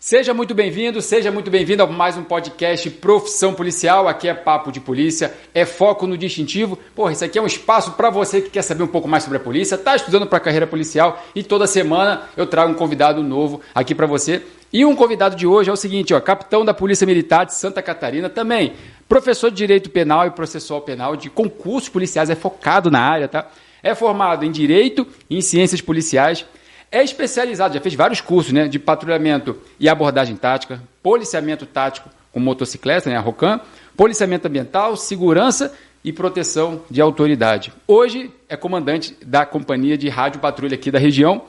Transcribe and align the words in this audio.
Seja 0.00 0.32
muito 0.32 0.54
bem-vindo, 0.54 1.02
seja 1.02 1.28
muito 1.32 1.50
bem-vindo 1.50 1.82
a 1.82 1.86
mais 1.88 2.16
um 2.16 2.22
podcast 2.22 2.88
Profissão 2.88 3.52
Policial. 3.52 4.06
Aqui 4.06 4.28
é 4.28 4.32
papo 4.32 4.70
de 4.70 4.78
polícia, 4.78 5.34
é 5.52 5.64
foco 5.64 6.06
no 6.06 6.16
distintivo. 6.16 6.78
Porra, 6.94 7.10
isso 7.10 7.24
aqui 7.24 7.36
é 7.36 7.42
um 7.42 7.46
espaço 7.46 7.90
para 7.90 8.08
você 8.08 8.40
que 8.40 8.48
quer 8.48 8.62
saber 8.62 8.84
um 8.84 8.88
pouco 8.88 9.08
mais 9.08 9.24
sobre 9.24 9.38
a 9.38 9.40
polícia, 9.40 9.74
está 9.74 9.96
estudando 9.96 10.24
para 10.24 10.38
carreira 10.38 10.68
policial 10.68 11.20
e 11.34 11.42
toda 11.42 11.66
semana 11.66 12.22
eu 12.36 12.46
trago 12.46 12.70
um 12.70 12.76
convidado 12.76 13.24
novo 13.24 13.60
aqui 13.74 13.92
para 13.92 14.06
você. 14.06 14.40
E 14.72 14.84
um 14.84 14.94
convidado 14.94 15.34
de 15.34 15.48
hoje 15.48 15.68
é 15.68 15.72
o 15.72 15.76
seguinte, 15.76 16.14
ó, 16.14 16.20
capitão 16.20 16.64
da 16.64 16.72
Polícia 16.72 17.04
Militar 17.04 17.44
de 17.44 17.54
Santa 17.54 17.82
Catarina, 17.82 18.30
também 18.30 18.74
professor 19.08 19.50
de 19.50 19.56
Direito 19.56 19.90
Penal 19.90 20.28
e 20.28 20.30
Processual 20.30 20.80
Penal 20.80 21.16
de 21.16 21.28
concursos 21.28 21.88
policiais, 21.88 22.30
é 22.30 22.36
focado 22.36 22.88
na 22.88 23.00
área, 23.00 23.26
tá? 23.26 23.50
É 23.82 23.96
formado 23.96 24.44
em 24.44 24.52
Direito 24.52 25.04
e 25.28 25.36
em 25.36 25.40
Ciências 25.40 25.80
Policiais 25.80 26.46
é 26.90 27.02
especializado, 27.02 27.74
já 27.74 27.80
fez 27.80 27.94
vários 27.94 28.20
cursos 28.20 28.52
né, 28.52 28.66
de 28.66 28.78
patrulhamento 28.78 29.58
e 29.78 29.88
abordagem 29.88 30.36
tática, 30.36 30.82
policiamento 31.02 31.66
tático 31.66 32.08
com 32.32 32.40
motocicleta, 32.40 33.10
né, 33.10 33.16
a 33.16 33.20
ROCAM, 33.20 33.60
policiamento 33.96 34.46
ambiental, 34.46 34.96
segurança 34.96 35.74
e 36.02 36.12
proteção 36.12 36.82
de 36.90 37.00
autoridade. 37.00 37.72
Hoje 37.86 38.30
é 38.48 38.56
comandante 38.56 39.16
da 39.24 39.44
companhia 39.44 39.98
de 39.98 40.08
rádio 40.08 40.40
patrulha 40.40 40.74
aqui 40.74 40.90
da 40.90 40.98
região. 40.98 41.42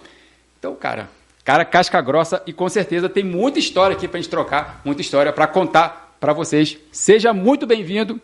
Então, 0.58 0.76
cara, 0.76 1.10
cara 1.44 1.64
casca 1.64 2.02
grossa 2.02 2.42
e 2.46 2.52
com 2.52 2.68
certeza 2.68 3.08
tem 3.08 3.24
muita 3.24 3.60
história 3.60 3.96
aqui 3.96 4.08
para 4.08 4.18
a 4.18 4.22
gente 4.22 4.30
trocar, 4.30 4.82
muita 4.84 5.02
história 5.02 5.32
para 5.32 5.48
contar 5.48 6.16
para 6.20 6.34
vocês. 6.34 6.78
Seja 6.92 7.34
muito 7.34 7.66
bem-vindo. 7.66 8.20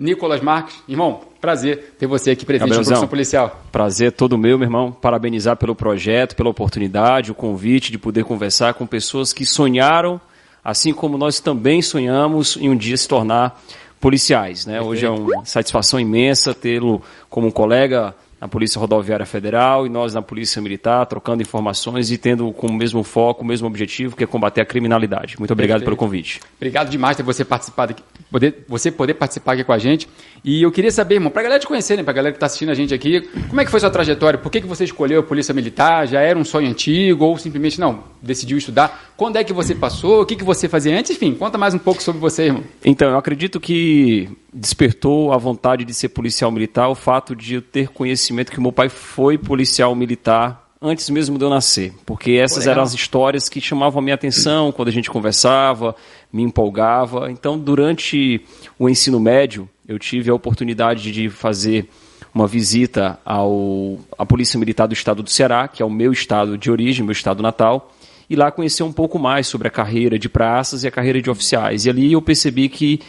Nicolas 0.00 0.40
Marques, 0.40 0.82
irmão, 0.88 1.20
Prazer 1.40 1.94
ter 1.98 2.06
você 2.06 2.32
aqui 2.32 2.44
presente 2.44 2.68
Gabrielzão, 2.68 2.82
no 2.82 2.98
Profissão 2.98 3.08
Policial. 3.08 3.62
Prazer 3.72 4.12
todo 4.12 4.36
meu, 4.36 4.58
meu 4.58 4.66
irmão. 4.66 4.92
Parabenizar 4.92 5.56
pelo 5.56 5.74
projeto, 5.74 6.36
pela 6.36 6.50
oportunidade, 6.50 7.30
o 7.30 7.34
convite 7.34 7.90
de 7.90 7.98
poder 7.98 8.24
conversar 8.24 8.74
com 8.74 8.86
pessoas 8.86 9.32
que 9.32 9.46
sonharam, 9.46 10.20
assim 10.62 10.92
como 10.92 11.16
nós 11.16 11.40
também 11.40 11.80
sonhamos 11.80 12.58
em 12.58 12.68
um 12.68 12.76
dia 12.76 12.94
se 12.96 13.08
tornar 13.08 13.58
policiais. 13.98 14.66
Né? 14.66 14.82
Hoje 14.82 15.06
é 15.06 15.10
uma 15.10 15.46
satisfação 15.46 15.98
imensa 15.98 16.54
tê-lo 16.54 17.02
como 17.30 17.46
um 17.46 17.50
colega 17.50 18.14
na 18.40 18.48
Polícia 18.48 18.80
Rodoviária 18.80 19.26
Federal 19.26 19.86
e 19.86 19.90
nós 19.90 20.14
na 20.14 20.22
Polícia 20.22 20.62
Militar, 20.62 21.04
trocando 21.04 21.42
informações 21.42 22.10
e 22.10 22.16
tendo 22.16 22.50
como 22.52 22.72
mesmo 22.72 23.02
foco, 23.02 23.42
o 23.42 23.46
mesmo 23.46 23.66
objetivo, 23.66 24.16
que 24.16 24.24
é 24.24 24.26
combater 24.26 24.62
a 24.62 24.64
criminalidade. 24.64 25.36
Muito 25.38 25.52
obrigado 25.52 25.80
Perfeito. 25.80 25.96
pelo 25.96 25.96
convite. 25.96 26.40
Obrigado 26.56 26.88
demais 26.88 27.16
por 27.18 27.24
você 27.24 27.44
participar 27.44 27.94
poder, 28.30 28.64
você 28.66 28.90
poder 28.90 29.14
participar 29.14 29.52
aqui 29.52 29.64
com 29.64 29.72
a 29.72 29.78
gente. 29.78 30.08
E 30.42 30.62
eu 30.62 30.72
queria 30.72 30.90
saber, 30.90 31.16
irmão, 31.16 31.30
para 31.30 31.42
a 31.42 31.44
galera 31.44 31.60
te 31.60 31.66
conhecer, 31.66 31.96
né, 31.96 32.02
para 32.02 32.12
a 32.12 32.14
galera 32.14 32.32
que 32.32 32.36
está 32.36 32.46
assistindo 32.46 32.70
a 32.70 32.74
gente 32.74 32.94
aqui, 32.94 33.28
como 33.48 33.60
é 33.60 33.64
que 33.64 33.70
foi 33.70 33.78
sua 33.78 33.90
trajetória? 33.90 34.38
Por 34.38 34.50
que, 34.50 34.62
que 34.62 34.66
você 34.66 34.84
escolheu 34.84 35.20
a 35.20 35.22
Polícia 35.22 35.52
Militar? 35.52 36.06
Já 36.08 36.20
era 36.20 36.38
um 36.38 36.44
sonho 36.44 36.70
antigo 36.70 37.26
ou 37.26 37.36
simplesmente 37.36 37.78
não, 37.78 38.04
decidiu 38.22 38.56
estudar? 38.56 39.12
Quando 39.18 39.36
é 39.36 39.44
que 39.44 39.52
você 39.52 39.74
passou? 39.74 40.22
O 40.22 40.26
que, 40.26 40.34
que 40.34 40.44
você 40.44 40.66
fazia 40.66 40.98
antes? 40.98 41.10
Enfim, 41.10 41.34
conta 41.34 41.58
mais 41.58 41.74
um 41.74 41.78
pouco 41.78 42.02
sobre 42.02 42.18
você, 42.20 42.44
irmão. 42.44 42.64
Então, 42.82 43.10
eu 43.10 43.18
acredito 43.18 43.60
que 43.60 44.30
despertou 44.52 45.32
a 45.32 45.36
vontade 45.36 45.84
de 45.84 45.92
ser 45.92 46.08
policial 46.08 46.50
militar 46.50 46.88
o 46.88 46.94
fato 46.94 47.36
de 47.36 47.56
eu 47.56 47.62
ter 47.62 47.88
conhecimento 47.88 48.29
que 48.50 48.60
meu 48.60 48.72
pai 48.72 48.88
foi 48.88 49.36
policial 49.36 49.94
militar 49.94 50.70
antes 50.82 51.10
mesmo 51.10 51.36
de 51.36 51.44
eu 51.44 51.50
nascer, 51.50 51.92
porque 52.06 52.32
essas 52.32 52.64
Pô, 52.64 52.70
eram 52.70 52.82
as 52.82 52.94
histórias 52.94 53.48
que 53.48 53.60
chamavam 53.60 53.98
a 53.98 54.02
minha 54.02 54.14
atenção 54.14 54.72
quando 54.72 54.88
a 54.88 54.92
gente 54.92 55.10
conversava, 55.10 55.94
me 56.32 56.42
empolgava. 56.42 57.30
Então, 57.30 57.58
durante 57.58 58.40
o 58.78 58.88
ensino 58.88 59.20
médio, 59.20 59.68
eu 59.86 59.98
tive 59.98 60.30
a 60.30 60.34
oportunidade 60.34 61.12
de 61.12 61.28
fazer 61.28 61.86
uma 62.34 62.46
visita 62.46 63.18
ao, 63.24 63.98
à 64.16 64.24
Polícia 64.24 64.58
Militar 64.58 64.86
do 64.86 64.94
Estado 64.94 65.22
do 65.22 65.28
Ceará, 65.28 65.68
que 65.68 65.82
é 65.82 65.86
o 65.86 65.90
meu 65.90 66.12
estado 66.12 66.56
de 66.56 66.70
origem, 66.70 67.04
meu 67.04 67.12
estado 67.12 67.42
natal, 67.42 67.92
e 68.28 68.36
lá 68.36 68.50
conhecer 68.50 68.84
um 68.84 68.92
pouco 68.92 69.18
mais 69.18 69.48
sobre 69.48 69.68
a 69.68 69.70
carreira 69.70 70.18
de 70.18 70.28
praças 70.28 70.84
e 70.84 70.88
a 70.88 70.90
carreira 70.90 71.20
de 71.20 71.28
oficiais. 71.28 71.84
E 71.84 71.90
ali 71.90 72.12
eu 72.12 72.22
percebi 72.22 72.68
que 72.68 73.00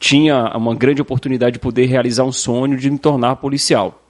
tinha 0.00 0.56
uma 0.56 0.74
grande 0.74 1.02
oportunidade 1.02 1.54
de 1.54 1.58
poder 1.58 1.86
realizar 1.86 2.24
um 2.24 2.32
sonho 2.32 2.76
de 2.76 2.90
me 2.90 2.98
tornar 2.98 3.36
policial. 3.36 4.02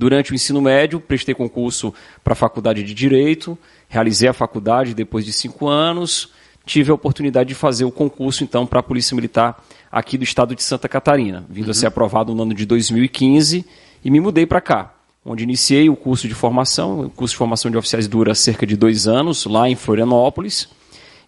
Durante 0.00 0.32
o 0.32 0.34
ensino 0.34 0.62
médio, 0.62 0.98
prestei 0.98 1.34
concurso 1.34 1.92
para 2.24 2.32
a 2.32 2.34
faculdade 2.34 2.82
de 2.82 2.94
Direito, 2.94 3.58
realizei 3.86 4.30
a 4.30 4.32
faculdade 4.32 4.94
depois 4.94 5.26
de 5.26 5.32
cinco 5.34 5.68
anos, 5.68 6.30
tive 6.64 6.90
a 6.90 6.94
oportunidade 6.94 7.50
de 7.50 7.54
fazer 7.54 7.84
o 7.84 7.90
concurso, 7.90 8.42
então, 8.42 8.66
para 8.66 8.80
a 8.80 8.82
Polícia 8.82 9.14
Militar 9.14 9.62
aqui 9.92 10.16
do 10.16 10.24
estado 10.24 10.54
de 10.54 10.62
Santa 10.62 10.88
Catarina, 10.88 11.44
vindo 11.50 11.66
uhum. 11.66 11.72
a 11.72 11.74
ser 11.74 11.86
aprovado 11.86 12.34
no 12.34 12.44
ano 12.44 12.54
de 12.54 12.64
2015, 12.64 13.62
e 14.02 14.10
me 14.10 14.20
mudei 14.20 14.46
para 14.46 14.62
cá, 14.62 14.94
onde 15.22 15.44
iniciei 15.44 15.90
o 15.90 15.96
curso 15.96 16.26
de 16.26 16.32
formação. 16.34 17.02
O 17.02 17.10
curso 17.10 17.34
de 17.34 17.36
formação 17.36 17.70
de 17.70 17.76
oficiais 17.76 18.08
dura 18.08 18.34
cerca 18.34 18.66
de 18.66 18.78
dois 18.78 19.06
anos, 19.06 19.44
lá 19.44 19.68
em 19.68 19.76
Florianópolis, 19.76 20.66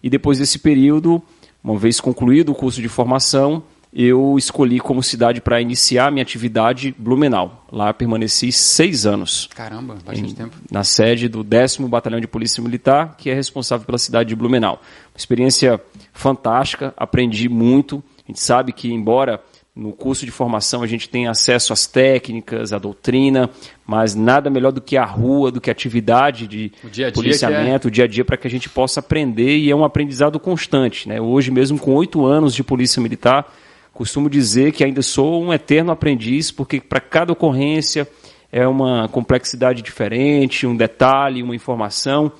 e 0.01 0.09
depois 0.09 0.39
desse 0.39 0.57
período, 0.57 1.21
uma 1.63 1.77
vez 1.77 2.01
concluído 2.01 2.51
o 2.51 2.55
curso 2.55 2.81
de 2.81 2.89
formação, 2.89 3.61
eu 3.95 4.35
escolhi 4.37 4.79
como 4.79 5.03
cidade 5.03 5.39
para 5.39 5.61
iniciar 5.61 6.11
minha 6.11 6.23
atividade 6.23 6.95
Blumenau. 6.97 7.65
Lá 7.71 7.93
permaneci 7.93 8.51
seis 8.51 9.05
anos. 9.05 9.47
Caramba, 9.53 9.95
bastante 10.03 10.31
em, 10.31 10.35
tempo. 10.35 10.57
Na 10.71 10.83
sede 10.83 11.29
do 11.29 11.43
10 11.43 11.77
Batalhão 11.81 12.19
de 12.19 12.27
Polícia 12.27 12.61
Militar, 12.63 13.15
que 13.17 13.29
é 13.29 13.33
responsável 13.35 13.85
pela 13.85 13.99
cidade 13.99 14.29
de 14.29 14.35
Blumenau. 14.35 14.81
Uma 15.13 15.17
experiência 15.17 15.79
fantástica, 16.11 16.91
aprendi 16.97 17.47
muito. 17.47 18.03
A 18.25 18.31
gente 18.31 18.39
sabe 18.39 18.73
que, 18.73 18.91
embora 18.91 19.39
no 19.75 19.91
curso 19.91 20.23
de 20.25 20.31
formação 20.31 20.83
a 20.83 20.87
gente 20.87 21.09
tenha 21.09 21.31
acesso 21.31 21.73
às 21.73 21.87
técnicas, 21.87 22.73
à 22.73 22.77
doutrina, 22.77 23.49
mas 23.85 24.13
nada 24.13 24.49
melhor 24.49 24.71
do 24.71 24.79
que 24.79 24.95
a 24.95 25.05
rua, 25.05 25.51
do 25.51 25.59
que 25.59 25.69
a 25.69 25.73
atividade 25.73 26.47
de 26.47 26.71
o 26.83 26.89
dia 26.89 27.09
-dia 27.09 27.13
policiamento, 27.13 27.87
é... 27.87 27.89
o 27.89 27.91
dia 27.91 28.03
a 28.03 28.07
dia, 28.07 28.23
para 28.23 28.37
que 28.37 28.47
a 28.47 28.49
gente 28.49 28.69
possa 28.69 28.99
aprender 28.99 29.57
e 29.57 29.69
é 29.69 29.75
um 29.75 29.83
aprendizado 29.83 30.39
constante. 30.39 31.09
Né? 31.09 31.19
Hoje, 31.19 31.51
mesmo 31.51 31.79
com 31.79 31.93
oito 31.93 32.25
anos 32.25 32.53
de 32.53 32.63
polícia 32.63 33.01
militar, 33.01 33.51
Costumo 33.93 34.29
dizer 34.29 34.71
que 34.71 34.83
ainda 34.83 35.01
sou 35.01 35.43
um 35.43 35.53
eterno 35.53 35.91
aprendiz, 35.91 36.51
porque 36.51 36.81
para 36.81 36.99
cada 36.99 37.31
ocorrência 37.31 38.07
é 38.51 38.67
uma 38.67 39.07
complexidade 39.07 39.81
diferente, 39.81 40.65
um 40.65 40.75
detalhe, 40.75 41.43
uma 41.43 41.55
informação 41.55 42.31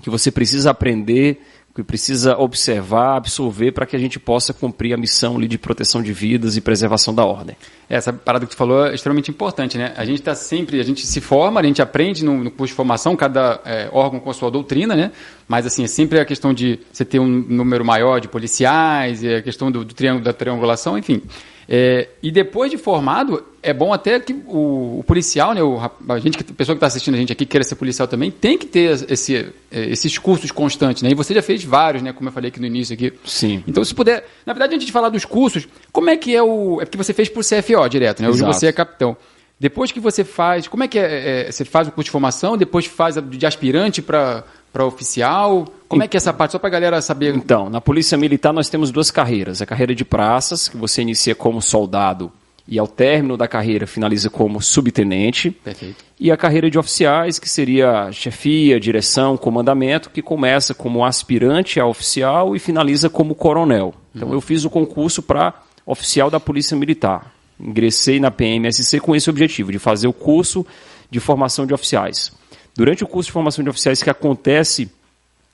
que 0.00 0.10
você 0.10 0.30
precisa 0.30 0.70
aprender 0.70 1.40
que 1.78 1.84
precisa 1.84 2.36
observar, 2.36 3.16
absorver 3.16 3.70
para 3.70 3.86
que 3.86 3.94
a 3.94 3.98
gente 4.00 4.18
possa 4.18 4.52
cumprir 4.52 4.92
a 4.92 4.96
missão 4.96 5.36
ali 5.36 5.46
de 5.46 5.56
proteção 5.56 6.02
de 6.02 6.12
vidas 6.12 6.56
e 6.56 6.60
preservação 6.60 7.14
da 7.14 7.24
ordem. 7.24 7.56
Essa 7.88 8.12
parada 8.12 8.44
que 8.44 8.50
tu 8.50 8.56
falou 8.56 8.86
é 8.86 8.94
extremamente 8.94 9.30
importante, 9.30 9.78
né? 9.78 9.94
A 9.96 10.04
gente 10.04 10.18
está 10.18 10.34
sempre, 10.34 10.80
a 10.80 10.82
gente 10.82 11.06
se 11.06 11.20
forma, 11.20 11.60
a 11.60 11.62
gente 11.62 11.80
aprende 11.80 12.24
no, 12.24 12.42
no 12.42 12.50
curso 12.50 12.72
de 12.72 12.76
formação, 12.76 13.14
cada 13.14 13.60
é, 13.64 13.88
órgão 13.92 14.18
com 14.18 14.28
a 14.28 14.34
sua 14.34 14.50
doutrina, 14.50 14.96
né? 14.96 15.12
Mas 15.46 15.66
assim, 15.66 15.84
é 15.84 15.86
sempre 15.86 16.18
a 16.18 16.24
questão 16.24 16.52
de 16.52 16.80
você 16.92 17.04
ter 17.04 17.20
um 17.20 17.28
número 17.28 17.84
maior 17.84 18.20
de 18.20 18.26
policiais, 18.26 19.22
e 19.22 19.36
a 19.36 19.40
questão 19.40 19.70
do, 19.70 19.84
do 19.84 19.94
triângulo 19.94 20.24
da 20.24 20.32
triangulação, 20.32 20.98
enfim. 20.98 21.22
É, 21.68 22.08
e 22.22 22.30
depois 22.30 22.70
de 22.70 22.78
formado, 22.78 23.44
é 23.62 23.74
bom 23.74 23.92
até 23.92 24.18
que 24.18 24.32
o, 24.46 25.00
o 25.00 25.04
policial, 25.06 25.52
né, 25.52 25.62
o, 25.62 25.78
a, 26.08 26.18
gente, 26.18 26.38
a 26.40 26.54
pessoa 26.54 26.74
que 26.74 26.78
está 26.78 26.86
assistindo 26.86 27.14
a 27.14 27.18
gente 27.18 27.30
aqui, 27.30 27.44
que 27.44 27.50
queira 27.50 27.62
ser 27.62 27.74
policial 27.74 28.08
também, 28.08 28.30
tem 28.30 28.56
que 28.56 28.64
ter 28.64 29.04
esse, 29.10 29.36
é, 29.70 29.84
esses 29.90 30.16
cursos 30.16 30.50
constantes. 30.50 31.02
Né? 31.02 31.10
E 31.10 31.14
você 31.14 31.34
já 31.34 31.42
fez 31.42 31.62
vários, 31.62 32.02
né, 32.02 32.14
como 32.14 32.30
eu 32.30 32.32
falei 32.32 32.48
aqui 32.48 32.58
no 32.58 32.66
início. 32.66 32.94
Aqui. 32.94 33.12
Sim. 33.22 33.62
Então, 33.68 33.84
se 33.84 33.94
puder. 33.94 34.26
Na 34.46 34.54
verdade, 34.54 34.76
antes 34.76 34.86
de 34.86 34.92
falar 34.92 35.10
dos 35.10 35.26
cursos, 35.26 35.68
como 35.92 36.08
é 36.08 36.16
que 36.16 36.34
é 36.34 36.42
o. 36.42 36.80
É 36.80 36.86
porque 36.86 36.96
você 36.96 37.12
fez 37.12 37.28
por 37.28 37.44
CFO 37.44 37.86
direto, 37.90 38.22
né? 38.22 38.28
Hoje 38.30 38.38
Exato. 38.38 38.54
você 38.54 38.66
é 38.68 38.72
capitão. 38.72 39.14
Depois 39.60 39.90
que 39.90 40.00
você 40.00 40.24
faz. 40.24 40.68
Como 40.68 40.84
é 40.84 40.88
que 40.88 40.98
é, 40.98 41.46
é 41.48 41.52
Você 41.52 41.64
faz 41.64 41.88
o 41.88 41.92
curso 41.92 42.06
de 42.06 42.10
formação, 42.10 42.56
depois 42.56 42.86
faz 42.86 43.16
de 43.16 43.46
aspirante 43.46 44.00
para 44.00 44.44
para 44.72 44.84
oficial? 44.84 45.66
Como 45.88 46.02
é 46.02 46.08
que 46.08 46.16
é 46.16 46.18
essa 46.18 46.32
parte? 46.32 46.52
Só 46.52 46.58
para 46.58 46.68
a 46.68 46.72
galera 46.72 47.00
saber. 47.00 47.34
Então, 47.34 47.70
na 47.70 47.80
Polícia 47.80 48.18
Militar 48.18 48.52
nós 48.52 48.68
temos 48.68 48.90
duas 48.90 49.10
carreiras. 49.10 49.62
A 49.62 49.66
carreira 49.66 49.94
de 49.94 50.04
praças, 50.04 50.68
que 50.68 50.76
você 50.76 51.02
inicia 51.02 51.34
como 51.34 51.60
soldado 51.62 52.30
e 52.70 52.78
ao 52.78 52.86
término 52.86 53.36
da 53.36 53.48
carreira 53.48 53.86
finaliza 53.86 54.28
como 54.28 54.60
subtenente. 54.60 55.50
Perfeito. 55.50 56.04
E 56.20 56.30
a 56.30 56.36
carreira 56.36 56.70
de 56.70 56.78
oficiais, 56.78 57.38
que 57.38 57.48
seria 57.48 58.12
chefia, 58.12 58.78
direção, 58.78 59.38
comandamento, 59.38 60.10
que 60.10 60.20
começa 60.20 60.74
como 60.74 61.02
aspirante 61.02 61.80
a 61.80 61.86
oficial 61.86 62.54
e 62.54 62.58
finaliza 62.58 63.08
como 63.08 63.34
coronel. 63.34 63.94
Então 64.14 64.28
uhum. 64.28 64.34
eu 64.34 64.40
fiz 64.40 64.66
o 64.66 64.70
concurso 64.70 65.22
para 65.22 65.54
oficial 65.86 66.28
da 66.28 66.38
Polícia 66.38 66.76
Militar. 66.76 67.32
Ingressei 67.60 68.20
na 68.20 68.30
PMSC 68.30 69.00
com 69.00 69.14
esse 69.14 69.28
objetivo, 69.28 69.72
de 69.72 69.78
fazer 69.78 70.06
o 70.08 70.12
curso 70.12 70.64
de 71.10 71.20
formação 71.20 71.66
de 71.66 71.74
oficiais. 71.74 72.32
Durante 72.74 73.02
o 73.02 73.06
curso 73.06 73.28
de 73.28 73.32
formação 73.32 73.64
de 73.64 73.70
oficiais 73.70 74.02
que 74.02 74.10
acontece 74.10 74.90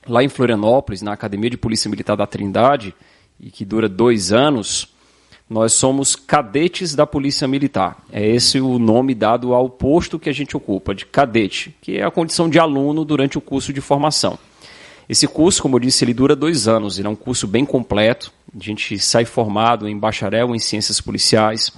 lá 0.06 0.22
em 0.22 0.28
Florianópolis, 0.28 1.02
na 1.02 1.12
Academia 1.12 1.48
de 1.48 1.56
Polícia 1.56 1.88
Militar 1.88 2.16
da 2.16 2.26
Trindade, 2.26 2.94
e 3.40 3.50
que 3.50 3.64
dura 3.64 3.88
dois 3.88 4.32
anos, 4.32 4.88
nós 5.48 5.72
somos 5.72 6.16
cadetes 6.16 6.94
da 6.94 7.06
Polícia 7.06 7.46
Militar. 7.46 8.02
É 8.12 8.26
esse 8.26 8.60
o 8.60 8.78
nome 8.78 9.14
dado 9.14 9.54
ao 9.54 9.68
posto 9.68 10.18
que 10.18 10.28
a 10.28 10.32
gente 10.32 10.56
ocupa, 10.56 10.94
de 10.94 11.06
cadete, 11.06 11.74
que 11.80 11.98
é 11.98 12.04
a 12.04 12.10
condição 12.10 12.48
de 12.48 12.58
aluno 12.58 13.04
durante 13.04 13.36
o 13.36 13.40
curso 13.40 13.72
de 13.72 13.80
formação. 13.80 14.38
Esse 15.08 15.28
curso, 15.28 15.60
como 15.60 15.76
eu 15.76 15.80
disse, 15.80 16.04
ele 16.04 16.14
dura 16.14 16.34
dois 16.34 16.66
anos, 16.66 16.98
ele 16.98 17.06
é 17.06 17.10
um 17.10 17.16
curso 17.16 17.46
bem 17.46 17.64
completo. 17.64 18.32
A 18.58 18.62
gente 18.62 18.98
sai 18.98 19.26
formado 19.26 19.86
em 19.86 19.98
bacharel 19.98 20.54
em 20.54 20.58
ciências 20.58 21.00
policiais. 21.00 21.70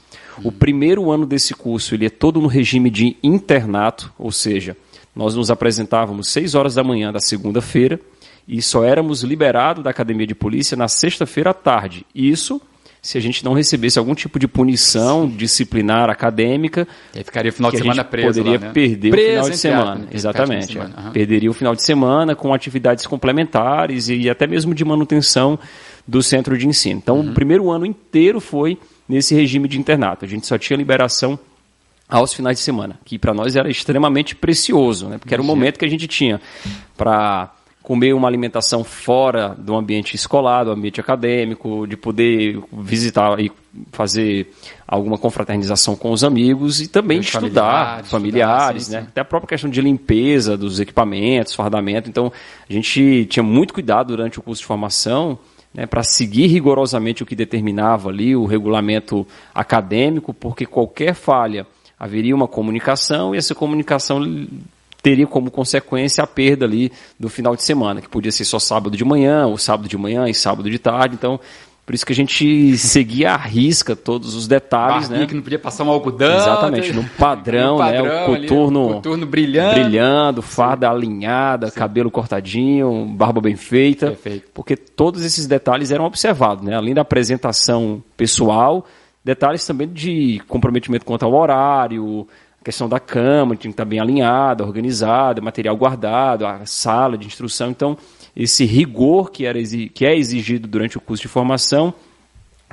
O 0.44 0.52
primeiro 0.52 1.10
ano 1.10 1.26
desse 1.26 1.54
curso 1.54 1.94
ele 1.94 2.06
é 2.06 2.10
todo 2.10 2.40
no 2.40 2.48
regime 2.48 2.90
de 2.90 3.16
internato, 3.22 4.12
ou 4.18 4.30
seja, 4.30 4.76
nós 5.14 5.34
nos 5.34 5.50
apresentávamos 5.50 6.28
6 6.28 6.54
horas 6.54 6.74
da 6.74 6.84
manhã 6.84 7.12
da 7.12 7.20
segunda-feira 7.20 7.98
e 8.46 8.60
só 8.62 8.84
éramos 8.84 9.22
liberados 9.22 9.82
da 9.82 9.90
academia 9.90 10.26
de 10.26 10.34
polícia 10.34 10.76
na 10.76 10.88
sexta-feira 10.88 11.50
à 11.50 11.54
tarde. 11.54 12.04
Isso 12.14 12.60
se 13.06 13.16
a 13.16 13.20
gente 13.20 13.44
não 13.44 13.52
recebesse 13.52 14.00
algum 14.00 14.16
tipo 14.16 14.36
de 14.36 14.48
punição 14.48 15.28
Sim. 15.28 15.36
disciplinar 15.36 16.10
acadêmica. 16.10 16.88
E 17.14 17.18
aí 17.18 17.24
ficaria 17.24 17.50
o 17.50 17.54
final 17.54 17.70
de 17.70 17.78
semana 17.78 18.04
preso. 18.04 18.26
Poderia 18.26 18.58
lá, 18.58 18.66
né? 18.66 18.72
perder 18.72 19.10
preso, 19.10 19.28
o 19.28 19.32
final 19.32 19.50
de 19.50 19.56
semana. 19.56 19.94
Né? 19.94 20.06
Exatamente. 20.10 20.66
De 20.66 20.72
semana. 20.72 20.94
Uhum. 20.98 21.12
Perderia 21.12 21.50
o 21.50 21.54
final 21.54 21.74
de 21.76 21.82
semana 21.82 22.34
com 22.34 22.52
atividades 22.52 23.06
complementares 23.06 24.08
e 24.08 24.28
até 24.28 24.46
mesmo 24.48 24.74
de 24.74 24.84
manutenção 24.84 25.56
do 26.06 26.20
centro 26.20 26.58
de 26.58 26.66
ensino. 26.66 26.98
Então, 26.98 27.20
uhum. 27.20 27.30
o 27.30 27.32
primeiro 27.32 27.70
ano 27.70 27.86
inteiro 27.86 28.40
foi 28.40 28.76
nesse 29.08 29.34
regime 29.34 29.68
de 29.68 29.78
internato. 29.78 30.24
A 30.24 30.28
gente 30.28 30.46
só 30.46 30.58
tinha 30.58 30.76
liberação 30.76 31.38
aos 32.08 32.32
finais 32.32 32.58
de 32.58 32.64
semana, 32.64 32.98
que 33.04 33.18
para 33.18 33.34
nós 33.34 33.56
era 33.56 33.68
extremamente 33.68 34.34
precioso, 34.34 35.08
né? 35.08 35.18
porque 35.18 35.34
era 35.34 35.42
o 35.42 35.44
momento 35.44 35.78
que 35.78 35.84
a 35.84 35.88
gente 35.88 36.06
tinha 36.06 36.40
para 36.96 37.52
comer 37.86 38.12
uma 38.14 38.26
alimentação 38.26 38.82
fora 38.82 39.54
do 39.56 39.76
ambiente 39.76 40.16
escolar, 40.16 40.64
do 40.64 40.72
ambiente 40.72 41.00
acadêmico, 41.00 41.86
de 41.86 41.96
poder 41.96 42.60
visitar 42.72 43.38
e 43.38 43.50
fazer 43.92 44.52
alguma 44.88 45.16
confraternização 45.16 45.94
com 45.94 46.10
os 46.10 46.24
amigos 46.24 46.80
e 46.80 46.88
também 46.88 47.20
de 47.20 47.26
estudar, 47.26 48.02
familiares, 48.02 48.10
familiares 48.10 48.82
estudar, 48.82 48.98
sim, 48.98 49.04
né? 49.04 49.08
Até 49.12 49.20
a 49.20 49.24
própria 49.24 49.50
questão 49.50 49.70
de 49.70 49.80
limpeza 49.80 50.56
dos 50.56 50.80
equipamentos, 50.80 51.54
fardamento. 51.54 52.10
Então, 52.10 52.32
a 52.68 52.72
gente 52.72 53.24
tinha 53.26 53.44
muito 53.44 53.72
cuidado 53.72 54.08
durante 54.08 54.40
o 54.40 54.42
curso 54.42 54.62
de 54.62 54.66
formação 54.66 55.38
né, 55.76 55.84
para 55.86 56.02
seguir 56.02 56.46
rigorosamente 56.46 57.22
o 57.22 57.26
que 57.26 57.36
determinava 57.36 58.08
ali 58.08 58.34
o 58.34 58.46
regulamento 58.46 59.26
acadêmico, 59.54 60.32
porque 60.32 60.64
qualquer 60.64 61.14
falha 61.14 61.66
haveria 61.98 62.34
uma 62.34 62.48
comunicação 62.48 63.34
e 63.34 63.38
essa 63.38 63.54
comunicação 63.54 64.20
teria 65.02 65.26
como 65.26 65.50
consequência 65.50 66.24
a 66.24 66.26
perda 66.26 66.64
ali 66.64 66.90
do 67.20 67.28
final 67.28 67.54
de 67.54 67.62
semana, 67.62 68.00
que 68.00 68.08
podia 68.08 68.32
ser 68.32 68.44
só 68.44 68.58
sábado 68.58 68.96
de 68.96 69.04
manhã, 69.04 69.46
ou 69.46 69.58
sábado 69.58 69.88
de 69.88 69.96
manhã 69.96 70.26
e 70.28 70.34
sábado 70.34 70.68
de 70.68 70.78
tarde. 70.78 71.14
Então, 71.14 71.38
por 71.86 71.94
isso 71.94 72.04
que 72.04 72.12
a 72.12 72.16
gente 72.16 72.76
seguia 72.76 73.30
à 73.30 73.36
risca 73.36 73.94
todos 73.94 74.34
os 74.34 74.48
detalhes, 74.48 75.08
né? 75.08 75.24
que 75.24 75.34
não 75.34 75.40
podia 75.40 75.58
passar 75.58 75.84
um 75.84 75.90
algodão. 75.90 76.36
Exatamente, 76.36 76.92
no 76.92 77.04
padrão, 77.10 77.78
padrão 77.78 78.04
né? 78.04 78.24
O 78.24 78.26
coturno, 78.26 78.84
ali, 78.86 78.94
coturno 78.94 79.24
brilhando. 79.24 79.74
Brilhando, 79.74 80.42
farda 80.42 80.90
alinhada, 80.90 81.68
Sim. 81.70 81.78
cabelo 81.78 82.10
cortadinho, 82.10 83.06
barba 83.06 83.40
bem 83.40 83.54
feita. 83.54 84.08
Perfeito. 84.08 84.48
Porque 84.52 84.76
todos 84.76 85.24
esses 85.24 85.46
detalhes 85.46 85.92
eram 85.92 86.06
observados, 86.06 86.64
né? 86.64 86.74
Além 86.74 86.92
da 86.92 87.02
apresentação 87.02 88.02
pessoal, 88.16 88.84
detalhes 89.24 89.64
também 89.64 89.88
de 89.88 90.42
comprometimento 90.48 91.04
quanto 91.04 91.24
ao 91.24 91.32
horário, 91.32 92.26
questão 92.66 92.88
da 92.88 92.98
cama 92.98 93.54
tinha 93.54 93.70
que 93.70 93.74
estar 93.74 93.84
bem 93.84 94.00
alinhada, 94.00 94.64
organizada, 94.64 95.40
material 95.40 95.76
guardado, 95.76 96.44
a 96.44 96.66
sala 96.66 97.16
de 97.16 97.28
instrução. 97.28 97.70
Então, 97.70 97.96
esse 98.36 98.64
rigor 98.64 99.30
que, 99.30 99.46
era, 99.46 99.58
que 99.62 100.04
é 100.04 100.16
exigido 100.16 100.68
durante 100.68 100.96
o 100.98 101.00
curso 101.00 101.22
de 101.22 101.28
formação 101.28 101.94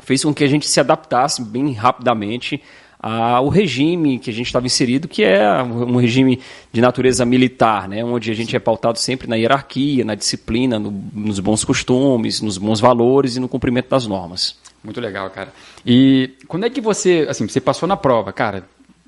fez 0.02 0.24
com 0.24 0.34
que 0.34 0.44
a 0.44 0.48
gente 0.48 0.68
se 0.68 0.80
adaptasse 0.80 1.42
bem 1.42 1.72
rapidamente 1.72 2.62
ao 3.00 3.50
regime 3.50 4.18
que 4.18 4.30
a 4.30 4.34
gente 4.34 4.48
estava 4.48 4.66
inserido, 4.66 5.08
que 5.08 5.24
é 5.24 5.62
um 5.62 5.98
regime 5.98 6.40
de 6.72 6.80
natureza 6.80 7.26
militar, 7.26 7.88
né? 7.88 8.04
onde 8.04 8.32
a 8.32 8.34
gente 8.34 8.56
é 8.56 8.60
pautado 8.60 8.98
sempre 8.98 9.28
na 9.28 9.36
hierarquia, 9.36 10.06
na 10.06 10.16
disciplina, 10.16 10.80
no, 10.80 10.90
nos 11.14 11.40
bons 11.40 11.66
costumes, 11.66 12.40
nos 12.42 12.58
bons 12.58 12.80
valores 12.80 13.36
e 13.36 13.40
no 13.40 13.50
cumprimento 13.50 13.90
das 13.90 14.08
normas. 14.08 14.58
Muito 14.84 15.02
legal, 15.02 15.30
cara. 15.30 15.54
E 15.86 16.32
quando 16.48 16.66
é 16.66 16.70
que 16.70 16.80
você, 16.80 17.26
assim, 17.30 17.48
você 17.48 17.60
passou 17.60 17.88
na 17.88 17.98
prova, 17.98 18.32
cara? 18.32 18.64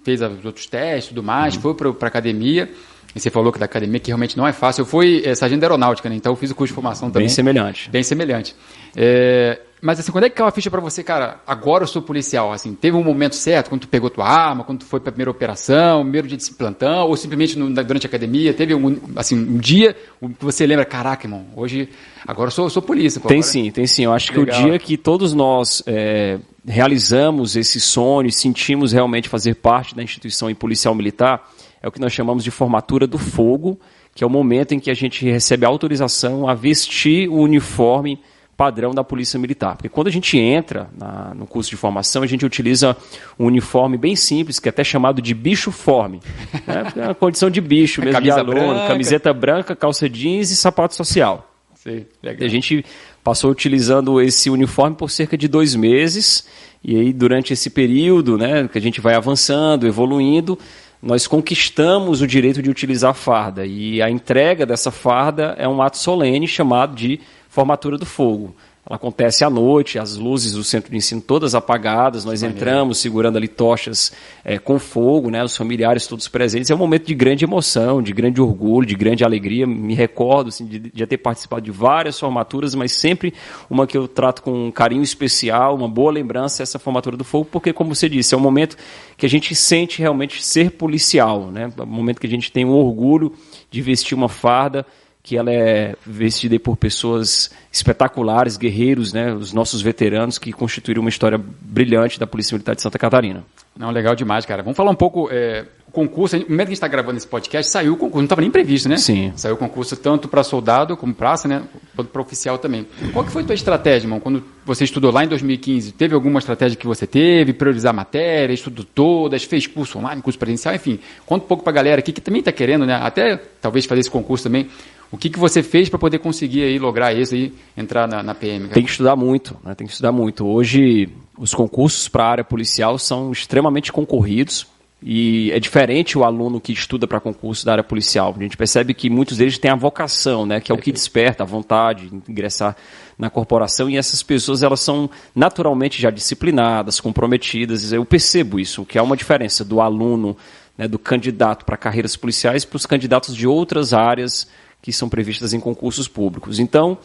fez 0.05 0.21
os 0.21 0.45
outros 0.45 0.67
testes 0.67 1.05
e 1.05 1.09
tudo 1.09 1.23
mais, 1.23 1.55
uhum. 1.55 1.61
foi 1.61 1.73
para 1.73 2.07
a 2.07 2.07
academia. 2.07 2.69
E 3.15 3.19
você 3.19 3.29
falou 3.29 3.51
que 3.51 3.57
da 3.57 3.65
academia, 3.65 3.99
que 3.99 4.07
realmente 4.07 4.35
não 4.35 4.45
é 4.45 4.51
fácil. 4.51 4.81
Eu 4.81 4.85
fui 4.85 5.21
é, 5.23 5.33
sargento 5.33 5.61
da 5.61 5.67
aeronáutica, 5.67 6.09
né? 6.09 6.15
Então 6.15 6.33
eu 6.33 6.35
fiz 6.35 6.51
o 6.51 6.55
curso 6.55 6.71
de 6.71 6.75
formação 6.75 7.09
também. 7.09 7.27
Bem 7.27 7.29
semelhante. 7.29 7.89
Bem 7.89 8.03
semelhante. 8.03 8.53
É, 8.93 9.59
mas 9.81 9.99
assim, 9.99 10.11
quando 10.11 10.23
é 10.23 10.29
que 10.29 10.35
caiu 10.35 10.47
a 10.47 10.51
ficha 10.51 10.71
para 10.71 10.81
você, 10.81 11.03
cara? 11.03 11.39
Agora 11.45 11.83
eu 11.83 11.87
sou 11.87 12.01
policial. 12.01 12.51
Assim, 12.51 12.73
teve 12.73 12.97
um 12.97 13.03
momento 13.03 13.35
certo, 13.35 13.69
quando 13.69 13.81
tu 13.81 13.87
pegou 13.87 14.09
tua 14.09 14.27
arma, 14.27 14.63
quando 14.63 14.79
tu 14.79 14.85
foi 14.85 14.99
para 14.99 15.09
a 15.09 15.11
primeira 15.11 15.29
operação, 15.29 16.01
primeiro 16.01 16.27
dia 16.27 16.37
de 16.37 16.51
plantão, 16.53 17.07
ou 17.07 17.15
simplesmente 17.15 17.57
no, 17.57 17.69
durante 17.71 18.05
a 18.05 18.09
academia, 18.09 18.53
teve 18.53 18.73
um, 18.73 18.99
assim, 19.15 19.35
um 19.37 19.57
dia 19.57 19.93
que 19.93 20.43
você 20.43 20.65
lembra, 20.65 20.85
caraca, 20.85 21.25
irmão, 21.25 21.45
hoje, 21.55 21.87
agora 22.25 22.47
eu 22.47 22.51
sou, 22.51 22.65
eu 22.65 22.69
sou 22.69 22.81
polícia. 22.81 23.21
Pô, 23.21 23.27
tem 23.27 23.37
agora... 23.37 23.51
sim, 23.51 23.69
tem 23.69 23.85
sim. 23.85 24.05
Eu 24.05 24.11
acho 24.11 24.31
Legal. 24.33 24.45
que 24.45 24.61
o 24.61 24.65
dia 24.65 24.79
que 24.79 24.97
todos 24.97 25.33
nós 25.33 25.83
é, 25.85 26.39
realizamos 26.65 27.55
esse 27.55 27.79
sonho, 27.79 28.31
sentimos 28.31 28.91
realmente 28.91 29.29
fazer 29.29 29.55
parte 29.55 29.95
da 29.95 30.01
instituição 30.01 30.49
em 30.49 30.55
policial 30.55 30.95
militar, 30.95 31.47
é 31.85 31.87
o 31.87 31.91
que 31.91 32.01
nós 32.01 32.11
chamamos 32.11 32.43
de 32.43 32.49
formatura 32.49 33.05
do 33.05 33.19
fogo, 33.19 33.79
que 34.15 34.23
é 34.23 34.27
o 34.27 34.29
momento 34.29 34.73
em 34.73 34.79
que 34.79 34.89
a 34.89 34.93
gente 34.95 35.23
recebe 35.23 35.67
autorização 35.67 36.49
a 36.49 36.55
vestir 36.55 37.29
o 37.29 37.35
uniforme 37.35 38.19
padrão 38.57 38.91
da 38.91 39.03
Polícia 39.03 39.37
Militar. 39.37 39.75
Porque 39.75 39.89
quando 39.89 40.07
a 40.07 40.11
gente 40.11 40.35
entra 40.35 40.89
na, 40.97 41.35
no 41.35 41.45
curso 41.45 41.69
de 41.69 41.75
formação, 41.77 42.23
a 42.23 42.25
gente 42.25 42.43
utiliza 42.43 42.97
um 43.37 43.45
uniforme 43.45 43.99
bem 43.99 44.15
simples, 44.15 44.57
que 44.57 44.67
é 44.67 44.71
até 44.71 44.83
chamado 44.83 45.21
de 45.21 45.35
bicho-forme. 45.35 46.21
Né? 46.65 46.91
É 46.97 47.05
uma 47.05 47.13
condição 47.13 47.51
de 47.51 47.61
bicho 47.61 48.01
mesmo, 48.01 48.19
de 48.19 48.31
aluno, 48.31 48.51
branca. 48.51 48.87
camiseta 48.87 49.31
branca, 49.31 49.75
calça 49.75 50.09
jeans 50.09 50.49
e 50.49 50.55
sapato 50.55 50.95
social. 50.95 51.51
Sim, 51.75 52.03
a 52.23 52.47
gente 52.47 52.83
passou 53.23 53.51
utilizando 53.51 54.19
esse 54.19 54.49
uniforme 54.49 54.95
por 54.95 55.11
cerca 55.11 55.37
de 55.37 55.47
dois 55.47 55.75
meses, 55.75 56.47
e 56.83 56.97
aí 56.97 57.13
durante 57.13 57.53
esse 57.53 57.69
período, 57.69 58.39
né, 58.39 58.67
que 58.67 58.75
a 58.75 58.81
gente 58.81 58.99
vai 58.99 59.13
avançando, 59.13 59.85
evoluindo, 59.85 60.57
nós 61.01 61.27
conquistamos 61.27 62.21
o 62.21 62.27
direito 62.27 62.61
de 62.61 62.69
utilizar 62.69 63.13
farda. 63.13 63.65
E 63.65 64.01
a 64.01 64.09
entrega 64.09 64.65
dessa 64.65 64.91
farda 64.91 65.55
é 65.57 65.67
um 65.67 65.81
ato 65.81 65.97
solene 65.97 66.47
chamado 66.47 66.95
de 66.95 67.19
formatura 67.49 67.97
do 67.97 68.05
fogo. 68.05 68.55
Ela 68.87 68.97
acontece 68.97 69.43
à 69.43 69.49
noite, 69.49 69.97
as 69.97 70.15
luzes 70.15 70.51
do 70.51 70.63
centro 70.63 70.91
de 70.91 70.97
ensino 70.97 71.19
todas 71.19 71.55
apagadas, 71.55 72.23
nós 72.23 72.43
entramos 72.43 72.99
segurando 72.99 73.35
ali 73.35 73.47
tochas 73.47 74.11
é, 74.43 74.59
com 74.59 74.77
fogo, 74.77 75.31
né, 75.31 75.43
os 75.43 75.57
familiares 75.57 76.05
todos 76.05 76.27
presentes. 76.27 76.69
É 76.69 76.75
um 76.75 76.77
momento 76.77 77.07
de 77.07 77.15
grande 77.15 77.43
emoção, 77.43 77.99
de 77.99 78.13
grande 78.13 78.39
orgulho, 78.39 78.85
de 78.85 78.93
grande 78.93 79.23
alegria. 79.23 79.65
Me 79.65 79.95
recordo 79.95 80.49
assim, 80.49 80.67
de, 80.67 80.77
de 80.77 81.07
ter 81.07 81.17
participado 81.17 81.63
de 81.63 81.71
várias 81.71 82.19
formaturas, 82.19 82.75
mas 82.75 82.91
sempre 82.91 83.33
uma 83.67 83.87
que 83.87 83.97
eu 83.97 84.07
trato 84.07 84.43
com 84.43 84.67
um 84.67 84.71
carinho 84.71 85.01
especial, 85.01 85.75
uma 85.75 85.89
boa 85.89 86.11
lembrança, 86.11 86.61
essa 86.61 86.77
formatura 86.77 87.17
do 87.17 87.23
fogo, 87.23 87.45
porque, 87.51 87.73
como 87.73 87.95
você 87.95 88.07
disse, 88.07 88.35
é 88.35 88.37
um 88.37 88.41
momento 88.41 88.77
que 89.17 89.25
a 89.25 89.29
gente 89.29 89.55
sente 89.55 89.99
realmente 89.99 90.45
ser 90.45 90.69
policial, 90.69 91.49
né? 91.49 91.73
é 91.75 91.81
um 91.81 91.87
momento 91.87 92.19
que 92.19 92.27
a 92.27 92.29
gente 92.29 92.51
tem 92.51 92.65
o 92.65 92.69
orgulho 92.69 93.33
de 93.71 93.81
vestir 93.81 94.13
uma 94.13 94.29
farda 94.29 94.85
que 95.25 95.35
ela 95.35 95.51
é 95.51 95.95
vestida 96.05 96.59
por 96.59 96.77
pessoas 96.77 97.49
espetaculares, 97.71 98.57
guerreiros, 98.57 99.11
né, 99.11 99.33
os 99.33 99.51
nossos 99.51 99.81
veteranos 99.81 100.37
que 100.37 100.53
constituíram 100.53 101.01
uma 101.01 101.09
história 101.09 101.41
brilhante 101.61 102.19
da 102.19 102.27
Polícia 102.27 102.53
Militar 102.53 102.75
de 102.75 102.83
Santa 102.83 102.99
Catarina. 102.99 103.43
Não, 103.75 103.89
legal 103.89 104.15
demais, 104.15 104.45
cara. 104.45 104.61
Vamos 104.61 104.77
falar 104.77 104.91
um 104.91 104.95
pouco 104.95 105.27
é, 105.31 105.65
concurso. 105.91 106.37
No 106.37 106.43
momento 106.43 106.57
que 106.57 106.61
a 106.61 106.65
gente 106.65 106.73
está 106.73 106.87
gravando 106.87 107.17
esse 107.17 107.27
podcast, 107.27 107.71
saiu 107.71 107.93
o 107.93 107.97
concurso, 107.97 108.17
não 108.17 108.25
estava 108.25 108.41
nem 108.41 108.51
previsto, 108.51 108.87
né? 108.87 108.97
Sim. 108.97 109.33
Saiu 109.35 109.55
o 109.55 109.57
concurso 109.57 109.97
tanto 109.97 110.27
para 110.27 110.43
soldado 110.43 110.95
como 110.95 111.13
praça, 111.13 111.47
né? 111.47 111.63
Para 111.95 112.21
oficial 112.21 112.57
também. 112.57 112.85
Qual 113.11 113.25
que 113.25 113.31
foi 113.31 113.41
a 113.43 113.45
tua 113.45 113.55
estratégia, 113.55 114.05
irmão? 114.05 114.19
Quando 114.19 114.43
você 114.65 114.83
estudou 114.83 115.11
lá 115.11 115.23
em 115.23 115.27
2015, 115.27 115.93
teve 115.93 116.13
alguma 116.13 116.39
estratégia 116.39 116.77
que 116.77 116.85
você 116.85 117.07
teve? 117.07 117.51
Priorizar 117.51 117.93
matéria, 117.93 118.53
estudo 118.53 118.83
todas, 118.83 119.43
fez 119.43 119.67
curso 119.67 119.97
online, 119.97 120.21
curso 120.21 120.37
presencial, 120.37 120.75
enfim. 120.75 120.99
Conta 121.25 121.45
um 121.45 121.47
pouco 121.47 121.63
para 121.63 121.71
a 121.71 121.75
galera 121.75 121.99
aqui 121.99 122.11
que 122.11 122.21
também 122.21 122.39
está 122.39 122.51
querendo, 122.51 122.85
né? 122.85 122.95
Até 122.95 123.37
talvez 123.61 123.85
fazer 123.85 124.01
esse 124.01 124.11
concurso 124.11 124.43
também. 124.43 124.69
O 125.11 125.17
que, 125.17 125.29
que 125.29 125.39
você 125.39 125.63
fez 125.63 125.87
para 125.89 125.99
poder 125.99 126.19
conseguir 126.19 126.63
aí 126.63 126.79
lograr 126.79 127.13
isso 127.13 127.35
e 127.35 127.53
entrar 127.77 128.07
na, 128.07 128.23
na 128.23 128.35
PM? 128.35 128.63
Cara? 128.63 128.73
Tem 128.73 128.83
que 128.83 128.91
estudar 128.91 129.15
muito, 129.15 129.57
né? 129.63 129.75
tem 129.75 129.85
que 129.87 129.93
estudar 129.93 130.11
muito. 130.11 130.45
Hoje, 130.45 131.09
os 131.37 131.53
concursos 131.53 132.07
para 132.07 132.23
a 132.23 132.29
área 132.29 132.43
policial 132.43 132.97
são 132.97 133.31
extremamente 133.31 133.91
concorridos 133.91 134.67
e 135.07 135.51
é 135.51 135.59
diferente 135.59 136.17
o 136.17 136.23
aluno 136.23 136.59
que 136.59 136.71
estuda 136.71 137.05
para 137.05 137.19
concurso 137.19 137.63
da 137.63 137.73
área 137.73 137.83
policial. 137.83 138.33
A 138.35 138.41
gente 138.41 138.57
percebe 138.57 138.93
que 138.93 139.09
muitos 139.09 139.37
deles 139.37 139.57
têm 139.57 139.69
a 139.69 139.75
vocação, 139.75 140.45
né? 140.45 140.59
que 140.59 140.71
é 140.71 140.75
o 140.75 140.77
que 140.79 140.91
desperta 140.91 141.43
a 141.43 141.45
vontade 141.45 142.09
de 142.09 142.31
ingressar 142.31 142.75
na 143.17 143.29
corporação 143.29 143.87
e 143.89 143.97
essas 143.97 144.23
pessoas 144.23 144.63
elas 144.63 144.79
são 144.79 145.09
naturalmente 145.35 146.01
já 146.01 146.09
disciplinadas, 146.09 146.99
comprometidas. 146.99 147.91
Eu 147.91 148.03
percebo 148.03 148.59
isso, 148.59 148.83
que 148.83 148.97
é 148.97 149.01
uma 149.01 149.15
diferença 149.15 149.63
do 149.63 149.79
aluno, 149.79 150.35
né, 150.75 150.87
do 150.87 150.97
candidato 150.97 151.65
para 151.65 151.77
carreiras 151.77 152.15
policiais 152.15 152.65
para 152.65 152.77
os 152.77 152.85
candidatos 152.85 153.35
de 153.35 153.47
outras 153.47 153.93
áreas 153.93 154.47
que 154.85 154.93
são 154.93 155.09
previstas 155.09 155.51
em 155.51 155.59
concursos 155.59 156.07
públicos. 156.07 156.59
Então, 156.59 156.95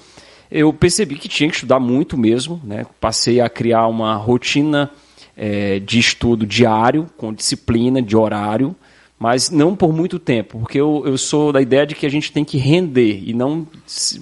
eu 0.51 0.71
percebi 0.71 1.15
que 1.15 1.29
tinha 1.29 1.49
que 1.49 1.55
estudar 1.55 1.81
muito 1.81 2.15
mesmo, 2.15 2.61
né? 2.63 2.85
passei 3.01 3.41
a 3.41 3.49
criar 3.49 3.87
uma 3.87 4.15
rotina 4.17 4.91
é, 5.35 5.79
de 5.79 5.99
estudo 5.99 6.45
diário, 6.45 7.07
com 7.17 7.33
disciplina, 7.33 8.03
de 8.03 8.15
horário, 8.15 8.77
mas 9.19 9.49
não 9.49 9.75
por 9.75 9.95
muito 9.95 10.19
tempo, 10.19 10.59
porque 10.59 10.79
eu, 10.79 11.05
eu 11.07 11.17
sou 11.17 11.53
da 11.53 11.63
ideia 11.63 11.87
de 11.87 11.95
que 11.95 12.05
a 12.05 12.11
gente 12.11 12.31
tem 12.31 12.45
que 12.45 12.59
render 12.59 13.23
e 13.25 13.33
não, 13.33 13.67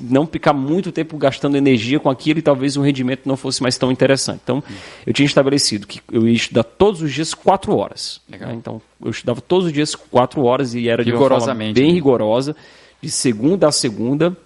não 0.00 0.24
ficar 0.24 0.52
muito 0.52 0.92
tempo 0.92 1.16
gastando 1.16 1.56
energia 1.56 1.98
com 1.98 2.08
aquilo 2.08 2.38
e 2.38 2.42
talvez 2.42 2.76
o 2.76 2.80
rendimento 2.80 3.22
não 3.26 3.36
fosse 3.36 3.60
mais 3.60 3.76
tão 3.76 3.90
interessante. 3.90 4.40
Então, 4.44 4.62
eu 5.04 5.12
tinha 5.12 5.26
estabelecido 5.26 5.84
que 5.84 6.00
eu 6.12 6.28
ia 6.28 6.34
estudar 6.34 6.62
todos 6.62 7.02
os 7.02 7.12
dias 7.12 7.34
quatro 7.34 7.76
horas. 7.76 8.20
Né? 8.28 8.38
Então, 8.54 8.80
eu 9.04 9.10
estudava 9.10 9.40
todos 9.40 9.66
os 9.66 9.72
dias 9.72 9.96
quatro 9.96 10.44
horas 10.44 10.74
e 10.74 10.88
era 10.88 11.04
de 11.04 11.12
uma 11.12 11.28
forma 11.28 11.54
bem 11.54 11.88
né? 11.88 11.92
rigorosa, 11.92 12.54
de 13.00 13.11
segunda 13.11 13.69
a 13.69 13.73
segunda 13.73 14.37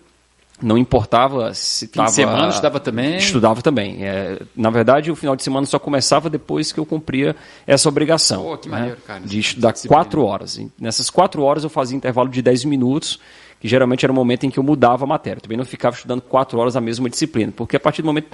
não 0.63 0.79
importava 0.79 1.53
se 1.55 1.87
estava. 1.87 2.09
semana 2.09 2.49
estudava 2.49 2.81
também? 2.81 3.17
Estudava 3.17 3.63
também. 3.63 4.05
É, 4.05 4.41
na 4.57 4.71
verdade, 4.71 5.11
o 5.11 5.17
final 5.17 5.35
de 5.35 5.43
semana 5.43 5.67
só 5.67 5.79
começava 5.79 6.31
depois 6.31 6.73
que 6.73 6.79
eu 6.79 6.87
cumpria 6.87 7.35
essa 7.67 7.89
obrigação. 7.89 8.45
Pô, 8.45 8.57
que 8.57 8.69
né, 8.69 8.79
maneiro, 8.79 9.01
cara. 9.07 9.21
De 9.21 9.41
estudar 9.41 9.75
quatro 9.87 10.25
horas. 10.25 10.61
nessas 10.81 11.11
quatro 11.11 11.43
horas 11.43 11.65
eu 11.65 11.71
fazia 11.71 11.97
intervalo 11.97 12.29
de 12.29 12.41
dez 12.41 12.65
minutos, 12.65 13.19
que 13.61 13.67
geralmente 13.67 14.05
era 14.05 14.13
o 14.13 14.15
momento 14.15 14.45
em 14.45 14.51
que 14.51 14.59
eu 14.59 14.63
mudava 14.63 15.05
a 15.05 15.07
matéria. 15.07 15.41
Também 15.41 15.59
não 15.59 15.65
ficava 15.65 15.97
estudando 15.97 16.21
quatro 16.21 16.59
horas 16.59 16.77
a 16.77 16.81
mesma 16.81 17.11
disciplina, 17.11 17.53
porque 17.55 17.77
a 17.77 17.81
partir 17.81 18.03
do 18.03 18.07
momento 18.07 18.29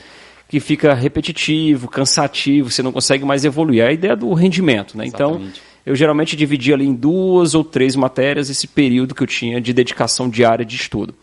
que 0.49 0.61
fica 0.61 0.95
repetitivo, 0.95 1.89
cansativo, 1.89 2.71
você 2.71 2.83
não 2.83 2.93
consegue 2.93 3.25
mais 3.25 3.45
evoluir. 3.45 3.83
É 3.83 3.89
a 3.89 3.93
ideia 3.93 4.17
do 4.17 4.33
rendimento, 4.33 4.97
né? 4.97 5.07
Então, 5.07 5.31
Exatamente. 5.31 5.61
Então, 5.61 5.77
eu 5.88 5.97
geralmente 5.97 6.37
dividia 6.37 6.75
ali 6.75 6.87
em 6.87 6.95
duas 6.95 7.54
ou 7.54 7.64
três 7.64 7.97
matérias 7.97 8.50
esse 8.50 8.66
período 8.66 9.14
que 9.14 9.23
eu 9.23 9.26
tinha 9.26 9.59
de 9.59 9.73
dedicação 9.73 10.28
diária 10.28 10.62
de 10.62 10.76
estudo 10.76 11.14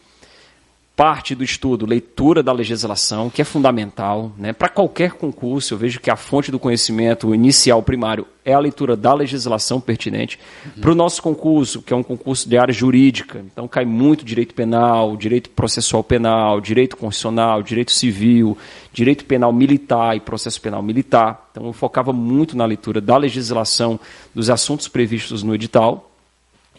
parte 0.96 1.36
do 1.36 1.44
estudo, 1.44 1.86
leitura 1.86 2.42
da 2.42 2.54
legislação, 2.54 3.30
que 3.30 3.42
é 3.42 3.46
fundamental. 3.46 4.32
Né? 4.38 4.54
Para 4.54 4.70
qualquer 4.70 5.12
concurso, 5.12 5.74
eu 5.74 5.78
vejo 5.78 6.00
que 6.00 6.10
a 6.10 6.16
fonte 6.16 6.52
do 6.52 6.58
conhecimento 6.58 7.36
inicial, 7.36 7.84
primário, 7.84 8.26
é 8.46 8.54
a 8.54 8.60
leitura 8.60 8.96
da 8.96 9.14
legislação 9.14 9.82
pertinente. 9.82 10.40
Uhum. 10.66 10.82
Para 10.82 10.92
o 10.92 10.96
nosso 10.96 11.22
concurso, 11.22 11.82
que 11.82 11.92
é 11.92 11.96
um 11.96 12.04
concurso 12.04 12.48
de 12.48 12.58
área 12.58 12.74
jurídica, 12.74 13.44
então 13.52 13.68
cai 13.68 13.84
muito 13.84 14.24
direito 14.24 14.54
penal, 14.54 15.18
direito 15.18 15.50
processual 15.50 16.04
penal, 16.04 16.62
direito 16.62 16.96
constitucional, 16.96 17.62
direito 17.62 17.92
civil, 17.92 18.58
direito 18.94 19.26
penal 19.26 19.52
militar 19.52 20.16
e 20.16 20.22
processo 20.22 20.62
penal 20.62 20.82
militar. 20.82 21.50
Então 21.52 21.66
eu 21.66 21.74
focava 21.74 22.14
muito 22.14 22.56
na 22.56 22.66
leitura 22.66 23.02
da 23.02 23.18
legislação, 23.18 24.00
dos 24.34 24.50
assuntos 24.50 24.88
previstos 24.88 25.44
no 25.44 25.54
edital 25.54 26.10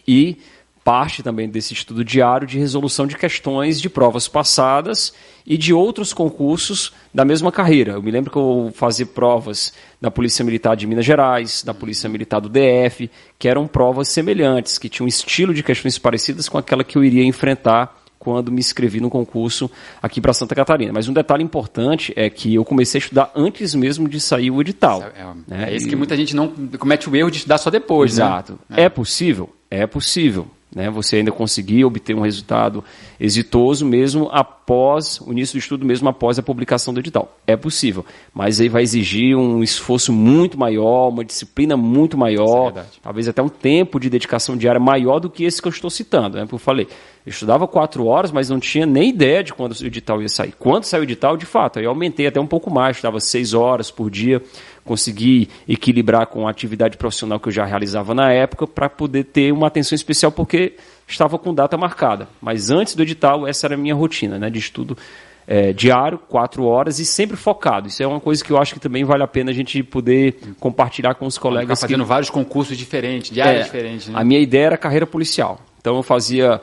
e 0.07 0.37
parte 0.87 1.21
também 1.21 1.49
desse 1.49 1.73
estudo 1.73 2.01
diário 2.01 2.47
de 2.47 2.57
resolução 2.57 3.05
de 3.05 3.17
questões 3.17 3.81
de 3.81 3.89
provas 3.89 4.25
passadas 4.29 5.13
e 5.45 5.57
de 5.57 5.73
outros 5.73 6.13
concursos 6.13 6.93
da 7.13 7.25
mesma 7.25 7.51
carreira. 7.51 7.91
Eu 7.91 8.01
me 8.01 8.09
lembro 8.09 8.31
que 8.31 8.37
eu 8.37 8.71
fazia 8.73 9.05
provas 9.05 9.73
da 9.99 10.09
Polícia 10.09 10.45
Militar 10.45 10.77
de 10.77 10.87
Minas 10.87 11.03
Gerais, 11.03 11.61
da 11.61 11.73
Polícia 11.73 12.07
Militar 12.07 12.39
do 12.39 12.47
DF, 12.47 13.11
que 13.37 13.49
eram 13.49 13.67
provas 13.67 14.07
semelhantes, 14.07 14.77
que 14.77 14.87
tinham 14.87 15.03
um 15.03 15.09
estilo 15.09 15.53
de 15.53 15.61
questões 15.61 15.97
parecidas 15.97 16.47
com 16.47 16.57
aquela 16.57 16.85
que 16.85 16.97
eu 16.97 17.03
iria 17.03 17.25
enfrentar 17.25 17.93
quando 18.17 18.49
me 18.49 18.59
inscrevi 18.59 19.01
no 19.01 19.09
concurso 19.09 19.69
aqui 20.01 20.21
para 20.21 20.31
Santa 20.31 20.55
Catarina. 20.55 20.93
Mas 20.93 21.09
um 21.09 21.13
detalhe 21.13 21.43
importante 21.43 22.13
é 22.15 22.29
que 22.29 22.55
eu 22.55 22.63
comecei 22.63 22.99
a 22.99 23.03
estudar 23.03 23.31
antes 23.35 23.75
mesmo 23.75 24.07
de 24.07 24.21
sair 24.21 24.51
o 24.51 24.61
edital. 24.61 25.03
É, 25.03 25.21
é, 25.21 25.25
né? 25.47 25.73
é 25.73 25.75
isso 25.75 25.85
que 25.85 25.97
muita 25.97 26.15
gente 26.15 26.33
não 26.33 26.47
comete 26.79 27.09
o 27.09 27.15
erro 27.17 27.29
de 27.29 27.39
estudar 27.39 27.57
só 27.57 27.69
depois. 27.69 28.17
Né? 28.17 28.23
Exato. 28.23 28.57
Né? 28.69 28.83
É 28.83 28.89
possível? 28.89 29.53
É 29.69 29.85
possível 29.85 30.47
né, 30.73 30.89
você 30.89 31.17
ainda 31.17 31.31
conseguir 31.31 31.85
obter 31.85 32.15
um 32.15 32.21
resultado 32.21 32.83
exitoso 33.19 33.85
mesmo 33.85 34.29
após 34.31 35.19
o 35.21 35.31
início 35.31 35.55
do 35.55 35.59
estudo, 35.59 35.85
mesmo 35.85 36.09
após 36.09 36.37
a 36.37 36.43
publicação 36.43 36.93
do 36.93 36.99
edital. 36.99 37.37
É 37.47 37.55
possível, 37.55 38.05
mas 38.33 38.59
aí 38.59 38.67
vai 38.67 38.83
exigir 38.83 39.35
um 39.35 39.63
esforço 39.63 40.11
muito 40.11 40.57
maior, 40.57 41.09
uma 41.09 41.23
disciplina 41.23 41.77
muito 41.77 42.17
maior, 42.17 42.73
é 42.77 42.85
talvez 43.01 43.27
até 43.27 43.41
um 43.41 43.49
tempo 43.49 43.99
de 43.99 44.09
dedicação 44.09 44.57
diária 44.57 44.79
maior 44.79 45.19
do 45.19 45.29
que 45.29 45.45
esse 45.45 45.61
que 45.61 45.67
eu 45.67 45.71
estou 45.71 45.89
citando. 45.89 46.37
Né? 46.37 46.43
Porque 46.43 46.55
eu 46.55 46.59
falei, 46.59 46.87
eu 47.25 47.29
estudava 47.29 47.67
quatro 47.67 48.05
horas, 48.05 48.31
mas 48.31 48.49
não 48.49 48.59
tinha 48.59 48.85
nem 48.85 49.09
ideia 49.09 49.43
de 49.43 49.53
quando 49.53 49.73
o 49.73 49.85
edital 49.85 50.21
ia 50.21 50.29
sair. 50.29 50.53
Quando 50.57 50.83
saiu 50.83 51.01
o 51.01 51.03
edital, 51.03 51.37
de 51.37 51.45
fato, 51.45 51.79
aí 51.79 51.85
eu 51.85 51.89
aumentei 51.89 52.27
até 52.27 52.39
um 52.39 52.47
pouco 52.47 52.69
mais, 52.69 52.97
estava 52.97 53.19
seis 53.19 53.53
horas 53.53 53.89
por 53.89 54.09
dia 54.09 54.41
consegui 54.87 55.49
equilibrar 55.67 56.25
com 56.25 56.47
a 56.47 56.51
atividade 56.51 56.97
profissional 56.97 57.39
que 57.39 57.49
eu 57.49 57.51
já 57.51 57.65
realizava 57.65 58.15
na 58.15 58.31
época 58.31 58.65
para 58.65 58.89
poder 58.89 59.25
ter 59.25 59.51
uma 59.51 59.67
atenção 59.67 59.95
especial 59.95 60.31
porque 60.31 60.73
estava 61.07 61.37
com 61.37 61.53
data 61.53 61.77
marcada. 61.77 62.27
Mas 62.41 62.71
antes 62.71 62.95
do 62.95 63.03
edital, 63.03 63.47
essa 63.47 63.67
era 63.67 63.75
a 63.75 63.77
minha 63.77 63.93
rotina 63.93 64.39
né, 64.39 64.49
de 64.49 64.57
estudo 64.57 64.97
é, 65.45 65.71
diário, 65.71 66.17
quatro 66.17 66.65
horas 66.65 66.99
e 66.99 67.05
sempre 67.05 67.37
focado. 67.37 67.87
Isso 67.87 68.03
é 68.03 68.07
uma 68.07 68.19
coisa 68.19 68.43
que 68.43 68.51
eu 68.51 68.57
acho 68.57 68.73
que 68.73 68.79
também 68.79 69.05
vale 69.05 69.23
a 69.23 69.27
pena 69.27 69.51
a 69.51 69.53
gente 69.53 69.81
poder 69.83 70.35
compartilhar 70.59 71.15
com 71.15 71.25
os 71.25 71.37
colegas. 71.37 71.79
fazendo 71.79 72.03
que... 72.03 72.09
vários 72.09 72.29
concursos 72.29 72.77
diferentes, 72.77 73.31
de 73.31 73.41
áreas 73.41 73.61
é, 73.61 73.63
diferentes. 73.63 74.07
Né? 74.09 74.19
A 74.19 74.23
minha 74.23 74.39
ideia 74.39 74.67
era 74.67 74.77
carreira 74.77 75.05
policial. 75.05 75.59
Então 75.79 75.95
eu 75.95 76.03
fazia 76.03 76.59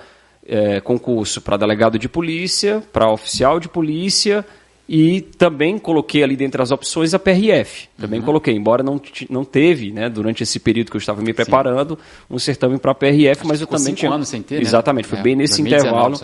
é, 0.47 0.81
concurso 0.81 1.40
para 1.40 1.57
delegado 1.57 1.99
de 1.99 2.09
polícia, 2.09 2.83
para 2.93 3.11
oficial 3.11 3.59
de 3.59 3.69
polícia, 3.69 4.45
e 4.88 5.23
também 5.23 5.79
coloquei 5.79 6.23
ali 6.23 6.37
dentre 6.37 6.61
as 6.61 6.71
opções 6.71 7.14
a 7.14 7.19
PRF. 7.19 7.88
Também 7.99 8.21
uhum. 8.21 8.26
coloquei, 8.26 8.55
embora 8.55 8.83
não, 8.83 9.00
não 9.31 9.45
teve, 9.45 9.91
né, 9.91 10.11
durante 10.11 10.43
esse 10.43 10.61
período 10.61 10.91
que 10.91 10.97
eu 10.97 10.99
estava 10.99 11.23
me 11.23 11.33
preparando, 11.33 11.97
Sim. 11.97 12.35
um 12.35 12.38
certame 12.38 12.79
para 12.79 12.93
a 12.93 12.95
PRF, 12.95 13.41
Acho 13.41 13.49
mas 13.49 13.61
eu 13.62 13.67
também 13.67 13.95
tinha. 13.95 14.12
anos 14.12 14.29
sem 14.29 14.43
ter, 14.43 14.57
né? 14.57 14.61
Exatamente, 14.61 15.09
foi 15.09 15.19
é, 15.19 15.23
bem 15.23 15.37
nesse 15.37 15.62
intervalo. 15.62 16.17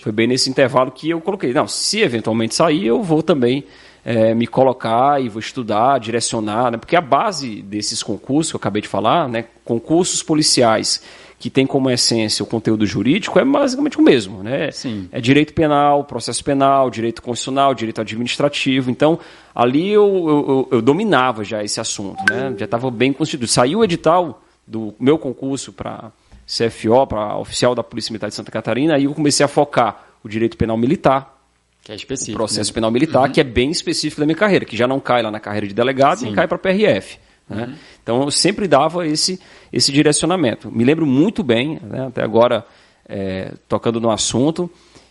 Foi 0.00 0.12
bem 0.12 0.28
nesse 0.28 0.48
intervalo 0.48 0.92
que 0.92 1.10
eu 1.10 1.20
coloquei. 1.20 1.52
Não, 1.52 1.66
se 1.66 2.00
eventualmente 2.00 2.54
sair, 2.54 2.86
eu 2.86 3.02
vou 3.02 3.24
também 3.24 3.64
é, 4.04 4.32
me 4.34 4.46
colocar 4.46 5.20
e 5.20 5.28
vou 5.28 5.40
estudar, 5.40 5.98
direcionar, 5.98 6.70
né? 6.70 6.78
Porque 6.78 6.94
a 6.94 7.00
base 7.00 7.60
desses 7.60 8.04
concursos 8.04 8.52
que 8.52 8.56
eu 8.56 8.58
acabei 8.58 8.80
de 8.80 8.88
falar, 8.88 9.28
né, 9.28 9.46
concursos 9.64 10.22
policiais 10.22 11.02
que 11.38 11.50
tem 11.50 11.66
como 11.66 11.90
essência 11.90 12.42
o 12.42 12.46
conteúdo 12.46 12.86
jurídico, 12.86 13.38
é 13.38 13.44
basicamente 13.44 13.98
o 13.98 14.02
mesmo. 14.02 14.42
Né? 14.42 14.70
Sim. 14.70 15.08
É 15.12 15.20
direito 15.20 15.52
penal, 15.52 16.04
processo 16.04 16.42
penal, 16.42 16.90
direito 16.90 17.20
constitucional, 17.20 17.74
direito 17.74 18.00
administrativo. 18.00 18.90
Então, 18.90 19.18
ali 19.54 19.90
eu, 19.90 20.06
eu, 20.06 20.68
eu 20.72 20.82
dominava 20.82 21.44
já 21.44 21.62
esse 21.62 21.78
assunto, 21.80 22.22
né? 22.30 22.54
já 22.56 22.64
estava 22.64 22.90
bem 22.90 23.12
constituído. 23.12 23.46
Saiu 23.46 23.80
o 23.80 23.84
edital 23.84 24.42
do 24.66 24.94
meu 24.98 25.18
concurso 25.18 25.72
para 25.72 26.10
CFO, 26.46 27.06
para 27.06 27.36
oficial 27.36 27.74
da 27.74 27.82
Polícia 27.82 28.12
Militar 28.12 28.28
de 28.28 28.34
Santa 28.34 28.50
Catarina, 28.50 28.94
aí 28.94 29.04
eu 29.04 29.14
comecei 29.14 29.44
a 29.44 29.48
focar 29.48 30.06
o 30.22 30.28
direito 30.28 30.56
penal 30.56 30.76
militar, 30.76 31.36
que 31.82 31.92
é 31.92 31.94
específico. 31.94 32.36
O 32.36 32.38
processo 32.38 32.70
né? 32.70 32.74
penal 32.74 32.90
militar, 32.90 33.26
uhum. 33.26 33.32
que 33.32 33.40
é 33.40 33.44
bem 33.44 33.70
específico 33.70 34.20
da 34.20 34.26
minha 34.26 34.36
carreira, 34.36 34.64
que 34.64 34.76
já 34.76 34.88
não 34.88 34.98
cai 34.98 35.22
lá 35.22 35.30
na 35.30 35.38
carreira 35.38 35.66
de 35.66 35.74
delegado, 35.74 36.18
Sim. 36.18 36.26
nem 36.26 36.34
cai 36.34 36.48
para 36.48 36.56
a 36.56 36.58
PRF. 36.58 37.18
Né? 37.48 37.64
Uhum. 37.64 37.74
Então 38.02 38.22
eu 38.22 38.30
sempre 38.30 38.66
dava 38.66 39.06
esse, 39.06 39.40
esse 39.72 39.92
direcionamento. 39.92 40.70
Me 40.70 40.84
lembro 40.84 41.06
muito 41.06 41.42
bem, 41.42 41.78
né, 41.82 42.06
até 42.06 42.22
agora 42.22 42.64
é, 43.08 43.52
tocando 43.68 44.00
no 44.00 44.10
assunto, 44.10 44.70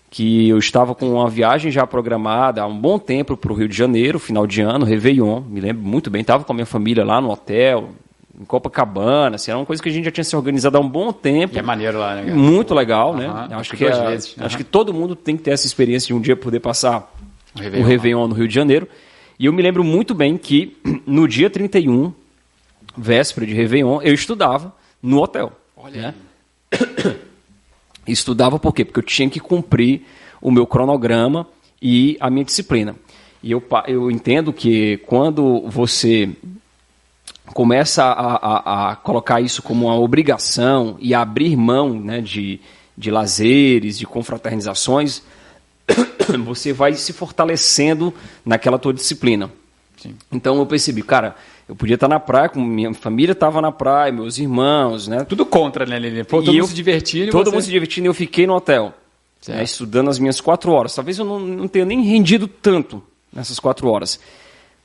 que 0.10 0.48
eu 0.48 0.58
estava 0.58 0.94
com 0.96 1.14
uma 1.14 1.30
viagem 1.30 1.72
já 1.72 1.86
programada 1.86 2.62
há 2.62 2.68
um 2.68 2.78
bom 2.78 2.98
tempo 2.98 3.36
para 3.36 3.52
o 3.52 3.56
Rio 3.56 3.68
de 3.68 3.76
Janeiro, 3.76 4.20
final 4.20 4.46
de 4.48 4.62
ano, 4.62 4.86
Réveillon, 4.86 5.42
me 5.42 5.60
lembro 5.60 5.84
muito 5.84 6.10
bem, 6.10 6.22
estava 6.22 6.44
com 6.44 6.54
a 6.54 6.56
minha 6.56 6.66
família 6.66 7.04
lá 7.04 7.20
no 7.20 7.30
hotel, 7.30 7.90
em 8.40 8.46
Copacabana, 8.46 9.36
assim, 9.36 9.52
era 9.52 9.58
uma 9.58 9.66
coisa 9.66 9.82
que 9.82 9.90
a 9.90 9.92
gente 9.92 10.06
já 10.06 10.12
tinha 10.12 10.24
se 10.24 10.36
organizado 10.36 10.78
há 10.78 10.80
um 10.80 10.88
bom 10.88 11.12
tempo. 11.12 11.56
E 11.56 11.60
é 11.60 11.62
maneiro 11.62 11.98
lá, 11.98 12.16
né? 12.16 12.34
Muito 12.34 12.74
legal, 12.74 13.12
uhum, 13.12 13.18
né? 13.18 13.48
Acho 13.52 13.76
que, 13.76 13.86
é, 13.86 14.10
vezes, 14.10 14.36
uhum. 14.36 14.46
acho 14.46 14.58
que 14.58 14.64
todo 14.64 14.94
mundo 14.94 15.16
tem 15.16 15.38
que 15.38 15.44
ter 15.44 15.52
essa 15.52 15.66
experiência 15.66 16.08
de 16.08 16.14
um 16.14 16.20
dia 16.20 16.36
poder 16.36 16.60
passar 16.60 17.14
o 17.56 17.60
Réveillon, 17.60 17.84
o 17.84 17.88
Réveillon 17.88 18.28
no 18.28 18.36
Rio 18.36 18.48
de 18.48 18.54
Janeiro. 18.54 18.88
E 19.40 19.46
eu 19.46 19.54
me 19.54 19.62
lembro 19.62 19.84
muito 19.84 20.14
bem 20.14 20.38
que 20.38 20.78
no 21.06 21.28
dia 21.28 21.50
31 21.50 22.14
véspera 22.98 23.46
de 23.46 23.54
Réveillon, 23.54 24.02
eu 24.02 24.14
estudava 24.14 24.76
no 25.02 25.22
hotel. 25.22 25.52
Olha 25.76 26.02
né? 26.02 26.16
Estudava 28.08 28.60
por 28.60 28.74
quê? 28.74 28.86
Porque 28.86 29.00
eu 29.00 29.04
tinha 29.04 29.30
que 29.30 29.40
cumprir 29.40 30.04
o 30.42 30.52
meu 30.52 30.68
cronograma 30.68 31.48
e 31.82 32.18
a 32.20 32.30
minha 32.30 32.46
disciplina. 32.46 32.96
E 33.42 33.52
eu, 33.52 33.64
eu 33.88 34.12
entendo 34.12 34.54
que 34.54 34.98
quando 35.06 35.62
você 35.68 36.30
começa 37.54 38.04
a, 38.04 38.36
a, 38.36 38.92
a, 38.92 38.96
colocar 38.96 39.42
isso 39.42 39.62
como 39.62 39.86
uma 39.86 39.98
obrigação 39.98 40.98
e 41.00 41.14
abrir 41.14 41.56
mão 41.56 41.94
né, 41.94 42.22
de, 42.22 42.60
de 42.98 43.12
lazeres, 43.12 43.98
de 43.98 44.06
confraternizações, 44.06 45.22
você 46.44 46.74
vai 46.74 46.94
se 46.94 47.14
fortalecendo 47.14 48.14
naquela 48.44 48.80
tua 48.80 48.94
disciplina. 48.94 49.52
Sim. 49.98 50.16
Então 50.32 50.58
eu 50.58 50.66
percebi, 50.66 51.02
cara, 51.02 51.36
eu 51.68 51.76
podia 51.76 51.96
estar 51.96 52.08
na 52.08 52.20
praia, 52.20 52.48
com 52.48 52.62
minha 52.62 52.94
família 52.94 53.34
estava 53.34 53.62
na 53.62 53.72
praia, 53.72 54.12
meus 54.12 54.38
irmãos, 54.38 55.08
né? 55.08 55.24
Tudo 55.24 55.46
contra, 55.46 55.86
né, 55.86 55.98
Lili? 55.98 56.24
Pô, 56.24 56.42
todo 56.42 56.54
e 56.54 56.60
mundo 56.60 56.68
se 56.68 56.76
divertindo. 56.76 57.32
Todo 57.32 57.46
você... 57.46 57.56
mundo 57.56 57.64
se 57.64 57.72
divertindo 57.72 58.08
e 58.08 58.10
eu 58.10 58.14
fiquei 58.14 58.46
no 58.46 58.54
hotel, 58.54 58.94
né, 59.48 59.64
estudando 59.64 60.10
as 60.10 60.20
minhas 60.20 60.40
quatro 60.40 60.72
horas. 60.72 60.94
Talvez 60.94 61.18
eu 61.18 61.26
não, 61.26 61.40
não 61.40 61.68
tenha 61.68 61.86
nem 61.86 62.04
rendido 62.04 62.48
tanto 62.48 63.02
nessas 63.34 63.60
quatro 63.60 63.90
horas, 63.90 64.20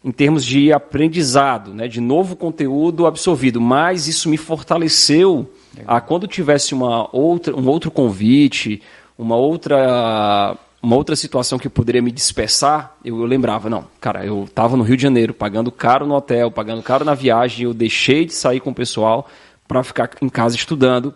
em 0.03 0.11
termos 0.11 0.45
de 0.45 0.73
aprendizado, 0.73 1.75
né, 1.75 1.87
de 1.87 2.01
novo 2.01 2.35
conteúdo 2.35 3.07
absorvido, 3.07 3.61
mas 3.61 4.09
isso 4.09 4.29
me 4.29 4.39
fortaleceu 4.39 5.49
Legal. 5.77 5.97
a 5.97 6.01
quando 6.01 6.27
tivesse 6.27 6.75
uma 6.75 7.09
outra, 7.15 7.55
um 7.55 7.69
outro 7.69 7.91
convite, 7.91 8.81
uma 9.19 9.37
outra 9.37 10.57
uma 10.83 10.97
outra 10.97 11.15
situação 11.15 11.59
que 11.59 11.69
poderia 11.69 12.01
me 12.01 12.11
dispersar, 12.11 12.97
eu, 13.05 13.19
eu 13.19 13.27
lembrava, 13.27 13.69
não, 13.69 13.87
cara, 14.01 14.25
eu 14.25 14.45
estava 14.45 14.77
no 14.77 14.83
Rio 14.83 14.97
de 14.97 15.03
Janeiro, 15.03 15.35
pagando 15.35 15.71
caro 15.71 16.07
no 16.07 16.15
hotel, 16.15 16.51
pagando 16.51 16.83
caro 16.83 17.05
na 17.05 17.15
viagem, 17.15 17.65
eu 17.65 17.75
deixei 17.75 18.25
de 18.25 18.33
sair 18.33 18.61
com 18.61 18.71
o 18.71 18.75
pessoal 18.75 19.29
para 19.69 19.85
ficar 19.85 20.11
em 20.23 20.29
casa 20.29 20.57
estudando. 20.57 21.15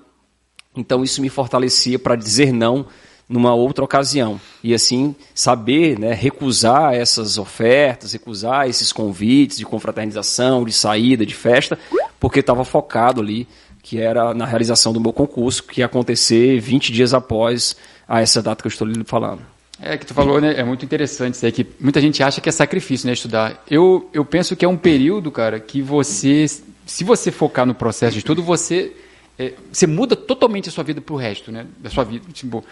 Então 0.76 1.02
isso 1.02 1.22
me 1.22 1.28
fortalecia 1.28 1.98
para 1.98 2.14
dizer 2.14 2.52
não 2.52 2.86
numa 3.26 3.54
outra 3.54 3.84
ocasião. 3.84 4.38
E 4.62 4.74
assim, 4.74 5.14
saber 5.34 5.98
né, 5.98 6.12
recusar 6.12 6.94
essas 6.94 7.38
ofertas, 7.38 8.12
recusar 8.12 8.68
esses 8.68 8.92
convites 8.92 9.56
de 9.56 9.64
confraternização, 9.64 10.64
de 10.64 10.72
saída, 10.72 11.24
de 11.24 11.34
festa, 11.34 11.78
porque 12.20 12.40
estava 12.40 12.64
focado 12.64 13.20
ali, 13.20 13.48
que 13.82 13.98
era 13.98 14.34
na 14.34 14.44
realização 14.44 14.92
do 14.92 15.00
meu 15.00 15.12
concurso, 15.12 15.62
que 15.62 15.80
ia 15.80 15.86
acontecer 15.86 16.60
20 16.60 16.92
dias 16.92 17.14
após 17.14 17.76
a 18.06 18.20
essa 18.20 18.42
data 18.42 18.62
que 18.62 18.66
eu 18.66 18.70
estou 18.70 18.86
lhe 18.86 19.02
falando. 19.04 19.53
É 19.86 19.98
que 19.98 20.06
tu 20.06 20.14
falou, 20.14 20.40
né? 20.40 20.54
É 20.56 20.64
muito 20.64 20.82
interessante 20.82 21.34
isso 21.34 21.44
aí, 21.44 21.52
que 21.52 21.66
muita 21.78 22.00
gente 22.00 22.22
acha 22.22 22.40
que 22.40 22.48
é 22.48 22.52
sacrifício, 22.52 23.06
né? 23.06 23.12
Estudar. 23.12 23.62
Eu, 23.70 24.08
eu 24.14 24.24
penso 24.24 24.56
que 24.56 24.64
é 24.64 24.68
um 24.68 24.78
período, 24.78 25.30
cara, 25.30 25.60
que 25.60 25.82
você, 25.82 26.46
se 26.86 27.04
você 27.04 27.30
focar 27.30 27.66
no 27.66 27.74
processo 27.74 28.12
de 28.12 28.20
estudo, 28.20 28.42
você, 28.42 28.92
é, 29.38 29.52
você 29.70 29.86
muda 29.86 30.16
totalmente 30.16 30.70
a 30.70 30.72
sua 30.72 30.82
vida 30.82 31.02
pro 31.02 31.16
resto, 31.16 31.52
né? 31.52 31.66
Da 31.78 31.90
sua 31.90 32.02
vida. 32.02 32.24
Tipo, 32.32 32.64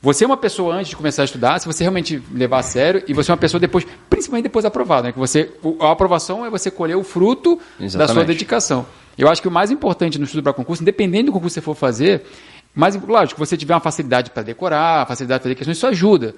você 0.00 0.24
é 0.24 0.26
uma 0.26 0.38
pessoa 0.38 0.74
antes 0.74 0.88
de 0.88 0.96
começar 0.96 1.20
a 1.20 1.24
estudar, 1.26 1.58
se 1.58 1.66
você 1.66 1.84
realmente 1.84 2.22
levar 2.32 2.60
a 2.60 2.62
sério, 2.62 3.02
e 3.06 3.12
você 3.12 3.30
é 3.30 3.32
uma 3.32 3.38
pessoa 3.38 3.60
depois, 3.60 3.86
principalmente 4.08 4.44
depois 4.44 4.64
aprovada, 4.64 5.08
né? 5.08 5.12
Que 5.12 5.18
você, 5.18 5.52
a 5.80 5.90
aprovação 5.90 6.46
é 6.46 6.50
você 6.50 6.70
colher 6.70 6.96
o 6.96 7.04
fruto 7.04 7.60
Exatamente. 7.78 7.96
da 7.96 8.08
sua 8.08 8.24
dedicação. 8.24 8.86
Eu 9.18 9.28
acho 9.28 9.40
que 9.40 9.48
o 9.48 9.50
mais 9.50 9.70
importante 9.70 10.18
no 10.18 10.24
estudo 10.24 10.42
para 10.42 10.52
concurso, 10.52 10.82
independente 10.82 11.26
do 11.26 11.32
concurso 11.32 11.54
que 11.54 11.60
você 11.60 11.64
for 11.64 11.74
fazer, 11.74 12.22
mas, 12.74 12.96
lógico, 12.96 13.38
você 13.38 13.56
tiver 13.56 13.74
uma 13.74 13.80
facilidade 13.80 14.30
para 14.30 14.42
decorar, 14.42 15.06
facilidade 15.06 15.40
para 15.40 15.44
fazer 15.44 15.54
questões, 15.54 15.76
isso 15.76 15.86
ajuda. 15.86 16.34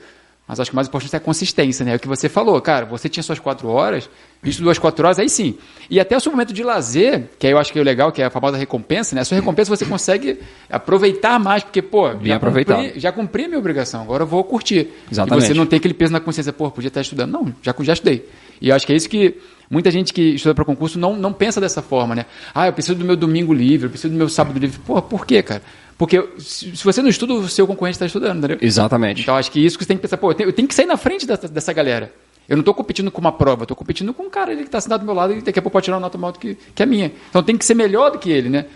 Mas 0.49 0.61
acho 0.61 0.71
que 0.71 0.75
o 0.75 0.76
mais 0.76 0.87
importante 0.87 1.12
é 1.12 1.16
a 1.16 1.21
consistência, 1.21 1.85
né? 1.85 1.93
É 1.93 1.97
o 1.97 1.99
que 1.99 2.07
você 2.07 2.28
falou, 2.28 2.61
cara, 2.61 2.87
você 2.87 3.09
tinha 3.09 3.23
suas 3.23 3.40
quatro 3.40 3.69
horas, 3.69 4.09
estudou 4.45 4.71
as 4.71 4.78
quatro 4.78 5.05
horas, 5.05 5.19
aí 5.19 5.28
sim. 5.28 5.59
E 5.90 5.99
até 5.99 6.16
o 6.16 6.21
seu 6.21 6.31
momento 6.31 6.52
de 6.52 6.62
lazer, 6.62 7.25
que 7.37 7.49
aí 7.49 7.52
eu 7.52 7.59
acho 7.59 7.73
que 7.73 7.78
é 7.81 7.83
o 7.83 7.85
legal, 7.85 8.12
que 8.12 8.23
é 8.23 8.26
a 8.26 8.31
famosa 8.31 8.57
recompensa, 8.57 9.16
né? 9.16 9.23
A 9.23 9.25
sua 9.25 9.35
recompensa 9.35 9.75
você 9.75 9.85
consegue 9.85 10.38
aproveitar 10.71 11.40
mais, 11.40 11.64
porque, 11.64 11.83
pô, 11.83 12.14
Bem 12.14 12.28
já, 12.28 12.38
cumpri, 12.38 12.93
já 13.00 13.12
cumpri 13.12 13.45
a 13.47 13.49
minha 13.49 13.59
obrigação, 13.59 14.02
agora 14.02 14.23
eu 14.23 14.26
vou 14.26 14.45
curtir. 14.45 14.88
Exatamente. 15.11 15.45
E 15.45 15.49
você 15.49 15.55
não 15.55 15.66
tem 15.66 15.78
aquele 15.78 15.95
peso 15.95 16.12
na 16.12 16.21
consciência, 16.21 16.52
pô, 16.52 16.71
podia 16.71 16.88
estar 16.88 17.00
estudando. 17.00 17.33
Não, 17.33 17.52
já, 17.61 17.75
já 17.81 17.95
estudei. 17.95 18.28
E 18.61 18.69
eu 18.69 18.76
acho 18.76 18.87
que 18.87 18.93
é 18.93 18.97
isso 18.97 19.09
que 19.09 19.37
muita 19.70 19.90
gente 19.90 20.12
que 20.12 20.35
estuda 20.35 20.54
para 20.54 20.64
concurso 20.64 20.99
não, 20.99 21.16
não 21.16 21.32
pensa 21.32 21.61
dessa 21.61 21.82
forma, 21.82 22.14
né? 22.14 22.26
Ah, 22.54 22.66
eu 22.66 22.73
preciso 22.73 22.99
do 22.99 23.04
meu 23.04 23.16
domingo 23.16 23.52
livre, 23.52 23.87
eu 23.87 23.90
preciso 23.90 24.12
do 24.12 24.16
meu 24.16 24.28
sábado 24.28 24.58
livre. 24.58 24.78
Pô, 24.87 25.00
por 25.02 25.26
quê, 25.26 25.42
cara? 25.42 25.62
Porque 25.99 26.23
se 26.38 26.85
você 26.85 27.00
não 27.00 27.08
estuda, 27.08 27.32
o 27.32 27.49
seu 27.49 27.66
concorrente 27.66 27.94
está 27.94 28.06
estudando, 28.06 28.38
entendeu? 28.38 28.58
Exatamente. 28.61 29.23
Então 29.23 29.35
acho 29.35 29.50
que 29.50 29.64
isso 29.64 29.78
que 29.78 29.85
você 29.85 29.88
tem 29.88 29.96
que 29.96 30.02
pensar, 30.02 30.18
pô, 30.18 30.30
eu 30.30 30.35
tenho, 30.35 30.49
eu 30.49 30.52
tenho 30.52 30.68
que 30.68 30.75
sair 30.75 30.87
na 30.87 30.96
frente 30.96 31.26
dessa, 31.26 31.49
dessa 31.49 31.73
galera. 31.73 32.12
Eu 32.49 32.56
não 32.56 32.61
estou 32.61 32.75
competindo 32.75 33.11
com 33.11 33.20
uma 33.20 33.32
prova, 33.32 33.64
estou 33.64 33.76
competindo 33.76 34.12
com 34.14 34.25
um 34.25 34.30
cara 34.30 34.52
ali 34.52 34.61
que 34.61 34.68
está 34.68 34.80
sentado 34.80 35.00
do 35.00 35.06
meu 35.06 35.14
lado 35.14 35.32
e 35.32 35.40
daqui 35.40 35.58
a 35.58 35.62
pouco 35.62 35.73
pode 35.73 35.85
tirar 35.85 35.96
uma 35.96 36.02
nota 36.02 36.18
maior 36.18 36.32
do 36.32 36.38
que, 36.38 36.56
que 36.75 36.82
a 36.82 36.87
minha. 36.87 37.11
Então 37.28 37.42
tem 37.42 37.56
que 37.56 37.64
ser 37.64 37.75
melhor 37.75 38.11
do 38.11 38.18
que 38.18 38.30
ele, 38.30 38.49
né? 38.49 38.66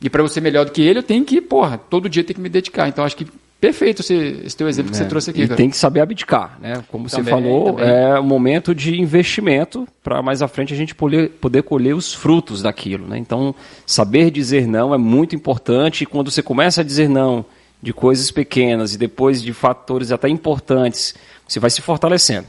E 0.00 0.08
para 0.08 0.22
eu 0.22 0.28
ser 0.28 0.40
melhor 0.40 0.64
do 0.64 0.72
que 0.72 0.80
ele, 0.80 0.98
eu 0.98 1.02
tenho 1.02 1.24
que, 1.24 1.40
porra, 1.40 1.78
todo 1.78 2.08
dia 2.08 2.24
tem 2.24 2.34
que 2.34 2.40
me 2.40 2.48
dedicar. 2.48 2.88
Então 2.88 3.04
acho 3.04 3.16
que 3.16 3.26
Perfeito 3.60 4.00
esse, 4.00 4.14
esse 4.44 4.56
teu 4.56 4.68
exemplo 4.68 4.90
que 4.90 4.96
você 4.96 5.02
é. 5.02 5.06
trouxe 5.06 5.30
aqui. 5.30 5.42
E 5.42 5.46
cara. 5.46 5.56
tem 5.56 5.68
que 5.68 5.76
saber 5.76 6.00
abdicar, 6.00 6.58
né? 6.60 6.82
Como 6.88 7.08
também, 7.08 7.24
você 7.24 7.30
falou, 7.30 7.74
também. 7.74 7.90
é 7.90 8.18
um 8.18 8.24
momento 8.24 8.74
de 8.74 8.98
investimento 8.98 9.86
para 10.02 10.22
mais 10.22 10.40
à 10.40 10.48
frente 10.48 10.72
a 10.72 10.76
gente 10.76 10.94
poder, 10.94 11.28
poder 11.32 11.62
colher 11.62 11.94
os 11.94 12.14
frutos 12.14 12.62
daquilo, 12.62 13.06
né? 13.06 13.18
Então, 13.18 13.54
saber 13.84 14.30
dizer 14.30 14.66
não 14.66 14.94
é 14.94 14.98
muito 14.98 15.36
importante 15.36 16.04
e 16.04 16.06
quando 16.06 16.30
você 16.30 16.42
começa 16.42 16.80
a 16.80 16.84
dizer 16.84 17.08
não 17.08 17.44
de 17.82 17.92
coisas 17.92 18.30
pequenas 18.30 18.94
e 18.94 18.98
depois 18.98 19.42
de 19.42 19.52
fatores 19.52 20.10
até 20.10 20.28
importantes, 20.28 21.14
você 21.46 21.60
vai 21.60 21.68
se 21.68 21.82
fortalecendo. 21.82 22.46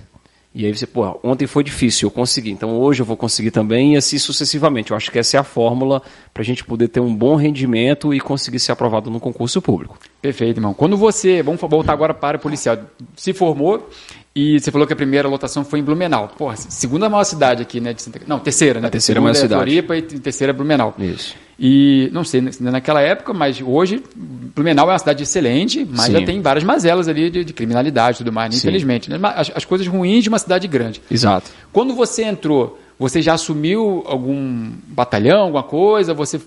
E 0.53 0.65
aí 0.65 0.75
você, 0.75 0.85
pô, 0.85 1.17
ontem 1.23 1.47
foi 1.47 1.63
difícil, 1.63 2.07
eu 2.07 2.11
consegui, 2.11 2.51
então 2.51 2.77
hoje 2.77 3.01
eu 3.01 3.05
vou 3.05 3.15
conseguir 3.15 3.51
também 3.51 3.93
e 3.93 3.97
assim 3.97 4.17
sucessivamente. 4.17 4.91
Eu 4.91 4.97
acho 4.97 5.09
que 5.09 5.17
essa 5.17 5.37
é 5.37 5.39
a 5.39 5.43
fórmula 5.43 6.01
para 6.33 6.41
a 6.41 6.45
gente 6.45 6.63
poder 6.65 6.89
ter 6.89 6.99
um 6.99 7.15
bom 7.15 7.35
rendimento 7.35 8.13
e 8.13 8.19
conseguir 8.19 8.59
ser 8.59 8.73
aprovado 8.73 9.09
no 9.09 9.17
concurso 9.17 9.61
público. 9.61 9.97
Perfeito, 10.21 10.57
irmão. 10.57 10.73
Quando 10.73 10.97
você, 10.97 11.41
vamos 11.41 11.61
voltar 11.61 11.93
agora 11.93 12.13
para 12.13 12.35
a 12.35 12.39
policial, 12.39 12.77
se 13.15 13.31
formou 13.31 13.89
e 14.33 14.59
você 14.59 14.71
falou 14.71 14.87
que 14.87 14.93
a 14.93 14.95
primeira 14.95 15.27
lotação 15.27 15.65
foi 15.65 15.79
em 15.79 15.83
Blumenau. 15.83 16.29
Porra, 16.37 16.55
segunda 16.55 17.09
maior 17.09 17.23
cidade 17.25 17.61
aqui, 17.61 17.81
né? 17.81 17.93
De 17.93 18.01
Santa... 18.01 18.21
Não, 18.25 18.39
terceira, 18.39 18.79
né? 18.79 18.87
A 18.87 18.91
terceira 18.91 19.19
maior 19.19 19.31
é 19.31 19.35
cidade. 19.35 19.61
Floripa 19.61 19.97
e 19.97 20.01
terceira 20.01 20.51
é 20.51 20.53
Blumenau. 20.53 20.95
Isso. 20.97 21.35
E, 21.59 22.09
não 22.13 22.23
sei, 22.23 22.41
naquela 22.61 23.01
época, 23.01 23.33
mas 23.33 23.61
hoje, 23.61 24.01
Blumenau 24.15 24.89
é 24.89 24.93
uma 24.93 24.99
cidade 24.99 25.23
excelente, 25.23 25.85
mas 25.87 26.05
Sim. 26.05 26.13
já 26.13 26.21
tem 26.25 26.41
várias 26.41 26.63
mazelas 26.63 27.09
ali 27.09 27.29
de, 27.29 27.43
de 27.43 27.53
criminalidade 27.53 28.15
e 28.15 28.17
tudo 28.19 28.31
mais, 28.31 28.55
infelizmente. 28.55 29.09
Né? 29.09 29.19
As, 29.21 29.51
as 29.53 29.65
coisas 29.65 29.85
ruins 29.85 30.23
de 30.23 30.29
uma 30.29 30.39
cidade 30.39 30.65
grande. 30.65 31.01
Exato. 31.11 31.51
Quando 31.73 31.93
você 31.93 32.23
entrou, 32.23 32.79
você 32.97 33.21
já 33.21 33.33
assumiu 33.33 34.03
algum 34.07 34.71
batalhão, 34.87 35.41
alguma 35.41 35.63
coisa? 35.63 36.13
Você 36.13 36.39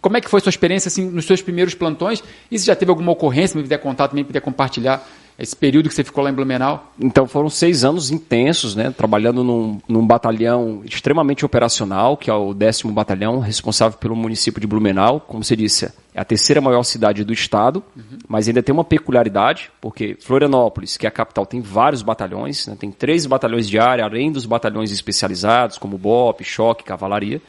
como 0.00 0.16
é 0.16 0.20
que 0.20 0.28
foi 0.28 0.40
sua 0.40 0.50
experiência 0.50 0.88
assim, 0.88 1.08
nos 1.08 1.24
seus 1.24 1.40
primeiros 1.40 1.74
plantões? 1.74 2.22
E 2.50 2.58
se 2.58 2.66
já 2.66 2.76
teve 2.76 2.90
alguma 2.90 3.12
ocorrência, 3.12 3.56
me 3.56 3.62
puder 3.62 3.78
contar 3.78 4.08
também, 4.08 4.24
puder 4.24 4.40
compartilhar 4.40 5.06
esse 5.40 5.56
período 5.56 5.88
que 5.88 5.94
você 5.94 6.04
ficou 6.04 6.22
lá 6.22 6.30
em 6.30 6.34
Blumenau? 6.34 6.92
Então 6.98 7.26
foram 7.26 7.48
seis 7.48 7.84
anos 7.84 8.10
intensos, 8.10 8.76
né? 8.76 8.90
Trabalhando 8.90 9.42
num, 9.42 9.80
num 9.88 10.06
batalhão 10.06 10.82
extremamente 10.84 11.44
operacional, 11.44 12.16
que 12.16 12.30
é 12.30 12.34
o 12.34 12.52
décimo 12.52 12.92
batalhão, 12.92 13.38
responsável 13.40 13.98
pelo 13.98 14.14
município 14.14 14.60
de 14.60 14.66
Blumenau. 14.66 15.20
Como 15.20 15.42
você 15.42 15.56
disse, 15.56 15.86
é 16.14 16.20
a 16.20 16.24
terceira 16.24 16.60
maior 16.60 16.82
cidade 16.82 17.24
do 17.24 17.32
estado, 17.32 17.82
uhum. 17.96 18.18
mas 18.28 18.48
ainda 18.48 18.62
tem 18.62 18.72
uma 18.72 18.84
peculiaridade, 18.84 19.70
porque 19.80 20.16
Florianópolis, 20.20 20.96
que 20.96 21.06
é 21.06 21.08
a 21.08 21.12
capital, 21.12 21.46
tem 21.46 21.60
vários 21.60 22.02
batalhões, 22.02 22.66
né? 22.66 22.76
tem 22.78 22.90
três 22.90 23.24
batalhões 23.24 23.68
de 23.68 23.78
área, 23.78 24.04
além 24.04 24.30
dos 24.30 24.44
batalhões 24.44 24.90
especializados, 24.90 25.78
como 25.78 25.96
BOP, 25.96 26.42
Choque, 26.44 26.84
Cavalaria, 26.84 27.40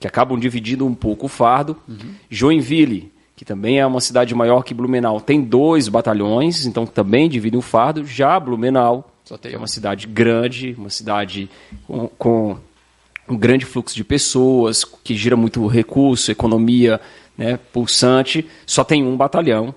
que 0.00 0.06
acabam 0.06 0.38
dividindo 0.38 0.84
um 0.86 0.94
pouco 0.94 1.26
o 1.26 1.28
fardo. 1.28 1.76
Uhum. 1.88 2.14
Joinville, 2.28 3.12
que 3.36 3.44
também 3.44 3.78
é 3.78 3.86
uma 3.86 4.00
cidade 4.00 4.34
maior 4.34 4.62
que 4.62 4.72
Blumenau, 4.72 5.20
tem 5.20 5.42
dois 5.42 5.88
batalhões, 5.88 6.64
então 6.64 6.86
também 6.86 7.28
divide 7.28 7.56
o 7.56 7.60
fardo. 7.60 8.06
Já 8.06 8.40
Blumenau, 8.40 9.10
que 9.40 9.48
é 9.48 9.58
uma 9.58 9.66
cidade 9.66 10.06
grande, 10.06 10.74
uma 10.78 10.88
cidade 10.88 11.50
com, 11.86 12.08
com, 12.16 12.56
um 13.28 13.36
grande 13.36 13.66
fluxo 13.66 13.94
de 13.94 14.04
pessoas, 14.04 14.84
que 14.84 15.14
gira 15.14 15.36
muito 15.36 15.66
recurso, 15.66 16.30
economia 16.30 16.98
né, 17.36 17.58
pulsante, 17.72 18.46
só 18.64 18.82
tem 18.82 19.04
um 19.04 19.16
batalhão 19.16 19.74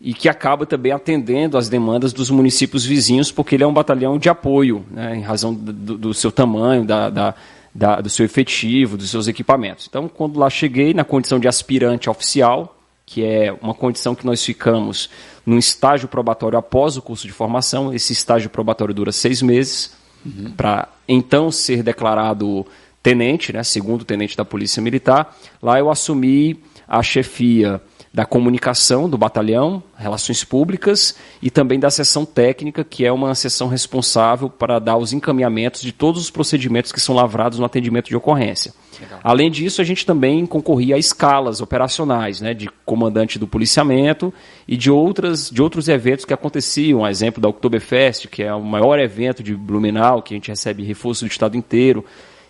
e 0.00 0.14
que 0.14 0.28
acaba 0.28 0.64
também 0.64 0.92
atendendo 0.92 1.58
às 1.58 1.68
demandas 1.68 2.12
dos 2.12 2.30
municípios 2.30 2.86
vizinhos, 2.86 3.32
porque 3.32 3.54
ele 3.54 3.64
é 3.64 3.66
um 3.66 3.72
batalhão 3.72 4.18
de 4.18 4.28
apoio, 4.28 4.84
né, 4.90 5.16
em 5.16 5.20
razão 5.20 5.52
do, 5.52 5.98
do 5.98 6.14
seu 6.14 6.30
tamanho, 6.30 6.84
da, 6.84 7.10
da, 7.10 7.34
da, 7.74 8.00
do 8.00 8.08
seu 8.08 8.24
efetivo, 8.24 8.96
dos 8.96 9.10
seus 9.10 9.28
equipamentos. 9.28 9.86
Então, 9.88 10.08
quando 10.08 10.38
lá 10.38 10.48
cheguei, 10.48 10.94
na 10.94 11.04
condição 11.04 11.38
de 11.38 11.48
aspirante 11.48 12.08
oficial, 12.08 12.79
que 13.10 13.24
é 13.24 13.52
uma 13.60 13.74
condição 13.74 14.14
que 14.14 14.24
nós 14.24 14.44
ficamos 14.44 15.10
num 15.44 15.58
estágio 15.58 16.06
probatório 16.06 16.56
após 16.56 16.96
o 16.96 17.02
curso 17.02 17.26
de 17.26 17.32
formação. 17.32 17.92
Esse 17.92 18.12
estágio 18.12 18.48
probatório 18.48 18.94
dura 18.94 19.10
seis 19.10 19.42
meses, 19.42 19.92
uhum. 20.24 20.52
para 20.56 20.88
então 21.08 21.50
ser 21.50 21.82
declarado 21.82 22.64
tenente, 23.02 23.52
né, 23.52 23.64
segundo 23.64 24.04
tenente 24.04 24.36
da 24.36 24.44
Polícia 24.44 24.80
Militar. 24.80 25.36
Lá 25.60 25.76
eu 25.76 25.90
assumi 25.90 26.62
a 26.86 27.02
chefia 27.02 27.82
da 28.12 28.24
comunicação 28.24 29.08
do 29.08 29.16
batalhão, 29.16 29.80
relações 29.96 30.42
públicas 30.42 31.14
e 31.40 31.48
também 31.48 31.78
da 31.78 31.90
seção 31.90 32.24
técnica, 32.24 32.82
que 32.82 33.06
é 33.06 33.12
uma 33.12 33.36
seção 33.36 33.68
responsável 33.68 34.50
para 34.50 34.80
dar 34.80 34.96
os 34.96 35.12
encaminhamentos 35.12 35.80
de 35.80 35.92
todos 35.92 36.20
os 36.20 36.30
procedimentos 36.30 36.90
que 36.90 37.00
são 37.00 37.14
lavrados 37.14 37.60
no 37.60 37.64
atendimento 37.64 38.08
de 38.08 38.16
ocorrência. 38.16 38.74
Legal. 39.00 39.20
Além 39.22 39.48
disso, 39.48 39.80
a 39.80 39.84
gente 39.84 40.04
também 40.04 40.44
concorria 40.44 40.96
a 40.96 40.98
escalas 40.98 41.60
operacionais, 41.60 42.40
né, 42.40 42.52
de 42.52 42.68
comandante 42.84 43.38
do 43.38 43.46
policiamento 43.46 44.34
e 44.66 44.76
de, 44.76 44.90
outras, 44.90 45.48
de 45.48 45.62
outros 45.62 45.88
eventos 45.88 46.24
que 46.24 46.34
aconteciam, 46.34 47.04
a 47.04 47.10
exemplo 47.10 47.40
da 47.40 47.48
Oktoberfest, 47.48 48.26
que 48.26 48.42
é 48.42 48.52
o 48.52 48.62
maior 48.62 48.98
evento 48.98 49.40
de 49.40 49.54
Blumenau, 49.54 50.20
que 50.20 50.34
a 50.34 50.36
gente 50.36 50.48
recebe 50.48 50.82
reforço 50.82 51.24
do 51.24 51.30
estado 51.30 51.56
inteiro, 51.56 52.04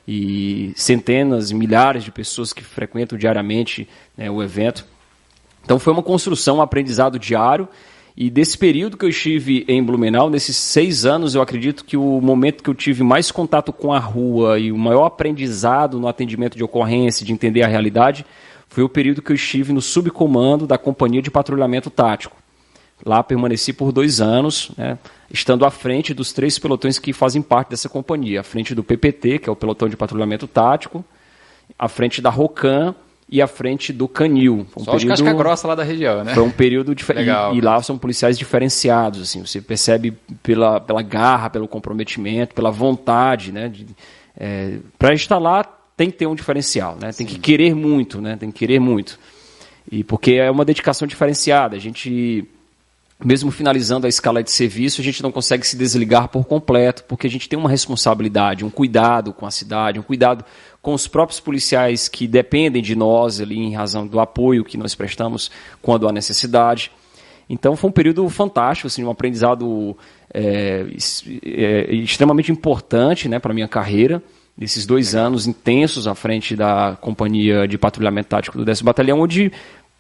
e 0.08 0.72
centenas, 0.74 1.52
milhares 1.52 2.02
de 2.02 2.10
pessoas 2.10 2.52
que 2.52 2.64
frequentam 2.64 3.16
diariamente 3.16 3.86
né, 4.16 4.30
o 4.30 4.42
evento. 4.42 4.84
Então 5.64 5.78
foi 5.78 5.92
uma 5.92 6.02
construção, 6.02 6.58
um 6.58 6.62
aprendizado 6.62 7.18
diário. 7.18 7.68
E 8.16 8.28
desse 8.28 8.58
período 8.58 8.96
que 8.96 9.04
eu 9.04 9.08
estive 9.08 9.64
em 9.68 9.82
Blumenau, 9.82 10.28
nesses 10.28 10.56
seis 10.56 11.06
anos, 11.06 11.34
eu 11.34 11.40
acredito 11.40 11.84
que 11.84 11.96
o 11.96 12.20
momento 12.20 12.62
que 12.62 12.68
eu 12.68 12.74
tive 12.74 13.02
mais 13.02 13.30
contato 13.30 13.72
com 13.72 13.92
a 13.92 13.98
rua 13.98 14.58
e 14.58 14.72
o 14.72 14.76
maior 14.76 15.06
aprendizado 15.06 15.98
no 15.98 16.08
atendimento 16.08 16.56
de 16.56 16.64
ocorrência, 16.64 17.24
de 17.24 17.32
entender 17.32 17.62
a 17.62 17.66
realidade, 17.68 18.26
foi 18.68 18.84
o 18.84 18.88
período 18.88 19.22
que 19.22 19.32
eu 19.32 19.36
estive 19.36 19.72
no 19.72 19.80
subcomando 19.80 20.66
da 20.66 20.76
Companhia 20.76 21.22
de 21.22 21.30
Patrulhamento 21.30 21.88
Tático. 21.88 22.36
Lá 23.04 23.22
permaneci 23.22 23.72
por 23.72 23.92
dois 23.92 24.20
anos, 24.20 24.70
né, 24.76 24.98
estando 25.30 25.64
à 25.64 25.70
frente 25.70 26.12
dos 26.12 26.32
três 26.32 26.58
pelotões 26.58 26.98
que 26.98 27.12
fazem 27.12 27.40
parte 27.40 27.70
dessa 27.70 27.88
companhia. 27.88 28.40
À 28.40 28.44
frente 28.44 28.74
do 28.74 28.84
PPT, 28.84 29.38
que 29.38 29.48
é 29.48 29.52
o 29.52 29.56
Pelotão 29.56 29.88
de 29.88 29.96
Patrulhamento 29.96 30.46
Tático, 30.46 31.02
à 31.78 31.88
frente 31.88 32.20
da 32.20 32.28
ROCAM 32.28 32.94
e 33.30 33.40
à 33.40 33.46
frente 33.46 33.92
do 33.92 34.08
Canil. 34.08 34.66
Um 34.76 34.84
Só 34.84 34.92
período, 34.92 35.08
casca 35.08 35.32
grossa 35.32 35.68
lá 35.68 35.76
da 35.76 35.84
região, 35.84 36.24
né? 36.24 36.34
Foi 36.34 36.42
um 36.42 36.50
período 36.50 36.94
diferente. 36.94 37.30
E, 37.52 37.58
e, 37.58 37.60
lá 37.60 37.80
são 37.80 37.96
policiais 37.96 38.36
diferenciados, 38.36 39.22
assim. 39.22 39.46
Você 39.46 39.60
percebe 39.60 40.12
pela, 40.42 40.80
pela 40.80 41.00
garra, 41.00 41.48
pelo 41.48 41.68
comprometimento, 41.68 42.54
pela 42.54 42.72
vontade, 42.72 43.52
né? 43.52 43.70
É, 44.36 44.78
Para 44.98 45.14
estar 45.14 45.38
lá 45.38 45.62
tem 45.96 46.10
que 46.10 46.16
ter 46.16 46.26
um 46.26 46.34
diferencial, 46.34 46.94
né? 46.94 47.12
Tem 47.12 47.26
Sim. 47.26 47.26
que 47.26 47.38
querer 47.38 47.74
muito, 47.74 48.20
né? 48.20 48.36
Tem 48.36 48.50
que 48.50 48.58
querer 48.58 48.80
muito. 48.80 49.18
E 49.90 50.02
porque 50.02 50.32
é 50.32 50.50
uma 50.50 50.64
dedicação 50.64 51.06
diferenciada. 51.06 51.76
A 51.76 51.78
gente, 51.78 52.44
mesmo 53.24 53.50
finalizando 53.50 54.06
a 54.06 54.08
escala 54.08 54.42
de 54.42 54.50
serviço, 54.50 55.00
a 55.00 55.04
gente 55.04 55.22
não 55.22 55.30
consegue 55.30 55.66
se 55.66 55.76
desligar 55.76 56.28
por 56.28 56.44
completo, 56.46 57.04
porque 57.04 57.26
a 57.26 57.30
gente 57.30 57.48
tem 57.48 57.58
uma 57.58 57.68
responsabilidade, 57.68 58.64
um 58.64 58.70
cuidado 58.70 59.32
com 59.32 59.46
a 59.46 59.50
cidade, 59.50 59.98
um 59.98 60.02
cuidado 60.02 60.44
com 60.80 60.94
os 60.94 61.06
próprios 61.06 61.38
policiais 61.38 62.08
que 62.08 62.26
dependem 62.26 62.82
de 62.82 62.96
nós 62.96 63.40
ali 63.40 63.58
em 63.58 63.74
razão 63.74 64.06
do 64.06 64.18
apoio 64.18 64.64
que 64.64 64.78
nós 64.78 64.94
prestamos 64.94 65.50
quando 65.82 66.08
há 66.08 66.12
necessidade. 66.12 66.90
Então 67.48 67.76
foi 67.76 67.90
um 67.90 67.92
período 67.92 68.26
fantástico, 68.28 68.86
assim, 68.86 69.04
um 69.04 69.10
aprendizado 69.10 69.96
é, 70.32 70.86
é, 71.44 71.94
extremamente 71.94 72.50
importante 72.50 73.28
né, 73.28 73.38
para 73.38 73.50
a 73.50 73.54
minha 73.54 73.68
carreira, 73.68 74.22
nesses 74.56 74.86
dois 74.86 75.14
anos 75.14 75.46
intensos 75.46 76.06
à 76.06 76.14
frente 76.14 76.54
da 76.54 76.96
Companhia 77.00 77.66
de 77.66 77.76
Patrulhamento 77.76 78.28
Tático 78.28 78.58
do 78.58 78.64
10 78.64 78.82
Batalhão, 78.82 79.20
onde 79.20 79.50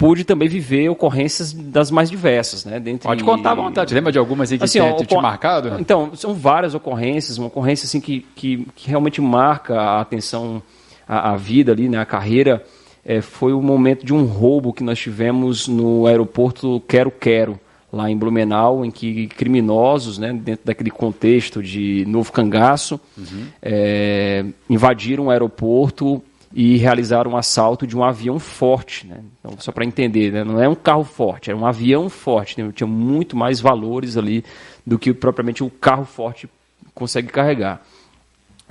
pude 0.00 0.24
também 0.24 0.48
viver 0.48 0.88
ocorrências 0.88 1.52
das 1.52 1.90
mais 1.90 2.08
diversas, 2.08 2.64
né? 2.64 2.80
Dentre... 2.80 3.06
Pode 3.06 3.22
contar 3.22 3.50
à 3.50 3.54
vontade. 3.54 3.92
Lembra 3.92 4.10
de 4.10 4.18
algumas 4.18 4.50
aí 4.50 4.56
que 4.56 4.64
assim, 4.64 4.78
tenha, 4.80 4.96
te 4.96 5.14
marcado? 5.14 5.78
Então, 5.78 6.16
são 6.16 6.32
várias 6.32 6.74
ocorrências. 6.74 7.36
Uma 7.36 7.48
ocorrência 7.48 7.84
assim, 7.84 8.00
que, 8.00 8.26
que, 8.34 8.66
que 8.74 8.88
realmente 8.88 9.20
marca 9.20 9.78
a 9.78 10.00
atenção, 10.00 10.62
a, 11.06 11.32
a, 11.32 11.36
vida 11.36 11.70
ali, 11.72 11.86
né? 11.86 11.98
a 11.98 12.06
carreira, 12.06 12.64
é, 13.04 13.20
foi 13.20 13.52
o 13.52 13.60
momento 13.60 14.06
de 14.06 14.14
um 14.14 14.24
roubo 14.24 14.72
que 14.72 14.82
nós 14.82 14.98
tivemos 14.98 15.68
no 15.68 16.06
aeroporto 16.06 16.82
Quero 16.88 17.10
Quero, 17.10 17.60
lá 17.92 18.10
em 18.10 18.16
Blumenau, 18.16 18.82
em 18.86 18.90
que 18.90 19.26
criminosos, 19.26 20.16
né, 20.16 20.32
dentro 20.32 20.64
daquele 20.64 20.90
contexto 20.90 21.62
de 21.62 22.06
novo 22.06 22.32
cangaço, 22.32 22.98
uhum. 23.18 23.46
é, 23.60 24.46
invadiram 24.70 25.26
o 25.26 25.30
aeroporto 25.30 26.22
e 26.52 26.76
realizaram 26.76 27.32
um 27.32 27.36
assalto 27.36 27.86
de 27.86 27.96
um 27.96 28.02
avião 28.02 28.38
forte. 28.38 29.06
Né? 29.06 29.20
Então, 29.38 29.56
só 29.60 29.70
para 29.70 29.84
entender, 29.84 30.32
né? 30.32 30.44
não 30.44 30.60
é 30.60 30.68
um 30.68 30.74
carro 30.74 31.04
forte, 31.04 31.50
era 31.50 31.58
um 31.58 31.64
avião 31.64 32.08
forte. 32.08 32.60
Né? 32.60 32.72
Tinha 32.74 32.86
muito 32.86 33.36
mais 33.36 33.60
valores 33.60 34.16
ali 34.16 34.44
do 34.84 34.98
que 34.98 35.12
propriamente 35.14 35.62
o 35.62 35.70
carro 35.70 36.04
forte 36.04 36.48
consegue 36.94 37.28
carregar. 37.28 37.80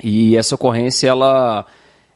E 0.03 0.35
essa 0.35 0.55
ocorrência 0.55 1.07
ela, 1.07 1.65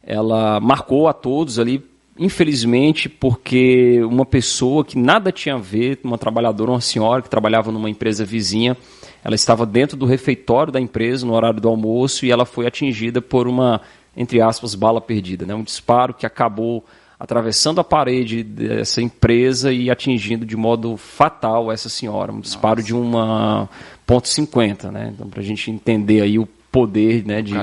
ela 0.05 0.59
marcou 0.59 1.07
a 1.07 1.13
todos 1.13 1.59
ali, 1.59 1.83
infelizmente, 2.17 3.07
porque 3.07 4.01
uma 4.03 4.25
pessoa 4.25 4.83
que 4.83 4.97
nada 4.97 5.31
tinha 5.31 5.55
a 5.55 5.59
ver, 5.59 5.99
uma 6.03 6.17
trabalhadora, 6.17 6.71
uma 6.71 6.81
senhora 6.81 7.21
que 7.21 7.29
trabalhava 7.29 7.71
numa 7.71 7.89
empresa 7.89 8.25
vizinha, 8.25 8.75
ela 9.23 9.35
estava 9.35 9.65
dentro 9.65 9.95
do 9.95 10.05
refeitório 10.05 10.71
da 10.71 10.79
empresa 10.79 11.25
no 11.25 11.33
horário 11.33 11.61
do 11.61 11.69
almoço 11.69 12.25
e 12.25 12.31
ela 12.31 12.45
foi 12.45 12.67
atingida 12.67 13.21
por 13.21 13.47
uma 13.47 13.81
entre 14.15 14.41
aspas, 14.41 14.75
bala 14.75 15.01
perdida. 15.01 15.45
Né? 15.45 15.53
Um 15.53 15.63
disparo 15.63 16.13
que 16.13 16.25
acabou 16.25 16.85
atravessando 17.19 17.79
a 17.79 17.83
parede 17.83 18.43
dessa 18.43 19.01
empresa 19.01 19.71
e 19.71 19.89
atingindo 19.89 20.45
de 20.45 20.57
modo 20.57 20.97
fatal 20.97 21.71
essa 21.71 21.87
senhora. 21.87 22.31
Um 22.31 22.39
disparo 22.39 22.81
Nossa. 22.81 22.87
de 22.87 22.93
uma 22.93 23.69
ponto 24.05 24.27
.50, 24.27 24.91
né? 24.91 25.11
Então, 25.13 25.29
para 25.29 25.39
a 25.39 25.43
gente 25.43 25.71
entender 25.71 26.21
aí 26.21 26.37
o 26.37 26.45
poder 26.45 27.23
né, 27.25 27.41
de, 27.41 27.53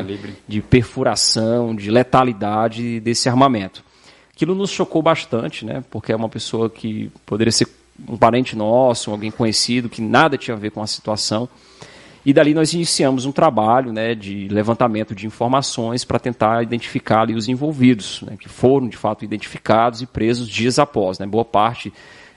de 0.47 0.63
perfuração, 0.63 1.75
de 1.75 1.91
letalidade 1.91 3.01
desse 3.01 3.29
armamento. 3.29 3.85
Aquilo 4.33 4.55
nos 4.55 4.71
chocou 4.71 5.03
bastante, 5.03 5.67
né? 5.67 5.83
Porque 5.91 6.13
é 6.13 6.17
uma 6.17 6.29
pessoa 6.29 6.71
que 6.71 7.11
poderia 7.27 7.53
ser 7.53 7.69
um 8.09 8.17
parente 8.17 8.57
nosso, 8.57 9.11
alguém 9.11 9.31
conhecido, 9.31 9.89
que 9.89 10.01
nada 10.01 10.39
tinha 10.39 10.57
a 10.57 10.59
ver 10.59 10.71
com 10.71 10.81
a 10.81 10.87
situação. 10.87 11.49
E 12.25 12.33
dali 12.33 12.53
nós 12.53 12.75
iniciamos 12.75 13.25
um 13.25 13.33
trabalho 13.33 13.93
né, 13.93 14.15
de 14.15 14.47
levantamento 14.49 15.15
de 15.15 15.27
informações 15.27 16.05
para 16.05 16.19
tentar 16.19 16.63
identificar 16.63 17.23
ali, 17.23 17.35
os 17.35 17.49
envolvidos, 17.49 18.23
né, 18.23 18.37
que 18.39 18.49
foram 18.49 18.89
de 18.89 18.97
fato 18.97 19.25
identificados 19.25 20.03
e 20.03 20.07
presos 20.07 20.49
dias 20.49 20.79
após. 20.79 21.19
Né, 21.19 21.27
boa 21.27 21.45
parte 21.45 21.93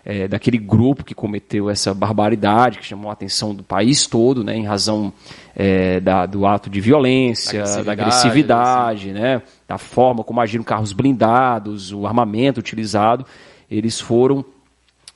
é, 0.05 0.27
daquele 0.27 0.57
grupo 0.57 1.03
que 1.03 1.13
cometeu 1.13 1.69
essa 1.69 1.93
barbaridade, 1.93 2.79
que 2.79 2.85
chamou 2.85 3.09
a 3.09 3.13
atenção 3.13 3.53
do 3.53 3.63
país 3.63 4.05
todo, 4.07 4.43
né, 4.43 4.55
em 4.55 4.65
razão 4.65 5.11
é, 5.55 5.99
da, 5.99 6.25
do 6.25 6.45
ato 6.45 6.69
de 6.69 6.79
violência, 6.79 7.63
da 7.63 7.65
agressividade, 7.65 7.85
da, 7.85 7.91
agressividade 7.91 9.09
assim. 9.09 9.19
né, 9.19 9.41
da 9.67 9.77
forma 9.77 10.23
como 10.23 10.39
agiram 10.39 10.63
carros 10.63 10.93
blindados, 10.93 11.91
o 11.91 12.05
armamento 12.05 12.59
utilizado, 12.59 13.25
eles 13.69 13.99
foram 13.99 14.45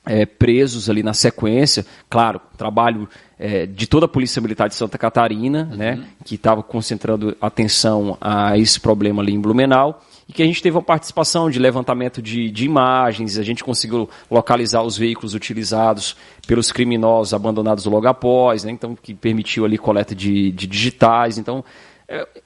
é, 0.08 0.24
presos 0.24 0.88
ali 0.88 1.02
na 1.02 1.12
sequência. 1.12 1.84
Claro, 2.08 2.40
trabalho 2.56 3.06
é, 3.38 3.66
de 3.66 3.86
toda 3.86 4.06
a 4.06 4.08
Polícia 4.08 4.40
Militar 4.40 4.68
de 4.68 4.74
Santa 4.74 4.96
Catarina, 4.96 5.68
uhum. 5.70 5.76
né, 5.76 6.04
que 6.24 6.34
estava 6.34 6.62
concentrando 6.62 7.36
atenção 7.40 8.16
a 8.20 8.56
esse 8.56 8.80
problema 8.80 9.22
ali 9.22 9.34
em 9.34 9.40
Blumenau, 9.40 10.02
e 10.26 10.32
que 10.32 10.42
a 10.42 10.46
gente 10.46 10.62
teve 10.62 10.76
uma 10.76 10.82
participação 10.82 11.50
de 11.50 11.58
levantamento 11.58 12.20
de, 12.20 12.50
de 12.50 12.64
imagens, 12.64 13.38
a 13.38 13.42
gente 13.42 13.62
conseguiu 13.62 14.08
localizar 14.30 14.82
os 14.82 14.96
veículos 14.96 15.34
utilizados 15.34 16.16
pelos 16.46 16.72
criminosos 16.72 17.32
abandonados 17.32 17.84
logo 17.84 18.08
após, 18.08 18.64
né, 18.64 18.72
então 18.72 18.96
que 19.00 19.14
permitiu 19.14 19.64
ali 19.66 19.76
coleta 19.76 20.14
de, 20.14 20.50
de 20.52 20.66
digitais. 20.66 21.36
Então, 21.36 21.62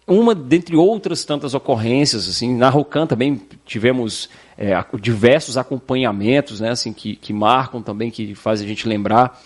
uma 0.06 0.34
dentre 0.34 0.76
outras 0.76 1.24
tantas 1.24 1.54
ocorrências, 1.54 2.28
assim, 2.28 2.54
na 2.54 2.68
Rocan 2.68 3.06
também 3.06 3.40
tivemos 3.64 4.28
é, 4.58 4.72
diversos 5.00 5.56
acompanhamentos, 5.56 6.60
né, 6.60 6.70
assim, 6.70 6.92
que, 6.92 7.14
que 7.14 7.32
marcam 7.32 7.80
também, 7.80 8.10
que 8.10 8.34
fazem 8.34 8.66
a 8.66 8.68
gente 8.68 8.88
lembrar 8.88 9.40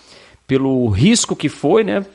pelo 0.47 0.87
risco 0.89 1.35
que 1.35 1.49
foi, 1.49 1.83
né, 1.83 2.05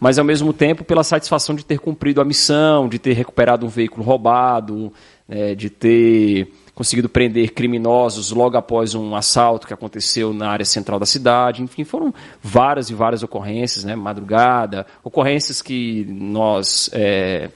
mas 0.00 0.18
ao 0.18 0.24
mesmo 0.24 0.52
tempo 0.52 0.82
pela 0.82 1.04
satisfação 1.04 1.54
de 1.54 1.64
ter 1.64 1.78
cumprido 1.78 2.20
a 2.20 2.24
missão, 2.24 2.88
de 2.88 2.98
ter 2.98 3.12
recuperado 3.12 3.66
um 3.66 3.68
veículo 3.68 4.02
roubado, 4.02 4.92
é, 5.28 5.54
de 5.54 5.68
ter 5.68 6.52
conseguido 6.74 7.08
prender 7.08 7.52
criminosos 7.52 8.30
logo 8.30 8.56
após 8.56 8.94
um 8.94 9.14
assalto 9.14 9.66
que 9.66 9.74
aconteceu 9.74 10.32
na 10.32 10.48
área 10.48 10.64
central 10.64 10.98
da 10.98 11.06
cidade. 11.06 11.62
Enfim, 11.62 11.84
foram 11.84 12.14
várias 12.42 12.88
e 12.88 12.94
várias 12.94 13.22
ocorrências, 13.22 13.84
né? 13.84 13.94
Madrugada, 13.94 14.86
ocorrências 15.04 15.60
que 15.60 16.06
nós 16.08 16.88
é, 16.94 17.50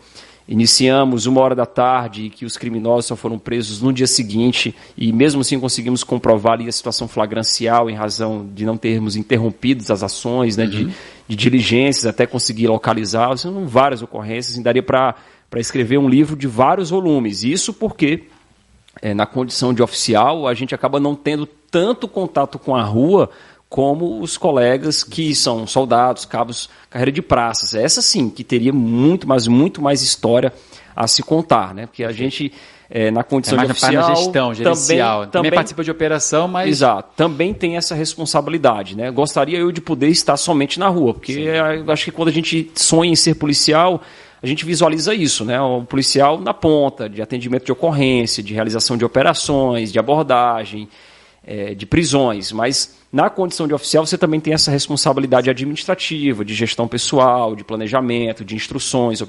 iniciamos 0.46 1.24
uma 1.24 1.40
hora 1.40 1.54
da 1.54 1.64
tarde 1.64 2.26
e 2.26 2.30
que 2.30 2.44
os 2.44 2.58
criminosos 2.58 3.06
só 3.06 3.16
foram 3.16 3.38
presos 3.38 3.80
no 3.80 3.90
dia 3.90 4.06
seguinte 4.06 4.74
e 4.96 5.10
mesmo 5.12 5.40
assim 5.40 5.58
conseguimos 5.58 6.04
comprovar 6.04 6.52
ali 6.54 6.68
a 6.68 6.72
situação 6.72 7.08
flagrancial 7.08 7.88
em 7.88 7.94
razão 7.94 8.46
de 8.54 8.66
não 8.66 8.76
termos 8.76 9.16
interrompido 9.16 9.82
as 9.90 10.02
ações, 10.02 10.58
né? 10.58 10.64
Uhum. 10.64 10.70
De, 10.70 10.94
de 11.28 11.36
diligências 11.36 12.04
até 12.04 12.26
conseguir 12.26 12.66
localizá-los. 12.66 13.40
São 13.40 13.66
várias 13.66 14.02
ocorrências 14.02 14.58
e 14.58 14.62
daria 14.62 14.82
para 14.82 15.14
para 15.48 15.60
escrever 15.60 15.96
um 15.96 16.08
livro 16.08 16.36
de 16.36 16.46
vários 16.46 16.90
volumes. 16.90 17.44
Isso 17.44 17.72
porque 17.72 18.24
é, 19.00 19.14
na 19.14 19.26
condição 19.26 19.74
de 19.74 19.82
oficial, 19.82 20.46
a 20.46 20.54
gente 20.54 20.74
acaba 20.74 20.98
não 20.98 21.14
tendo 21.14 21.46
tanto 21.46 22.08
contato 22.08 22.58
com 22.58 22.74
a 22.74 22.82
rua 22.82 23.30
como 23.68 24.20
os 24.20 24.36
colegas 24.36 25.02
que 25.02 25.34
são 25.34 25.66
soldados, 25.66 26.24
cabos, 26.24 26.70
carreira 26.88 27.12
de 27.12 27.20
praças. 27.20 27.74
Essa 27.74 28.00
sim, 28.00 28.30
que 28.30 28.44
teria 28.44 28.72
muito, 28.72 29.26
mas 29.26 29.46
muito 29.46 29.82
mais 29.82 30.02
história 30.02 30.52
a 30.94 31.06
se 31.06 31.22
contar, 31.22 31.74
né? 31.74 31.86
Porque 31.86 32.04
a 32.04 32.12
gente 32.12 32.52
é, 32.88 33.10
na 33.10 33.24
condição 33.24 33.58
é 33.60 33.64
de 33.64 33.72
oficial, 33.72 34.08
na 34.08 34.14
gestão, 34.14 34.54
gerencial, 34.54 35.18
também, 35.20 35.30
também 35.30 35.50
participa 35.52 35.82
de 35.82 35.90
operação, 35.90 36.46
mas 36.46 36.68
exato, 36.68 37.10
também 37.16 37.52
tem 37.52 37.76
essa 37.76 37.94
responsabilidade, 37.94 38.96
né? 38.96 39.10
Gostaria 39.10 39.58
eu 39.58 39.72
de 39.72 39.80
poder 39.80 40.08
estar 40.08 40.36
somente 40.36 40.78
na 40.78 40.88
rua, 40.88 41.12
porque 41.12 41.32
eu 41.32 41.90
acho 41.90 42.04
que 42.04 42.12
quando 42.12 42.28
a 42.28 42.32
gente 42.32 42.70
sonha 42.76 43.10
em 43.10 43.16
ser 43.16 43.34
policial, 43.34 44.00
a 44.42 44.46
gente 44.46 44.64
visualiza 44.64 45.14
isso, 45.14 45.44
né? 45.44 45.60
O 45.60 45.82
policial 45.84 46.38
na 46.40 46.52
ponta, 46.52 47.08
de 47.08 47.22
atendimento 47.22 47.64
de 47.64 47.72
ocorrência, 47.72 48.42
de 48.42 48.52
realização 48.52 48.96
de 48.96 49.04
operações, 49.04 49.92
de 49.92 49.98
abordagem, 49.98 50.88
é, 51.46 51.74
de 51.74 51.86
prisões. 51.86 52.52
Mas 52.52 52.96
na 53.12 53.30
condição 53.30 53.66
de 53.66 53.72
oficial 53.72 54.04
você 54.04 54.18
também 54.18 54.40
tem 54.40 54.52
essa 54.52 54.70
responsabilidade 54.70 55.48
administrativa, 55.48 56.44
de 56.44 56.54
gestão 56.54 56.86
pessoal, 56.86 57.56
de 57.56 57.64
planejamento, 57.64 58.44
de 58.44 58.54
instruções, 58.54 59.22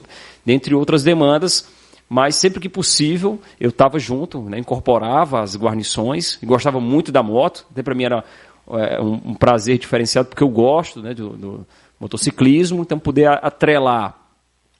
dentre 0.45 0.75
outras 0.75 1.03
demandas. 1.03 1.67
Mas 2.09 2.35
sempre 2.35 2.59
que 2.59 2.69
possível 2.69 3.39
eu 3.59 3.69
estava 3.69 3.99
junto, 3.99 4.41
né? 4.41 4.57
incorporava 4.57 5.41
as 5.41 5.57
guarnições, 5.57 6.39
gostava 6.43 6.79
muito 6.79 7.11
da 7.11 7.21
moto, 7.21 7.65
até 7.69 7.83
para 7.83 7.93
mim 7.93 8.05
era 8.05 8.23
é, 8.71 9.01
um, 9.01 9.21
um, 9.25 9.33
prazer 9.33 9.77
diferenciado, 9.77 10.29
porque 10.29 10.43
eu 10.43 10.47
gosto 10.47 11.01
né, 11.01 11.13
do, 11.13 11.29
do 11.31 11.67
motociclismo, 11.99 12.81
então 12.81 12.97
poder 12.97 13.27
atrelar 13.27 14.16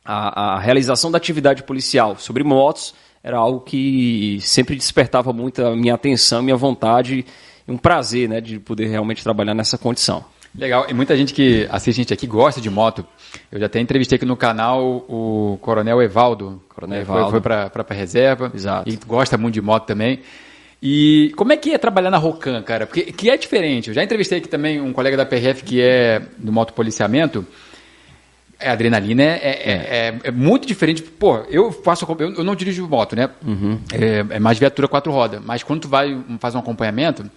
a, 0.07 0.55
a 0.55 0.59
realização 0.59 1.11
da 1.11 1.17
atividade 1.17 1.63
policial 1.63 2.15
sobre 2.17 2.41
motos 2.41 2.95
era 3.21 3.37
algo 3.37 3.59
que 3.59 4.37
sempre 4.39 4.77
despertava 4.77 5.33
muito 5.33 5.61
a 5.61 5.75
minha 5.75 5.95
atenção, 5.95 6.41
minha 6.41 6.55
vontade 6.55 7.25
e 7.67 7.71
um 7.71 7.77
prazer 7.77 8.29
né, 8.29 8.39
de 8.39 8.57
poder 8.57 8.87
realmente 8.87 9.21
trabalhar 9.21 9.53
nessa 9.53 9.77
condição. 9.77 10.23
Legal, 10.57 10.85
e 10.89 10.93
muita 10.93 11.15
gente 11.17 11.33
que 11.33 11.67
assiste 11.69 11.99
a 11.99 12.01
gente 12.03 12.13
aqui 12.13 12.25
gosta 12.25 12.61
de 12.61 12.69
moto. 12.69 13.05
Eu 13.51 13.59
já 13.59 13.65
até 13.65 13.81
entrevistei 13.81 14.15
aqui 14.15 14.25
no 14.25 14.37
canal 14.37 15.05
o 15.09 15.59
Coronel 15.61 16.01
Evaldo. 16.01 16.61
Coronel 16.69 17.01
Evaldo. 17.01 17.23
Foi, 17.23 17.31
foi 17.31 17.41
para 17.41 17.85
a 17.89 17.93
reserva. 17.93 18.49
Exato. 18.55 18.89
E 18.89 18.97
gosta 19.05 19.37
muito 19.37 19.55
de 19.55 19.61
moto 19.61 19.85
também. 19.85 20.21
E 20.81 21.33
como 21.35 21.51
é 21.51 21.57
que 21.57 21.73
é 21.73 21.77
trabalhar 21.77 22.09
na 22.09 22.17
Rocan, 22.17 22.61
cara? 22.63 22.87
Porque 22.87 23.11
que 23.11 23.29
é 23.29 23.35
diferente. 23.35 23.89
Eu 23.89 23.93
já 23.93 24.03
entrevistei 24.03 24.37
aqui 24.37 24.47
também 24.47 24.79
um 24.79 24.93
colega 24.93 25.17
da 25.17 25.25
PRF 25.25 25.63
que 25.63 25.81
é 25.81 26.21
do 26.37 26.51
motopoliciamento. 26.51 27.43
policiamento 27.43 27.66
a 28.59 28.71
adrenalina 28.71 29.23
é, 29.23 29.27
é, 29.27 29.49
é. 29.49 29.73
é, 29.73 30.19
é 30.25 30.31
muito 30.31 30.65
diferente. 30.65 31.01
Pô, 31.01 31.37
eu 31.49 31.71
faço. 31.71 32.05
Eu, 32.19 32.35
eu 32.35 32.43
não 32.43 32.55
dirijo 32.55 32.87
moto, 32.87 33.15
né? 33.15 33.29
Uhum. 33.45 33.79
É, 33.91 34.35
é, 34.35 34.39
mais 34.39 34.57
viatura 34.57 34.87
quatro 34.87 35.11
rodas. 35.11 35.41
Mas 35.43 35.63
quando 35.63 35.81
tu 35.81 35.87
vai 35.87 36.17
faz 36.39 36.55
um 36.55 36.59
acompanhamento, 36.59 37.29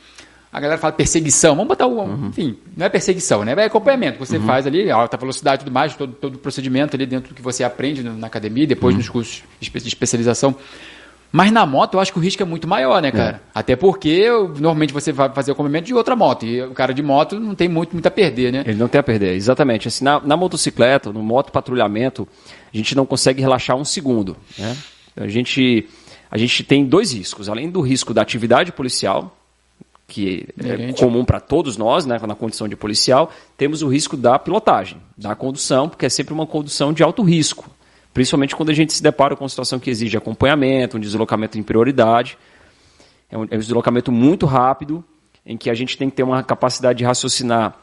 a 0.53 0.59
galera 0.59 0.81
fala 0.81 0.93
perseguição, 0.93 1.55
vamos 1.55 1.69
botar 1.69 1.87
o. 1.87 2.01
Uhum. 2.01 2.29
Enfim, 2.29 2.59
não 2.77 2.87
é 2.87 2.89
perseguição, 2.89 3.45
né? 3.45 3.55
É 3.57 3.65
acompanhamento. 3.65 4.19
Você 4.19 4.39
uhum. 4.39 4.47
faz 4.47 4.67
ali, 4.67 4.91
alta 4.91 5.17
velocidade 5.17 5.63
e 5.63 5.65
tudo 5.65 5.75
mais, 5.75 5.95
todo, 5.95 6.13
todo 6.13 6.35
o 6.37 6.39
procedimento 6.39 6.97
ali 6.97 7.07
dentro 7.07 7.31
do 7.31 7.35
que 7.35 7.43
você 7.43 7.63
aprende 7.63 8.03
na 8.03 8.27
academia, 8.27 8.67
depois 8.67 8.95
uhum. 8.95 8.99
nos 8.99 9.09
cursos 9.09 9.43
de 9.61 9.89
especialização. 9.89 10.57
Mas 11.33 11.53
na 11.53 11.65
moto 11.65 11.95
eu 11.95 12.01
acho 12.01 12.13
que 12.13 12.19
o 12.19 12.23
risco 12.23 12.43
é 12.43 12.47
muito 12.47 12.67
maior, 12.67 13.01
né, 13.01 13.13
cara? 13.13 13.37
É. 13.37 13.41
Até 13.55 13.77
porque 13.77 14.29
normalmente 14.29 14.93
você 14.93 15.13
vai 15.13 15.31
fazer 15.31 15.51
o 15.51 15.55
acompanhamento 15.55 15.87
de 15.87 15.95
outra 15.95 16.17
moto. 16.17 16.45
E 16.45 16.61
o 16.63 16.73
cara 16.73 16.93
de 16.93 17.03
moto 17.03 17.39
não 17.39 17.55
tem 17.55 17.69
muito, 17.69 17.93
muito 17.93 18.07
a 18.07 18.11
perder, 18.11 18.53
né? 18.53 18.65
Ele 18.67 18.79
não 18.79 18.89
tem 18.89 18.99
a 18.99 19.03
perder, 19.03 19.35
exatamente. 19.35 19.87
Assim, 19.87 20.05
na, 20.05 20.21
na 20.21 20.37
motocicleta, 20.37 21.13
no 21.13 21.23
moto 21.23 21.53
patrulhamento, 21.53 22.27
a 22.73 22.77
gente 22.77 22.97
não 22.97 23.07
consegue 23.07 23.41
relaxar 23.41 23.77
um 23.77 23.85
segundo. 23.85 24.37
Né? 24.59 24.77
A, 25.17 25.29
gente, 25.29 25.89
a 26.31 26.37
gente 26.37 26.65
tem 26.65 26.85
dois 26.85 27.13
riscos. 27.13 27.49
Além 27.49 27.71
do 27.71 27.81
risco 27.81 28.13
da 28.13 28.23
atividade 28.23 28.73
policial, 28.73 29.37
que 30.11 30.49
é 30.59 30.93
comum 30.95 31.25
para 31.25 31.39
todos 31.39 31.77
nós, 31.77 32.05
né, 32.05 32.19
na 32.27 32.35
condição 32.35 32.69
de 32.69 32.75
policial, 32.75 33.31
temos 33.57 33.81
o 33.83 33.89
risco 33.89 34.17
da 34.17 34.37
pilotagem, 34.39 34.99
da 35.17 35.37
condução, 35.37 35.89
porque 35.89 36.05
é 36.05 36.09
sempre 36.09 36.35
uma 36.35 36.47
condução 36.47 36.93
de 36.93 37.05
alto 37.05 37.23
risco, 37.23 37.71
principalmente 38.21 38.55
quando 38.55 38.69
a 38.69 38.75
gente 38.75 38.93
se 38.93 39.03
depara 39.03 39.35
com 39.35 39.45
uma 39.45 39.49
situação 39.49 39.79
que 39.79 39.89
exige 39.89 40.15
acompanhamento, 40.15 40.99
um 40.99 41.01
deslocamento 41.01 41.59
em 41.59 41.63
prioridade, 41.63 42.37
é 43.31 43.39
um, 43.39 43.45
é 43.51 43.57
um 43.57 43.59
deslocamento 43.59 44.13
muito 44.13 44.45
rápido, 44.45 45.03
em 45.47 45.57
que 45.57 45.71
a 45.71 45.75
gente 45.75 45.97
tem 45.97 46.11
que 46.11 46.17
ter 46.17 46.23
uma 46.23 46.43
capacidade 46.43 46.99
de 46.99 47.05
raciocinar 47.05 47.75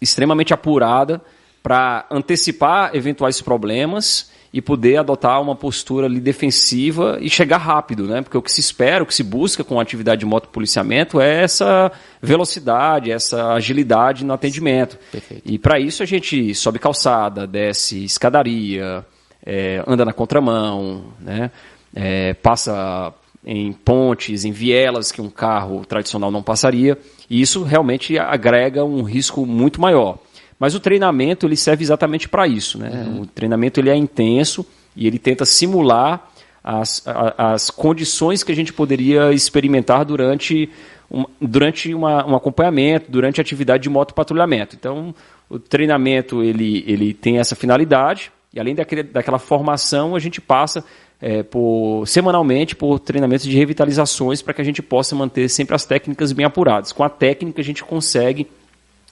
extremamente 0.00 0.54
apurada 0.54 1.20
para 1.60 2.06
antecipar 2.08 2.94
eventuais 2.94 3.42
problemas 3.42 4.30
e 4.52 4.62
poder 4.62 4.98
adotar 4.98 5.42
uma 5.42 5.56
postura 5.56 6.06
ali 6.06 6.20
defensiva 6.20 7.18
e 7.20 7.28
chegar 7.28 7.58
rápido, 7.58 8.06
né? 8.06 8.22
Porque 8.22 8.38
o 8.38 8.42
que 8.42 8.52
se 8.52 8.60
espera, 8.60 9.02
o 9.02 9.06
que 9.06 9.14
se 9.14 9.24
busca 9.24 9.64
com 9.64 9.80
a 9.80 9.82
atividade 9.82 10.20
de 10.20 10.26
motopoliciamento 10.26 11.20
é 11.20 11.42
essa 11.42 11.90
velocidade, 12.22 13.10
essa 13.10 13.54
agilidade 13.54 14.24
no 14.24 14.34
atendimento. 14.34 14.96
Perfeito. 15.10 15.42
E 15.44 15.58
para 15.58 15.80
isso 15.80 16.00
a 16.00 16.06
gente 16.06 16.54
sobe 16.54 16.78
calçada, 16.78 17.44
desce 17.44 18.04
escadaria, 18.04 19.04
é, 19.44 19.82
anda 19.86 20.04
na 20.04 20.12
contramão, 20.12 21.04
né? 21.20 21.50
É, 21.94 22.34
passa 22.34 23.12
em 23.46 23.72
pontes, 23.72 24.44
em 24.44 24.52
vielas 24.52 25.12
que 25.12 25.20
um 25.20 25.28
carro 25.28 25.84
tradicional 25.84 26.30
não 26.30 26.42
passaria. 26.42 26.98
E 27.28 27.40
isso 27.40 27.62
realmente 27.62 28.18
agrega 28.18 28.84
um 28.84 29.02
risco 29.02 29.44
muito 29.44 29.80
maior. 29.80 30.18
Mas 30.58 30.74
o 30.74 30.80
treinamento 30.80 31.46
ele 31.46 31.56
serve 31.56 31.84
exatamente 31.84 32.28
para 32.28 32.46
isso. 32.46 32.78
Né? 32.78 33.04
Uhum. 33.06 33.22
O 33.22 33.26
treinamento 33.26 33.80
ele 33.80 33.90
é 33.90 33.96
intenso 33.96 34.64
e 34.96 35.06
ele 35.06 35.18
tenta 35.18 35.44
simular 35.44 36.30
as, 36.62 37.04
as 37.36 37.70
condições 37.70 38.42
que 38.42 38.50
a 38.50 38.54
gente 38.54 38.72
poderia 38.72 39.32
experimentar 39.32 40.04
durante 40.04 40.70
um, 41.10 41.24
durante 41.40 41.92
uma, 41.92 42.26
um 42.26 42.34
acompanhamento, 42.34 43.10
durante 43.10 43.40
a 43.40 43.42
atividade 43.42 43.82
de 43.82 43.90
motopatrulhamento. 43.90 44.74
Então, 44.74 45.14
o 45.50 45.58
treinamento 45.58 46.42
ele, 46.42 46.82
ele 46.86 47.12
tem 47.12 47.38
essa 47.38 47.54
finalidade 47.54 48.32
e 48.54 48.60
além 48.60 48.74
daquele, 48.74 49.02
daquela 49.02 49.38
formação, 49.38 50.14
a 50.14 50.18
gente 50.20 50.40
passa 50.40 50.84
é, 51.20 51.42
por, 51.42 52.06
semanalmente 52.06 52.76
por 52.76 53.00
treinamentos 53.00 53.46
de 53.46 53.56
revitalizações 53.56 54.42
para 54.42 54.54
que 54.54 54.60
a 54.60 54.64
gente 54.64 54.80
possa 54.80 55.16
manter 55.16 55.48
sempre 55.48 55.74
as 55.74 55.84
técnicas 55.84 56.32
bem 56.32 56.46
apuradas. 56.46 56.92
Com 56.92 57.02
a 57.02 57.08
técnica, 57.08 57.60
a 57.60 57.64
gente 57.64 57.82
consegue 57.82 58.46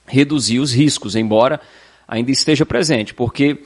reduzir 0.07 0.59
os 0.59 0.73
riscos, 0.73 1.15
embora 1.15 1.59
ainda 2.07 2.31
esteja 2.31 2.65
presente, 2.65 3.13
porque 3.13 3.57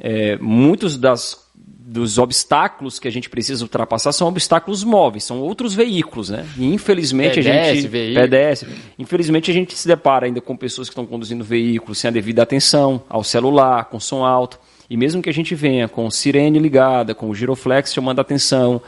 é, 0.00 0.36
muitos 0.38 0.96
das, 0.96 1.46
dos 1.54 2.16
obstáculos 2.16 2.98
que 2.98 3.08
a 3.08 3.10
gente 3.10 3.28
precisa 3.28 3.64
ultrapassar 3.64 4.12
são 4.12 4.28
obstáculos 4.28 4.84
móveis, 4.84 5.24
são 5.24 5.40
outros 5.40 5.74
veículos, 5.74 6.30
né? 6.30 6.46
E 6.56 6.66
infelizmente 6.72 7.40
PDS, 7.40 7.48
a 7.48 7.74
gente 7.74 7.88
veículo. 7.88 8.28
PDS, 8.28 8.66
infelizmente 8.98 9.50
a 9.50 9.54
gente 9.54 9.76
se 9.76 9.88
depara 9.88 10.26
ainda 10.26 10.40
com 10.40 10.56
pessoas 10.56 10.88
que 10.88 10.92
estão 10.92 11.06
conduzindo 11.06 11.44
veículos 11.44 11.98
sem 11.98 12.08
a 12.08 12.12
devida 12.12 12.42
atenção 12.42 13.02
ao 13.08 13.24
celular, 13.24 13.86
com 13.86 13.98
som 13.98 14.24
alto, 14.24 14.60
e 14.90 14.96
mesmo 14.96 15.20
que 15.20 15.28
a 15.28 15.32
gente 15.32 15.54
venha 15.54 15.88
com 15.88 16.10
sirene 16.10 16.58
ligada, 16.58 17.14
com 17.14 17.28
o 17.28 17.34
giroflex 17.34 17.92
chamando 17.92 18.18
a 18.18 18.22
atenção, 18.22 18.80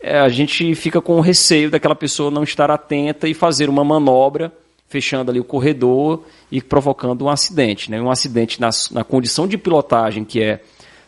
é, 0.00 0.18
a 0.18 0.28
gente 0.28 0.74
fica 0.74 1.00
com 1.00 1.16
o 1.16 1.20
receio 1.20 1.70
daquela 1.70 1.94
pessoa 1.94 2.30
não 2.30 2.42
estar 2.42 2.70
atenta 2.70 3.28
e 3.28 3.34
fazer 3.34 3.68
uma 3.68 3.84
manobra 3.84 4.52
fechando 4.88 5.30
ali 5.30 5.40
o 5.40 5.44
corredor 5.44 6.22
e 6.50 6.62
provocando 6.62 7.24
um 7.24 7.28
acidente. 7.28 7.90
Né? 7.90 8.00
Um 8.00 8.10
acidente 8.10 8.60
na, 8.60 8.70
na 8.92 9.02
condição 9.02 9.46
de 9.46 9.58
pilotagem, 9.58 10.24
que 10.24 10.42
é 10.42 10.60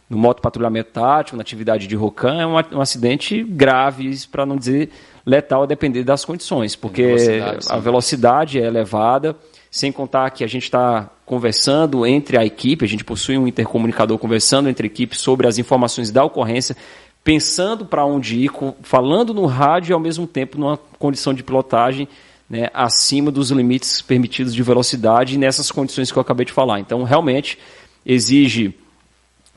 no 0.08 0.18
moto 0.18 0.40
patrulhamento 0.40 0.90
tático, 0.92 1.36
na 1.36 1.42
atividade 1.42 1.86
de 1.86 1.96
ROCAM, 1.96 2.40
é 2.40 2.46
um, 2.46 2.78
um 2.78 2.80
acidente 2.80 3.42
grave, 3.42 4.16
para 4.30 4.46
não 4.46 4.56
dizer 4.56 4.90
letal, 5.24 5.64
a 5.64 5.66
depender 5.66 6.04
das 6.04 6.24
condições, 6.24 6.76
porque 6.76 7.02
velocidade, 7.02 7.66
a 7.68 7.78
velocidade 7.78 8.60
é 8.60 8.66
elevada, 8.66 9.36
sem 9.76 9.92
contar 9.92 10.30
que 10.30 10.42
a 10.42 10.46
gente 10.46 10.62
está 10.62 11.10
conversando 11.26 12.06
entre 12.06 12.38
a 12.38 12.44
equipe, 12.46 12.82
a 12.82 12.88
gente 12.88 13.04
possui 13.04 13.36
um 13.36 13.46
intercomunicador 13.46 14.16
conversando 14.16 14.70
entre 14.70 14.86
a 14.86 14.90
equipe 14.90 15.14
sobre 15.14 15.46
as 15.46 15.58
informações 15.58 16.10
da 16.10 16.24
ocorrência, 16.24 16.74
pensando 17.22 17.84
para 17.84 18.02
onde 18.02 18.38
ir, 18.38 18.50
falando 18.82 19.34
no 19.34 19.44
rádio 19.44 19.92
e 19.92 19.92
ao 19.92 20.00
mesmo 20.00 20.26
tempo 20.26 20.56
numa 20.56 20.78
condição 20.98 21.34
de 21.34 21.42
pilotagem 21.42 22.08
né, 22.48 22.70
acima 22.72 23.30
dos 23.30 23.50
limites 23.50 24.00
permitidos 24.00 24.54
de 24.54 24.62
velocidade 24.62 25.36
nessas 25.36 25.70
condições 25.70 26.10
que 26.10 26.16
eu 26.16 26.22
acabei 26.22 26.46
de 26.46 26.52
falar. 26.52 26.80
Então, 26.80 27.02
realmente, 27.02 27.58
exige 28.04 28.74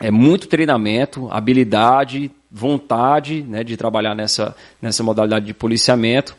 é, 0.01 0.11
muito 0.11 0.47
treinamento, 0.47 1.29
habilidade, 1.31 2.29
vontade 2.51 3.41
né, 3.43 3.63
de 3.63 3.77
trabalhar 3.77 4.15
nessa, 4.15 4.53
nessa 4.81 5.01
modalidade 5.01 5.45
de 5.45 5.53
policiamento, 5.53 6.35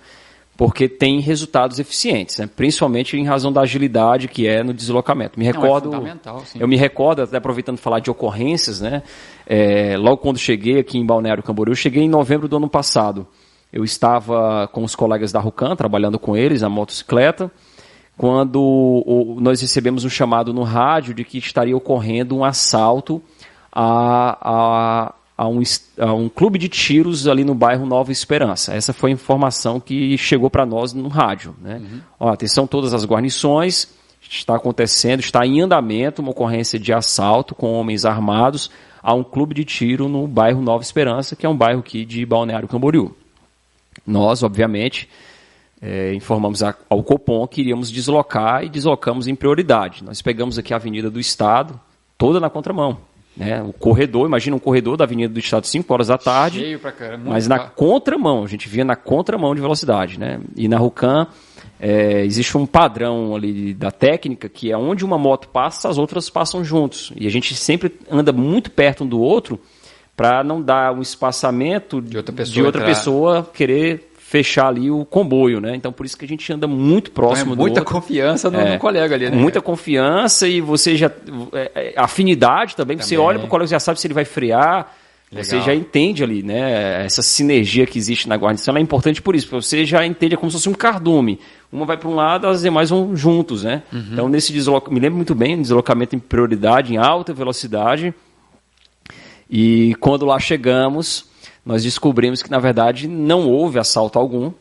porque 0.60 0.90
tem 0.90 1.20
resultados 1.20 1.78
eficientes, 1.78 2.36
né, 2.36 2.46
principalmente 2.54 3.16
em 3.16 3.24
razão 3.24 3.50
da 3.50 3.62
agilidade 3.62 4.28
que 4.28 4.46
é 4.46 4.62
no 4.62 4.74
deslocamento. 4.74 5.38
Me 5.38 5.46
recordo, 5.46 5.90
Não, 5.90 6.06
é 6.06 6.14
eu 6.58 6.68
me 6.68 6.76
recordo, 6.76 7.22
até 7.22 7.38
aproveitando 7.38 7.78
falar 7.78 8.00
de 8.00 8.10
ocorrências, 8.10 8.78
né, 8.78 9.02
é, 9.46 9.96
logo 9.96 10.18
quando 10.18 10.36
cheguei 10.36 10.78
aqui 10.78 10.98
em 10.98 11.06
Balneário 11.06 11.42
Camboriú, 11.42 11.74
cheguei 11.74 12.02
em 12.02 12.10
novembro 12.10 12.46
do 12.46 12.58
ano 12.58 12.68
passado. 12.68 13.26
Eu 13.72 13.84
estava 13.84 14.68
com 14.68 14.84
os 14.84 14.94
colegas 14.94 15.32
da 15.32 15.40
Rucan, 15.40 15.74
trabalhando 15.74 16.18
com 16.18 16.36
eles 16.36 16.60
na 16.60 16.68
motocicleta, 16.68 17.50
quando 18.14 19.38
nós 19.40 19.62
recebemos 19.62 20.04
um 20.04 20.10
chamado 20.10 20.52
no 20.52 20.62
rádio 20.62 21.14
de 21.14 21.24
que 21.24 21.38
estaria 21.38 21.74
ocorrendo 21.74 22.36
um 22.36 22.44
assalto 22.44 23.22
a, 23.72 24.36
a, 24.42 25.14
a, 25.40 25.48
um, 25.48 25.62
a 25.98 26.12
um 26.12 26.28
clube 26.28 26.58
de 26.58 26.68
tiros 26.68 27.26
ali 27.26 27.44
no 27.44 27.54
bairro 27.54 27.86
Nova 27.86 28.12
Esperança. 28.12 28.74
Essa 28.74 28.92
foi 28.92 29.08
a 29.08 29.14
informação 29.14 29.80
que 29.80 30.18
chegou 30.18 30.50
para 30.50 30.66
nós 30.66 30.92
no 30.92 31.08
rádio. 31.08 31.56
Né? 31.62 31.76
Uhum. 31.76 32.00
Ó, 32.20 32.28
atenção, 32.28 32.66
todas 32.66 32.92
as 32.92 33.06
guarnições, 33.06 33.88
está 34.20 34.54
acontecendo, 34.56 35.20
está 35.20 35.46
em 35.46 35.62
andamento 35.62 36.20
uma 36.20 36.32
ocorrência 36.32 36.78
de 36.78 36.92
assalto 36.92 37.54
com 37.54 37.72
homens 37.72 38.04
armados 38.04 38.70
a 39.02 39.14
um 39.14 39.24
clube 39.24 39.54
de 39.54 39.64
tiro 39.64 40.10
no 40.10 40.28
bairro 40.28 40.60
Nova 40.60 40.82
Esperança, 40.82 41.34
que 41.34 41.46
é 41.46 41.48
um 41.48 41.56
bairro 41.56 41.80
aqui 41.80 42.04
de 42.04 42.26
Balneário 42.26 42.68
Camboriú. 42.68 43.16
Nós, 44.06 44.42
obviamente, 44.42 45.08
é, 45.80 46.12
informamos 46.12 46.62
ao 46.62 47.02
Copom 47.02 47.46
que 47.46 47.62
iríamos 47.62 47.90
deslocar 47.90 48.62
e 48.62 48.68
deslocamos 48.68 49.26
em 49.26 49.34
prioridade. 49.34 50.04
Nós 50.04 50.20
pegamos 50.20 50.58
aqui 50.58 50.74
a 50.74 50.76
Avenida 50.76 51.10
do 51.10 51.18
Estado, 51.18 51.80
toda 52.18 52.38
na 52.38 52.50
contramão. 52.50 53.08
Né? 53.36 53.62
O 53.62 53.72
corredor, 53.72 54.26
imagina 54.26 54.56
um 54.56 54.58
corredor 54.58 54.96
da 54.96 55.04
Avenida 55.04 55.32
do 55.32 55.40
Estado 55.40 55.66
5 55.66 55.92
horas 55.92 56.08
da 56.08 56.18
tarde, 56.18 56.60
Cheio 56.60 56.78
pra 56.78 56.92
caramba, 56.92 57.30
mas 57.30 57.46
na 57.46 57.58
contramão, 57.58 58.44
a 58.44 58.46
gente 58.46 58.68
via 58.68 58.84
na 58.84 58.96
contramão 58.96 59.54
de 59.54 59.60
velocidade. 59.60 60.18
Né? 60.18 60.40
E 60.56 60.68
na 60.68 60.76
Rucan 60.76 61.26
é, 61.78 62.24
existe 62.24 62.56
um 62.58 62.66
padrão 62.66 63.34
ali 63.34 63.72
da 63.72 63.90
técnica 63.90 64.48
que 64.48 64.70
é 64.70 64.76
onde 64.76 65.04
uma 65.04 65.16
moto 65.16 65.48
passa, 65.48 65.88
as 65.88 65.96
outras 65.96 66.28
passam 66.28 66.64
juntos. 66.64 67.12
E 67.16 67.26
a 67.26 67.30
gente 67.30 67.54
sempre 67.54 67.94
anda 68.10 68.32
muito 68.32 68.70
perto 68.70 69.04
um 69.04 69.06
do 69.06 69.20
outro 69.20 69.58
para 70.16 70.44
não 70.44 70.60
dar 70.60 70.92
um 70.92 71.00
espaçamento 71.00 72.02
de 72.02 72.18
outra 72.18 72.34
pessoa, 72.34 72.54
de 72.54 72.62
outra 72.62 72.84
pessoa 72.84 73.50
querer 73.54 74.09
fechar 74.30 74.68
ali 74.68 74.88
o 74.92 75.04
comboio, 75.04 75.60
né? 75.60 75.74
Então 75.74 75.92
por 75.92 76.06
isso 76.06 76.16
que 76.16 76.24
a 76.24 76.28
gente 76.28 76.52
anda 76.52 76.68
muito 76.68 77.10
próximo 77.10 77.52
então 77.52 77.64
é 77.64 77.68
muita 77.68 77.80
do 77.80 77.84
confiança 77.84 78.48
no, 78.48 78.60
é, 78.60 78.74
no, 78.74 78.78
colega 78.78 79.16
ali, 79.16 79.28
né? 79.28 79.36
Muita 79.36 79.60
confiança 79.60 80.46
e 80.46 80.60
você 80.60 80.96
já 80.96 81.10
é, 81.52 81.72
é 81.74 81.94
afinidade 81.96 82.76
também, 82.76 82.96
também. 82.96 83.08
você 83.08 83.16
olha 83.16 83.40
para 83.40 83.46
o 83.46 83.48
colega 83.48 83.68
já 83.68 83.80
sabe 83.80 83.98
se 83.98 84.06
ele 84.06 84.14
vai 84.14 84.24
frear, 84.24 84.94
Legal. 85.32 85.44
você 85.44 85.60
já 85.60 85.74
entende 85.74 86.22
ali, 86.22 86.44
né? 86.44 87.04
Essa 87.04 87.22
sinergia 87.22 87.84
que 87.86 87.98
existe 87.98 88.28
na 88.28 88.36
guarnição 88.36 88.76
é 88.76 88.80
importante 88.80 89.20
por 89.20 89.34
isso, 89.34 89.48
porque 89.48 89.66
você 89.66 89.84
já 89.84 90.06
entende 90.06 90.34
é 90.34 90.36
como 90.36 90.48
se 90.48 90.58
fosse 90.58 90.68
um 90.68 90.74
cardume. 90.74 91.40
Uma 91.72 91.84
vai 91.84 91.96
para 91.96 92.08
um 92.08 92.14
lado, 92.14 92.46
as 92.46 92.62
demais 92.62 92.90
vão 92.90 93.16
juntos, 93.16 93.64
né? 93.64 93.82
Uhum. 93.92 94.10
Então 94.12 94.28
nesse 94.28 94.52
deslocamento, 94.52 94.94
me 94.94 95.00
lembro 95.00 95.16
muito 95.16 95.34
bem, 95.34 95.60
deslocamento 95.60 96.14
em 96.14 96.20
prioridade, 96.20 96.94
em 96.94 96.98
alta 96.98 97.32
velocidade 97.32 98.14
e 99.50 99.96
quando 99.98 100.24
lá 100.24 100.38
chegamos, 100.38 101.24
nós 101.64 101.82
descobrimos 101.82 102.42
que 102.42 102.50
na 102.50 102.58
verdade 102.58 103.06
não 103.06 103.48
houve 103.48 103.78
assalto 103.78 104.18
algum 104.18 104.52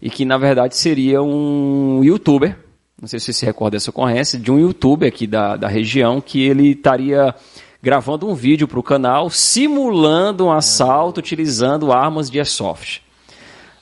e 0.00 0.10
que 0.10 0.24
na 0.24 0.38
verdade 0.38 0.76
seria 0.76 1.22
um 1.22 2.02
youtuber, 2.02 2.56
não 3.00 3.08
sei 3.08 3.18
se 3.18 3.26
você 3.26 3.32
se 3.32 3.46
recorda 3.46 3.76
dessa 3.76 3.90
ocorrência, 3.90 4.38
de 4.38 4.50
um 4.50 4.58
youtuber 4.58 5.08
aqui 5.08 5.26
da, 5.26 5.56
da 5.56 5.68
região 5.68 6.20
que 6.20 6.42
ele 6.42 6.72
estaria 6.72 7.34
gravando 7.82 8.28
um 8.28 8.34
vídeo 8.34 8.66
para 8.66 8.80
o 8.80 8.82
canal 8.82 9.30
simulando 9.30 10.46
um 10.46 10.52
assalto 10.52 11.20
utilizando 11.20 11.92
armas 11.92 12.30
de 12.30 12.38
airsoft. 12.38 13.00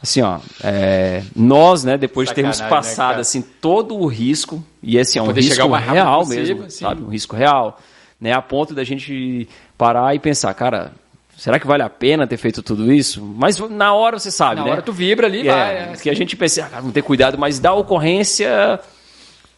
assim, 0.03 0.21
ó, 0.21 0.41
é, 0.63 1.23
nós, 1.35 1.85
né, 1.85 1.97
depois 1.97 2.29
de 2.29 2.35
termos 2.35 2.61
né, 2.61 2.69
passado 2.69 3.11
cara? 3.11 3.21
assim 3.21 3.41
todo 3.41 3.97
o 3.97 4.07
risco 4.07 4.63
e 4.83 4.99
esse 4.99 5.19
é 5.19 5.23
um 5.23 5.27
poder 5.27 5.43
chegar 5.43 5.65
risco 5.65 5.93
real 5.93 6.19
possível, 6.21 6.57
mesmo, 6.57 6.71
sim. 6.71 6.85
sabe, 6.85 7.03
um 7.03 7.09
risco 7.09 7.37
real, 7.37 7.79
né, 8.21 8.33
a 8.33 8.43
ponto 8.43 8.75
da 8.75 8.85
gente 8.85 9.49
parar 9.79 10.15
e 10.15 10.19
pensar, 10.19 10.53
cara, 10.55 10.93
será 11.37 11.59
que 11.59 11.67
vale 11.67 11.83
a 11.83 11.89
pena 11.91 12.27
ter 12.27 12.37
feito 12.37 12.63
tudo 12.63 12.93
isso? 12.93 13.23
Mas 13.23 13.59
na 13.71 13.93
hora 13.95 14.19
você 14.19 14.31
sabe, 14.31 14.57
Na 14.61 14.65
né? 14.67 14.73
hora 14.73 14.83
tu 14.83 14.93
vibra 14.93 15.27
ali, 15.27 15.47
É, 15.49 15.53
vai. 15.53 15.77
é, 15.77 15.97
que 16.03 16.11
a 16.11 16.15
gente 16.15 16.37
pensa, 16.37 16.63
ah, 16.63 16.69
cara, 16.69 16.81
vamos 16.81 16.95
ter 16.95 17.03
cuidado, 17.03 17.37
mas 17.39 17.59
da 17.59 17.73
ocorrência, 17.75 18.79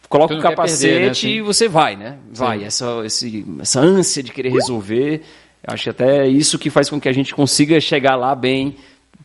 coloca 0.09 0.33
o 0.35 0.39
capacete 0.41 0.81
perder, 0.91 1.05
né, 1.05 1.11
assim? 1.11 1.29
e 1.29 1.41
você 1.41 1.67
vai, 1.67 1.95
né? 1.95 2.17
Vai. 2.33 2.63
Essa, 2.63 3.01
esse, 3.05 3.45
essa 3.59 3.79
ânsia 3.79 4.23
de 4.23 4.31
querer 4.31 4.49
resolver, 4.51 5.21
acho 5.65 5.83
que 5.83 5.89
até 5.89 6.27
isso 6.27 6.57
que 6.57 6.69
faz 6.69 6.89
com 6.89 6.99
que 6.99 7.09
a 7.09 7.13
gente 7.13 7.33
consiga 7.35 7.79
chegar 7.81 8.15
lá 8.15 8.33
bem, 8.35 8.75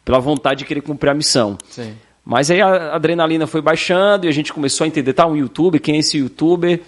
pela 0.05 0.19
vontade 0.19 0.59
de 0.61 0.65
querer 0.65 0.81
cumprir 0.81 1.11
a 1.11 1.15
missão. 1.15 1.57
Sim. 1.71 1.95
Mas 2.25 2.51
aí 2.51 2.61
a 2.61 2.95
adrenalina 2.95 3.47
foi 3.47 3.61
baixando 3.61 4.27
e 4.27 4.29
a 4.29 4.33
gente 4.33 4.53
começou 4.53 4.85
a 4.85 4.89
entender, 4.89 5.13
tá, 5.13 5.27
um 5.27 5.37
youtuber, 5.37 5.81
quem 5.81 5.97
é 5.97 5.99
esse 5.99 6.19
youtuber? 6.19 6.81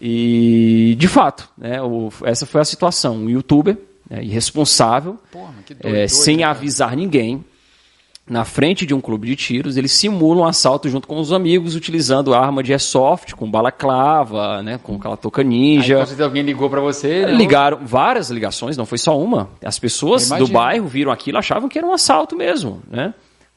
E, 0.00 0.94
de 0.98 1.06
fato, 1.08 1.48
né, 1.58 1.80
o- 1.82 2.10
essa 2.24 2.46
foi 2.46 2.60
a 2.60 2.64
situação. 2.64 3.16
Um 3.16 3.28
youtuber 3.30 3.76
né, 4.10 4.22
irresponsável, 4.24 5.18
Porra, 5.30 5.54
é, 5.70 5.74
doido, 5.74 5.94
doido, 5.94 6.08
sem 6.08 6.42
avisar 6.44 6.96
ninguém, 6.96 7.44
na 8.28 8.44
frente 8.44 8.86
de 8.86 8.94
um 8.94 9.00
clube 9.00 9.26
de 9.26 9.34
tiros, 9.34 9.76
ele 9.76 9.88
simula 9.88 10.42
um 10.42 10.46
assalto 10.46 10.88
junto 10.88 11.08
com 11.08 11.18
os 11.18 11.32
amigos, 11.32 11.74
utilizando 11.74 12.32
arma 12.32 12.62
de 12.62 12.70
airsoft, 12.72 13.34
com 13.34 13.50
balaclava, 13.50 14.62
né, 14.62 14.78
com 14.80 14.94
aquela 14.96 15.16
touca 15.16 15.42
Aí, 15.42 15.48
ninja. 15.48 15.96
com 15.98 16.06
certeza 16.06 16.24
alguém 16.24 16.42
ligou 16.42 16.70
pra 16.70 16.80
você. 16.80 17.26
né? 17.26 17.32
Ligaram 17.32 17.80
várias 17.82 18.30
ligações, 18.30 18.76
não 18.76 18.86
foi 18.86 18.98
só 18.98 19.18
uma. 19.18 19.50
As 19.64 19.78
pessoas 19.80 20.28
do 20.28 20.46
bairro 20.46 20.86
viram 20.86 21.10
aquilo, 21.10 21.38
achavam 21.38 21.68
que 21.68 21.76
era 21.78 21.86
um 21.86 21.92
assalto 21.92 22.36
mesmo, 22.36 22.82
né? 22.88 23.14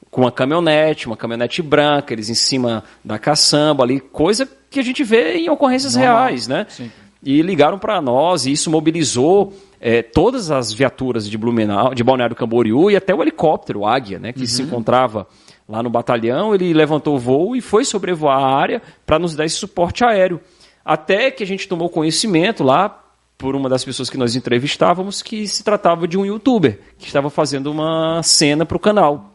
Com 0.10 0.22
uma 0.22 0.32
caminhonete, 0.32 1.08
uma 1.08 1.18
caminhonete 1.18 1.62
branca, 1.62 2.14
eles 2.14 2.30
em 2.30 2.36
cima 2.36 2.84
da 3.04 3.20
caçamba 3.20 3.84
ali, 3.84 4.00
coisa 4.00 4.48
que 4.70 4.80
a 4.80 4.84
gente 4.84 5.04
vê 5.04 5.38
em 5.38 5.50
ocorrências 5.50 5.96
Normal. 5.96 6.16
reais, 6.26 6.48
né? 6.48 6.66
Sim. 6.70 6.92
E 7.24 7.42
ligaram 7.42 7.80
para 7.80 8.02
nós 8.02 8.46
e 8.46 8.52
isso 8.52 8.70
mobilizou 8.70 9.54
eh, 9.80 10.02
todas 10.02 10.52
as 10.52 10.74
viaturas 10.74 11.30
de 11.30 11.38
Blumenau, 11.38 11.94
de 11.94 12.04
Balneário 12.04 12.36
Camboriú 12.36 12.92
e 12.92 12.96
até 12.96 13.16
o 13.16 13.22
helicóptero 13.22 13.80
o 13.80 13.88
Águia, 13.88 14.20
né, 14.20 14.34
que 14.34 14.42
Uhum. 14.42 14.48
se 14.48 14.62
encontrava 14.62 15.28
lá 15.68 15.82
no 15.82 15.90
batalhão, 15.90 16.54
ele 16.54 16.74
levantou 16.74 17.16
o 17.16 17.20
voo 17.20 17.56
e 17.56 17.62
foi 17.62 17.86
sobrevoar 17.86 18.38
a 18.38 18.56
área 18.56 18.82
para 19.06 19.18
nos 19.18 19.36
dar 19.36 19.46
esse 19.46 19.56
suporte 19.56 20.04
aéreo. 20.04 20.42
Até 20.84 21.32
que 21.32 21.44
a 21.44 21.48
gente 21.48 21.68
tomou 21.68 21.90
conhecimento 21.90 22.64
lá 22.64 23.00
por 23.38 23.56
uma 23.56 23.70
das 23.70 23.84
pessoas 23.86 24.10
que 24.10 24.18
nós 24.18 24.36
entrevistávamos 24.36 25.22
que 25.22 25.48
se 25.48 25.64
tratava 25.64 26.08
de 26.08 26.18
um 26.18 26.26
youtuber 26.26 26.80
que 26.98 27.08
estava 27.08 27.30
fazendo 27.30 27.72
uma 27.72 28.22
cena 28.22 28.66
para 28.66 28.78
o 28.78 28.80
canal. 28.80 29.32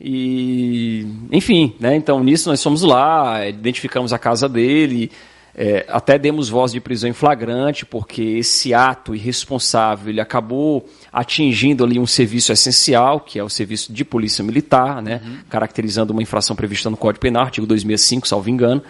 E, 0.00 1.06
enfim, 1.30 1.74
né? 1.78 1.94
Então 1.94 2.24
nisso 2.24 2.48
nós 2.48 2.62
fomos 2.62 2.82
lá, 2.82 3.46
identificamos 3.46 4.12
a 4.14 4.18
casa 4.18 4.48
dele, 4.48 5.10
é, 5.54 5.84
até 5.88 6.18
demos 6.18 6.48
voz 6.48 6.72
de 6.72 6.80
prisão 6.80 7.10
em 7.10 7.12
flagrante, 7.12 7.84
porque 7.84 8.22
esse 8.22 8.72
ato 8.72 9.14
irresponsável 9.14 10.10
ele 10.10 10.20
acabou 10.20 10.88
atingindo 11.12 11.84
ali 11.84 11.98
um 11.98 12.06
serviço 12.06 12.52
essencial, 12.52 13.20
que 13.20 13.38
é 13.38 13.44
o 13.44 13.48
serviço 13.48 13.92
de 13.92 14.04
polícia 14.04 14.44
militar, 14.44 15.02
né? 15.02 15.20
Caracterizando 15.48 16.12
uma 16.12 16.22
infração 16.22 16.54
prevista 16.54 16.88
no 16.88 16.96
Código 16.96 17.20
Penal, 17.20 17.42
artigo 17.44 17.66
2005, 17.66 18.28
salvo 18.28 18.48
engano. 18.48 18.82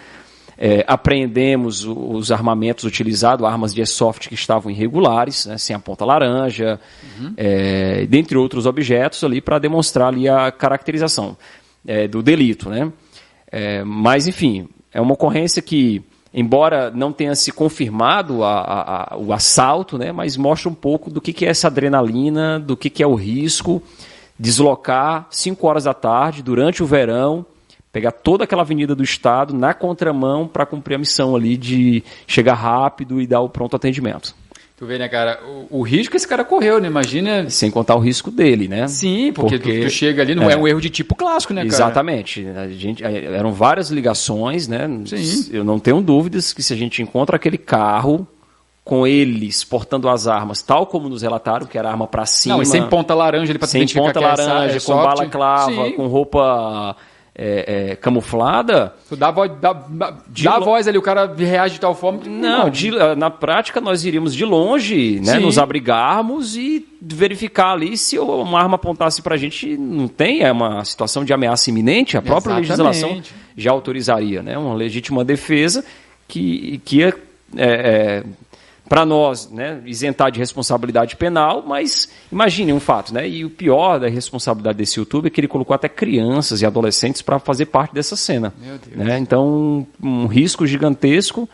É, 0.63 0.85
apreendemos 0.87 1.83
os 1.83 2.31
armamentos 2.31 2.83
utilizados, 2.83 3.43
armas 3.43 3.73
de 3.73 3.81
airsoft 3.81 4.29
que 4.29 4.35
estavam 4.35 4.71
irregulares, 4.71 5.47
né, 5.47 5.57
sem 5.57 5.75
a 5.75 5.79
ponta 5.79 6.05
laranja, 6.05 6.79
é, 7.35 8.05
dentre 8.05 8.37
outros 8.37 8.67
objetos 8.67 9.23
ali 9.23 9.41
para 9.41 9.57
demonstrar 9.57 10.09
ali 10.09 10.29
a 10.29 10.51
caracterização 10.51 11.35
é, 11.87 12.07
do 12.07 12.21
delito, 12.21 12.69
né? 12.69 12.91
É, 13.51 13.83
mas 13.83 14.27
enfim, 14.27 14.69
é 14.93 15.01
uma 15.01 15.13
ocorrência 15.13 15.63
que, 15.63 16.03
embora 16.33 16.91
não 16.91 17.11
tenha 17.11 17.35
se 17.35 17.51
confirmado 17.51 18.43
a- 18.43 18.61
a- 18.61 19.13
a- 19.13 19.17
o 19.17 19.33
assalto, 19.33 19.97
né, 19.97 20.11
mas 20.11 20.37
mostra 20.37 20.69
um 20.69 20.73
pouco 20.73 21.09
do 21.09 21.19
que, 21.19 21.33
que 21.33 21.45
é 21.45 21.49
essa 21.49 21.67
adrenalina, 21.67 22.59
do 22.59 22.77
que, 22.77 22.89
que 22.89 23.03
é 23.03 23.07
o 23.07 23.15
risco, 23.15 23.81
deslocar 24.39 25.27
5 25.29 25.67
horas 25.67 25.83
da 25.83 25.93
tarde 25.93 26.41
durante 26.41 26.81
o 26.81 26.85
verão 26.85 27.45
pegar 27.91 28.11
toda 28.11 28.45
aquela 28.45 28.61
avenida 28.61 28.95
do 28.95 29.03
estado 29.03 29.53
na 29.53 29.73
contramão 29.73 30.47
para 30.47 30.65
cumprir 30.65 30.95
a 30.95 30.97
missão 30.97 31.35
ali 31.35 31.57
de 31.57 32.03
chegar 32.25 32.53
rápido 32.53 33.21
e 33.21 33.27
dar 33.27 33.41
o 33.41 33.49
pronto 33.49 33.75
atendimento. 33.75 34.33
Tu 34.81 34.87
vê, 34.87 34.97
né, 34.97 35.07
cara, 35.07 35.39
o, 35.69 35.77
o 35.77 35.81
risco 35.83 36.09
que 36.09 36.17
esse 36.17 36.27
cara 36.27 36.43
correu, 36.43 36.81
né? 36.81 36.87
Imagina. 36.87 37.47
Sem 37.51 37.69
contar 37.69 37.93
o 37.93 37.99
risco 37.99 38.31
dele, 38.31 38.67
né? 38.67 38.87
Sim, 38.87 39.31
porque, 39.31 39.59
tu- 39.59 39.69
Tu, 39.69 39.89
chega 39.91 40.23
ali, 40.23 40.33
não 40.33 40.49
é. 40.49 40.57
um 40.57 40.67
erro 40.67 40.81
de 40.81 40.89
tipo 40.89 41.13
clássico, 41.13 41.53
né, 41.53 41.61
cara? 41.61 41.71
Exatamente. 41.71 42.47
A 42.47 42.67
gente, 42.67 43.03
eh, 43.03 43.25
eram 43.25 43.53
várias 43.53 43.91
ligações, 43.91 44.67
né? 44.67 44.89
Sim. 45.05 45.49
Eu 45.53 45.63
não 45.63 45.77
tenho 45.77 46.01
dúvidas 46.01 46.51
que 46.51 46.63
se 46.63 46.73
a 46.73 46.75
gente 46.75 46.99
encontra 46.99 47.35
aquele 47.35 47.59
carro 47.59 48.27
com 48.83 49.05
eles 49.05 49.63
portando 49.63 50.09
as 50.09 50.25
armas, 50.25 50.63
tal 50.63 50.87
como 50.87 51.07
nos 51.07 51.21
relataram, 51.21 51.67
que 51.67 51.77
era 51.77 51.87
arma 51.87 52.07
para 52.07 52.25
cima. 52.25 52.55
Não, 52.55 52.63
e 52.63 52.65
sem 52.65 52.81
ponta 52.87 53.13
laranja 53.13 53.53
tu 53.53 53.67
sem 53.67 53.81
identificar 53.81 54.05
ponta 54.07 54.19
é 54.19 54.23
laranja, 54.23 54.71
é 54.71 54.73
com 54.73 54.79
soft. 54.79 55.03
balaclava, 55.05 55.85
Sim. 55.85 55.91
com 55.91 56.07
roupa 56.07 56.95
é, 57.43 57.89
é, 57.91 57.95
camuflada. 57.95 58.93
Tu 59.09 59.15
dá, 59.15 59.29
a 59.29 59.31
voz, 59.31 59.51
dá, 59.59 59.73
De 60.27 60.43
dá 60.43 60.57
lo- 60.57 60.65
voz 60.65 60.87
ali, 60.87 60.97
o 60.97 61.01
cara 61.01 61.25
reage 61.35 61.73
de 61.75 61.79
tal 61.79 61.95
forma. 61.95 62.19
que- 62.19 62.29
Não, 62.29 62.69
de- 62.69 62.91
na 63.17 63.31
prática 63.31 63.81
nós 63.81 64.05
iríamos 64.05 64.35
de 64.35 64.45
longe, 64.45 65.19
né, 65.21 65.39
nos 65.39 65.57
abrigarmos 65.57 66.55
e 66.55 66.85
verificar 67.01 67.71
ali 67.71 67.97
se 67.97 68.19
uma 68.19 68.59
arma 68.61 68.75
apontasse 68.75 69.21
para 69.23 69.33
a 69.33 69.37
gente. 69.37 69.75
Não 69.75 70.07
tem, 70.07 70.41
é 70.43 70.51
uma 70.51 70.85
situação 70.85 71.25
de 71.25 71.33
ameaça 71.33 71.69
iminente, 71.71 72.15
a 72.15 72.21
própria 72.21 72.59
Exatamente. 72.59 73.03
legislação 73.03 73.21
já 73.57 73.71
autorizaria, 73.71 74.43
né, 74.43 74.55
uma 74.57 74.75
legítima 74.75 75.25
defesa 75.25 75.83
que, 76.27 76.79
que 76.85 76.97
ia, 76.97 77.13
é, 77.57 78.23
para 78.91 79.05
nós, 79.05 79.49
né, 79.49 79.81
isentar 79.85 80.29
de 80.33 80.37
responsabilidade 80.37 81.15
penal, 81.15 81.63
mas 81.65 82.09
imagine 82.29 82.73
um 82.73 82.79
fato, 82.79 83.13
né, 83.13 83.25
e 83.25 83.45
o 83.45 83.49
pior 83.49 83.97
da 83.97 84.09
responsabilidade 84.09 84.77
desse 84.79 84.99
YouTube 84.99 85.27
é 85.27 85.29
que 85.29 85.39
ele 85.39 85.47
colocou 85.47 85.73
até 85.73 85.87
crianças 85.87 86.61
e 86.61 86.65
adolescentes 86.65 87.21
para 87.21 87.39
fazer 87.39 87.67
parte 87.67 87.93
dessa 87.93 88.17
cena. 88.17 88.53
Meu 88.61 88.77
Deus. 88.77 88.97
Né? 89.07 89.17
Então, 89.17 89.87
um 90.03 90.25
risco 90.25 90.67
gigantesco. 90.67 91.47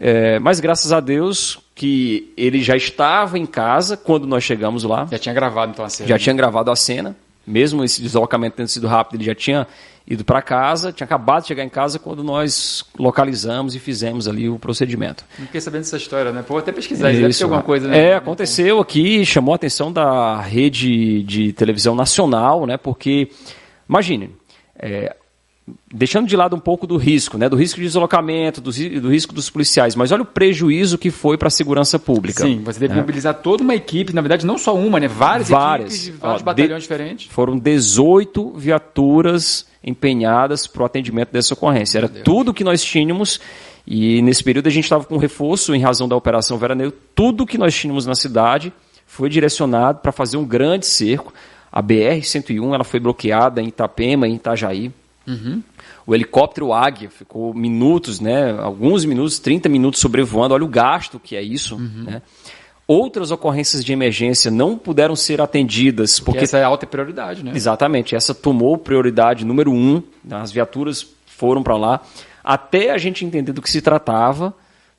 É, 0.00 0.38
mas 0.38 0.58
graças 0.58 0.92
a 0.92 1.00
Deus 1.00 1.58
que 1.74 2.32
ele 2.38 2.62
já 2.62 2.74
estava 2.74 3.38
em 3.38 3.44
casa 3.44 3.94
quando 3.94 4.26
nós 4.26 4.42
chegamos 4.42 4.82
lá, 4.82 5.06
Já 5.10 5.18
tinha 5.18 5.34
gravado 5.34 5.72
então 5.72 5.84
a 5.84 5.90
cena. 5.90 6.08
já 6.08 6.18
tinha 6.18 6.34
gravado 6.34 6.70
a 6.70 6.76
cena, 6.76 7.14
mesmo 7.46 7.84
esse 7.84 8.02
deslocamento 8.02 8.56
tendo 8.56 8.68
sido 8.68 8.86
rápido, 8.86 9.16
ele 9.16 9.24
já 9.24 9.34
tinha 9.34 9.66
ido 10.06 10.24
para 10.24 10.40
casa, 10.40 10.92
tinha 10.92 11.04
acabado 11.04 11.42
de 11.42 11.48
chegar 11.48 11.64
em 11.64 11.68
casa 11.68 11.98
quando 11.98 12.22
nós 12.22 12.84
localizamos 12.98 13.74
e 13.74 13.80
fizemos 13.80 14.28
ali 14.28 14.48
o 14.48 14.58
procedimento. 14.58 15.24
Não 15.38 15.46
fiquei 15.46 15.60
sabendo 15.60 15.82
dessa 15.82 15.96
história, 15.96 16.30
né? 16.32 16.42
Pô, 16.42 16.54
vou 16.54 16.58
até 16.58 16.70
pesquisar. 16.70 17.10
Isso, 17.10 17.20
deve 17.22 17.34
ter 17.34 17.42
alguma 17.44 17.62
coisa, 17.62 17.88
né? 17.88 18.10
É, 18.10 18.14
aconteceu 18.14 18.78
aqui, 18.78 19.24
chamou 19.24 19.52
a 19.52 19.56
atenção 19.56 19.92
da 19.92 20.40
rede 20.40 21.22
de 21.24 21.52
televisão 21.52 21.94
nacional, 21.94 22.66
né? 22.66 22.76
Porque, 22.76 23.30
imagine, 23.88 24.30
é, 24.78 25.16
deixando 25.92 26.28
de 26.28 26.36
lado 26.36 26.54
um 26.54 26.60
pouco 26.60 26.86
do 26.86 26.96
risco, 26.96 27.36
né? 27.36 27.48
Do 27.48 27.56
risco 27.56 27.80
de 27.80 27.86
deslocamento, 27.86 28.60
do, 28.60 28.70
do 29.00 29.08
risco 29.10 29.34
dos 29.34 29.50
policiais, 29.50 29.96
mas 29.96 30.12
olha 30.12 30.22
o 30.22 30.26
prejuízo 30.26 30.96
que 30.96 31.10
foi 31.10 31.36
para 31.36 31.48
a 31.48 31.50
segurança 31.50 31.98
pública. 31.98 32.44
Sim, 32.44 32.62
você 32.64 32.78
deve 32.78 32.94
mobilizar 32.94 33.34
toda 33.34 33.62
uma 33.64 33.74
equipe, 33.74 34.12
na 34.12 34.20
verdade, 34.20 34.46
não 34.46 34.58
só 34.58 34.76
uma, 34.76 35.00
né? 35.00 35.08
Várias, 35.08 35.48
Várias. 35.48 35.92
equipes 35.94 36.04
de 36.04 36.10
vários 36.20 36.42
Ó, 36.42 36.44
batalhões 36.44 36.74
de- 36.82 36.88
diferentes. 36.88 37.26
Foram 37.32 37.58
18 37.58 38.52
viaturas 38.56 39.66
empenhadas 39.82 40.66
para 40.66 40.82
o 40.82 40.86
atendimento 40.86 41.32
dessa 41.32 41.54
ocorrência. 41.54 41.98
Era 41.98 42.08
tudo 42.08 42.54
que 42.54 42.62
nós 42.64 42.82
tínhamos 42.82 43.40
e 43.86 44.20
nesse 44.22 44.42
período 44.42 44.66
a 44.66 44.70
gente 44.70 44.84
estava 44.84 45.04
com 45.04 45.16
reforço 45.16 45.74
em 45.74 45.80
razão 45.80 46.08
da 46.08 46.16
Operação 46.16 46.58
Veraneio. 46.58 46.92
Tudo 47.14 47.46
que 47.46 47.56
nós 47.58 47.74
tínhamos 47.74 48.04
na 48.06 48.14
cidade 48.14 48.72
foi 49.06 49.28
direcionado 49.28 50.00
para 50.00 50.10
fazer 50.12 50.36
um 50.36 50.44
grande 50.44 50.86
cerco. 50.86 51.32
A 51.70 51.82
BR-101 51.82 52.74
ela 52.74 52.84
foi 52.84 52.98
bloqueada 52.98 53.60
em 53.62 53.68
Itapema, 53.68 54.26
em 54.26 54.34
Itajaí. 54.34 54.90
O 56.06 56.14
helicóptero 56.14 56.72
Águia 56.72 57.10
ficou 57.10 57.52
minutos, 57.52 58.20
né, 58.20 58.52
alguns 58.58 59.04
minutos, 59.04 59.38
30 59.38 59.68
minutos 59.68 60.00
sobrevoando. 60.00 60.54
Olha 60.54 60.64
o 60.64 60.68
gasto 60.68 61.18
que 61.18 61.34
é 61.36 61.42
isso. 61.42 61.78
Né? 61.78 62.22
Outras 62.86 63.30
ocorrências 63.32 63.84
de 63.84 63.92
emergência 63.92 64.50
não 64.50 64.78
puderam 64.78 65.16
ser 65.16 65.40
atendidas 65.40 66.20
Porque 66.20 66.38
porque 66.38 66.44
essa 66.44 66.58
é 66.58 66.62
a 66.62 66.68
alta 66.68 66.86
prioridade, 66.86 67.44
né? 67.44 67.50
Exatamente, 67.54 68.14
essa 68.14 68.32
tomou 68.32 68.78
prioridade 68.78 69.44
número 69.44 69.72
um, 69.72 70.00
as 70.30 70.52
viaturas 70.52 71.04
foram 71.26 71.64
para 71.64 71.76
lá, 71.76 72.00
até 72.44 72.92
a 72.92 72.98
gente 72.98 73.24
entender 73.24 73.52
do 73.52 73.60
que 73.60 73.68
se 73.68 73.82
tratava, 73.82 74.54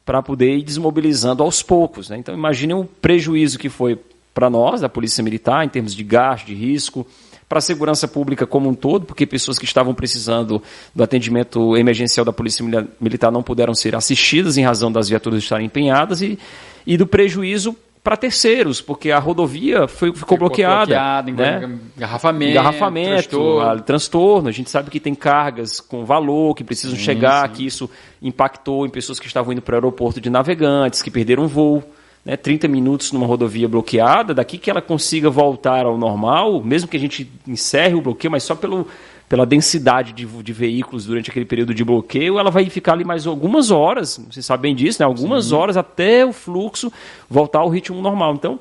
para 0.07 0.23
poder 0.23 0.55
ir 0.55 0.63
desmobilizando 0.63 1.43
aos 1.43 1.61
poucos. 1.61 2.09
Né? 2.09 2.17
Então 2.17 2.33
imagine 2.33 2.73
o 2.73 2.85
prejuízo 2.85 3.59
que 3.59 3.67
foi 3.67 3.99
para 4.33 4.49
nós, 4.49 4.79
da 4.79 4.87
Polícia 4.87 5.21
Militar, 5.21 5.65
em 5.65 5.69
termos 5.69 5.93
de 5.93 6.01
gasto, 6.01 6.45
de 6.45 6.53
risco, 6.53 7.05
para 7.47 7.59
a 7.59 7.61
segurança 7.61 8.07
pública 8.07 8.45
como 8.45 8.69
um 8.69 8.73
todo, 8.73 9.05
porque 9.05 9.25
pessoas 9.25 9.57
que 9.57 9.65
estavam 9.65 9.93
precisando 9.93 10.61
do 10.93 11.03
atendimento 11.03 11.77
emergencial 11.77 12.25
da 12.25 12.33
Polícia 12.33 12.63
Mili- 12.63 12.87
Militar 12.99 13.31
não 13.31 13.41
puderam 13.41 13.73
ser 13.73 13.95
assistidas 13.95 14.57
em 14.57 14.63
razão 14.63 14.91
das 14.91 15.07
viaturas 15.07 15.41
estarem 15.41 15.65
empenhadas, 15.67 16.21
e, 16.21 16.37
e 16.85 16.97
do 16.97 17.07
prejuízo 17.07 17.75
para 18.03 18.15
terceiros, 18.15 18.79
porque 18.79 19.11
a 19.11 19.19
rodovia 19.19 19.85
foi, 19.85 20.09
ficou, 20.09 20.15
ficou 20.15 20.37
bloqueada. 20.37 20.85
bloqueada 20.85 21.31
né? 21.31 21.79
engarrafamento, 21.97 22.51
engarrafamento 22.51 23.29
transtorno. 23.29 23.81
transtorno. 23.81 24.47
A 24.47 24.51
gente 24.53 24.69
sabe 24.69 24.89
que 24.89 24.97
tem 24.97 25.13
cargas 25.13 25.81
com 25.81 26.05
valor 26.05 26.55
que 26.55 26.63
precisam 26.63 26.95
sim, 26.95 27.03
chegar, 27.03 27.49
sim. 27.49 27.55
que 27.55 27.65
isso 27.65 27.89
impactou 28.21 28.85
em 28.85 28.89
pessoas 28.89 29.19
que 29.19 29.27
estavam 29.27 29.51
indo 29.51 29.61
para 29.61 29.73
o 29.73 29.75
aeroporto 29.75 30.21
de 30.21 30.29
navegantes, 30.29 31.01
que 31.01 31.11
perderam 31.11 31.47
voo. 31.47 31.83
Né, 32.27 32.35
30 32.35 32.67
minutos 32.67 33.13
numa 33.13 33.25
rodovia 33.25 33.69
bloqueada, 33.69 34.33
daqui 34.33 34.57
que 34.57 34.69
ela 34.69 34.81
consiga 34.81 35.29
voltar 35.29 35.85
ao 35.85 35.97
normal, 35.97 36.61
mesmo 36.61 36.89
que 36.89 36.97
a 36.97 36.99
gente 36.99 37.31
encerre 37.47 37.95
o 37.95 38.01
bloqueio, 38.01 38.29
mas 38.29 38.43
só 38.43 38.53
pelo, 38.53 38.85
pela 39.29 39.45
densidade 39.45 40.11
de, 40.11 40.25
de, 40.25 40.51
veículos 40.51 41.05
durante 41.05 41.29
aquele 41.29 41.45
período 41.45 41.73
de 41.73 41.85
bloqueio, 41.85 42.37
ela 42.37 42.51
vai 42.51 42.69
ficar 42.69 42.91
ali 42.91 43.05
mais 43.05 43.25
algumas 43.25 43.71
horas, 43.71 44.19
vocês 44.29 44.45
sabem 44.45 44.75
disso, 44.75 45.01
né? 45.01 45.05
algumas 45.05 45.45
Sim. 45.45 45.55
horas 45.55 45.77
até 45.77 46.25
o 46.25 46.33
fluxo 46.33 46.91
voltar 47.29 47.59
ao 47.59 47.69
ritmo 47.69 48.01
normal. 48.01 48.33
Então, 48.33 48.59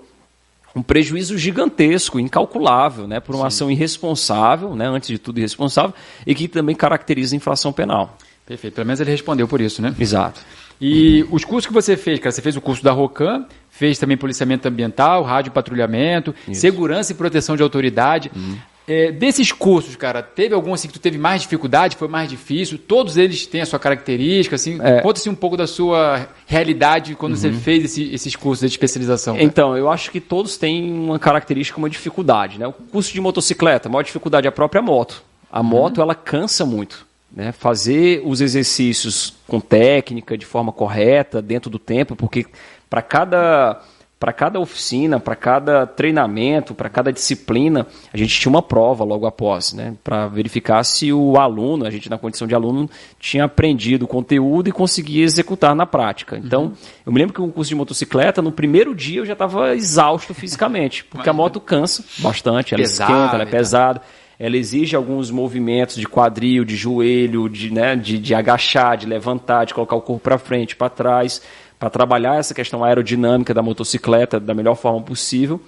um 0.72 0.80
prejuízo 0.80 1.36
gigantesco, 1.36 2.20
incalculável, 2.20 3.08
né? 3.08 3.18
por 3.18 3.34
uma 3.34 3.50
Sim. 3.50 3.56
ação 3.56 3.70
irresponsável, 3.72 4.76
né? 4.76 4.86
antes 4.86 5.08
de 5.08 5.18
tudo 5.18 5.38
irresponsável, 5.38 5.92
e 6.24 6.36
que 6.36 6.46
também 6.46 6.76
caracteriza 6.76 7.34
a 7.34 7.36
inflação 7.36 7.72
penal. 7.72 8.16
Perfeito, 8.46 8.74
pelo 8.74 8.86
menos 8.86 9.00
ele 9.00 9.10
respondeu 9.10 9.48
por 9.48 9.60
isso, 9.60 9.82
né? 9.82 9.92
Exato. 9.98 10.40
E 10.80 11.24
os 11.30 11.44
cursos 11.44 11.66
que 11.66 11.72
você 11.72 11.96
fez, 11.96 12.18
cara, 12.18 12.32
você 12.32 12.42
fez 12.42 12.56
o 12.56 12.60
curso 12.60 12.84
da 12.84 12.92
ROCAM, 12.92 13.46
fez 13.70 13.98
também 13.98 14.16
policiamento 14.16 14.68
ambiental, 14.68 15.22
rádio 15.22 15.52
patrulhamento, 15.52 16.34
isso. 16.48 16.60
segurança 16.60 17.12
e 17.12 17.14
proteção 17.14 17.56
de 17.56 17.62
autoridade. 17.62 18.30
Uhum. 18.34 18.56
É, 18.88 19.10
desses 19.10 19.50
cursos, 19.50 19.96
cara, 19.96 20.22
teve 20.22 20.54
algum 20.54 20.72
assim 20.72 20.86
que 20.86 20.94
tu 20.94 21.00
teve 21.00 21.18
mais 21.18 21.42
dificuldade, 21.42 21.96
foi 21.96 22.06
mais 22.06 22.30
difícil? 22.30 22.78
Todos 22.78 23.16
eles 23.16 23.44
têm 23.44 23.60
a 23.60 23.66
sua 23.66 23.80
característica, 23.80 24.54
assim. 24.54 24.78
É. 24.80 25.00
Conta-se 25.00 25.28
um 25.28 25.34
pouco 25.34 25.56
da 25.56 25.66
sua 25.66 26.28
realidade 26.46 27.16
quando 27.16 27.32
uhum. 27.32 27.38
você 27.38 27.52
fez 27.52 27.84
esse, 27.84 28.14
esses 28.14 28.36
cursos 28.36 28.60
de 28.60 28.72
especialização. 28.72 29.34
Cara. 29.34 29.44
Então, 29.44 29.76
eu 29.76 29.90
acho 29.90 30.10
que 30.12 30.20
todos 30.20 30.56
têm 30.56 30.92
uma 30.92 31.18
característica, 31.18 31.78
uma 31.78 31.90
dificuldade, 31.90 32.60
né? 32.60 32.66
O 32.68 32.72
curso 32.72 33.12
de 33.12 33.20
motocicleta, 33.20 33.88
a 33.88 33.90
maior 33.90 34.04
dificuldade 34.04 34.46
é 34.46 34.50
a 34.50 34.52
própria 34.52 34.80
moto. 34.80 35.24
A 35.50 35.60
uhum. 35.60 35.66
moto, 35.66 36.00
ela 36.00 36.14
cansa 36.14 36.64
muito. 36.64 37.05
Né? 37.36 37.52
Fazer 37.52 38.22
os 38.24 38.40
exercícios 38.40 39.36
com 39.46 39.60
técnica, 39.60 40.38
de 40.38 40.46
forma 40.46 40.72
correta, 40.72 41.42
dentro 41.42 41.68
do 41.68 41.78
tempo, 41.78 42.16
porque 42.16 42.46
para 42.88 43.02
cada 43.02 43.82
para 44.18 44.32
cada 44.32 44.58
oficina, 44.58 45.20
para 45.20 45.36
cada 45.36 45.86
treinamento, 45.86 46.74
para 46.74 46.88
cada 46.88 47.12
disciplina, 47.12 47.86
a 48.10 48.16
gente 48.16 48.40
tinha 48.40 48.48
uma 48.48 48.62
prova 48.62 49.04
logo 49.04 49.26
após, 49.26 49.74
né? 49.74 49.94
Para 50.02 50.26
verificar 50.26 50.82
se 50.84 51.12
o 51.12 51.36
aluno, 51.36 51.84
a 51.84 51.90
gente 51.90 52.08
na 52.08 52.16
condição 52.16 52.48
de 52.48 52.54
aluno, 52.54 52.88
tinha 53.20 53.44
aprendido 53.44 54.06
o 54.06 54.08
conteúdo 54.08 54.70
e 54.70 54.72
conseguia 54.72 55.22
executar 55.22 55.74
na 55.74 55.84
prática. 55.84 56.38
Então, 56.38 56.62
uhum. 56.62 56.72
eu 57.04 57.12
me 57.12 57.18
lembro 57.18 57.34
que 57.34 57.42
o 57.42 57.48
curso 57.48 57.68
de 57.68 57.74
motocicleta, 57.74 58.40
no 58.40 58.50
primeiro 58.50 58.94
dia 58.94 59.20
eu 59.20 59.26
já 59.26 59.34
estava 59.34 59.76
exausto 59.76 60.32
fisicamente, 60.32 61.04
porque 61.04 61.28
a 61.28 61.34
moto 61.34 61.60
cansa 61.60 62.02
bastante, 62.20 62.72
ela 62.72 62.82
pesado, 62.82 63.12
esquenta, 63.12 63.34
ela 63.34 63.42
é 63.42 63.46
pesada. 63.46 64.00
Ela 64.38 64.56
exige 64.56 64.94
alguns 64.94 65.30
movimentos 65.30 65.96
de 65.96 66.06
quadril, 66.06 66.64
de 66.64 66.76
joelho, 66.76 67.48
de, 67.48 67.72
né, 67.72 67.96
de, 67.96 68.18
de 68.18 68.34
agachar, 68.34 68.96
de 68.96 69.06
levantar, 69.06 69.64
de 69.64 69.72
colocar 69.72 69.96
o 69.96 70.02
corpo 70.02 70.22
para 70.22 70.38
frente, 70.38 70.76
para 70.76 70.90
trás 70.90 71.40
para 71.78 71.90
trabalhar 71.90 72.36
essa 72.36 72.54
questão 72.54 72.82
aerodinâmica 72.82 73.52
da 73.52 73.62
motocicleta 73.62 74.40
da 74.40 74.54
melhor 74.54 74.74
forma 74.74 75.00
possível. 75.02 75.60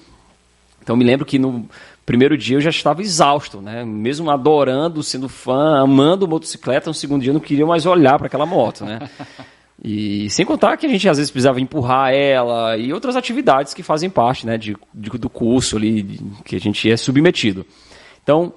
Então 0.82 0.96
me 0.96 1.04
lembro 1.04 1.26
que 1.26 1.38
no 1.38 1.68
primeiro 2.06 2.36
dia 2.36 2.56
eu 2.56 2.60
já 2.60 2.70
estava 2.70 3.02
exausto, 3.02 3.60
né? 3.60 3.84
Mesmo 3.84 4.30
adorando, 4.30 5.02
sendo 5.02 5.28
fã, 5.28 5.82
amando 5.82 6.26
motocicleta, 6.26 6.88
no 6.88 6.94
segundo 6.94 7.22
dia 7.22 7.30
eu 7.30 7.34
não 7.34 7.40
queria 7.40 7.66
mais 7.66 7.84
olhar 7.84 8.16
para 8.16 8.26
aquela 8.26 8.46
moto, 8.46 8.84
né? 8.84 8.98
E 9.84 10.28
sem 10.30 10.44
contar 10.44 10.76
que 10.76 10.86
a 10.86 10.88
gente 10.88 11.08
às 11.08 11.18
vezes 11.18 11.30
precisava 11.30 11.60
empurrar 11.60 12.12
ela 12.12 12.76
e 12.76 12.92
outras 12.92 13.14
atividades 13.14 13.74
que 13.74 13.82
fazem 13.82 14.10
parte, 14.10 14.44
né, 14.44 14.58
de, 14.58 14.76
de 14.92 15.10
do 15.10 15.30
curso 15.30 15.76
ali 15.76 16.20
que 16.44 16.56
a 16.56 16.58
gente 16.58 16.90
é 16.90 16.96
submetido. 16.96 17.64
Então, 18.28 18.52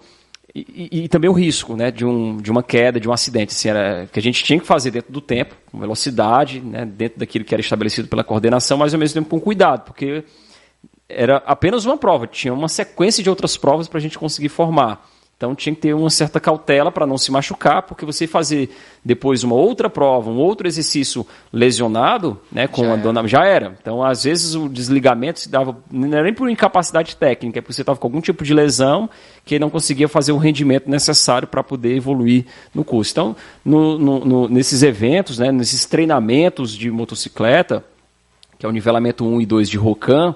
e, 0.53 1.03
e, 1.03 1.07
também 1.07 1.29
o 1.29 1.33
risco 1.33 1.77
né, 1.77 1.91
de, 1.91 2.03
um, 2.03 2.35
de 2.35 2.51
uma 2.51 2.61
queda, 2.61 2.99
de 2.99 3.07
um 3.07 3.13
acidente, 3.13 3.53
assim, 3.53 3.69
era, 3.69 4.05
que 4.11 4.19
a 4.19 4.21
gente 4.21 4.43
tinha 4.43 4.59
que 4.59 4.67
fazer 4.67 4.91
dentro 4.91 5.09
do 5.09 5.21
tempo, 5.21 5.55
com 5.71 5.79
velocidade, 5.79 6.59
né, 6.59 6.83
dentro 6.83 7.17
daquilo 7.17 7.45
que 7.45 7.55
era 7.55 7.61
estabelecido 7.61 8.09
pela 8.09 8.21
coordenação, 8.21 8.77
mas 8.77 8.93
ao 8.93 8.99
mesmo 8.99 9.13
tempo 9.13 9.29
com 9.29 9.39
cuidado, 9.39 9.85
porque 9.85 10.25
era 11.07 11.37
apenas 11.45 11.85
uma 11.85 11.95
prova, 11.95 12.27
tinha 12.27 12.53
uma 12.53 12.67
sequência 12.67 13.23
de 13.23 13.29
outras 13.29 13.55
provas 13.55 13.87
para 13.87 13.97
a 13.97 14.01
gente 14.01 14.19
conseguir 14.19 14.49
formar. 14.49 15.09
Então 15.41 15.55
tinha 15.55 15.73
que 15.73 15.81
ter 15.81 15.95
uma 15.95 16.11
certa 16.11 16.39
cautela 16.39 16.91
para 16.91 17.07
não 17.07 17.17
se 17.17 17.31
machucar, 17.31 17.81
porque 17.81 18.05
você 18.05 18.27
fazer 18.27 18.69
depois 19.03 19.43
uma 19.43 19.55
outra 19.55 19.89
prova, 19.89 20.29
um 20.29 20.37
outro 20.37 20.67
exercício 20.67 21.25
lesionado, 21.51 22.39
né, 22.51 22.67
com 22.67 22.83
já 22.83 22.93
a 22.93 22.95
dona 22.95 23.27
já 23.27 23.43
era. 23.43 23.75
Então 23.81 24.03
às 24.03 24.23
vezes 24.23 24.53
o 24.53 24.69
desligamento 24.69 25.39
se 25.39 25.49
dava 25.49 25.75
não 25.89 26.07
era 26.09 26.25
nem 26.25 26.33
por 26.35 26.47
incapacidade 26.47 27.15
técnica, 27.15 27.57
é 27.57 27.61
porque 27.63 27.73
você 27.73 27.81
estava 27.81 27.97
com 27.97 28.05
algum 28.05 28.21
tipo 28.21 28.43
de 28.43 28.53
lesão 28.53 29.09
que 29.43 29.57
não 29.57 29.71
conseguia 29.71 30.07
fazer 30.07 30.31
o 30.31 30.37
rendimento 30.37 30.87
necessário 30.87 31.47
para 31.47 31.63
poder 31.63 31.95
evoluir 31.95 32.45
no 32.71 32.83
curso. 32.83 33.11
Então 33.11 33.35
no, 33.65 33.97
no, 33.97 34.19
no, 34.23 34.47
nesses 34.47 34.83
eventos, 34.83 35.39
né, 35.39 35.51
nesses 35.51 35.87
treinamentos 35.87 36.77
de 36.77 36.91
motocicleta, 36.91 37.83
que 38.59 38.65
é 38.67 38.69
o 38.69 38.71
nivelamento 38.71 39.25
1 39.25 39.41
e 39.41 39.45
2 39.47 39.67
de 39.71 39.77
Rocan, 39.77 40.35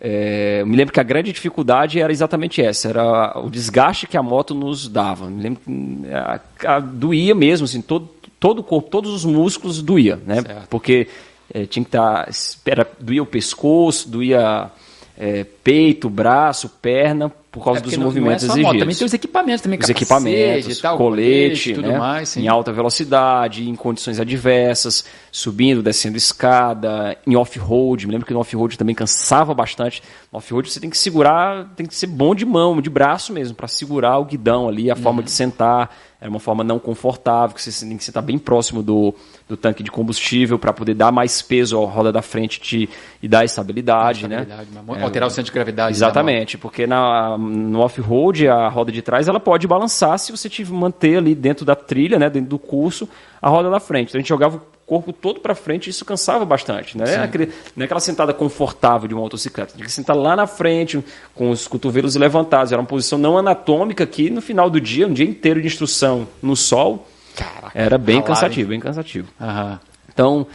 é, 0.00 0.58
eu 0.60 0.66
me 0.66 0.76
lembro 0.76 0.92
que 0.92 1.00
a 1.00 1.04
grande 1.04 1.32
dificuldade 1.32 2.00
era 2.00 2.12
exatamente 2.12 2.60
essa, 2.60 2.88
era 2.88 3.38
o 3.38 3.48
desgaste 3.48 4.06
que 4.06 4.16
a 4.16 4.22
moto 4.22 4.54
nos 4.54 4.88
dava. 4.88 5.30
Me 5.30 5.42
lembro 5.42 5.62
que 5.64 6.08
a, 6.12 6.40
a, 6.74 6.80
doía 6.80 7.34
mesmo, 7.34 7.64
assim, 7.64 7.80
todo, 7.80 8.08
todo 8.40 8.58
o 8.58 8.62
corpo, 8.64 8.90
todos 8.90 9.12
os 9.12 9.24
músculos 9.24 9.80
doía, 9.82 10.16
né? 10.26 10.42
Certo. 10.42 10.68
Porque 10.68 11.08
é, 11.52 11.66
tinha 11.66 11.84
que 11.84 11.88
estar, 11.88 12.26
tá, 12.26 12.86
doía 12.98 13.22
o 13.22 13.26
pescoço, 13.26 14.08
doía 14.08 14.70
é, 15.16 15.44
peito, 15.44 16.10
braço, 16.10 16.68
perna, 16.68 17.32
por 17.54 17.62
causa 17.62 17.78
é 17.78 17.82
dos 17.84 17.96
não, 17.96 18.06
movimentos 18.06 18.42
não 18.42 18.48
é 18.48 18.58
exigidos. 18.58 18.72
Moto, 18.72 18.78
também 18.80 18.96
tem 18.96 19.06
os 19.06 19.14
equipamentos 19.14 19.62
também, 19.62 19.78
os 19.78 19.88
equipamentos, 19.88 20.80
tal, 20.80 20.98
colete, 20.98 21.72
colete 21.72 21.92
né? 21.92 21.98
mais, 21.98 22.36
em 22.36 22.48
alta 22.48 22.72
velocidade, 22.72 23.70
em 23.70 23.76
condições 23.76 24.18
adversas, 24.18 25.04
subindo, 25.30 25.80
descendo 25.80 26.16
escada, 26.16 27.16
em 27.24 27.36
off-road. 27.36 28.08
Me 28.08 28.12
lembro 28.12 28.26
que 28.26 28.32
no 28.32 28.40
off-road 28.40 28.76
também 28.76 28.92
cansava 28.92 29.54
bastante. 29.54 30.02
No 30.32 30.38
off-road 30.38 30.68
você 30.68 30.80
tem 30.80 30.90
que 30.90 30.98
segurar, 30.98 31.72
tem 31.76 31.86
que 31.86 31.94
ser 31.94 32.08
bom 32.08 32.34
de 32.34 32.44
mão, 32.44 32.80
de 32.80 32.90
braço 32.90 33.32
mesmo, 33.32 33.54
para 33.54 33.68
segurar 33.68 34.18
o 34.18 34.24
guidão 34.24 34.68
ali, 34.68 34.90
a 34.90 34.94
uhum. 34.96 35.00
forma 35.00 35.22
de 35.22 35.30
sentar 35.30 35.90
era 36.24 36.30
uma 36.30 36.40
forma 36.40 36.64
não 36.64 36.78
confortável, 36.78 37.54
que 37.54 37.60
você 37.60 37.86
tem 37.86 37.98
que 37.98 38.02
estar 38.02 38.22
bem 38.22 38.38
próximo 38.38 38.82
do, 38.82 39.14
do 39.46 39.58
tanque 39.58 39.82
de 39.82 39.90
combustível 39.90 40.58
para 40.58 40.72
poder 40.72 40.94
dar 40.94 41.12
mais 41.12 41.42
peso 41.42 41.78
à 41.78 41.86
roda 41.86 42.10
da 42.10 42.22
frente 42.22 42.58
te, 42.58 42.88
e 43.22 43.28
dar 43.28 43.44
estabilidade, 43.44 44.26
né? 44.26 44.36
estabilidade 44.36 44.70
né? 44.70 45.04
Alterar 45.04 45.28
é, 45.28 45.30
o 45.30 45.30
centro 45.30 45.50
de 45.50 45.54
gravidade. 45.54 45.94
Exatamente, 45.94 46.56
porque 46.56 46.86
na, 46.86 47.36
no 47.44 47.80
off-road 47.80 48.48
a 48.48 48.68
roda 48.68 48.90
de 48.90 49.02
trás 49.02 49.28
ela 49.28 49.40
pode 49.40 49.66
balançar 49.66 50.18
se 50.18 50.32
você 50.32 50.48
te 50.48 50.64
manter 50.64 51.18
ali 51.18 51.34
dentro 51.34 51.64
da 51.64 51.74
trilha, 51.74 52.18
né, 52.18 52.28
dentro 52.30 52.50
do 52.50 52.58
curso, 52.58 53.08
a 53.40 53.48
roda 53.48 53.70
da 53.70 53.80
frente. 53.80 54.08
Então 54.08 54.18
a 54.18 54.22
gente 54.22 54.28
jogava 54.28 54.60
corpo 54.86 55.12
todo 55.12 55.40
para 55.40 55.54
frente, 55.54 55.88
isso 55.88 56.04
cansava 56.04 56.44
bastante. 56.44 56.96
Né? 56.96 57.16
Aquele, 57.16 57.52
não 57.74 57.82
é 57.82 57.84
aquela 57.84 58.00
sentada 58.00 58.32
confortável 58.34 59.08
de 59.08 59.14
uma 59.14 59.22
motocicleta. 59.22 59.72
Tinha 59.74 59.84
que 59.84 59.92
sentar 59.92 60.16
lá 60.16 60.36
na 60.36 60.46
frente, 60.46 61.02
com 61.34 61.50
os 61.50 61.66
cotovelos 61.66 62.14
levantados. 62.16 62.72
Era 62.72 62.80
uma 62.80 62.86
posição 62.86 63.18
não 63.18 63.38
anatômica 63.38 64.06
que 64.06 64.30
no 64.30 64.42
final 64.42 64.68
do 64.68 64.80
dia, 64.80 65.06
um 65.06 65.12
dia 65.12 65.26
inteiro 65.26 65.60
de 65.60 65.66
instrução 65.66 66.28
no 66.42 66.54
sol, 66.54 67.08
Caraca, 67.34 67.70
era 67.74 67.98
bem 67.98 68.22
cansativo, 68.22 68.68
bem 68.68 68.80
cansativo. 68.80 69.28
Uhum. 69.40 69.78
Então, 70.12 70.46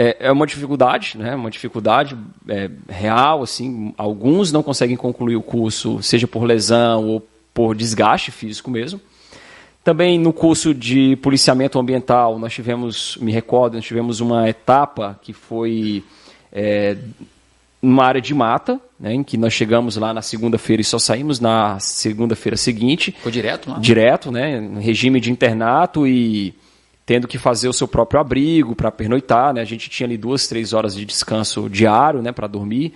é, 0.00 0.16
é, 0.20 0.32
uma 0.32 0.46
dificuldade, 0.46 1.18
né? 1.18 1.34
uma 1.34 1.50
dificuldade 1.50 2.16
é, 2.48 2.70
real. 2.88 3.42
assim 3.42 3.92
Alguns 3.98 4.52
não 4.52 4.62
conseguem 4.62 4.96
concluir 4.96 5.34
o 5.34 5.42
curso, 5.42 6.00
seja 6.00 6.28
por 6.28 6.44
lesão 6.44 7.04
ou 7.04 7.28
por 7.52 7.74
desgaste 7.74 8.30
físico 8.30 8.70
mesmo. 8.70 9.00
Também 9.82 10.16
no 10.16 10.32
curso 10.32 10.72
de 10.72 11.16
policiamento 11.16 11.80
ambiental, 11.80 12.38
nós 12.38 12.54
tivemos, 12.54 13.18
me 13.20 13.32
recordo, 13.32 13.74
nós 13.74 13.84
tivemos 13.84 14.20
uma 14.20 14.48
etapa 14.48 15.18
que 15.20 15.32
foi 15.32 16.04
é, 16.52 16.96
numa 17.82 18.04
área 18.04 18.20
de 18.20 18.32
mata, 18.32 18.80
né, 19.00 19.14
em 19.14 19.24
que 19.24 19.36
nós 19.36 19.52
chegamos 19.52 19.96
lá 19.96 20.14
na 20.14 20.22
segunda-feira 20.22 20.80
e 20.80 20.84
só 20.84 21.00
saímos 21.00 21.40
na 21.40 21.80
segunda-feira 21.80 22.56
seguinte. 22.56 23.16
Foi 23.20 23.32
direto 23.32 23.70
lá? 23.70 23.78
Direto, 23.80 24.30
né? 24.30 24.60
Regime 24.80 25.18
de 25.20 25.32
internato 25.32 26.06
e 26.06 26.54
tendo 27.08 27.26
que 27.26 27.38
fazer 27.38 27.70
o 27.70 27.72
seu 27.72 27.88
próprio 27.88 28.20
abrigo 28.20 28.76
para 28.76 28.90
pernoitar, 28.92 29.54
né? 29.54 29.62
A 29.62 29.64
gente 29.64 29.88
tinha 29.88 30.06
ali 30.06 30.18
duas, 30.18 30.46
três 30.46 30.74
horas 30.74 30.94
de 30.94 31.06
descanso 31.06 31.66
diário, 31.66 32.20
né, 32.20 32.32
para 32.32 32.46
dormir. 32.46 32.92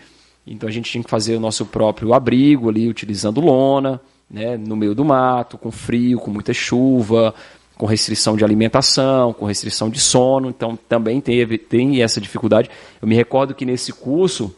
Então 0.46 0.68
a 0.68 0.70
gente 0.70 0.90
tinha 0.90 1.02
que 1.02 1.08
fazer 1.08 1.34
o 1.34 1.40
nosso 1.40 1.64
próprio 1.64 2.12
abrigo 2.12 2.68
ali, 2.68 2.90
utilizando 2.90 3.40
lona 3.40 3.98
né, 4.28 4.58
no 4.58 4.76
meio 4.76 4.94
do 4.94 5.02
mato, 5.02 5.56
com 5.56 5.70
frio, 5.70 6.18
com 6.18 6.30
muita 6.30 6.52
chuva, 6.52 7.34
com 7.74 7.86
restrição 7.86 8.36
de 8.36 8.44
alimentação, 8.44 9.32
com 9.32 9.46
restrição 9.46 9.88
de 9.88 9.98
sono, 9.98 10.50
então 10.50 10.78
também 10.86 11.18
teve, 11.18 11.56
tem 11.56 12.02
essa 12.02 12.20
dificuldade. 12.20 12.68
Eu 13.00 13.08
me 13.08 13.14
recordo 13.14 13.54
que 13.54 13.64
nesse 13.64 13.94
curso, 13.94 14.54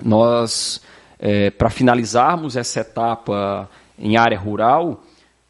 nós, 0.00 0.80
é, 1.18 1.50
para 1.50 1.70
finalizarmos 1.70 2.54
essa 2.54 2.82
etapa 2.82 3.68
em 3.98 4.16
área 4.16 4.38
rural, 4.38 5.02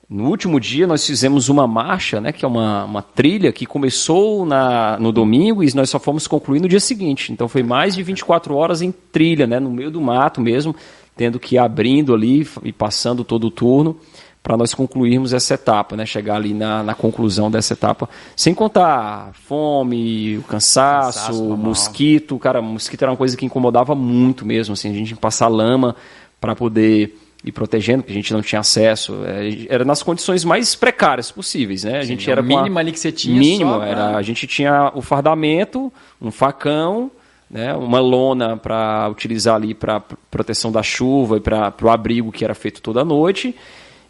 No 0.09 0.29
último 0.29 0.61
dia 0.61 0.87
nós 0.87 1.05
fizemos 1.05 1.49
uma 1.49 1.67
marcha, 1.67 2.21
né, 2.21 2.31
que 2.31 2.45
é 2.45 2.49
uma, 2.49 2.85
uma 2.85 3.03
trilha 3.03 3.51
que 3.51 3.67
começou 3.67 4.47
na, 4.47 4.97
no 5.01 5.11
domingo 5.11 5.65
e 5.65 5.75
nós 5.75 5.91
só 5.91 5.99
fomos 5.99 6.29
concluir 6.29 6.61
no 6.61 6.69
dia 6.69 6.79
seguinte. 6.79 7.33
Então 7.33 7.49
foi 7.49 7.65
mais 7.65 7.95
de 7.97 8.05
24 8.05 8.55
horas 8.55 8.83
em 8.83 8.93
trilha, 8.93 9.49
né, 9.49 9.59
no 9.59 9.71
meio 9.71 9.91
do 9.91 10.01
mato 10.01 10.41
mesmo, 10.41 10.77
tendo 11.17 11.41
que 11.41 11.57
ir 11.57 11.59
abrindo 11.59 12.15
ali 12.15 12.47
e 12.63 12.73
passando 12.73 13.25
todo 13.25 13.49
o 13.49 13.51
turno 13.51 13.97
para 14.45 14.57
nós 14.57 14.73
concluirmos 14.73 15.33
essa 15.33 15.55
etapa, 15.55 15.97
né, 15.97 16.07
chegar 16.07 16.37
ali 16.37 16.55
na, 16.55 16.85
na 16.85 16.95
conclusão 16.95 17.51
dessa 17.51 17.73
etapa, 17.73 18.09
sem 18.37 18.55
contar 18.55 19.33
fome, 19.33 20.39
o 20.39 20.43
cansaço, 20.43 21.19
cansaço 21.19 21.45
o 21.53 21.57
mosquito, 21.57 22.39
cara, 22.39 22.63
mosquito 22.63 23.03
era 23.03 23.11
uma 23.11 23.17
coisa 23.17 23.37
que 23.37 23.45
incomodava 23.45 23.93
muito 23.97 24.47
mesmo, 24.47 24.75
assim, 24.75 24.89
a 24.89 24.95
gente 24.95 25.17
passar 25.17 25.49
lama 25.49 25.97
para 26.41 26.55
poder 26.55 27.26
e 27.47 27.53
protegendo, 27.53 28.03
porque 28.03 28.13
a 28.13 28.17
gente 28.17 28.33
não 28.33 28.43
tinha 28.43 28.61
acesso. 28.61 29.21
É, 29.25 29.73
era 29.73 29.85
nas 29.85 30.03
condições 30.03 30.45
mais 30.45 30.75
precárias 30.75 31.31
possíveis, 31.31 31.85
né? 31.85 31.99
A 31.99 32.03
Sim, 32.03 32.09
gente 32.09 32.29
era 32.29 32.41
o 32.41 32.45
mínimo 32.45 32.77
ali 32.77 32.91
que 32.91 32.99
você 32.99 33.13
tinha. 33.13 33.39
Mínimo, 33.39 33.77
pra... 33.77 33.87
era. 33.87 34.17
A 34.17 34.23
gente 34.23 34.49
tinha 34.49 34.91
o 34.97 35.01
fardamento, 35.01 35.93
um 36.21 36.33
facão, 36.33 37.09
né? 37.49 37.73
Uma 37.73 38.01
lona 38.01 38.57
para 38.57 39.09
utilizar 39.09 39.55
ali 39.55 39.75
para 39.75 40.01
proteção 40.29 40.73
da 40.73 40.83
chuva 40.83 41.37
e 41.37 41.41
para 41.41 41.73
o 41.81 41.89
abrigo 41.89 42.33
que 42.33 42.45
era 42.45 42.55
feito 42.55 42.83
toda 42.83 43.05
noite. 43.05 43.55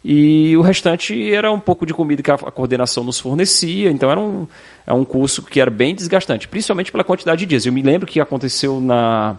E 0.03 0.57
o 0.57 0.61
restante 0.61 1.31
era 1.31 1.51
um 1.51 1.59
pouco 1.59 1.85
de 1.85 1.93
comida 1.93 2.23
que 2.23 2.31
a 2.31 2.37
coordenação 2.37 3.03
nos 3.03 3.19
fornecia, 3.19 3.91
então 3.91 4.09
era 4.09 4.19
um, 4.19 4.47
é 4.85 4.93
um 4.93 5.03
curso 5.03 5.43
que 5.43 5.59
era 5.59 5.69
bem 5.69 5.93
desgastante, 5.93 6.47
principalmente 6.47 6.91
pela 6.91 7.03
quantidade 7.03 7.39
de 7.39 7.45
dias. 7.45 7.65
Eu 7.65 7.73
me 7.73 7.81
lembro 7.81 8.07
que 8.07 8.19
aconteceu 8.19 8.79
na, 8.79 9.37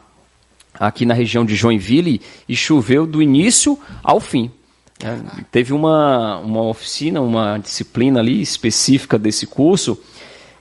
aqui 0.79 1.05
na 1.05 1.15
região 1.15 1.45
de 1.45 1.55
Joinville 1.55 2.21
e 2.49 2.55
choveu 2.55 3.07
do 3.07 3.23
início 3.23 3.79
ao 4.03 4.21
fim. 4.21 4.51
É, 5.03 5.17
teve 5.51 5.73
uma, 5.73 6.39
uma 6.39 6.63
oficina, 6.63 7.21
uma 7.21 7.59
disciplina 7.59 8.21
ali 8.21 8.41
específica 8.41 9.19
desse 9.19 9.47
curso 9.47 10.01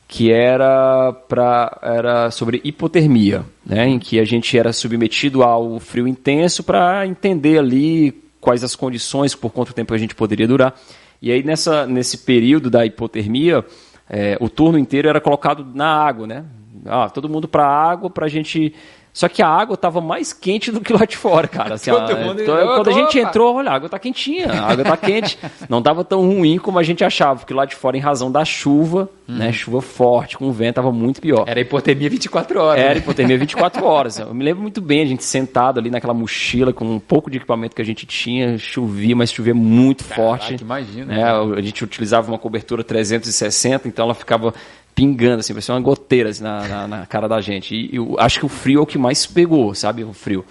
que 0.08 0.32
era, 0.32 1.12
pra, 1.28 1.80
era 1.82 2.32
sobre 2.32 2.62
hipotermia, 2.64 3.44
né, 3.66 3.88
em 3.88 4.00
que 4.00 4.20
a 4.20 4.24
gente 4.24 4.58
era 4.58 4.72
submetido 4.72 5.44
ao 5.44 5.80
frio 5.80 6.08
intenso 6.08 6.64
para 6.64 7.06
entender 7.06 7.60
ali 7.60 8.14
quais 8.40 8.64
as 8.64 8.74
condições, 8.74 9.36
por 9.36 9.52
quanto 9.52 9.74
tempo 9.74 9.94
a 9.94 9.98
gente 9.98 10.16
poderia 10.16 10.48
durar. 10.48 10.74
E 11.22 11.32
aí 11.32 11.44
nessa, 11.44 11.86
nesse 11.86 12.20
período 12.20 12.70
da 12.70 12.86
hipotermia, 12.86 13.66
é, 14.10 14.38
o 14.40 14.48
turno 14.48 14.78
inteiro 14.78 15.10
era 15.10 15.20
colocado 15.20 15.68
na 15.74 15.88
água, 15.88 16.26
né? 16.26 16.46
Ah, 16.86 17.10
todo 17.10 17.28
mundo 17.28 17.48
para 17.48 17.66
a 17.66 17.92
água 17.92 18.10
para 18.10 18.28
a 18.28 18.30
gente 18.30 18.74
só 19.18 19.28
que 19.28 19.42
a 19.42 19.48
água 19.48 19.74
estava 19.74 20.00
mais 20.00 20.32
quente 20.32 20.72
do 20.72 20.80
que 20.80 20.94
lá 20.94 21.04
de 21.04 21.18
fora, 21.18 21.48
cara. 21.48 21.74
Assim, 21.74 21.90
a, 21.92 22.06
então, 22.06 22.76
quando 22.76 22.90
a 22.90 22.94
gente 22.94 23.18
entrou, 23.18 23.56
olha, 23.56 23.72
a 23.72 23.74
água 23.74 23.88
está 23.88 23.98
quentinha, 23.98 24.52
a 24.52 24.72
água 24.72 24.84
está 24.84 24.96
quente. 24.96 25.40
Não 25.68 25.80
estava 25.80 26.04
tão 26.04 26.22
ruim 26.22 26.60
como 26.60 26.78
a 26.78 26.84
gente 26.84 27.04
achava, 27.04 27.40
porque 27.40 27.54
lá 27.54 27.66
de 27.66 27.76
fora, 27.76 27.98
em 27.98 28.00
razão 28.00 28.32
da 28.32 28.46
chuva, 28.46 29.10
hum. 29.28 29.38
né, 29.38 29.52
chuva 29.52 29.82
forte, 29.82 30.38
com 30.38 30.52
vento, 30.52 30.70
estava 30.70 30.92
muito 30.92 31.20
pior. 31.20 31.46
Era 31.48 31.60
hipotermia 31.60 32.10
24 32.10 32.62
horas. 32.62 32.84
Era 32.84 32.94
né? 32.94 33.00
hipotermia 33.00 33.38
24 33.40 33.84
horas. 33.86 34.20
Eu 34.20 34.34
me 34.36 34.44
lembro 34.44 34.62
muito 34.62 34.82
bem, 34.82 35.02
a 35.02 35.06
gente 35.06 35.24
sentado 35.24 35.80
ali 35.80 35.90
naquela 35.90 36.14
mochila 36.14 36.72
com 36.72 36.86
um 36.86 37.00
pouco 37.00 37.32
de 37.32 37.38
equipamento 37.38 37.76
que 37.76 37.82
a 37.82 37.86
gente 37.86 38.06
tinha, 38.06 38.58
chovia, 38.60 39.16
mas 39.16 39.32
chovia 39.32 39.56
muito 39.56 40.04
Caraca, 40.04 40.22
forte. 40.22 40.62
Imagina. 40.62 41.06
Né? 41.06 41.24
A 41.58 41.62
gente 41.62 41.84
utilizava 41.84 42.32
uma 42.32 42.38
cobertura 42.38 42.84
360, 42.84 43.88
então 43.88 44.06
ela 44.06 44.14
ficava 44.14 44.54
pingando, 44.98 45.42
assim, 45.42 45.54
parecia 45.54 45.76
uma 45.76 45.80
goteira 45.80 46.32
assim, 46.32 46.42
na, 46.42 46.68
na, 46.68 46.88
na, 46.88 47.06
cara 47.06 47.28
da 47.28 47.40
gente. 47.40 47.76
E 47.76 47.96
eu 47.98 48.16
acho 48.18 48.40
que 48.40 48.46
o 48.48 48.50
frio 48.50 48.80
é 48.80 48.82
o 48.82 48.86
que 48.86 48.98
mais 48.98 49.28
pegou, 49.28 49.76
sabe? 49.76 50.04
O 50.04 50.12
frio. 50.12 50.44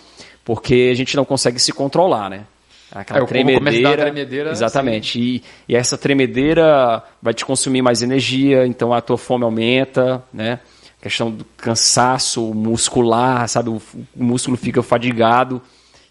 Porque 0.44 0.88
a 0.92 0.94
gente 0.94 1.16
não 1.16 1.24
consegue 1.24 1.58
se 1.58 1.72
controlar, 1.72 2.30
né? 2.30 2.44
Aquela 2.92 3.24
é, 3.24 3.26
tremedeira. 3.26 4.02
tremedeira. 4.04 4.50
Exatamente. 4.52 5.18
E, 5.18 5.42
e, 5.68 5.74
essa 5.74 5.98
tremedeira 5.98 7.02
vai 7.20 7.34
te 7.34 7.44
consumir 7.44 7.82
mais 7.82 8.02
energia, 8.02 8.64
então 8.64 8.94
a 8.94 9.00
tua 9.00 9.18
fome 9.18 9.42
aumenta, 9.42 10.22
né? 10.32 10.60
A 11.00 11.02
questão 11.02 11.28
do 11.28 11.44
cansaço 11.56 12.54
muscular, 12.54 13.48
sabe? 13.48 13.68
O, 13.70 13.82
o 14.14 14.24
músculo 14.24 14.56
fica 14.56 14.80
fadigado. 14.80 15.60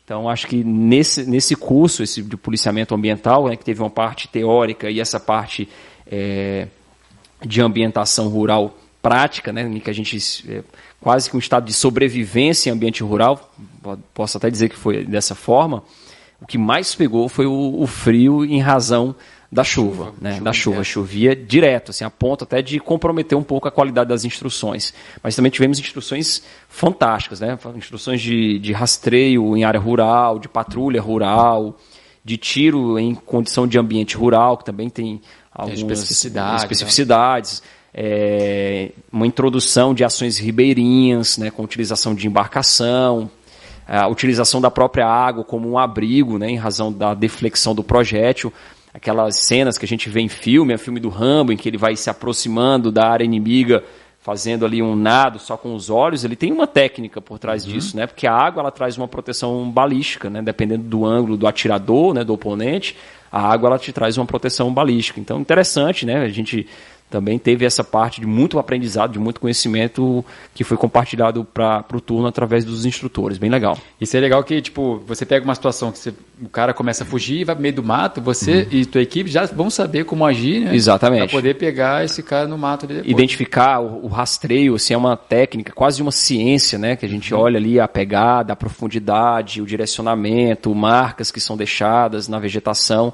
Então, 0.03 0.29
acho 0.29 0.45
que 0.47 0.61
nesse, 0.61 1.25
nesse 1.25 1.55
curso 1.55 2.03
esse 2.03 2.21
de 2.21 2.35
policiamento 2.35 2.93
ambiental, 2.93 3.47
né, 3.47 3.55
que 3.55 3.63
teve 3.63 3.81
uma 3.81 3.89
parte 3.89 4.27
teórica 4.27 4.91
e 4.91 4.99
essa 4.99 5.21
parte 5.21 5.69
é, 6.05 6.67
de 7.45 7.61
ambientação 7.61 8.27
rural 8.27 8.77
prática, 9.01 9.53
né, 9.53 9.61
em 9.61 9.79
que 9.79 9.89
a 9.89 9.93
gente 9.93 10.17
é, 10.49 10.63
quase 10.99 11.29
que 11.29 11.35
um 11.35 11.39
estado 11.39 11.65
de 11.65 11.73
sobrevivência 11.73 12.69
em 12.69 12.73
ambiente 12.73 13.03
rural, 13.03 13.53
posso 14.13 14.37
até 14.37 14.49
dizer 14.49 14.69
que 14.69 14.75
foi 14.75 15.05
dessa 15.05 15.35
forma. 15.35 15.83
O 16.41 16.47
que 16.47 16.57
mais 16.57 16.95
pegou 16.95 17.29
foi 17.29 17.45
o, 17.45 17.81
o 17.81 17.85
frio 17.85 18.43
em 18.43 18.59
razão 18.59 19.15
da 19.51 19.63
chuva, 19.63 20.05
chuva 20.05 20.15
né? 20.19 20.31
Chuva 20.33 20.43
da 20.43 20.53
chuva. 20.53 20.83
Chovia 20.83 21.35
direto, 21.35 21.91
assim, 21.91 22.03
a 22.03 22.09
ponto 22.09 22.43
até 22.43 22.61
de 22.61 22.79
comprometer 22.79 23.37
um 23.37 23.43
pouco 23.43 23.67
a 23.67 23.71
qualidade 23.71 24.09
das 24.09 24.25
instruções. 24.25 24.93
Mas 25.23 25.35
também 25.35 25.51
tivemos 25.51 25.79
instruções 25.79 26.43
fantásticas, 26.67 27.39
né? 27.39 27.57
Instruções 27.75 28.21
de, 28.21 28.59
de 28.59 28.73
rastreio 28.73 29.55
em 29.55 29.63
área 29.63 29.79
rural, 29.79 30.39
de 30.39 30.49
patrulha 30.49 31.01
rural, 31.01 31.77
de 32.23 32.37
tiro 32.37 32.97
em 32.97 33.13
condição 33.13 33.67
de 33.67 33.77
ambiente 33.77 34.17
rural, 34.17 34.57
que 34.57 34.65
também 34.65 34.89
tem 34.89 35.21
algumas 35.55 35.99
especificidades, 35.99 36.63
especificidades 36.63 37.63
é, 37.97 38.91
uma 39.09 39.25
introdução 39.25 39.93
de 39.93 40.03
ações 40.03 40.37
ribeirinhas, 40.37 41.37
né, 41.37 41.49
com 41.49 41.63
utilização 41.63 42.13
de 42.13 42.27
embarcação, 42.27 43.31
a 43.87 44.07
utilização 44.07 44.59
da 44.59 44.69
própria 44.69 45.07
água 45.07 45.45
como 45.45 45.69
um 45.69 45.77
abrigo, 45.77 46.37
né, 46.37 46.49
em 46.49 46.57
razão 46.57 46.91
da 46.91 47.13
deflexão 47.13 47.73
do 47.73 47.83
projétil, 47.83 48.51
aquelas 48.93 49.45
cenas 49.45 49.77
que 49.77 49.85
a 49.85 49.87
gente 49.87 50.09
vê 50.09 50.19
em 50.19 50.27
filme, 50.27 50.73
é 50.73 50.77
filme 50.77 50.99
do 50.99 51.07
Rambo, 51.07 51.53
em 51.53 51.57
que 51.57 51.69
ele 51.69 51.77
vai 51.77 51.95
se 51.95 52.09
aproximando 52.09 52.91
da 52.91 53.07
área 53.07 53.23
inimiga, 53.23 53.81
fazendo 54.25 54.65
ali 54.65 54.81
um 54.81 54.95
nado 54.95 55.37
só 55.37 55.55
com 55.55 55.75
os 55.75 55.87
olhos, 55.87 56.23
ele 56.23 56.35
tem 56.35 56.51
uma 56.51 56.65
técnica 56.65 57.21
por 57.21 57.37
trás 57.37 57.63
uhum. 57.63 57.73
disso, 57.73 57.95
né? 57.95 58.07
Porque 58.07 58.25
a 58.25 58.33
água 58.33 58.61
ela 58.61 58.71
traz 58.71 58.97
uma 58.97 59.07
proteção 59.07 59.69
balística, 59.69 60.31
né? 60.31 60.41
Dependendo 60.41 60.83
do 60.83 61.05
ângulo 61.05 61.37
do 61.37 61.45
atirador, 61.45 62.11
né? 62.11 62.23
Do 62.23 62.33
oponente, 62.33 62.97
a 63.31 63.39
água 63.39 63.67
ela 63.67 63.77
te 63.77 63.93
traz 63.93 64.17
uma 64.17 64.25
proteção 64.25 64.73
balística. 64.73 65.19
Então, 65.19 65.39
interessante, 65.39 66.07
né? 66.07 66.23
A 66.23 66.29
gente 66.29 66.67
também 67.09 67.37
teve 67.37 67.65
essa 67.65 67.83
parte 67.83 68.19
de 68.19 68.27
muito 68.27 68.57
aprendizado, 68.57 69.13
de 69.13 69.19
muito 69.19 69.39
conhecimento 69.39 70.25
que 70.53 70.63
foi 70.63 70.75
compartilhado 70.75 71.45
para 71.45 71.85
o 71.93 72.01
turno 72.01 72.27
através 72.27 72.65
dos 72.65 72.85
instrutores. 72.85 73.37
Bem 73.37 73.49
legal. 73.49 73.77
Isso 74.01 74.17
é 74.17 74.19
legal 74.19 74.43
que, 74.43 74.59
tipo, 74.61 75.01
você 75.05 75.25
pega 75.25 75.45
uma 75.45 75.53
situação 75.53 75.91
que 75.91 75.99
você, 75.99 76.13
o 76.41 76.49
cara 76.49 76.73
começa 76.73 77.03
a 77.03 77.07
fugir, 77.07 77.45
vai 77.45 77.55
pro 77.55 77.61
meio 77.61 77.75
do 77.75 77.83
mato, 77.83 78.19
você 78.19 78.63
uhum. 78.63 78.79
e 78.79 78.85
tua 78.85 79.01
equipe 79.01 79.29
já 79.29 79.45
vão 79.45 79.69
saber 79.69 80.03
como 80.03 80.25
agir, 80.25 80.61
né? 80.61 80.75
Exatamente. 80.75 81.29
Para 81.29 81.39
poder 81.39 81.53
pegar 81.55 82.03
esse 82.03 82.23
cara 82.23 82.47
no 82.47 82.57
mato 82.57 82.87
depois. 82.87 83.07
Identificar 83.07 83.79
o, 83.79 84.05
o, 84.05 84.07
rastreio, 84.07 84.75
assim, 84.75 84.93
é 84.95 84.97
uma 84.97 85.15
técnica, 85.15 85.71
quase 85.71 86.01
uma 86.01 86.11
ciência, 86.11 86.79
né? 86.79 86.95
Que 86.95 87.05
a 87.05 87.09
gente 87.09 87.33
uhum. 87.33 87.39
olha 87.39 87.57
ali 87.57 87.79
a 87.79 87.87
pegada, 87.87 88.53
a 88.53 88.55
profundidade, 88.55 89.61
o 89.61 89.65
direcionamento, 89.65 90.73
marcas 90.73 91.31
que 91.31 91.39
são 91.39 91.55
deixadas 91.55 92.27
na 92.27 92.39
vegetação 92.39 93.13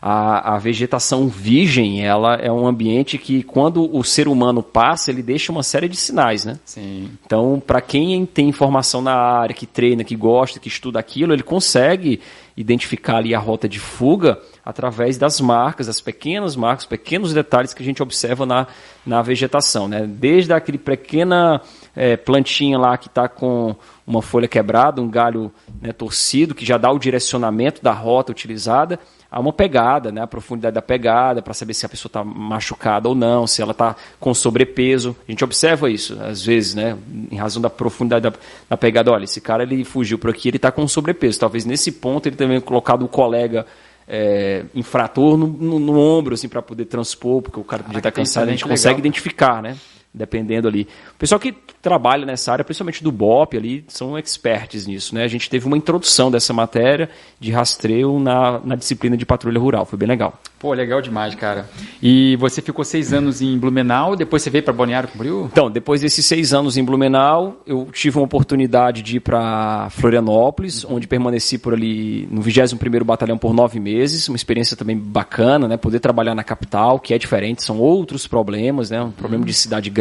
a, 0.00 0.54
a 0.54 0.58
vegetação 0.58 1.28
virgem, 1.28 2.04
ela 2.04 2.36
é 2.36 2.50
um 2.50 2.66
ambiente 2.66 3.18
que 3.18 3.42
quando 3.42 3.94
o 3.94 4.04
ser 4.04 4.28
humano 4.28 4.62
passa, 4.62 5.10
ele 5.10 5.22
deixa 5.22 5.50
uma 5.50 5.62
série 5.62 5.88
de 5.88 5.96
sinais, 5.96 6.44
né? 6.44 6.58
Sim. 6.64 7.10
Então, 7.24 7.60
para 7.64 7.80
quem 7.80 8.24
tem 8.24 8.48
informação 8.48 9.02
na 9.02 9.14
área, 9.14 9.54
que 9.54 9.66
treina, 9.66 10.04
que 10.04 10.14
gosta, 10.14 10.60
que 10.60 10.68
estuda 10.68 11.00
aquilo, 11.00 11.32
ele 11.32 11.42
consegue 11.42 12.20
identificar 12.56 13.18
ali 13.18 13.34
a 13.34 13.38
rota 13.38 13.68
de 13.68 13.78
fuga 13.78 14.40
através 14.64 15.16
das 15.16 15.40
marcas, 15.40 15.86
das 15.86 16.00
pequenas 16.00 16.56
marcas, 16.56 16.84
pequenos 16.84 17.32
detalhes 17.32 17.72
que 17.72 17.82
a 17.82 17.86
gente 17.86 18.02
observa 18.02 18.44
na, 18.44 18.66
na 19.06 19.22
vegetação, 19.22 19.88
né? 19.88 20.06
Desde 20.06 20.52
aquele 20.52 20.78
pequena 20.78 21.60
é, 21.94 22.16
plantinha 22.16 22.78
lá 22.78 22.96
que 22.98 23.08
está 23.08 23.28
com 23.28 23.74
uma 24.06 24.22
folha 24.22 24.48
quebrada, 24.48 25.00
um 25.00 25.08
galho 25.08 25.52
né, 25.80 25.92
torcido, 25.92 26.54
que 26.54 26.64
já 26.64 26.78
dá 26.78 26.90
o 26.90 26.98
direcionamento 26.98 27.82
da 27.82 27.92
rota 27.92 28.32
utilizada, 28.32 28.98
há 29.30 29.38
uma 29.38 29.52
pegada, 29.52 30.10
né, 30.10 30.22
a 30.22 30.26
profundidade 30.26 30.74
da 30.74 30.82
pegada, 30.82 31.42
para 31.42 31.52
saber 31.52 31.74
se 31.74 31.84
a 31.84 31.88
pessoa 31.88 32.08
está 32.08 32.24
machucada 32.24 33.08
ou 33.08 33.14
não, 33.14 33.46
se 33.46 33.60
ela 33.60 33.72
está 33.72 33.94
com 34.18 34.32
sobrepeso. 34.32 35.16
A 35.28 35.30
gente 35.30 35.44
observa 35.44 35.90
isso, 35.90 36.18
às 36.22 36.44
vezes, 36.44 36.74
né, 36.74 36.96
em 37.30 37.36
razão 37.36 37.60
da 37.60 37.70
profundidade 37.70 38.22
da, 38.22 38.32
da 38.70 38.76
pegada. 38.76 39.12
Olha, 39.12 39.24
esse 39.24 39.40
cara 39.40 39.62
ele 39.62 39.84
fugiu 39.84 40.18
por 40.18 40.30
aqui, 40.30 40.48
ele 40.48 40.56
está 40.56 40.70
com 40.70 40.86
sobrepeso. 40.88 41.38
Talvez 41.38 41.64
nesse 41.64 41.92
ponto 41.92 42.26
ele 42.26 42.36
tenha 42.36 42.60
colocado 42.60 43.04
o 43.04 43.08
colega 43.08 43.66
é, 44.08 44.64
infrator 44.74 45.36
no, 45.36 45.46
no, 45.46 45.78
no, 45.78 45.98
ombro, 45.98 46.34
assim, 46.34 46.48
para 46.48 46.62
poder 46.62 46.86
transpor, 46.86 47.42
porque 47.42 47.60
o 47.60 47.64
cara 47.64 47.82
podia 47.82 47.98
estar 47.98 48.10
tá 48.10 48.16
cansado, 48.16 48.48
a 48.48 48.50
gente 48.50 48.64
consegue 48.64 48.96
legal. 48.96 49.00
identificar, 49.00 49.62
né? 49.62 49.76
Dependendo 50.12 50.66
ali. 50.68 50.88
O 51.14 51.18
pessoal 51.18 51.38
que 51.38 51.54
trabalha 51.80 52.26
nessa 52.26 52.52
área, 52.52 52.64
principalmente 52.64 53.02
do 53.02 53.12
BOP 53.12 53.56
ali, 53.56 53.84
são 53.88 54.18
experts 54.18 54.86
nisso, 54.86 55.14
né? 55.14 55.24
A 55.24 55.28
gente 55.28 55.48
teve 55.48 55.66
uma 55.66 55.76
introdução 55.76 56.30
dessa 56.30 56.52
matéria 56.52 57.08
de 57.38 57.52
rastreio 57.52 58.18
na, 58.18 58.60
na 58.64 58.74
disciplina 58.74 59.16
de 59.16 59.24
patrulha 59.24 59.60
rural, 59.60 59.86
foi 59.86 59.98
bem 59.98 60.08
legal. 60.08 60.40
Pô, 60.58 60.72
legal 60.72 61.00
demais, 61.00 61.36
cara. 61.36 61.70
E 62.02 62.34
você 62.36 62.60
ficou 62.60 62.84
seis 62.84 63.12
anos 63.12 63.40
em 63.40 63.56
Blumenau, 63.56 64.16
depois 64.16 64.42
você 64.42 64.50
veio 64.50 64.64
para 64.64 64.72
Balneário 64.72 65.08
Camboriú? 65.08 65.48
Então, 65.52 65.70
depois 65.70 66.00
desses 66.00 66.26
seis 66.26 66.52
anos 66.52 66.76
em 66.76 66.82
Blumenau, 66.82 67.62
eu 67.64 67.88
tive 67.92 68.18
uma 68.18 68.24
oportunidade 68.24 69.02
de 69.02 69.18
ir 69.18 69.20
para 69.20 69.88
Florianópolis, 69.90 70.82
uhum. 70.82 70.96
onde 70.96 71.06
permaneci 71.06 71.58
por 71.58 71.74
ali 71.74 72.26
no 72.28 72.42
21º 72.42 73.04
Batalhão 73.04 73.38
por 73.38 73.54
nove 73.54 73.78
meses, 73.78 74.28
uma 74.28 74.34
experiência 74.34 74.76
também 74.76 74.98
bacana, 74.98 75.68
né? 75.68 75.76
Poder 75.76 76.00
trabalhar 76.00 76.34
na 76.34 76.42
capital, 76.42 76.98
que 76.98 77.14
é 77.14 77.18
diferente, 77.18 77.62
são 77.62 77.78
outros 77.78 78.26
problemas, 78.26 78.90
né? 78.90 79.00
Um 79.00 79.12
problema 79.12 79.44
de 79.44 79.54
cidade 79.54 79.88
grande, 79.90 79.97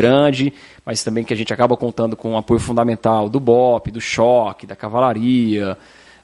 mas 0.86 1.04
também 1.04 1.24
que 1.24 1.34
a 1.34 1.38
gente 1.38 1.54
acaba 1.54 1.76
contando 1.76 2.16
com 2.16 2.34
o 2.34 2.38
apoio 2.38 2.60
fundamental 2.60 3.30
do 3.30 3.40
BOP, 3.40 3.92
do 3.92 4.02
choque, 4.02 4.68
da 4.68 4.76
cavalaria, 4.76 5.78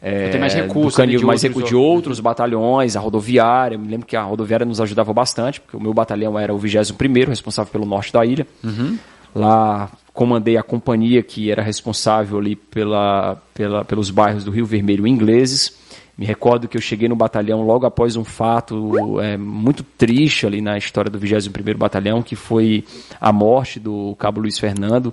é, 0.05 0.27
tem 0.31 0.39
mais 0.39 0.53
recursos, 0.53 0.97
canil, 0.97 1.17
de 1.17 1.25
mais 1.25 1.41
recursos 1.41 1.69
de 1.69 1.75
outros 1.77 2.19
batalhões, 2.19 2.97
a 2.97 2.99
rodoviária. 2.99 3.75
Eu 3.75 3.79
me 3.79 3.87
lembro 3.87 4.05
que 4.05 4.17
a 4.17 4.21
rodoviária 4.21 4.65
nos 4.65 4.81
ajudava 4.81 5.13
bastante, 5.13 5.61
porque 5.61 5.77
o 5.77 5.79
meu 5.79 5.93
batalhão 5.93 6.37
era 6.37 6.53
o 6.53 6.57
21 6.57 7.25
responsável 7.25 7.71
pelo 7.71 7.85
norte 7.85 8.11
da 8.11 8.25
ilha. 8.25 8.45
Uhum. 8.61 8.97
Lá 9.33 9.89
comandei 10.13 10.57
a 10.57 10.63
companhia 10.63 11.23
que 11.23 11.49
era 11.49 11.63
responsável 11.63 12.37
ali 12.37 12.53
pela, 12.55 13.41
pela, 13.53 13.85
pelos 13.85 14.11
bairros 14.11 14.43
do 14.43 14.51
Rio 14.51 14.65
Vermelho 14.65 15.07
ingleses. 15.07 15.73
Me 16.15 16.25
recordo 16.25 16.67
que 16.67 16.77
eu 16.77 16.81
cheguei 16.81 17.09
no 17.09 17.15
batalhão 17.15 17.63
logo 17.63 17.87
após 17.87 18.15
um 18.15 18.23
fato 18.23 19.19
é, 19.19 19.35
muito 19.35 19.83
triste 19.83 20.45
ali 20.45 20.61
na 20.61 20.77
história 20.77 21.09
do 21.09 21.19
21º 21.19 21.75
Batalhão, 21.75 22.21
que 22.21 22.35
foi 22.35 22.85
a 23.19 23.31
morte 23.31 23.79
do 23.79 24.15
cabo 24.19 24.39
Luiz 24.39 24.59
Fernando, 24.59 25.11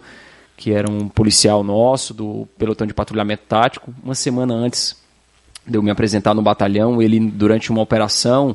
que 0.59 0.73
era 0.73 0.91
um 0.91 1.09
policial 1.09 1.65
nosso 1.65 2.13
do 2.13 2.47
pelotão 2.59 2.87
de 2.87 2.93
patrulhamento 2.93 3.45
tático. 3.49 3.95
Uma 4.05 4.15
semana 4.15 4.53
antes 4.53 4.95
de 5.67 5.79
eu 5.79 5.83
me 5.83 5.91
apresentar 5.91 6.35
no 6.35 6.43
batalhão, 6.43 7.01
ele, 7.01 7.19
durante 7.19 7.71
uma 7.71 7.81
operação, 7.81 8.55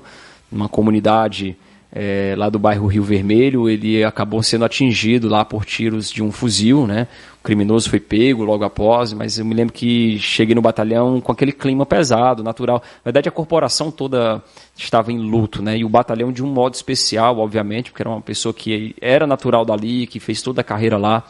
numa 0.51 0.69
comunidade 0.69 1.57
é, 1.97 2.35
lá 2.37 2.49
do 2.49 2.59
bairro 2.59 2.87
Rio 2.87 3.03
Vermelho, 3.03 3.69
ele 3.69 4.03
acabou 4.03 4.43
sendo 4.43 4.65
atingido 4.65 5.29
lá 5.29 5.45
por 5.45 5.63
tiros 5.63 6.11
de 6.11 6.21
um 6.21 6.29
fuzil, 6.29 6.85
né? 6.85 7.07
O 7.39 7.43
criminoso 7.43 7.89
foi 7.89 8.01
pego 8.01 8.43
logo 8.43 8.65
após, 8.65 9.13
mas 9.13 9.39
eu 9.39 9.45
me 9.45 9.53
lembro 9.53 9.73
que 9.73 10.19
cheguei 10.19 10.53
no 10.53 10.61
batalhão 10.61 11.21
com 11.21 11.31
aquele 11.31 11.53
clima 11.53 11.85
pesado, 11.85 12.43
natural. 12.43 12.83
Na 12.97 13.11
verdade, 13.11 13.29
a 13.29 13.31
corporação 13.31 13.89
toda 13.91 14.43
estava 14.75 15.09
em 15.09 15.17
luto, 15.17 15.61
né? 15.61 15.77
E 15.77 15.85
o 15.85 15.89
batalhão 15.89 16.33
de 16.33 16.43
um 16.43 16.47
modo 16.47 16.73
especial, 16.73 17.39
obviamente, 17.39 17.91
porque 17.91 18.03
era 18.03 18.09
uma 18.09 18.21
pessoa 18.21 18.53
que 18.53 18.93
era 18.99 19.25
natural 19.25 19.63
dali, 19.63 20.05
que 20.05 20.19
fez 20.19 20.41
toda 20.41 20.59
a 20.59 20.65
carreira 20.65 20.97
lá. 20.97 21.23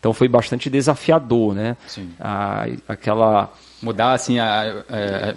Então 0.00 0.12
foi 0.12 0.26
bastante 0.26 0.68
desafiador, 0.68 1.54
né? 1.54 1.76
Sim. 1.86 2.10
A, 2.18 2.66
aquela 2.88 3.52
mudar 3.82 4.12
assim 4.12 4.38
a, 4.38 4.84
a, 4.88 5.34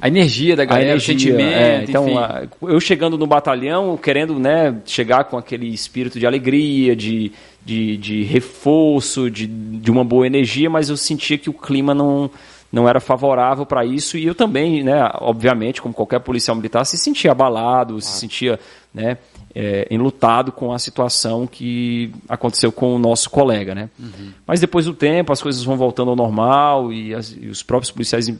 a 0.00 0.08
energia 0.08 0.56
da 0.56 0.64
galera, 0.64 0.90
energia, 0.90 1.14
o 1.14 1.18
sentimento. 1.18 1.56
É, 1.56 1.84
então, 1.84 2.18
a, 2.18 2.42
eu 2.62 2.80
chegando 2.80 3.18
no 3.18 3.26
batalhão, 3.26 3.96
querendo 3.96 4.38
né, 4.38 4.76
chegar 4.84 5.24
com 5.24 5.36
aquele 5.36 5.68
espírito 5.68 6.18
de 6.18 6.26
alegria, 6.26 6.94
de, 6.94 7.32
de, 7.64 7.96
de 7.96 8.22
reforço, 8.24 9.30
de, 9.30 9.46
de 9.46 9.90
uma 9.90 10.04
boa 10.04 10.26
energia, 10.26 10.70
mas 10.70 10.88
eu 10.88 10.96
sentia 10.96 11.38
que 11.38 11.50
o 11.50 11.54
clima 11.54 11.94
não 11.94 12.30
não 12.70 12.86
era 12.86 13.00
favorável 13.00 13.64
para 13.64 13.84
isso 13.84 14.18
e 14.18 14.26
eu 14.26 14.34
também, 14.34 14.82
né, 14.84 15.10
obviamente, 15.14 15.80
como 15.80 15.94
qualquer 15.94 16.20
policial 16.20 16.54
militar, 16.54 16.84
se 16.84 16.98
sentia 16.98 17.32
abalado, 17.32 17.96
ah. 17.96 18.00
se 18.00 18.20
sentia, 18.20 18.60
né, 18.92 19.16
é, 19.60 19.88
enlutado 19.90 20.52
com 20.52 20.72
a 20.72 20.78
situação 20.78 21.44
que 21.44 22.12
aconteceu 22.28 22.70
com 22.70 22.94
o 22.94 22.98
nosso 22.98 23.28
colega, 23.28 23.74
né? 23.74 23.90
Uhum. 23.98 24.30
Mas 24.46 24.60
depois 24.60 24.86
do 24.86 24.94
tempo 24.94 25.32
as 25.32 25.42
coisas 25.42 25.64
vão 25.64 25.76
voltando 25.76 26.10
ao 26.10 26.16
normal 26.16 26.92
e, 26.92 27.12
as, 27.12 27.36
e, 27.36 27.48
os 27.48 27.60
próprios 27.60 27.90
policiais 27.90 28.32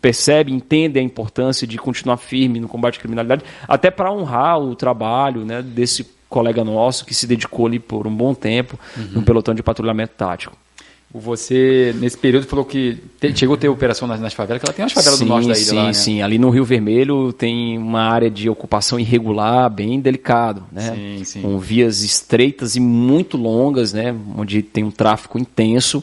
percebem, 0.00 0.54
entendem 0.54 1.02
a 1.02 1.04
importância 1.04 1.66
de 1.66 1.76
continuar 1.76 2.16
firme 2.16 2.60
no 2.60 2.66
combate 2.66 2.96
à 2.96 3.00
criminalidade, 3.02 3.44
até 3.68 3.90
para 3.90 4.10
honrar 4.10 4.58
o 4.58 4.74
trabalho, 4.74 5.44
né, 5.44 5.60
desse 5.60 6.06
colega 6.30 6.64
nosso 6.64 7.04
que 7.04 7.12
se 7.12 7.26
dedicou 7.26 7.66
ali 7.66 7.78
por 7.78 8.06
um 8.06 8.14
bom 8.14 8.32
tempo 8.32 8.80
uhum. 8.96 9.08
no 9.16 9.22
pelotão 9.22 9.54
de 9.54 9.62
patrulhamento 9.62 10.14
tático. 10.16 10.56
Você, 11.16 11.94
nesse 12.00 12.18
período, 12.18 12.44
falou 12.44 12.64
que 12.64 12.98
te, 13.20 13.32
chegou 13.38 13.54
a 13.54 13.58
ter 13.58 13.68
operação 13.68 14.08
nas, 14.08 14.20
nas, 14.20 14.34
favelas, 14.34 14.60
que 14.60 14.68
ela 14.68 14.74
tem 14.74 14.82
umas 14.82 14.92
favelas 14.92 15.16
sim, 15.20 15.24
do 15.24 15.28
norte 15.28 15.46
da 15.46 15.54
ilha 15.54 15.64
sim, 15.64 15.76
lá, 15.76 15.84
né? 15.84 15.92
Sim, 15.92 16.22
ali 16.22 16.38
no 16.38 16.50
Rio 16.50 16.64
Vermelho 16.64 17.32
tem 17.32 17.78
uma 17.78 18.02
área 18.02 18.28
de 18.28 18.50
ocupação 18.50 18.98
irregular 18.98 19.70
bem 19.70 20.00
delicado, 20.00 20.64
né? 20.72 20.92
Sim, 20.92 21.24
sim. 21.24 21.42
Com 21.42 21.56
vias 21.56 22.02
estreitas 22.02 22.74
e 22.74 22.80
muito 22.80 23.36
longas, 23.36 23.92
né? 23.92 24.12
Onde 24.36 24.60
tem 24.60 24.82
um 24.82 24.90
tráfego 24.90 25.38
intenso. 25.38 26.02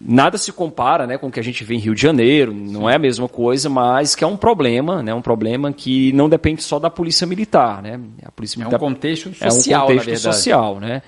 Nada 0.00 0.38
se 0.38 0.50
compara 0.50 1.06
né, 1.06 1.18
com 1.18 1.26
o 1.26 1.30
que 1.30 1.40
a 1.40 1.44
gente 1.44 1.62
vê 1.62 1.74
em 1.74 1.78
Rio 1.78 1.94
de 1.94 2.00
Janeiro, 2.00 2.54
não 2.54 2.88
é 2.88 2.96
a 2.96 2.98
mesma 2.98 3.28
coisa, 3.28 3.68
mas 3.68 4.14
que 4.14 4.24
é 4.24 4.26
um 4.26 4.36
problema, 4.36 5.02
né, 5.02 5.12
um 5.12 5.22
problema 5.22 5.72
que 5.72 6.10
não 6.12 6.28
depende 6.28 6.62
só 6.62 6.78
da 6.78 6.88
polícia 6.88 7.26
militar. 7.26 7.82
Né? 7.82 8.00
A 8.22 8.30
polícia 8.30 8.58
militar 8.58 8.80
é 8.80 8.82
um 8.82 8.88
contexto 8.88 9.34
social, 9.34 9.90
é 9.90 9.92
um 9.92 9.98
contexto 9.98 10.22
social, 10.22 10.80
né? 10.80 11.02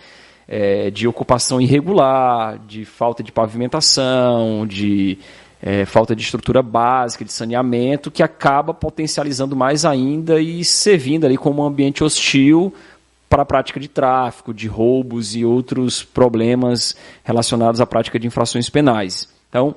É, 0.49 0.91
de 0.91 1.09
ocupação 1.09 1.61
irregular, 1.61 2.59
de 2.67 2.85
falta 2.85 3.23
de 3.23 3.33
pavimentação, 3.33 4.67
de 4.67 5.19
é, 5.63 5.85
falta 5.85 6.15
de 6.15 6.23
estrutura 6.23 6.63
básica, 6.63 7.25
de 7.25 7.33
saneamento, 7.33 8.11
que 8.11 8.23
acaba 8.23 8.73
potencializando 8.73 9.57
mais 9.57 9.85
ainda 9.85 10.41
e 10.41 10.65
servindo 10.65 11.25
ali 11.25 11.37
como 11.37 11.63
um 11.63 11.67
ambiente 11.67 12.05
hostil 12.05 12.73
para 13.29 13.43
a 13.43 13.47
prática 13.47 13.81
de 13.81 13.89
tráfico, 13.89 14.55
de 14.55 14.69
roubos 14.69 15.35
e 15.35 15.45
outros 15.45 16.03
problemas 16.03 16.97
relacionados 17.25 17.81
à 17.81 17.87
prática 17.87 18.19
de 18.19 18.27
infrações 18.27 18.71
penais. 18.71 19.29
Então, 19.49 19.75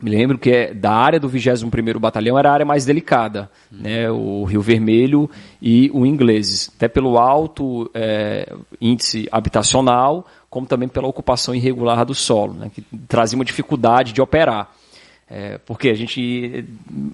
me 0.00 0.10
lembro 0.10 0.38
que 0.38 0.50
é, 0.50 0.74
da 0.74 0.92
área 0.92 1.20
do 1.20 1.28
21º 1.28 1.98
Batalhão 1.98 2.38
era 2.38 2.50
a 2.50 2.52
área 2.52 2.66
mais 2.66 2.84
delicada, 2.84 3.50
né, 3.70 4.10
o 4.10 4.44
Rio 4.44 4.60
Vermelho 4.60 5.30
e 5.60 5.90
o 5.92 6.06
Ingleses, 6.06 6.70
até 6.76 6.88
pelo 6.88 7.18
alto 7.18 7.90
é, 7.94 8.52
índice 8.80 9.28
habitacional, 9.30 10.26
como 10.48 10.66
também 10.66 10.88
pela 10.88 11.06
ocupação 11.06 11.54
irregular 11.54 12.04
do 12.04 12.14
solo, 12.14 12.54
né, 12.54 12.70
que 12.74 12.82
trazia 13.06 13.36
uma 13.38 13.44
dificuldade 13.44 14.12
de 14.12 14.22
operar. 14.22 14.70
É, 15.28 15.58
porque 15.58 15.88
a 15.88 15.94
gente 15.94 16.64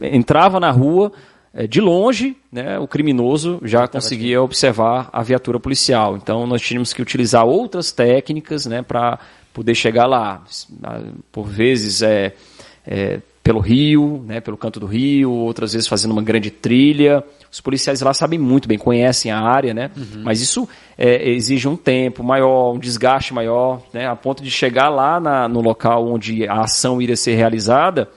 entrava 0.00 0.58
na 0.58 0.70
rua, 0.70 1.12
é, 1.52 1.66
de 1.66 1.80
longe, 1.80 2.36
né, 2.52 2.78
o 2.78 2.86
criminoso 2.86 3.58
já 3.62 3.88
conseguia 3.88 4.42
observar 4.42 5.08
a 5.12 5.22
viatura 5.22 5.58
policial. 5.58 6.16
Então 6.16 6.46
nós 6.46 6.60
tínhamos 6.60 6.92
que 6.92 7.00
utilizar 7.00 7.44
outras 7.46 7.90
técnicas 7.90 8.66
né, 8.66 8.82
para 8.82 9.18
poder 9.54 9.74
chegar 9.74 10.06
lá. 10.06 10.44
Por 11.32 11.46
vezes, 11.46 12.02
é, 12.02 12.34
é, 12.86 13.20
pelo 13.42 13.60
rio, 13.60 14.24
né, 14.26 14.40
pelo 14.40 14.56
canto 14.56 14.80
do 14.80 14.86
rio, 14.86 15.30
outras 15.30 15.72
vezes 15.72 15.86
fazendo 15.86 16.10
uma 16.10 16.22
grande 16.22 16.50
trilha. 16.50 17.22
Os 17.50 17.60
policiais 17.60 18.00
lá 18.00 18.12
sabem 18.12 18.38
muito 18.38 18.66
bem, 18.66 18.76
conhecem 18.76 19.30
a 19.30 19.40
área, 19.40 19.72
né? 19.72 19.90
Uhum. 19.96 20.22
Mas 20.24 20.40
isso 20.40 20.68
é, 20.98 21.30
exige 21.30 21.68
um 21.68 21.76
tempo 21.76 22.24
maior, 22.24 22.72
um 22.72 22.78
desgaste 22.78 23.32
maior, 23.32 23.82
né? 23.92 24.06
A 24.08 24.16
ponto 24.16 24.42
de 24.42 24.50
chegar 24.50 24.88
lá 24.88 25.20
na, 25.20 25.48
no 25.48 25.60
local 25.60 26.08
onde 26.08 26.46
a 26.48 26.62
ação 26.62 27.00
iria 27.00 27.16
ser 27.16 27.36
realizada 27.36 28.08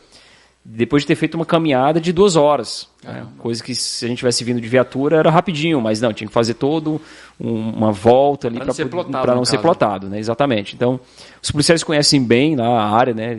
depois 0.72 1.02
de 1.02 1.08
ter 1.08 1.16
feito 1.16 1.34
uma 1.34 1.46
caminhada 1.46 2.00
de 2.00 2.14
duas 2.14 2.36
horas. 2.36 2.88
Né? 3.04 3.26
Coisa 3.40 3.64
que 3.64 3.74
se 3.74 4.06
a 4.06 4.08
gente 4.08 4.20
tivesse 4.20 4.44
vindo 4.44 4.62
de 4.62 4.68
viatura 4.68 5.18
era 5.18 5.32
rapidinho, 5.32 5.82
mas 5.82 6.00
não, 6.00 6.14
tinha 6.14 6.28
que 6.28 6.34
fazer 6.34 6.54
todo 6.54 7.02
um, 7.40 7.72
uma 7.72 7.92
volta 7.92 8.48
ali 8.48 8.58
para 8.58 8.68
não, 8.68 8.74
ser 8.74 8.86
plotado, 8.86 9.36
não 9.36 9.46
ser 9.46 9.58
plotado, 9.58 10.08
né? 10.08 10.20
Exatamente. 10.20 10.76
Então, 10.76 11.00
os 11.42 11.50
policiais 11.50 11.84
conhecem 11.84 12.24
bem 12.24 12.56
lá 12.56 12.84
a 12.84 12.90
área, 12.92 13.16
né? 13.16 13.36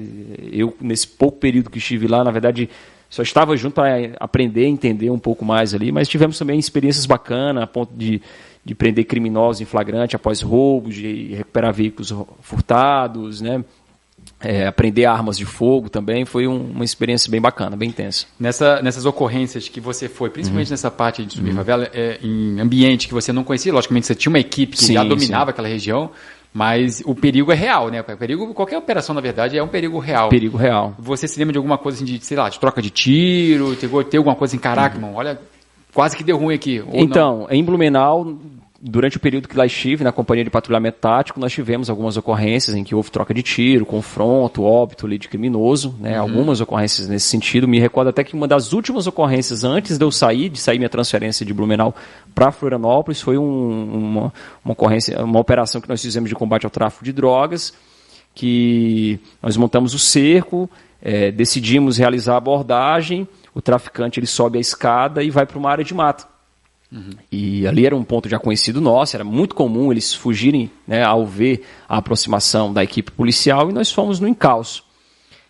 Eu, 0.50 0.76
nesse 0.80 1.06
pouco 1.06 1.38
período 1.38 1.70
que 1.70 1.78
estive 1.78 2.08
lá, 2.08 2.24
na 2.24 2.32
verdade, 2.32 2.68
só 3.08 3.22
estava 3.22 3.56
junto 3.56 3.74
para 3.74 4.10
aprender, 4.18 4.66
entender 4.66 5.10
um 5.10 5.18
pouco 5.18 5.44
mais 5.44 5.72
ali, 5.72 5.92
mas 5.92 6.08
tivemos 6.08 6.36
também 6.36 6.58
experiências 6.58 7.06
bacanas, 7.06 7.62
a 7.62 7.66
ponto 7.66 7.94
de, 7.94 8.20
de 8.64 8.74
prender 8.74 9.04
criminosos 9.04 9.60
em 9.60 9.64
flagrante 9.64 10.16
após 10.16 10.42
roubos, 10.42 10.96
de 10.96 11.34
recuperar 11.34 11.72
veículos 11.72 12.12
furtados, 12.40 13.40
né? 13.40 13.64
É, 14.42 14.66
aprender 14.66 15.04
armas 15.04 15.36
de 15.36 15.44
fogo 15.44 15.88
também 15.88 16.24
foi 16.24 16.46
um, 16.46 16.70
uma 16.70 16.84
experiência 16.84 17.30
bem 17.30 17.40
bacana, 17.40 17.76
bem 17.76 17.90
intensa. 17.90 18.26
Nessa, 18.38 18.80
nessas 18.80 19.04
ocorrências 19.04 19.68
que 19.68 19.80
você 19.80 20.08
foi, 20.08 20.30
principalmente 20.30 20.68
uhum. 20.68 20.72
nessa 20.72 20.90
parte 20.90 21.24
de 21.24 21.34
subir 21.34 21.50
uhum. 21.50 21.56
favela, 21.56 21.90
é, 21.92 22.18
em 22.22 22.58
ambiente 22.58 23.06
que 23.06 23.14
você 23.14 23.32
não 23.32 23.44
conhecia, 23.44 23.72
logicamente 23.72 24.06
você 24.06 24.14
tinha 24.14 24.30
uma 24.30 24.38
equipe 24.38 24.76
que 24.76 24.84
sim, 24.84 24.94
já 24.94 25.04
dominava 25.04 25.46
sim. 25.46 25.50
aquela 25.50 25.68
região, 25.68 26.10
mas 26.52 27.02
o 27.04 27.14
perigo 27.14 27.52
é 27.52 27.54
real, 27.54 27.90
né? 27.90 28.00
O 28.00 28.16
perigo, 28.16 28.54
qualquer 28.54 28.78
operação, 28.78 29.14
na 29.14 29.20
verdade, 29.20 29.56
é 29.56 29.62
um 29.62 29.68
perigo 29.68 29.98
real. 29.98 30.30
Perigo 30.30 30.56
real. 30.56 30.94
Você 30.98 31.28
se 31.28 31.38
lembra 31.38 31.52
de 31.52 31.58
alguma 31.58 31.78
coisa 31.78 31.98
assim, 31.98 32.04
de, 32.04 32.24
sei 32.24 32.36
lá, 32.36 32.48
de 32.48 32.58
troca 32.58 32.82
de 32.82 32.90
tiro, 32.90 33.76
ter, 33.76 33.88
ter 34.06 34.16
alguma 34.16 34.34
coisa 34.34 34.56
em 34.56 34.58
caraca, 34.58 34.96
uhum. 34.96 35.02
irmão, 35.02 35.14
olha, 35.16 35.38
quase 35.92 36.16
que 36.16 36.24
deu 36.24 36.38
ruim 36.38 36.54
aqui. 36.54 36.82
então, 36.92 37.40
não? 37.40 37.50
em 37.50 37.62
Blumenau, 37.62 38.36
durante 38.82 39.18
o 39.18 39.20
período 39.20 39.46
que 39.46 39.56
lá 39.56 39.66
estive 39.66 40.02
na 40.02 40.10
companhia 40.10 40.42
de 40.42 40.48
patrulhamento 40.48 40.98
tático, 40.98 41.38
nós 41.38 41.52
tivemos 41.52 41.90
algumas 41.90 42.16
ocorrências 42.16 42.74
em 42.74 42.82
que 42.82 42.94
houve 42.94 43.10
troca 43.10 43.34
de 43.34 43.42
tiro, 43.42 43.84
confronto, 43.84 44.62
óbito 44.62 45.06
de 45.18 45.28
criminoso, 45.28 45.94
né? 46.00 46.16
Uhum. 46.16 46.22
Algumas 46.22 46.60
ocorrências 46.62 47.06
nesse 47.06 47.28
sentido. 47.28 47.68
Me 47.68 47.78
recordo 47.78 48.08
até 48.08 48.24
que 48.24 48.34
uma 48.34 48.48
das 48.48 48.72
últimas 48.72 49.06
ocorrências 49.06 49.64
antes 49.64 49.98
de 49.98 50.04
eu 50.04 50.10
sair, 50.10 50.48
de 50.48 50.58
sair 50.58 50.78
minha 50.78 50.88
transferência 50.88 51.44
de 51.44 51.52
Blumenau 51.52 51.94
para 52.34 52.50
Florianópolis, 52.50 53.20
foi 53.20 53.36
um, 53.36 53.42
uma, 53.92 54.32
uma 54.64 54.72
ocorrência, 54.72 55.22
uma 55.22 55.40
operação 55.40 55.80
que 55.80 55.88
nós 55.88 56.00
fizemos 56.00 56.30
de 56.30 56.34
combate 56.34 56.64
ao 56.64 56.70
tráfico 56.70 57.04
de 57.04 57.12
drogas, 57.12 57.74
que 58.34 59.20
nós 59.42 59.58
montamos 59.58 59.92
o 59.92 59.98
cerco, 59.98 60.70
é, 61.02 61.30
decidimos 61.30 61.98
realizar 61.98 62.34
a 62.34 62.38
abordagem, 62.38 63.28
o 63.54 63.60
traficante 63.60 64.18
ele 64.18 64.26
sobe 64.26 64.56
a 64.56 64.60
escada 64.60 65.22
e 65.22 65.28
vai 65.28 65.44
para 65.44 65.58
uma 65.58 65.70
área 65.70 65.84
de 65.84 65.92
mata. 65.92 66.39
Uhum. 66.92 67.10
E 67.30 67.66
ali 67.66 67.86
era 67.86 67.94
um 67.94 68.02
ponto 68.02 68.28
já 68.28 68.38
conhecido 68.38 68.80
nosso, 68.80 69.16
era 69.16 69.24
muito 69.24 69.54
comum 69.54 69.92
eles 69.92 70.12
fugirem 70.12 70.70
né, 70.86 71.04
ao 71.04 71.24
ver 71.24 71.64
a 71.88 71.98
aproximação 71.98 72.72
da 72.72 72.82
equipe 72.82 73.12
policial 73.12 73.70
e 73.70 73.72
nós 73.72 73.92
fomos 73.92 74.18
no 74.18 74.26
encalço. 74.26 74.84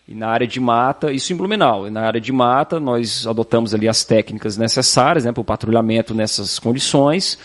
E 0.07 0.15
na 0.15 0.29
área 0.29 0.47
de 0.47 0.59
mata, 0.59 1.13
isso 1.13 1.33
em 1.33 1.37
Blumenau, 1.37 1.87
e 1.87 1.91
na 1.91 2.03
área 2.03 2.21
de 2.21 2.33
mata 2.33 2.81
nós 2.81 3.27
adotamos 3.27 3.73
ali 3.73 3.89
as 3.89 4.05
técnicas 4.05 4.57
necessárias 4.57 5.25
né, 5.25 5.33
para 5.33 5.41
o 5.41 5.45
patrulhamento 5.45 6.13
nessas 6.15 6.59
condições, 6.59 7.39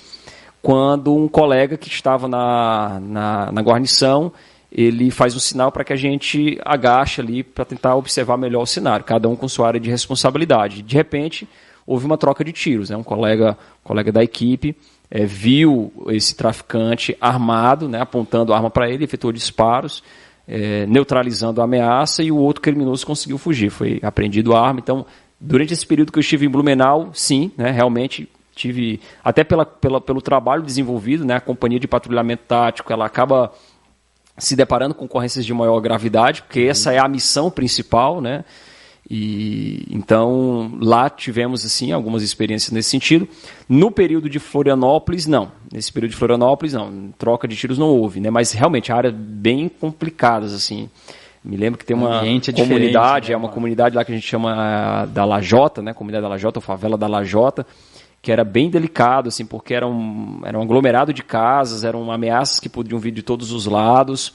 quando 0.62 1.16
um 1.16 1.28
colega 1.28 1.78
que 1.78 1.88
estava 1.88 2.28
na, 2.28 3.00
na, 3.00 3.52
na 3.52 3.62
guarnição, 3.62 4.32
ele 4.72 5.12
faz 5.12 5.36
um 5.36 5.40
sinal 5.40 5.72
para 5.72 5.84
que 5.84 5.94
a 5.94 5.96
gente 5.96 6.60
agache 6.66 7.22
ali 7.22 7.44
para 7.44 7.64
tentar 7.64 7.96
observar 7.96 8.36
melhor 8.36 8.64
o 8.64 8.66
cenário, 8.66 9.06
cada 9.06 9.30
um 9.30 9.36
com 9.36 9.48
sua 9.48 9.68
área 9.68 9.80
de 9.80 9.90
responsabilidade. 9.90 10.82
De 10.82 10.96
repente, 10.96 11.48
houve 11.86 12.06
uma 12.06 12.18
troca 12.18 12.44
de 12.44 12.52
tiros. 12.52 12.90
Né? 12.90 12.98
Um 12.98 13.04
colega, 13.04 13.58
colega 13.84 14.12
da 14.12 14.24
equipe 14.24 14.76
é, 15.10 15.26
viu 15.26 15.92
esse 16.10 16.36
traficante 16.36 17.16
armado, 17.22 17.88
né, 17.88 18.02
apontando 18.02 18.54
arma 18.54 18.70
para 18.70 18.90
ele, 18.90 19.04
efetuou 19.04 19.32
disparos, 19.32 20.04
é, 20.48 20.86
neutralizando 20.88 21.62
a 21.62 21.64
ameaça 21.64 22.24
e 22.24 22.32
o 22.32 22.38
outro 22.38 22.62
criminoso 22.62 23.06
conseguiu 23.06 23.38
fugir. 23.38 23.70
Foi 23.70 24.00
apreendido 24.02 24.56
a 24.56 24.66
arma. 24.66 24.80
Então, 24.80 25.06
durante 25.40 25.74
esse 25.74 25.86
período 25.86 26.12
que 26.12 26.18
eu 26.18 26.22
estive 26.22 26.46
em 26.46 26.50
Blumenau, 26.50 27.12
sim, 27.14 27.52
né, 27.58 27.72
realmente 27.72 28.28
tive, 28.56 29.02
até 29.24 29.44
pela, 29.44 29.66
pela, 29.66 30.00
pelo 30.00 30.22
trabalho 30.22 30.64
desenvolvido, 30.64 31.26
né, 31.26 31.36
a 31.36 31.42
companhia 31.42 31.80
de 31.80 31.88
patrulhamento 31.88 32.44
tático, 32.48 32.92
ela 32.92 33.06
acaba 33.06 33.52
se 34.38 34.56
deparando 34.56 34.94
com 34.94 35.06
ocorrências 35.06 35.46
de 35.46 35.54
maior 35.54 35.80
gravidade, 35.80 36.42
porque 36.42 36.64
uhum. 36.64 36.70
essa 36.70 36.92
é 36.92 37.00
a 37.00 37.08
missão 37.08 37.50
principal, 37.50 38.20
né? 38.20 38.44
E 39.10 39.86
então 39.92 40.78
lá 40.82 41.10
tivemos 41.10 41.64
assim 41.64 41.92
algumas 41.92 42.24
experiências 42.24 42.72
nesse 42.72 42.90
sentido. 42.90 43.28
No 43.70 43.92
período 43.92 44.30
de 44.30 44.40
Florianópolis, 44.40 45.28
não. 45.28 45.52
Nesse 45.72 45.92
período 45.94 46.12
de 46.12 46.18
Florianópolis, 46.18 46.74
não. 46.74 47.14
Troca 47.18 47.48
de 47.48 47.56
tiros 47.56 47.78
não 47.78 47.88
houve, 47.88 48.20
né? 48.20 48.30
Mas 48.30 48.52
realmente 48.52 48.92
áreas 48.92 49.14
bem 49.14 49.70
complicadas 49.70 50.54
assim. 50.54 50.90
Me 51.44 51.56
lembro 51.56 51.78
que 51.78 51.86
tem 51.86 51.96
uma 51.96 52.26
é 52.26 52.52
comunidade, 52.54 53.30
né, 53.30 53.36
é 53.36 53.38
uma 53.38 53.50
comunidade 53.50 53.96
lá 53.96 54.04
que 54.04 54.12
a 54.12 54.16
gente 54.16 54.26
chama 54.26 55.06
da 55.14 55.24
Lajota, 55.24 55.80
né? 55.84 55.94
Comunidade 55.94 56.24
da 56.24 56.30
Lajota, 56.30 56.60
favela 56.60 56.98
da 56.98 57.06
Lajota, 57.06 57.68
que 58.20 58.32
era 58.32 58.44
bem 58.44 58.68
delicado, 58.68 59.28
assim, 59.28 59.46
porque 59.46 59.76
era 59.76 59.86
um, 59.86 60.42
era 60.44 60.58
um 60.58 60.64
aglomerado 60.64 61.14
de 61.14 61.22
casas, 61.22 61.84
eram 61.84 62.12
ameaças 62.12 62.60
que 62.60 62.68
podiam 62.68 62.98
vir 62.98 63.12
de 63.12 63.22
todos 63.22 63.52
os 63.52 63.68
lados. 63.68 64.34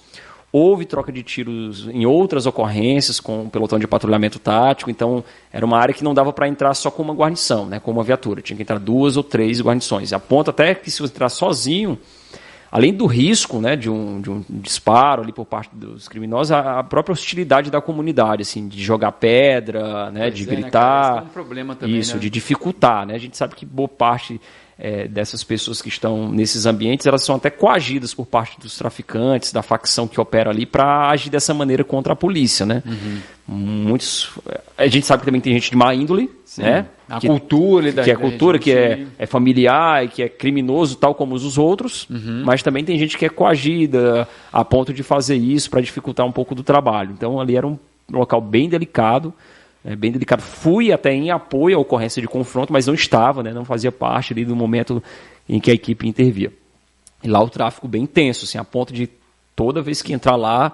Houve 0.53 0.85
troca 0.85 1.13
de 1.13 1.23
tiros 1.23 1.87
em 1.89 2.05
outras 2.05 2.45
ocorrências 2.45 3.21
com 3.21 3.45
o 3.45 3.51
pelotão 3.51 3.79
de 3.79 3.87
patrulhamento 3.87 4.39
tático, 4.41 4.91
então 4.91 5.23
era 5.53 5.65
uma 5.65 5.79
área 5.79 5.95
que 5.95 6.03
não 6.03 6.13
dava 6.13 6.33
para 6.33 6.49
entrar 6.49 6.75
só 6.75 6.91
com 6.91 7.03
uma 7.03 7.15
guarnição, 7.15 7.67
né, 7.67 7.79
com 7.79 7.93
uma 7.93 8.03
viatura. 8.03 8.43
Tinha 8.43 8.57
que 8.57 8.63
entrar 8.63 8.81
duas 8.81 9.17
ou 9.17 9.23
três 9.23 9.61
guarnições. 9.61 10.13
A 10.13 10.19
ponto 10.19 10.51
até 10.51 10.75
que 10.75 10.91
se 10.91 11.01
você 11.01 11.13
entrar 11.13 11.29
sozinho, 11.29 11.97
além 12.71 12.93
do 12.93 13.07
risco 13.07 13.61
né, 13.61 13.77
de, 13.77 13.89
um, 13.89 14.21
de 14.21 14.29
um 14.29 14.45
disparo 14.49 15.23
ali 15.23 15.33
por 15.33 15.45
parte 15.45 15.71
dos 15.73 16.09
criminosos, 16.09 16.53
a, 16.53 16.81
a 16.81 16.85
própria 16.85 17.13
hostilidade 17.13 17.71
da 17.71 17.81
comunidade, 17.81 18.43
assim, 18.43 18.69
de 18.69 18.83
jogar 18.83 19.13
pedra, 19.13 20.11
né, 20.11 20.31
de 20.31 20.43
é, 20.43 20.47
gritar. 20.47 21.13
Né, 21.13 21.19
é 21.19 21.23
um 21.23 21.29
problema 21.29 21.75
também, 21.77 21.99
isso, 21.99 22.15
né? 22.15 22.21
de 22.21 22.29
dificultar. 22.29 23.07
Né? 23.07 23.15
A 23.15 23.19
gente 23.19 23.37
sabe 23.37 23.55
que 23.55 23.65
boa 23.65 23.89
parte 23.89 24.41
é, 24.81 25.07
dessas 25.07 25.45
pessoas 25.45 25.83
que 25.83 25.91
estão 25.91 26.33
nesses 26.33 26.65
ambientes, 26.65 27.07
elas 27.07 27.23
são 27.23 27.37
até 27.37 27.51
coagidas 27.51 28.15
por 28.15 28.25
parte 28.25 28.59
dos 28.59 28.79
traficantes, 28.79 29.53
da 29.53 29.63
facção 29.63 30.09
que 30.09 30.19
opera 30.19 30.51
ali, 30.51 30.65
para 30.65 31.11
agir 31.11 31.29
dessa 31.29 31.53
maneira 31.53 31.85
contra 31.85 32.15
a 32.15 32.17
polícia, 32.17 32.65
né? 32.65 32.83
Uhum. 32.87 33.21
Muitos, 33.47 34.31
a 34.79 34.87
gente 34.87 35.07
sabe 35.07 35.21
que 35.21 35.27
também 35.27 35.41
tem 35.41 35.53
gente 35.53 35.71
de 35.71 35.77
má 35.77 35.95
índole, 35.95 36.31
Sim. 36.47 36.63
né? 36.63 36.87
A 37.09 37.21
que, 37.21 37.27
cultura 37.27 37.93
da, 37.93 38.05
que 38.05 38.11
é 38.11 38.17
cultura, 38.17 38.59
que 38.59 38.73
é, 38.73 39.07
é 39.19 39.27
familiar, 39.27 40.09
que 40.09 40.23
é 40.23 40.29
criminoso, 40.29 40.97
tal 40.97 41.15
como 41.15 41.35
os 41.35 41.59
outros, 41.59 42.09
uhum. 42.09 42.43
mas 42.45 42.63
também 42.63 42.85
tem 42.85 42.99
gente 42.99 43.19
que 43.19 43.27
é 43.27 43.29
coagida 43.29 44.27
a 44.51 44.65
ponto 44.65 44.95
de 44.95 45.03
fazer 45.03 45.37
isso 45.37 45.69
para 45.69 45.81
dificultar 45.81 46.25
um 46.25 46.33
pouco 46.33 46.55
do 46.55 46.63
trabalho. 46.63 47.11
Então 47.13 47.39
ali 47.39 47.57
era 47.57 47.67
um 47.67 47.79
local 48.11 48.41
bem 48.41 48.69
delicado 48.69 49.35
é 49.85 49.97
bem 49.97 50.13
delicado. 50.13 50.43
Fui 50.43 50.93
até 50.93 51.13
em 51.13 51.31
apoio 51.31 51.77
à 51.77 51.81
ocorrência 51.81 52.21
de 52.21 52.29
confronto, 52.29 52.73
mas 52.73 52.87
não 52.87 52.95
estava, 52.95 53.43
né, 53.43 53.53
não 53.53 53.65
fazia 53.65 53.91
parte 53.91 54.33
ali 54.33 54.45
do 54.45 54.55
momento 54.55 55.03
em 55.49 55.59
que 55.61 55.71
a 55.71 55.75
equipe 55.75 56.07
intervia. 56.07 56.53
E 57.23 57.29
lá 57.29 57.43
o 57.43 57.49
tráfico 57.49 57.89
bem 57.89 58.03
intenso, 58.03 58.45
assim, 58.45 58.59
a 58.59 58.65
ponto 58.65 58.93
de 58.93 59.09
toda 59.55 59.83
vez 59.83 60.03
que 60.03 60.13
entrar 60.13 60.37
lá 60.37 60.73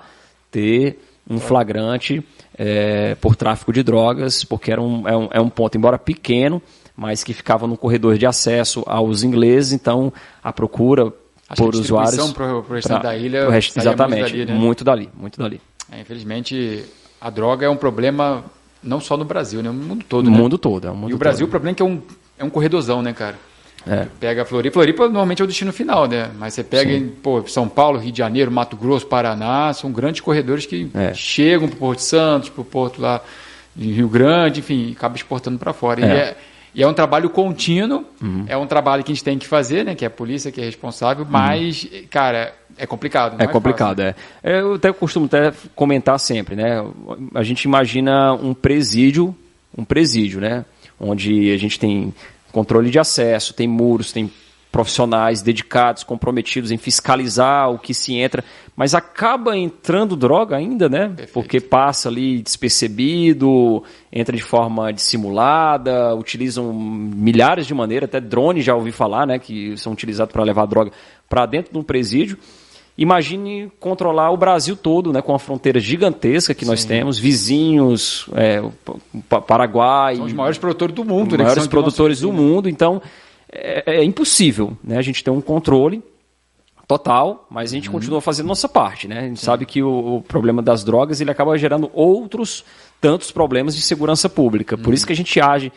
ter 0.50 0.98
um 1.28 1.40
flagrante 1.40 2.22
é, 2.56 3.16
por 3.16 3.34
tráfico 3.34 3.72
de 3.72 3.82
drogas, 3.82 4.44
porque 4.44 4.70
era 4.70 4.80
um, 4.80 5.08
é, 5.08 5.16
um, 5.16 5.28
é 5.32 5.40
um 5.40 5.48
ponto, 5.48 5.76
embora 5.76 5.98
pequeno, 5.98 6.62
mas 6.96 7.24
que 7.24 7.34
ficava 7.34 7.66
no 7.66 7.76
corredor 7.76 8.16
de 8.16 8.26
acesso 8.26 8.84
aos 8.86 9.22
ingleses, 9.22 9.72
então 9.72 10.12
a 10.42 10.52
procura 10.52 11.12
Acho 11.48 11.62
por 11.62 11.74
usuários. 11.74 12.32
Para 12.32 12.56
o 12.56 12.60
restante 12.60 13.02
da 13.02 13.16
ilha. 13.16 13.50
Resto, 13.50 13.78
exatamente, 13.78 14.20
muito 14.20 14.34
dali, 14.34 14.46
né? 14.46 14.54
muito 14.54 14.84
dali. 14.84 15.10
Muito 15.14 15.38
dali. 15.38 15.60
É, 15.90 16.00
infelizmente, 16.00 16.84
a 17.20 17.28
droga 17.28 17.66
é 17.66 17.68
um 17.68 17.76
problema 17.76 18.44
não 18.82 19.00
só 19.00 19.16
no 19.16 19.24
Brasil, 19.24 19.62
né? 19.62 19.70
No 19.70 19.74
mundo 19.74 20.04
todo, 20.08 20.24
No 20.24 20.30
né? 20.30 20.38
mundo 20.38 20.58
todo. 20.58 20.86
É 20.86 20.90
mundo 20.90 21.10
e 21.10 21.14
o 21.14 21.18
Brasil, 21.18 21.46
todo. 21.46 21.48
o 21.48 21.50
problema 21.50 21.72
é 21.72 21.74
que 21.74 21.82
é 21.82 21.86
um, 21.86 22.00
é 22.38 22.44
um 22.44 22.50
corredorzão, 22.50 23.02
né, 23.02 23.12
cara? 23.12 23.36
É. 23.86 24.06
Pega 24.18 24.42
a 24.42 24.44
Floripa. 24.44 24.74
Floripa 24.74 25.04
normalmente 25.04 25.40
é 25.40 25.44
o 25.44 25.46
destino 25.46 25.72
final, 25.72 26.08
né? 26.08 26.30
Mas 26.36 26.54
você 26.54 26.64
pega 26.64 26.92
em 26.92 27.08
pô, 27.08 27.46
São 27.46 27.68
Paulo, 27.68 27.98
Rio 27.98 28.10
de 28.10 28.18
Janeiro, 28.18 28.50
Mato 28.50 28.76
Grosso, 28.76 29.06
Paraná, 29.06 29.72
são 29.72 29.92
grandes 29.92 30.20
corredores 30.20 30.66
que 30.66 30.90
é. 30.92 31.14
chegam 31.14 31.68
para 31.68 31.76
o 31.76 31.78
Porto 31.78 32.00
Santos, 32.00 32.48
para 32.48 32.62
o 32.62 32.64
Porto 32.64 33.00
lá 33.00 33.22
de 33.76 33.92
Rio 33.92 34.08
Grande, 34.08 34.60
enfim, 34.60 34.92
acaba 34.96 35.14
exportando 35.14 35.58
para 35.58 35.72
fora. 35.72 36.04
É. 36.04 36.04
E, 36.04 36.10
é, 36.10 36.36
e, 36.74 36.82
é, 36.82 36.86
um 36.86 36.94
trabalho 36.94 37.30
contínuo, 37.30 38.04
uhum. 38.20 38.44
é 38.48 38.56
um 38.56 38.66
trabalho 38.66 39.04
que 39.04 39.12
a 39.12 39.14
gente 39.14 39.22
tem 39.22 39.38
que 39.38 39.46
fazer, 39.46 39.84
né? 39.84 39.94
Que 39.94 40.04
é 40.04 40.08
a 40.08 40.10
polícia 40.10 40.50
que 40.50 40.60
é 40.60 40.64
responsável, 40.64 41.24
uhum. 41.24 41.30
mas, 41.30 41.86
cara, 42.10 42.52
é 42.78 42.86
complicado. 42.86 43.40
é, 43.40 43.44
é 43.44 43.46
complicado, 43.46 44.00
é. 44.00 44.14
é. 44.42 44.60
Eu 44.60 44.74
até 44.74 44.92
costumo 44.92 45.26
até 45.26 45.52
comentar 45.74 46.18
sempre, 46.18 46.56
né? 46.56 46.84
A 47.34 47.42
gente 47.42 47.64
imagina 47.64 48.32
um 48.34 48.54
presídio 48.54 49.34
um 49.76 49.84
presídio, 49.84 50.40
né? 50.40 50.64
Onde 50.98 51.52
a 51.52 51.56
gente 51.58 51.78
tem 51.78 52.14
controle 52.50 52.90
de 52.90 52.98
acesso, 52.98 53.52
tem 53.52 53.68
muros, 53.68 54.12
tem 54.12 54.30
profissionais 54.72 55.40
dedicados, 55.40 56.02
comprometidos 56.02 56.70
em 56.70 56.76
fiscalizar 56.76 57.70
o 57.70 57.78
que 57.78 57.94
se 57.94 58.14
entra, 58.14 58.44
mas 58.74 58.94
acaba 58.94 59.56
entrando 59.56 60.14
droga 60.14 60.56
ainda, 60.56 60.88
né? 60.88 61.08
Perfeito. 61.08 61.32
Porque 61.32 61.60
passa 61.60 62.08
ali 62.08 62.42
despercebido, 62.42 63.82
entra 64.12 64.36
de 64.36 64.42
forma 64.42 64.92
dissimulada, 64.92 66.14
utilizam 66.14 66.74
milhares 66.74 67.66
de 67.66 67.72
maneiras, 67.74 68.08
até 68.08 68.20
drones 68.20 68.64
já 68.64 68.74
ouvi 68.74 68.92
falar, 68.92 69.26
né? 69.26 69.38
Que 69.38 69.76
são 69.78 69.92
utilizados 69.92 70.32
para 70.32 70.44
levar 70.44 70.66
droga 70.66 70.92
para 71.28 71.46
dentro 71.46 71.72
de 71.72 71.78
um 71.78 71.82
presídio. 71.82 72.38
Imagine 72.98 73.70
controlar 73.78 74.30
o 74.30 74.36
Brasil 74.36 74.74
todo, 74.74 75.12
né, 75.12 75.20
com 75.20 75.34
a 75.34 75.38
fronteira 75.38 75.78
gigantesca 75.78 76.54
que 76.54 76.64
Sim. 76.64 76.70
nós 76.70 76.84
temos, 76.84 77.18
vizinhos, 77.18 78.26
é, 78.34 78.62
Paraguai. 79.46 80.16
São 80.16 80.24
os 80.24 80.32
maiores 80.32 80.58
produtores 80.58 80.94
do 80.94 81.04
mundo, 81.04 81.32
os 81.32 81.38
né? 81.38 81.44
maiores 81.44 81.66
produtores 81.66 82.20
do 82.20 82.32
mundo. 82.32 82.68
Então, 82.70 83.02
é, 83.52 83.98
é, 83.98 84.04
impossível 84.04 84.76
né, 84.82 84.96
a 84.96 85.02
gente 85.02 85.22
ter 85.22 85.30
um 85.30 85.42
controle 85.42 86.02
total, 86.86 87.46
mas 87.50 87.70
a 87.70 87.74
gente 87.74 87.88
uhum. 87.88 87.94
continua 87.94 88.20
fazendo 88.20 88.46
nossa 88.46 88.68
parte. 88.68 89.08
Né? 89.08 89.18
A 89.18 89.28
gente 89.28 89.40
Sim. 89.40 89.46
sabe 89.46 89.66
que 89.66 89.82
o, 89.82 90.16
o, 90.16 90.22
problema 90.22 90.62
das 90.62 90.84
drogas 90.84 91.20
ele 91.20 91.30
acaba 91.30 91.56
gerando 91.58 91.90
outros 91.92 92.64
tantos 93.00 93.30
problemas 93.30 93.74
de 93.74 93.82
segurança 93.82 94.28
pública. 94.28 94.78
Por 94.78 94.88
uhum. 94.88 94.94
isso 94.94 95.06
que 95.06 95.12
a 95.12 95.16
gente 95.16 95.40
age 95.40 95.72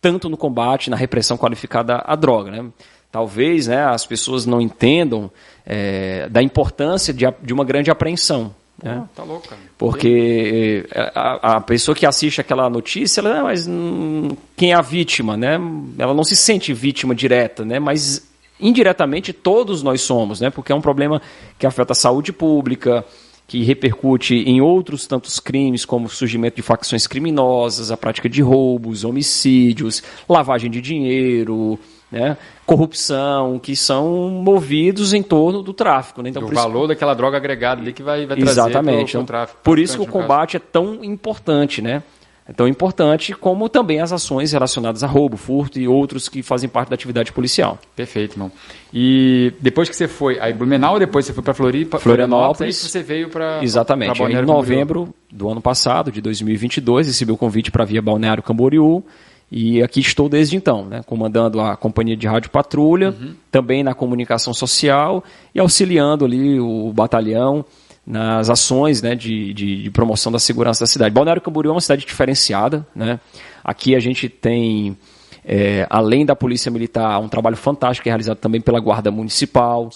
tanto 0.00 0.28
no 0.28 0.36
combate, 0.36 0.88
na 0.88 0.96
repressão 0.96 1.36
qualificada 1.36 2.02
à 2.06 2.14
droga. 2.14 2.50
Né? 2.50 2.70
Talvez 3.10 3.66
né, 3.66 3.84
as 3.84 4.06
pessoas 4.06 4.46
não 4.46 4.60
entendam 4.60 5.30
é, 5.72 6.28
da 6.28 6.42
importância 6.42 7.14
de, 7.14 7.24
de, 7.40 7.52
uma 7.52 7.64
grande 7.64 7.92
apreensão. 7.92 8.52
Né? 8.82 9.04
tá 9.14 9.22
louco, 9.22 9.46
cara. 9.46 9.60
Porque 9.78 10.84
é, 10.90 11.12
a, 11.14 11.56
a, 11.56 11.60
pessoa 11.60 11.94
que 11.94 12.04
assiste 12.04 12.40
aquela 12.40 12.68
notícia, 12.68 13.20
ela, 13.20 13.38
ah, 13.38 13.42
mas 13.44 13.68
hum, 13.68 14.30
quem 14.56 14.72
é 14.72 14.74
a 14.74 14.80
vítima, 14.80 15.36
né? 15.36 15.60
Ela 15.96 16.12
não 16.12 16.24
se 16.24 16.34
sente 16.34 16.74
vítima 16.74 17.14
direta, 17.14 17.64
né? 17.64 17.78
Mas 17.78 18.28
indiretamente 18.58 19.32
todos 19.32 19.80
nós 19.80 20.00
somos, 20.00 20.40
né? 20.40 20.50
Porque 20.50 20.72
é 20.72 20.74
um 20.74 20.80
problema 20.80 21.22
que 21.56 21.66
afeta 21.66 21.92
a 21.92 21.96
saúde 21.96 22.32
pública, 22.32 23.04
que 23.46 23.62
repercute 23.62 24.34
em 24.34 24.60
outros 24.60 25.06
tantos 25.06 25.38
crimes, 25.38 25.84
como 25.84 26.06
o 26.06 26.10
surgimento 26.10 26.56
de 26.56 26.62
facções 26.62 27.06
criminosas, 27.06 27.92
a 27.92 27.96
prática 27.96 28.28
de 28.28 28.42
roubos, 28.42 29.04
homicídios, 29.04 30.02
lavagem 30.28 30.68
de 30.68 30.80
dinheiro, 30.80 31.78
né, 32.10 32.36
corrupção, 32.66 33.58
que 33.58 33.76
são 33.76 34.28
movidos 34.28 35.12
em 35.12 35.22
torno 35.22 35.62
do 35.62 35.72
tráfico. 35.72 36.22
Né? 36.22 36.30
Então, 36.30 36.42
o 36.42 36.48
valor 36.48 36.80
isso... 36.80 36.88
daquela 36.88 37.14
droga 37.14 37.36
agregada 37.36 37.80
ali 37.80 37.92
que 37.92 38.02
vai, 38.02 38.26
vai 38.26 38.36
trazer 38.36 38.60
Exatamente. 38.60 39.12
Pro, 39.12 39.20
pro 39.20 39.26
tráfico. 39.26 39.60
Por 39.62 39.78
isso 39.78 39.96
que 39.96 40.02
o 40.02 40.06
combate 40.06 40.58
caso. 40.58 40.64
é 40.64 40.72
tão 40.72 41.04
importante, 41.04 41.80
né? 41.80 42.02
É 42.50 42.52
tão 42.52 42.66
importante 42.66 43.32
como 43.32 43.68
também 43.68 44.00
as 44.00 44.12
ações 44.12 44.50
relacionadas 44.50 45.04
a 45.04 45.06
roubo, 45.06 45.36
furto 45.36 45.78
e 45.78 45.86
outros 45.86 46.28
que 46.28 46.42
fazem 46.42 46.68
parte 46.68 46.88
da 46.88 46.96
atividade 46.96 47.30
policial. 47.30 47.78
Perfeito, 47.94 48.34
irmão. 48.34 48.50
E 48.92 49.52
depois 49.60 49.88
que 49.88 49.94
você 49.94 50.08
foi 50.08 50.40
a 50.40 50.52
Blumenau, 50.52 50.98
depois 50.98 51.24
você 51.24 51.32
foi 51.32 51.44
para 51.44 51.54
Floripa, 51.54 52.00
Florianópolis, 52.00 52.82
aí 52.82 52.90
você 52.90 53.04
veio 53.04 53.28
para 53.28 53.62
Exatamente. 53.62 54.18
Pra 54.18 54.28
em 54.28 54.42
novembro 54.42 55.14
do 55.30 55.48
ano 55.48 55.60
passado, 55.60 56.10
de 56.10 56.20
2022, 56.20 57.06
recebi 57.06 57.30
o 57.30 57.36
convite 57.36 57.70
para 57.70 57.84
vir 57.84 57.98
a 57.98 58.02
Balneário 58.02 58.42
Camboriú. 58.42 59.04
E 59.50 59.82
aqui 59.82 59.98
estou 59.98 60.28
desde 60.28 60.56
então, 60.56 60.84
né, 60.84 61.02
comandando 61.04 61.60
a 61.60 61.76
companhia 61.76 62.16
de 62.16 62.26
rádio 62.26 62.50
patrulha, 62.50 63.10
uhum. 63.10 63.34
também 63.50 63.82
na 63.82 63.94
comunicação 63.94 64.54
social 64.54 65.24
e 65.52 65.58
auxiliando 65.58 66.24
ali 66.24 66.60
o 66.60 66.92
batalhão 66.92 67.64
nas 68.06 68.48
ações 68.48 69.02
né, 69.02 69.14
de, 69.14 69.52
de, 69.52 69.82
de, 69.82 69.90
promoção 69.90 70.30
da 70.30 70.38
segurança 70.38 70.80
da 70.80 70.86
cidade. 70.86 71.14
Balneário 71.14 71.42
Camboriú 71.42 71.70
é 71.70 71.74
uma 71.74 71.80
cidade 71.80 72.06
diferenciada. 72.06 72.86
Né? 72.94 73.18
Aqui 73.62 73.94
a 73.94 74.00
gente 74.00 74.28
tem, 74.28 74.96
é, 75.44 75.86
além 75.88 76.24
da 76.24 76.36
Polícia 76.36 76.70
Militar, 76.70 77.18
um 77.20 77.28
trabalho 77.28 77.56
fantástico 77.56 78.04
que 78.04 78.08
é 78.08 78.12
realizado 78.12 78.38
também 78.38 78.60
pela 78.60 78.78
Guarda 78.78 79.10
Municipal, 79.10 79.88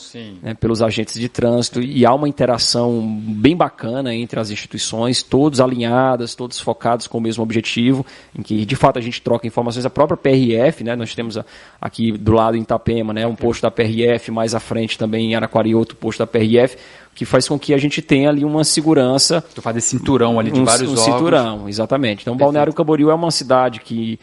né, 0.43 0.55
pelos 0.55 0.83
agentes 0.83 1.15
de 1.15 1.29
trânsito, 1.29 1.81
e 1.81 2.05
há 2.07 2.15
uma 2.15 2.29
interação 2.29 3.01
bem 3.03 3.57
bacana 3.57 4.15
entre 4.15 4.41
as 4.41 4.51
instituições, 4.51 5.23
todos 5.23 5.61
alinhadas, 5.61 6.35
todos 6.35 6.59
focados 6.59 7.07
com 7.07 7.19
o 7.19 7.21
mesmo 7.21 7.43
objetivo, 7.43 8.05
em 8.37 8.43
que 8.43 8.65
de 8.65 8.77
fato 8.77 8.99
a 8.99 9.03
gente 9.03 9.21
troca 9.21 9.47
informações. 9.47 9.85
A 9.85 9.91
própria 9.91 10.17
PRF, 10.17 10.83
né, 10.83 10.97
nós 10.97 11.15
temos 11.15 11.39
aqui 11.81 12.13
do 12.13 12.33
lado 12.33 12.57
em 12.57 12.63
Itapema 12.63 13.13
né, 13.13 13.27
um 13.27 13.35
posto 13.35 13.63
da 13.63 13.71
PRF, 13.71 14.31
mais 14.31 14.55
à 14.55 14.61
frente 14.61 14.99
também 14.99 15.33
em 15.33 15.35
Araquari 15.35 15.75
outro 15.75 15.97
posto 15.97 16.19
da 16.19 16.27
PRF, 16.27 16.77
que 17.15 17.25
faz 17.25 17.47
com 17.47 17.59
que 17.59 17.73
a 17.73 17.79
gente 17.79 18.03
tenha 18.03 18.29
ali 18.29 18.45
uma 18.45 18.65
segurança. 18.65 19.45
Tu 19.55 19.63
faz 19.63 19.77
esse 19.77 19.89
cinturão 19.89 20.41
ali 20.41 20.51
de 20.51 20.61
um, 20.61 20.65
vários 20.65 20.89
um 20.89 20.93
órgãos. 20.93 21.05
cinturão, 21.05 21.69
exatamente. 21.69 22.23
Então, 22.23 22.35
Perfeito. 22.35 22.47
Balneário 22.47 22.73
Camboriú 22.73 23.11
é 23.11 23.15
uma 23.15 23.31
cidade 23.31 23.81
que, 23.81 24.19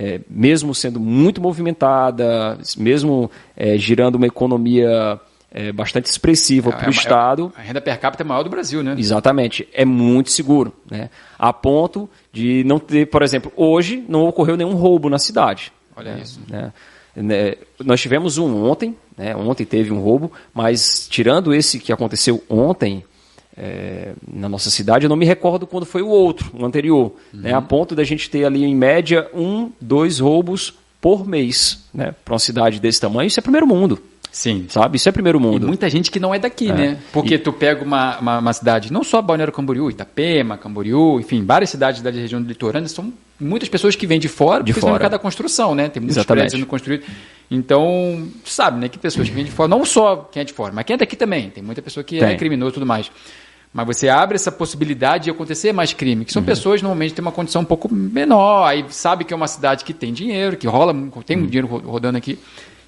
é, 0.00 0.18
mesmo 0.30 0.74
sendo 0.74 0.98
muito 0.98 1.42
movimentada, 1.42 2.58
mesmo 2.78 3.30
é, 3.54 3.76
girando 3.76 4.14
uma 4.14 4.26
economia 4.26 5.20
é, 5.52 5.70
bastante 5.72 6.06
expressiva 6.06 6.70
é, 6.70 6.72
para 6.72 6.86
o 6.86 6.88
é 6.88 6.90
Estado. 6.90 7.52
A 7.54 7.60
renda 7.60 7.82
per 7.82 8.00
capita 8.00 8.22
é 8.22 8.26
maior 8.26 8.42
do 8.42 8.48
Brasil, 8.48 8.82
né? 8.82 8.94
Exatamente. 8.96 9.68
É 9.74 9.84
muito 9.84 10.30
seguro. 10.30 10.72
Né? 10.90 11.10
A 11.38 11.52
ponto 11.52 12.08
de 12.32 12.64
não 12.64 12.78
ter, 12.78 13.08
por 13.08 13.22
exemplo, 13.22 13.52
hoje 13.54 14.02
não 14.08 14.26
ocorreu 14.26 14.56
nenhum 14.56 14.72
roubo 14.72 15.10
na 15.10 15.18
cidade. 15.18 15.70
Olha 15.94 16.14
né? 16.14 16.22
isso. 16.22 16.40
Né? 16.48 16.72
Né, 17.14 17.56
nós 17.84 18.00
tivemos 18.00 18.38
um 18.38 18.64
ontem, 18.64 18.96
né, 19.18 19.36
ontem 19.36 19.66
teve 19.66 19.92
um 19.92 20.00
roubo, 20.00 20.32
mas 20.54 21.06
tirando 21.08 21.52
esse 21.52 21.78
que 21.78 21.92
aconteceu 21.92 22.42
ontem 22.48 23.04
é, 23.56 24.12
na 24.26 24.48
nossa 24.48 24.70
cidade, 24.70 25.04
eu 25.04 25.08
não 25.08 25.16
me 25.16 25.26
recordo 25.26 25.66
quando 25.66 25.84
foi 25.84 26.02
o 26.02 26.08
outro, 26.08 26.50
o 26.54 26.64
anterior, 26.64 27.12
uhum. 27.32 27.40
né, 27.40 27.52
a 27.52 27.60
ponto 27.60 27.94
da 27.94 28.04
gente 28.04 28.30
ter 28.30 28.44
ali 28.44 28.64
em 28.64 28.74
média 28.74 29.28
um, 29.34 29.70
dois 29.80 30.18
roubos 30.18 30.74
por 31.00 31.26
mês, 31.26 31.84
né, 31.92 32.14
para 32.24 32.34
uma 32.34 32.38
cidade 32.38 32.78
desse 32.78 33.00
tamanho, 33.00 33.26
isso 33.26 33.40
é 33.40 33.42
primeiro 33.42 33.66
mundo. 33.66 34.00
Sim. 34.32 34.66
Sabe? 34.68 34.96
Isso 34.96 35.08
é 35.08 35.12
primeiro 35.12 35.40
mundo. 35.40 35.64
E 35.64 35.66
muita 35.66 35.90
gente 35.90 36.10
que 36.10 36.20
não 36.20 36.34
é 36.34 36.38
daqui, 36.38 36.70
é. 36.70 36.72
né? 36.72 36.98
Porque 37.12 37.34
e... 37.34 37.38
tu 37.38 37.52
pega 37.52 37.84
uma, 37.84 38.18
uma, 38.18 38.38
uma, 38.38 38.52
cidade, 38.52 38.92
não 38.92 39.02
só 39.02 39.20
Balneário 39.20 39.52
Camboriú, 39.52 39.90
Itapema, 39.90 40.56
Camboriú, 40.56 41.18
enfim, 41.18 41.44
várias 41.44 41.70
cidades 41.70 42.00
da 42.00 42.10
região 42.10 42.40
do 42.40 42.46
litorânea, 42.46 42.88
são 42.88 43.12
muitas 43.38 43.68
pessoas 43.68 43.96
que 43.96 44.06
vêm 44.06 44.20
de 44.20 44.28
fora, 44.28 44.62
de 44.62 44.72
fora. 44.72 45.04
no 45.04 45.10
da 45.10 45.18
construção, 45.18 45.74
né? 45.74 45.88
Tem 45.88 46.00
muitos 46.00 46.16
Exatamente. 46.16 46.42
prédios 46.42 46.60
sendo 46.60 46.68
construídos. 46.68 47.06
Então, 47.50 48.28
sabe, 48.44 48.78
né? 48.78 48.88
Que 48.88 48.98
pessoas 48.98 49.28
que 49.28 49.34
vêm 49.34 49.44
de 49.44 49.50
fora, 49.50 49.68
não 49.68 49.84
só 49.84 50.28
quem 50.30 50.42
é 50.42 50.44
de 50.44 50.52
fora, 50.52 50.72
mas 50.72 50.84
quem 50.84 50.94
é 50.94 50.96
daqui 50.96 51.16
também. 51.16 51.50
Tem 51.50 51.62
muita 51.62 51.82
pessoa 51.82 52.04
que 52.04 52.16
é 52.16 52.20
tem. 52.20 52.28
é 52.30 52.36
criminoso 52.36 52.70
e 52.70 52.74
tudo 52.74 52.86
mais. 52.86 53.10
Mas 53.72 53.86
você 53.86 54.08
abre 54.08 54.34
essa 54.34 54.50
possibilidade 54.50 55.24
de 55.24 55.30
acontecer 55.30 55.72
mais 55.72 55.92
crime, 55.92 56.24
que 56.24 56.32
são 56.32 56.40
uhum. 56.40 56.46
pessoas 56.46 56.82
normalmente 56.82 57.10
que 57.10 57.16
têm 57.16 57.24
uma 57.24 57.30
condição 57.30 57.62
um 57.62 57.64
pouco 57.64 57.92
menor, 57.92 58.66
aí 58.66 58.84
sabe 58.88 59.24
que 59.24 59.32
é 59.32 59.36
uma 59.36 59.46
cidade 59.46 59.84
que 59.84 59.94
tem 59.94 60.12
dinheiro, 60.12 60.56
que 60.56 60.66
rola, 60.66 60.92
tem 61.24 61.38
uhum. 61.38 61.46
dinheiro 61.46 61.68
rodando 61.68 62.18
aqui. 62.18 62.36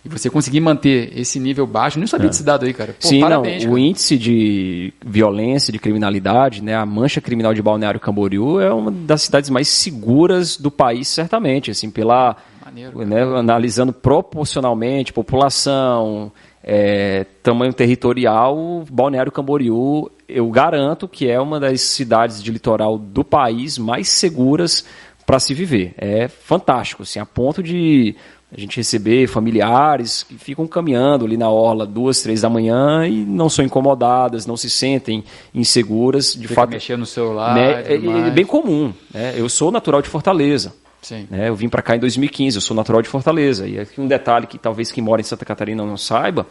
E 0.04 0.08
você 0.08 0.28
conseguir 0.28 0.60
manter 0.60 1.12
esse 1.16 1.38
nível 1.38 1.64
baixo, 1.66 1.98
não 1.98 2.06
sabia 2.08 2.26
é. 2.26 2.30
desse 2.30 2.42
dado 2.42 2.64
aí, 2.64 2.74
cara. 2.74 2.92
Pô, 3.00 3.06
Sim, 3.06 3.20
parabéns, 3.20 3.64
não, 3.64 3.74
o 3.74 3.78
índice 3.78 4.18
de 4.18 4.92
violência, 5.04 5.72
de 5.72 5.78
criminalidade, 5.78 6.62
né, 6.62 6.74
a 6.74 6.84
mancha 6.84 7.20
criminal 7.20 7.54
de 7.54 7.62
Balneário 7.62 8.00
Camboriú 8.00 8.60
é 8.60 8.72
uma 8.72 8.90
das 8.90 9.22
cidades 9.22 9.48
mais 9.48 9.68
seguras 9.68 10.56
do 10.56 10.72
país, 10.72 11.06
certamente, 11.06 11.70
assim, 11.70 11.88
pela 11.88 12.36
Maneiro, 12.64 13.04
né, 13.06 13.22
analisando 13.22 13.92
proporcionalmente 13.92 15.12
população, 15.12 16.32
é, 16.64 17.26
tamanho 17.42 17.72
territorial, 17.72 18.84
Balneário 18.90 19.30
Camboriú, 19.30 20.10
eu 20.28 20.48
garanto 20.50 21.06
que 21.06 21.28
é 21.28 21.40
uma 21.40 21.60
das 21.60 21.80
cidades 21.80 22.42
de 22.42 22.50
litoral 22.50 22.96
do 22.96 23.22
país 23.22 23.78
mais 23.78 24.08
seguras 24.08 24.84
para 25.26 25.38
se 25.38 25.54
viver. 25.54 25.94
É 25.98 26.28
fantástico, 26.28 27.02
assim, 27.02 27.18
a 27.18 27.26
ponto 27.26 27.62
de 27.62 28.16
a 28.54 28.60
gente 28.60 28.76
receber 28.76 29.26
familiares 29.26 30.22
que 30.22 30.36
ficam 30.36 30.66
caminhando 30.66 31.24
ali 31.24 31.38
na 31.38 31.48
orla 31.48 31.86
duas, 31.86 32.20
três 32.20 32.42
da 32.42 32.50
manhã 32.50 33.06
e 33.06 33.24
não 33.24 33.48
são 33.48 33.64
incomodadas, 33.64 34.44
não 34.46 34.58
se 34.58 34.68
sentem 34.68 35.24
inseguras. 35.54 36.34
De 36.34 36.42
Fica 36.42 36.54
fato, 36.54 36.70
mexendo 36.70 37.00
no 37.00 37.06
celular. 37.06 37.54
Né, 37.54 37.82
é, 37.86 37.94
é, 37.94 38.30
bem 38.30 38.44
comum. 38.44 38.92
Né? 39.12 39.34
Eu 39.36 39.48
sou 39.48 39.70
natural 39.70 40.02
de 40.02 40.08
Fortaleza. 40.10 40.74
Sim. 41.00 41.26
Né? 41.30 41.48
Eu 41.48 41.56
vim 41.56 41.68
para 41.68 41.80
cá 41.80 41.96
em 41.96 41.98
2015, 41.98 42.58
eu 42.58 42.60
sou 42.60 42.76
natural 42.76 43.00
de 43.00 43.08
Fortaleza. 43.08 43.66
E 43.66 43.78
aqui 43.78 43.98
um 44.00 44.06
detalhe 44.06 44.46
que 44.46 44.58
talvez 44.58 44.92
quem 44.92 45.02
mora 45.02 45.22
em 45.22 45.24
Santa 45.24 45.46
Catarina 45.46 45.84
não 45.86 45.96
saiba, 45.96 46.46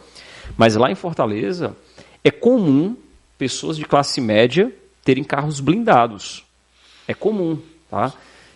mas 0.56 0.74
lá 0.74 0.90
em 0.90 0.96
Fortaleza 0.96 1.76
é 2.24 2.32
comum 2.32 2.96
pessoas 3.38 3.76
de 3.76 3.84
classe 3.84 4.20
média 4.20 4.72
terem 5.04 5.22
carros 5.22 5.60
blindados. 5.60 6.44
É 7.06 7.14
comum, 7.14 7.58
tá? 7.88 8.12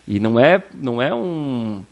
E 0.07 0.18
não 0.18 0.38
é, 0.38 0.62
não 0.74 1.01
é 1.01 1.14
um 1.14 1.82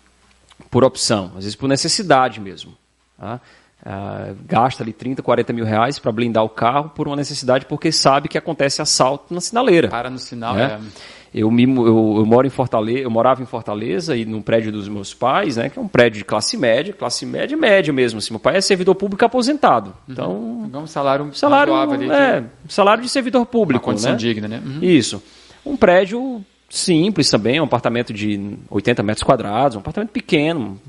por 0.75 0.83
opção, 0.83 1.27
às 1.37 1.45
vezes 1.45 1.55
por 1.55 1.69
necessidade 1.69 2.41
mesmo. 2.41 2.73
Tá? 3.17 3.41
Ah, 3.87 4.33
gasta 4.45 4.83
ali 4.83 4.93
30, 4.93 5.23
40 5.23 5.53
mil 5.53 5.65
reais 5.65 6.01
para 6.01 6.11
blindar 6.11 6.43
o 6.43 6.49
carro 6.49 6.89
por 6.89 7.07
uma 7.07 7.15
necessidade, 7.15 7.65
porque 7.67 7.93
sabe 7.93 8.29
que 8.29 8.37
acontece 8.37 8.83
assalto 8.83 9.33
na 9.33 9.41
sinaleira. 9.41 9.87
Para 9.87 10.11
no 10.11 10.19
sinal, 10.19 10.57
né? 10.57 10.81
é. 10.83 11.15
Eu, 11.33 11.49
me, 11.49 11.63
eu, 11.63 12.17
eu, 12.17 12.27
moro 12.27 12.45
em 12.45 12.51
Fortaleza, 12.51 12.99
eu 12.99 13.11
morava 13.11 13.41
em 13.41 13.47
Fortaleza 13.47 14.17
e 14.17 14.25
num 14.25 14.43
prédio 14.43 14.73
dos 14.73 14.89
meus 14.89 15.15
pais, 15.15 15.57
né, 15.57 15.69
que 15.69 15.79
é 15.79 15.83
um 15.83 15.87
prédio 15.87 16.19
de 16.19 16.25
classe 16.25 16.57
média, 16.57 16.93
classe 16.93 17.25
média 17.25 17.57
média 17.57 17.93
mesmo. 17.93 18.19
Assim, 18.19 18.33
meu 18.33 18.41
pai 18.41 18.57
é 18.57 18.61
servidor 18.61 18.97
público 18.97 19.25
aposentado. 19.25 19.91
Uhum. 19.91 20.13
Então, 20.13 20.33
uhum. 20.33 20.83
um 20.83 20.87
salário, 20.89 21.33
salário 21.35 21.73
ali, 21.73 22.11
é, 22.11 22.43
que... 22.67 22.75
salário 22.75 23.03
de 23.03 23.09
servidor 23.09 23.47
público, 23.47 23.85
uma 23.85 23.93
condição 23.93 24.13
né? 24.13 24.19
digna, 24.19 24.49
né? 24.49 24.61
Uhum. 24.65 24.79
Isso. 24.83 25.23
Um 25.65 25.77
prédio 25.77 26.45
simples 26.75 27.31
também, 27.31 27.61
um 27.61 27.65
apartamento 27.65 28.13
de 28.13 28.59
80 28.69 29.03
metros 29.03 29.23
quadrados, 29.23 29.77
um 29.77 29.81
apartamento 29.81 30.11
pequeno, 30.11 30.81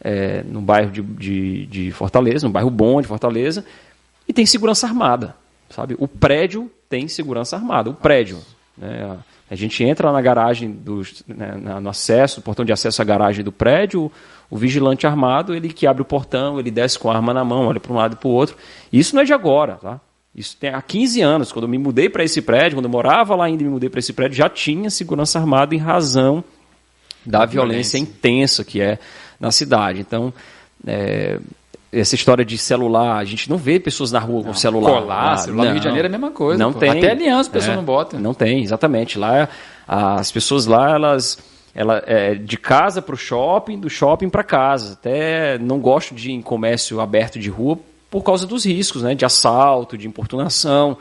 é, 0.00 0.42
no 0.44 0.60
bairro 0.60 0.90
de, 0.90 1.02
de, 1.02 1.66
de, 1.66 1.90
Fortaleza, 1.90 2.46
um 2.46 2.50
bairro 2.50 2.70
bom 2.70 3.00
de 3.00 3.08
Fortaleza, 3.08 3.64
e 4.28 4.32
tem 4.32 4.46
segurança 4.46 4.86
armada, 4.86 5.34
sabe? 5.68 5.96
O 5.98 6.06
prédio 6.06 6.70
tem 6.88 7.08
segurança 7.08 7.56
armada, 7.56 7.90
o 7.90 7.94
prédio. 7.94 8.38
Né? 8.78 9.18
A 9.50 9.54
gente 9.56 9.82
entra 9.82 10.12
na 10.12 10.20
garagem, 10.20 10.70
do, 10.70 11.02
né, 11.26 11.54
no 11.80 11.88
acesso, 11.88 12.38
no 12.38 12.44
portão 12.44 12.64
de 12.64 12.72
acesso 12.72 13.02
à 13.02 13.04
garagem 13.04 13.44
do 13.44 13.50
prédio, 13.50 14.10
o 14.48 14.56
vigilante 14.56 15.08
armado, 15.08 15.54
ele 15.54 15.72
que 15.72 15.88
abre 15.88 16.02
o 16.02 16.04
portão, 16.04 16.60
ele 16.60 16.70
desce 16.70 16.98
com 16.98 17.10
a 17.10 17.16
arma 17.16 17.34
na 17.34 17.44
mão, 17.44 17.66
olha 17.66 17.80
para 17.80 17.92
um 17.92 17.96
lado 17.96 18.14
e 18.14 18.16
para 18.16 18.28
o 18.28 18.32
outro. 18.32 18.56
Isso 18.92 19.14
não 19.14 19.22
é 19.22 19.24
de 19.24 19.32
agora, 19.32 19.74
tá? 19.74 20.00
Isso 20.36 20.54
tem 20.58 20.68
há 20.68 20.82
15 20.82 21.22
anos, 21.22 21.50
quando 21.50 21.64
eu 21.64 21.68
me 21.68 21.78
mudei 21.78 22.10
para 22.10 22.22
esse 22.22 22.42
prédio, 22.42 22.76
quando 22.76 22.84
eu 22.84 22.90
morava 22.90 23.34
lá 23.34 23.46
ainda 23.46 23.62
e 23.62 23.66
me 23.66 23.72
mudei 23.72 23.88
para 23.88 24.00
esse 24.00 24.12
prédio, 24.12 24.36
já 24.36 24.50
tinha 24.50 24.90
segurança 24.90 25.38
armada 25.38 25.74
em 25.74 25.78
razão 25.78 26.44
da 27.24 27.46
violência, 27.46 27.96
violência 27.96 27.98
intensa 27.98 28.62
que 28.62 28.82
é 28.82 28.98
na 29.40 29.50
cidade. 29.50 30.00
Então, 30.00 30.34
é, 30.86 31.40
essa 31.90 32.14
história 32.14 32.44
de 32.44 32.58
celular, 32.58 33.16
a 33.16 33.24
gente 33.24 33.48
não 33.48 33.56
vê 33.56 33.80
pessoas 33.80 34.12
na 34.12 34.18
rua 34.18 34.42
não, 34.42 34.48
com 34.48 34.54
celular. 34.54 35.00
Colar, 35.00 35.36
celular 35.38 35.64
no 35.64 35.70
Rio 35.70 35.80
de 35.80 35.84
Janeiro 35.84 36.06
é 36.06 36.10
a 36.10 36.12
mesma 36.12 36.30
coisa. 36.30 36.62
Não 36.62 36.70
pô. 36.70 36.80
tem. 36.80 36.90
Até 36.90 37.12
aliança 37.12 37.48
a 37.48 37.52
pessoa 37.52 37.72
é, 37.72 37.76
não 37.76 37.84
bota. 37.84 38.18
Não 38.18 38.34
tem, 38.34 38.62
exatamente. 38.62 39.18
Lá, 39.18 39.48
as 39.88 40.30
pessoas 40.30 40.66
lá, 40.66 40.90
elas 40.90 41.38
ela 41.74 42.02
é 42.06 42.34
de 42.34 42.56
casa 42.56 43.00
para 43.00 43.14
o 43.14 43.18
shopping, 43.18 43.78
do 43.78 43.88
shopping 43.88 44.28
para 44.28 44.44
casa. 44.44 44.94
Até 44.94 45.58
não 45.58 45.78
gosto 45.78 46.14
de 46.14 46.30
ir 46.30 46.34
em 46.34 46.42
comércio 46.42 47.00
aberto 47.00 47.38
de 47.38 47.48
rua 47.48 47.78
por 48.10 48.22
causa 48.22 48.46
dos 48.46 48.64
riscos, 48.64 49.02
né, 49.02 49.14
de 49.14 49.24
assalto, 49.24 49.96
de 49.96 50.06
importunação. 50.06 50.96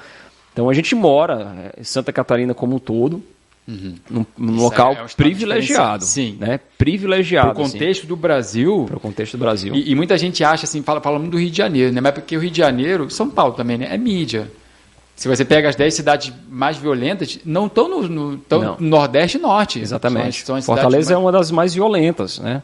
Então 0.53 0.69
a 0.69 0.73
gente 0.73 0.95
mora 0.95 1.71
em 1.77 1.83
Santa 1.83 2.11
Catarina 2.13 2.53
como 2.53 2.75
um 2.75 2.79
todo, 2.79 3.21
uhum. 3.67 3.95
num, 4.09 4.25
num 4.37 4.55
local 4.55 4.93
é, 4.93 5.01
é 5.01 5.07
privilegiado, 5.15 6.03
sim, 6.03 6.37
né, 6.39 6.59
privilegiado. 6.77 7.53
Para 7.53 7.61
o 7.61 7.65
contexto 7.65 8.01
assim. 8.01 8.07
do 8.07 8.15
Brasil. 8.15 8.85
Para 8.87 8.97
o 8.97 8.99
contexto 8.99 9.37
do 9.37 9.41
Brasil. 9.41 9.75
E, 9.75 9.91
e, 9.91 9.95
muita 9.95 10.17
gente 10.17 10.43
acha 10.43 10.65
assim, 10.65 10.81
fala, 10.81 11.01
fala 11.01 11.19
muito 11.19 11.31
do 11.31 11.39
Rio 11.39 11.51
de 11.51 11.57
Janeiro, 11.57 11.93
né, 11.93 12.01
mas 12.01 12.13
porque 12.13 12.37
o 12.37 12.39
Rio 12.39 12.51
de 12.51 12.57
Janeiro, 12.57 13.09
São 13.09 13.29
Paulo 13.29 13.53
também, 13.53 13.77
né, 13.77 13.87
é 13.91 13.97
mídia. 13.97 14.49
Se 15.15 15.29
você 15.29 15.45
pega 15.45 15.69
as 15.69 15.75
10 15.77 15.93
cidades 15.93 16.33
mais 16.49 16.75
violentas, 16.75 17.39
não 17.45 17.67
estão 17.67 17.87
no, 17.87 18.07
no 18.07 18.77
Nordeste 18.81 19.37
e 19.37 19.41
Norte. 19.41 19.79
Exatamente. 19.79 20.45
São 20.45 20.55
as, 20.55 20.65
são 20.65 20.73
as 20.73 20.81
Fortaleza 20.81 21.11
mais... 21.11 21.11
é 21.11 21.17
uma 21.17 21.31
das 21.31 21.51
mais 21.51 21.73
violentas, 21.73 22.39
né? 22.39 22.61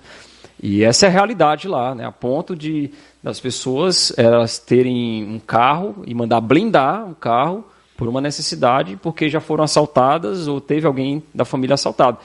E 0.61 0.83
essa 0.83 1.07
é 1.07 1.09
a 1.09 1.11
realidade 1.11 1.67
lá, 1.67 1.95
né? 1.95 2.05
A 2.05 2.11
ponto 2.11 2.55
de 2.55 2.91
das 3.23 3.39
pessoas 3.39 4.13
elas 4.17 4.59
terem 4.59 5.23
um 5.23 5.39
carro 5.39 6.03
e 6.05 6.13
mandar 6.13 6.41
blindar 6.41 7.09
o 7.09 7.15
carro 7.15 7.63
por 7.97 8.07
uma 8.07 8.21
necessidade, 8.21 8.97
porque 8.97 9.29
já 9.29 9.39
foram 9.39 9.63
assaltadas 9.63 10.47
ou 10.47 10.59
teve 10.59 10.87
alguém 10.87 11.23
da 11.33 11.45
família 11.45 11.75
assaltado. 11.75 12.17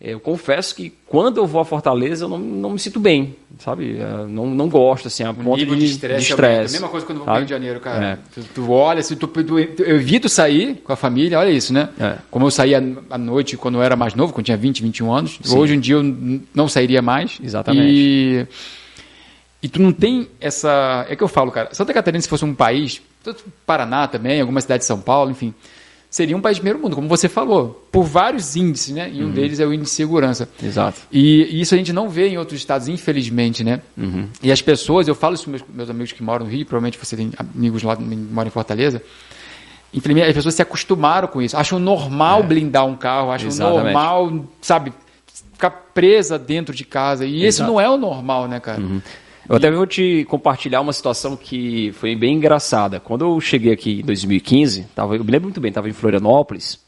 É, 0.00 0.12
eu 0.12 0.20
confesso 0.20 0.76
que 0.76 0.92
quando 1.06 1.38
eu 1.38 1.46
vou 1.46 1.60
a 1.60 1.64
Fortaleza 1.64 2.24
eu 2.24 2.28
não, 2.28 2.38
não 2.38 2.70
me 2.70 2.78
sinto 2.78 3.00
bem, 3.00 3.34
sabe? 3.58 3.96
Eu 3.98 4.06
é, 4.06 4.26
não, 4.28 4.46
não 4.46 4.68
gosto, 4.68 5.08
assim, 5.08 5.24
a 5.24 5.34
ponto 5.34 5.56
nível 5.56 5.74
de 5.74 5.86
estresse. 5.86 6.32
É 6.32 6.58
a 6.58 6.62
mesma 6.62 6.88
coisa 6.88 7.04
quando 7.04 7.18
eu 7.18 7.24
vou 7.24 7.26
para 7.26 7.34
o 7.34 7.38
Rio 7.38 7.46
de 7.46 7.50
Janeiro, 7.50 7.80
cara. 7.80 8.06
É. 8.06 8.18
Tu, 8.32 8.46
tu, 8.54 8.70
olha, 8.70 9.00
assim, 9.00 9.16
tu, 9.16 9.26
tu, 9.26 9.58
eu 9.58 9.96
evito 9.96 10.28
sair 10.28 10.76
com 10.84 10.92
a 10.92 10.96
família, 10.96 11.36
olha 11.36 11.50
isso, 11.50 11.72
né? 11.72 11.88
É. 11.98 12.16
Como 12.30 12.46
eu 12.46 12.50
saía 12.52 12.80
à 13.10 13.18
noite 13.18 13.56
quando 13.56 13.74
eu 13.74 13.82
era 13.82 13.96
mais 13.96 14.14
novo, 14.14 14.32
quando 14.32 14.46
tinha 14.46 14.56
20, 14.56 14.82
21 14.82 15.12
anos, 15.12 15.40
Sim. 15.42 15.58
hoje 15.58 15.74
em 15.74 15.80
dia 15.80 15.96
eu 15.96 16.04
não 16.54 16.68
sairia 16.68 17.02
mais. 17.02 17.36
Exatamente. 17.42 17.88
E, 17.90 18.46
e 19.64 19.68
tu 19.68 19.82
não 19.82 19.92
tem 19.92 20.28
essa... 20.40 21.06
É 21.08 21.16
que 21.16 21.24
eu 21.24 21.28
falo, 21.28 21.50
cara, 21.50 21.70
Santa 21.72 21.92
Catarina 21.92 22.22
se 22.22 22.28
fosse 22.28 22.44
um 22.44 22.54
país, 22.54 23.02
Paraná 23.66 24.06
também, 24.06 24.40
alguma 24.40 24.60
cidade 24.60 24.82
de 24.82 24.86
São 24.86 25.00
Paulo, 25.00 25.32
enfim 25.32 25.52
seria 26.10 26.36
um 26.36 26.40
país 26.40 26.56
de 26.56 26.62
primeiro 26.62 26.78
mundo, 26.78 26.94
como 26.94 27.08
você 27.08 27.28
falou, 27.28 27.86
por 27.92 28.04
vários 28.04 28.56
índices, 28.56 28.94
né? 28.94 29.10
E 29.12 29.22
um 29.22 29.26
uhum. 29.26 29.32
deles 29.32 29.60
é 29.60 29.66
o 29.66 29.72
índice 29.72 29.90
de 29.90 29.96
segurança. 29.96 30.48
Exato. 30.62 31.00
E, 31.12 31.44
e, 31.50 31.60
isso 31.60 31.74
a 31.74 31.78
gente 31.78 31.92
não 31.92 32.08
vê 32.08 32.28
em 32.28 32.38
outros 32.38 32.58
estados, 32.58 32.88
infelizmente, 32.88 33.62
né? 33.62 33.82
Uhum. 33.96 34.28
E 34.42 34.50
as 34.50 34.62
pessoas, 34.62 35.06
eu 35.06 35.14
falo 35.14 35.34
isso 35.34 35.44
com 35.44 35.50
meus, 35.50 35.64
meus 35.68 35.90
amigos 35.90 36.12
que 36.12 36.22
moram 36.22 36.46
no 36.46 36.50
Rio, 36.50 36.64
provavelmente 36.64 36.98
você 36.98 37.16
tem 37.16 37.30
amigos 37.36 37.82
lá 37.82 37.96
que 37.96 38.02
moram 38.02 38.48
em 38.48 38.50
Fortaleza. 38.50 39.02
Infelizmente, 39.92 40.28
as 40.28 40.34
pessoas 40.34 40.54
se 40.54 40.62
acostumaram 40.62 41.28
com 41.28 41.40
isso. 41.42 41.56
Acham 41.56 41.78
normal 41.78 42.40
é. 42.40 42.42
blindar 42.42 42.86
um 42.86 42.96
carro, 42.96 43.30
acham 43.30 43.48
Exatamente. 43.48 43.84
normal, 43.84 44.46
sabe, 44.60 44.92
ficar 45.52 45.70
presa 45.70 46.38
dentro 46.38 46.74
de 46.74 46.84
casa. 46.84 47.26
E 47.26 47.44
Exato. 47.44 47.46
esse 47.46 47.62
não 47.62 47.80
é 47.80 47.88
o 47.88 47.96
normal, 47.96 48.48
né, 48.48 48.60
cara? 48.60 48.80
Uhum. 48.80 49.00
Eu 49.48 49.56
até 49.56 49.70
vou 49.70 49.86
te 49.86 50.26
compartilhar 50.28 50.82
uma 50.82 50.92
situação 50.92 51.34
que 51.34 51.90
foi 51.92 52.14
bem 52.14 52.36
engraçada. 52.36 53.00
Quando 53.00 53.24
eu 53.24 53.40
cheguei 53.40 53.72
aqui 53.72 54.00
em 54.00 54.04
2015, 54.04 54.88
tava, 54.94 55.16
eu 55.16 55.24
me 55.24 55.30
lembro 55.30 55.46
muito 55.46 55.60
bem, 55.60 55.70
estava 55.70 55.88
em 55.88 55.92
Florianópolis, 55.94 56.78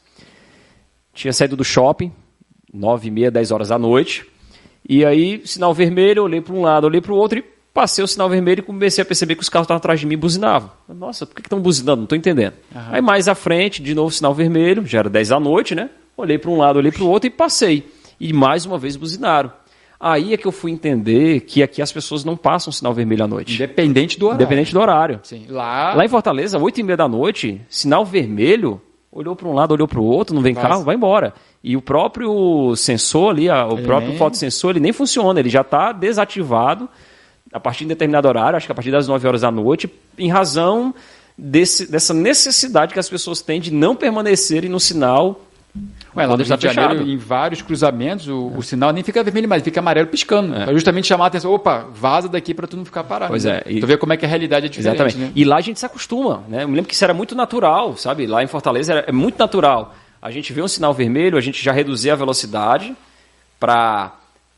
tinha 1.11 1.33
saído 1.33 1.55
do 1.55 1.63
shopping, 1.63 2.11
9 2.71 3.07
e 3.07 3.11
meia, 3.11 3.31
10 3.31 3.49
horas 3.49 3.69
da 3.69 3.79
noite, 3.79 4.27
e 4.87 5.03
aí, 5.03 5.41
sinal 5.43 5.73
vermelho, 5.73 6.19
eu 6.19 6.23
olhei 6.25 6.39
para 6.39 6.53
um 6.53 6.61
lado, 6.61 6.85
olhei 6.85 7.01
para 7.01 7.11
o 7.11 7.15
outro 7.15 7.39
e 7.39 7.43
passei 7.73 8.03
o 8.03 8.07
sinal 8.07 8.29
vermelho 8.29 8.59
e 8.59 8.63
comecei 8.63 9.01
a 9.01 9.05
perceber 9.05 9.35
que 9.35 9.41
os 9.41 9.49
carros 9.49 9.65
estavam 9.65 9.79
atrás 9.79 9.99
de 9.99 10.05
mim 10.05 10.13
e 10.13 10.17
buzinavam. 10.17 10.69
Nossa, 10.87 11.25
por 11.25 11.33
que 11.33 11.41
estão 11.41 11.59
buzinando? 11.59 11.97
Não 11.97 12.03
estou 12.03 12.17
entendendo. 12.17 12.53
Uhum. 12.75 12.81
Aí 12.91 13.01
mais 13.01 13.27
à 13.27 13.33
frente, 13.33 13.81
de 13.81 13.95
novo 13.95 14.11
sinal 14.11 14.35
vermelho, 14.35 14.85
já 14.85 14.99
era 14.99 15.09
10 15.09 15.29
da 15.29 15.39
noite, 15.39 15.73
né? 15.73 15.89
Olhei 16.15 16.37
para 16.37 16.51
um 16.51 16.57
lado, 16.57 16.77
olhei 16.77 16.91
para 16.91 17.03
o 17.03 17.09
outro 17.09 17.27
e 17.27 17.31
passei. 17.31 17.89
E 18.19 18.31
mais 18.33 18.67
uma 18.67 18.77
vez 18.77 18.95
buzinaram. 18.95 19.51
Aí 20.03 20.33
é 20.33 20.37
que 20.37 20.47
eu 20.47 20.51
fui 20.51 20.71
entender 20.71 21.41
que 21.41 21.61
aqui 21.61 21.79
as 21.79 21.91
pessoas 21.91 22.25
não 22.25 22.35
passam 22.35 22.73
sinal 22.73 22.91
vermelho 22.91 23.23
à 23.23 23.27
noite. 23.27 23.53
Independente 23.53 24.17
do 24.17 24.25
horário. 24.25 24.41
Independente 24.41 24.73
do 24.73 24.79
horário. 24.79 25.19
Sim. 25.21 25.45
Lá... 25.47 25.93
Lá 25.93 26.03
em 26.03 26.07
Fortaleza, 26.07 26.57
8 26.57 26.79
e 26.79 26.83
meia 26.83 26.97
da 26.97 27.07
noite, 27.07 27.61
sinal 27.69 28.03
vermelho, 28.03 28.81
olhou 29.11 29.35
para 29.35 29.47
um 29.47 29.53
lado, 29.53 29.73
olhou 29.73 29.87
para 29.87 29.99
o 29.99 30.03
outro, 30.03 30.33
não 30.33 30.41
vem 30.41 30.55
Passa. 30.55 30.67
carro, 30.67 30.83
vai 30.83 30.95
embora. 30.95 31.35
E 31.63 31.77
o 31.77 31.81
próprio 31.83 32.75
sensor 32.75 33.29
ali, 33.29 33.47
o 33.47 33.73
ele 33.73 33.83
próprio 33.83 34.09
nem... 34.09 34.17
fotossensor, 34.17 34.71
ele 34.71 34.79
nem 34.79 34.91
funciona, 34.91 35.39
ele 35.39 35.49
já 35.49 35.61
está 35.61 35.91
desativado 35.91 36.89
a 37.53 37.59
partir 37.59 37.83
de 37.83 37.89
determinado 37.89 38.27
horário, 38.27 38.57
acho 38.57 38.65
que 38.65 38.71
a 38.71 38.75
partir 38.75 38.91
das 38.91 39.07
9 39.07 39.27
horas 39.27 39.41
da 39.41 39.51
noite, 39.51 39.91
em 40.17 40.29
razão 40.29 40.95
desse, 41.37 41.91
dessa 41.91 42.13
necessidade 42.13 42.93
que 42.93 42.99
as 42.99 43.09
pessoas 43.09 43.41
têm 43.41 43.59
de 43.59 43.71
não 43.71 43.95
permanecerem 43.95 44.69
no 44.69 44.79
sinal 44.79 45.41
Ué, 46.15 46.25
lá 46.25 46.35
no 46.35 46.43
Rio 46.43 46.57
de 46.57 46.73
Janeiro, 46.73 47.09
em 47.09 47.17
vários 47.17 47.61
cruzamentos, 47.61 48.27
o, 48.27 48.51
é. 48.53 48.57
o, 48.57 48.61
sinal 48.61 48.91
nem 48.91 49.01
fica 49.03 49.23
vermelho, 49.23 49.47
mas 49.47 49.63
fica 49.63 49.79
amarelo 49.79 50.07
piscando. 50.07 50.53
É. 50.53 50.65
Para 50.65 50.73
justamente 50.73 51.07
chamar 51.07 51.25
a 51.25 51.27
atenção, 51.27 51.53
opa, 51.53 51.87
vaza 51.93 52.27
daqui 52.27 52.53
para 52.53 52.67
tu 52.67 52.75
não 52.75 52.83
ficar 52.83 53.05
parado. 53.05 53.31
Pois 53.31 53.45
é. 53.45 53.63
E... 53.65 53.79
Tu 53.79 53.87
vê 53.87 53.95
como 53.95 54.11
é 54.11 54.17
que 54.17 54.25
a 54.25 54.27
realidade 54.27 54.65
é 54.65 54.69
diferente. 54.69 54.95
Exatamente. 54.95 55.17
Né? 55.17 55.31
E 55.33 55.45
lá 55.45 55.57
a 55.57 55.61
gente 55.61 55.79
se 55.79 55.85
acostuma, 55.85 56.43
né? 56.49 56.63
Eu 56.63 56.67
me 56.67 56.75
lembro 56.75 56.89
que 56.89 56.93
isso 56.93 57.03
era 57.03 57.13
muito 57.13 57.33
natural, 57.33 57.95
sabe? 57.95 58.27
Lá 58.27 58.43
em 58.43 58.47
Fortaleza 58.47 58.91
era, 58.91 59.05
é 59.07 59.11
muito 59.13 59.39
natural. 59.39 59.95
A 60.21 60.29
gente 60.29 60.51
vê 60.51 60.61
um 60.61 60.67
sinal 60.67 60.93
vermelho, 60.93 61.37
a 61.37 61.41
gente 61.41 61.63
já 61.63 61.71
reduzir 61.71 62.11
a 62.11 62.15
velocidade 62.15 62.93
para 63.57 64.13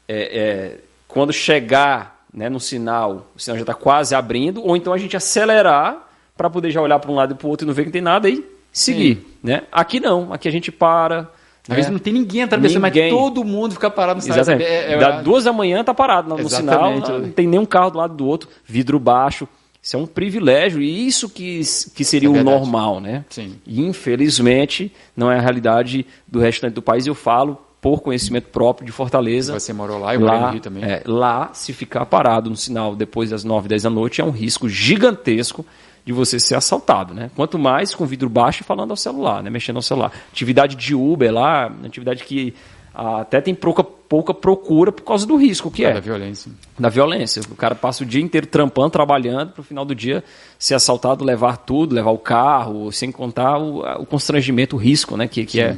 é, 0.07 0.39
é, 0.39 0.79
quando 1.07 1.31
chegar 1.31 2.25
né, 2.33 2.49
no 2.49 2.59
sinal, 2.59 3.27
o 3.35 3.39
sinal 3.39 3.57
já 3.57 3.63
está 3.63 3.75
quase 3.75 4.15
abrindo, 4.15 4.65
ou 4.65 4.75
então 4.75 4.91
a 4.91 4.97
gente 4.97 5.15
acelerar 5.15 6.09
para 6.35 6.49
poder 6.49 6.71
já 6.71 6.81
olhar 6.81 6.97
para 6.97 7.11
um 7.11 7.15
lado 7.15 7.33
e 7.33 7.37
para 7.37 7.45
o 7.45 7.49
outro 7.49 7.65
e 7.65 7.67
não 7.67 7.73
ver 7.73 7.85
que 7.85 7.91
tem 7.91 8.01
nada 8.01 8.27
e 8.27 8.43
seguir. 8.71 9.32
Né? 9.43 9.63
Aqui 9.71 9.99
não, 9.99 10.31
aqui 10.31 10.47
a 10.47 10.51
gente 10.51 10.71
para 10.71 11.29
às 11.67 11.75
vezes 11.75 11.89
é. 11.89 11.91
não 11.93 11.99
tem 11.99 12.11
ninguém 12.11 12.43
atravessando, 12.43 12.81
mas 12.81 12.93
todo 13.09 13.43
mundo 13.43 13.73
fica 13.73 13.89
parado 13.89 14.17
no 14.17 14.21
sinal. 14.21 14.39
Exatamente. 14.39 14.69
É, 14.69 14.93
é, 14.93 14.97
da 14.97 15.21
duas 15.21 15.45
da 15.45 15.53
manhã 15.53 15.83
tá 15.83 15.93
parado 15.93 16.27
no, 16.27 16.37
no 16.37 16.49
sinal, 16.49 16.99
não 16.99 17.29
tem 17.29 17.47
nenhum 17.47 17.65
carro 17.65 17.91
do 17.91 17.97
lado 17.97 18.13
do 18.15 18.25
outro, 18.25 18.49
vidro 18.65 18.99
baixo. 18.99 19.47
Isso 19.81 19.97
é 19.97 19.99
um 19.99 20.05
privilégio 20.05 20.81
e 20.81 21.07
isso 21.07 21.29
que, 21.29 21.61
que 21.93 22.05
seria 22.05 22.29
é 22.29 22.31
o 22.31 22.41
normal, 22.41 23.01
né? 23.01 23.25
Sim. 23.29 23.55
E, 23.67 23.81
infelizmente, 23.81 24.93
não 25.15 25.29
é 25.29 25.37
a 25.37 25.41
realidade 25.41 26.05
do 26.25 26.39
restante 26.39 26.73
do 26.73 26.81
país. 26.81 27.05
Eu 27.05 27.13
falo 27.13 27.57
por 27.81 28.01
conhecimento 28.01 28.47
próprio 28.47 28.85
de 28.85 28.93
Fortaleza. 28.93 29.51
Você 29.59 29.73
morou 29.73 29.99
lá 29.99 30.15
e 30.15 30.17
lá, 30.17 30.39
no 30.39 30.51
Rio 30.51 30.61
também. 30.61 30.85
É, 30.85 31.03
lá, 31.05 31.49
se 31.53 31.73
ficar 31.73 32.05
parado 32.05 32.49
no 32.49 32.55
sinal 32.55 32.95
depois 32.95 33.29
das 33.29 33.43
9, 33.43 33.67
10 33.67 33.83
da 33.83 33.89
noite, 33.89 34.21
é 34.21 34.23
um 34.23 34.31
risco 34.31 34.69
gigantesco 34.69 35.65
de 36.05 36.11
você 36.11 36.39
ser 36.39 36.55
assaltado, 36.55 37.13
né? 37.13 37.31
Quanto 37.35 37.57
mais 37.57 37.95
com 37.95 38.05
vidro 38.05 38.27
baixo 38.27 38.61
e 38.61 38.65
falando 38.65 38.91
ao 38.91 38.97
celular, 38.97 39.41
né? 39.41 39.49
Mexendo 39.49 39.77
ao 39.77 39.81
celular. 39.81 40.11
Atividade 40.31 40.75
de 40.75 40.93
Uber 40.93 41.31
lá, 41.31 41.71
atividade 41.83 42.23
que 42.23 42.53
ah, 42.93 43.21
até 43.21 43.41
tem 43.41 43.55
pouca, 43.55 43.83
pouca 43.83 44.33
procura 44.33 44.91
por 44.91 45.03
causa 45.03 45.25
do 45.25 45.35
risco 45.35 45.71
que 45.71 45.83
é. 45.83 45.89
é. 45.89 45.93
Da 45.93 45.99
violência. 45.99 46.51
Da 46.77 46.89
violência. 46.89 47.41
O 47.49 47.55
cara 47.55 47.73
passa 47.73 48.03
o 48.03 48.05
dia 48.05 48.21
inteiro 48.21 48.45
trampando, 48.45 48.91
trabalhando, 48.91 49.51
para 49.51 49.61
o 49.61 49.63
final 49.63 49.83
do 49.83 49.95
dia 49.95 50.23
ser 50.59 50.75
assaltado, 50.75 51.23
levar 51.23 51.57
tudo, 51.57 51.95
levar 51.95 52.11
o 52.11 52.19
carro, 52.19 52.91
sem 52.91 53.11
contar 53.11 53.57
o, 53.57 53.79
o 54.01 54.05
constrangimento, 54.05 54.75
o 54.75 54.79
risco, 54.79 55.17
né? 55.17 55.27
Que, 55.27 55.45
que 55.45 55.59
é 55.59 55.77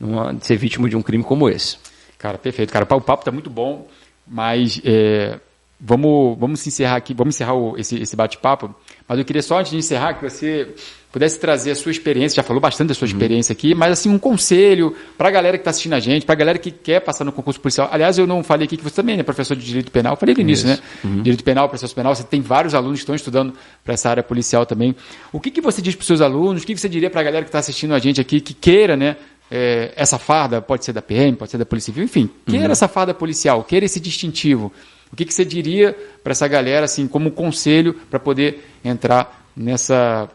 uma, 0.00 0.34
ser 0.40 0.56
vítima 0.56 0.88
de 0.88 0.96
um 0.96 1.02
crime 1.02 1.22
como 1.22 1.48
esse. 1.48 1.76
Cara, 2.16 2.38
perfeito. 2.38 2.72
Cara, 2.72 2.84
o 2.84 3.00
papo 3.00 3.20
está 3.20 3.30
muito 3.30 3.50
bom, 3.50 3.86
mas 4.26 4.80
é, 4.84 5.38
vamos, 5.78 6.38
vamos 6.38 6.66
encerrar 6.66 6.96
aqui, 6.96 7.12
vamos 7.12 7.34
encerrar 7.34 7.54
o, 7.54 7.76
esse, 7.76 8.00
esse 8.00 8.16
bate-papo 8.16 8.74
mas 9.08 9.18
eu 9.18 9.24
queria 9.24 9.42
só, 9.42 9.58
antes 9.58 9.72
de 9.72 9.78
encerrar, 9.78 10.14
que 10.14 10.22
você 10.22 10.68
pudesse 11.14 11.38
trazer 11.38 11.70
a 11.70 11.74
sua 11.76 11.92
experiência, 11.92 12.34
já 12.34 12.42
falou 12.42 12.60
bastante 12.60 12.88
da 12.88 12.94
sua 12.94 13.06
uhum. 13.06 13.12
experiência 13.12 13.52
aqui, 13.52 13.72
mas 13.72 13.92
assim, 13.92 14.08
um 14.08 14.18
conselho 14.18 14.96
para 15.16 15.28
a 15.28 15.30
galera 15.30 15.56
que 15.56 15.60
está 15.60 15.70
assistindo 15.70 15.92
a 15.92 16.00
gente, 16.00 16.26
para 16.26 16.32
a 16.32 16.36
galera 16.36 16.58
que 16.58 16.72
quer 16.72 16.98
passar 16.98 17.24
no 17.24 17.30
concurso 17.30 17.60
policial. 17.60 17.88
Aliás, 17.92 18.18
eu 18.18 18.26
não 18.26 18.42
falei 18.42 18.64
aqui 18.64 18.76
que 18.76 18.82
você 18.82 18.96
também 18.96 19.16
é 19.16 19.22
professor 19.22 19.56
de 19.56 19.64
Direito 19.64 19.92
Penal, 19.92 20.14
eu 20.14 20.16
falei 20.16 20.34
no 20.34 20.40
início, 20.40 20.66
né? 20.66 20.76
Uhum. 21.04 21.22
Direito 21.22 21.44
Penal, 21.44 21.68
processo 21.68 21.94
penal, 21.94 22.16
você 22.16 22.24
tem 22.24 22.40
vários 22.40 22.74
alunos 22.74 22.98
que 22.98 23.02
estão 23.02 23.14
estudando 23.14 23.54
para 23.84 23.94
essa 23.94 24.10
área 24.10 24.24
policial 24.24 24.66
também. 24.66 24.96
O 25.32 25.38
que, 25.38 25.52
que 25.52 25.60
você 25.60 25.80
diz 25.80 25.94
para 25.94 26.02
os 26.02 26.06
seus 26.08 26.20
alunos, 26.20 26.64
o 26.64 26.66
que, 26.66 26.74
que 26.74 26.80
você 26.80 26.88
diria 26.88 27.08
para 27.08 27.20
a 27.20 27.24
galera 27.24 27.44
que 27.44 27.48
está 27.48 27.60
assistindo 27.60 27.94
a 27.94 27.98
gente 28.00 28.20
aqui, 28.20 28.40
que 28.40 28.52
queira, 28.52 28.96
né, 28.96 29.16
é, 29.48 29.92
essa 29.94 30.18
farda, 30.18 30.60
pode 30.60 30.84
ser 30.84 30.92
da 30.92 31.02
PM, 31.02 31.36
pode 31.36 31.52
ser 31.52 31.58
da 31.58 31.66
Polícia 31.66 31.92
Civil, 31.92 32.04
enfim, 32.04 32.28
queira 32.44 32.66
uhum. 32.66 32.72
essa 32.72 32.88
farda 32.88 33.14
policial, 33.14 33.62
queira 33.62 33.86
esse 33.86 34.00
distintivo. 34.00 34.72
O 35.14 35.16
que, 35.16 35.24
que 35.24 35.32
você 35.32 35.44
diria 35.44 35.96
para 36.24 36.32
essa 36.32 36.48
galera, 36.48 36.86
assim, 36.86 37.06
como 37.06 37.30
conselho 37.30 37.94
para 38.10 38.18
poder 38.18 38.68
entrar 38.84 39.46
nessa, 39.56 40.28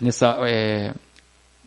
nessa, 0.00 0.38
é, 0.48 0.94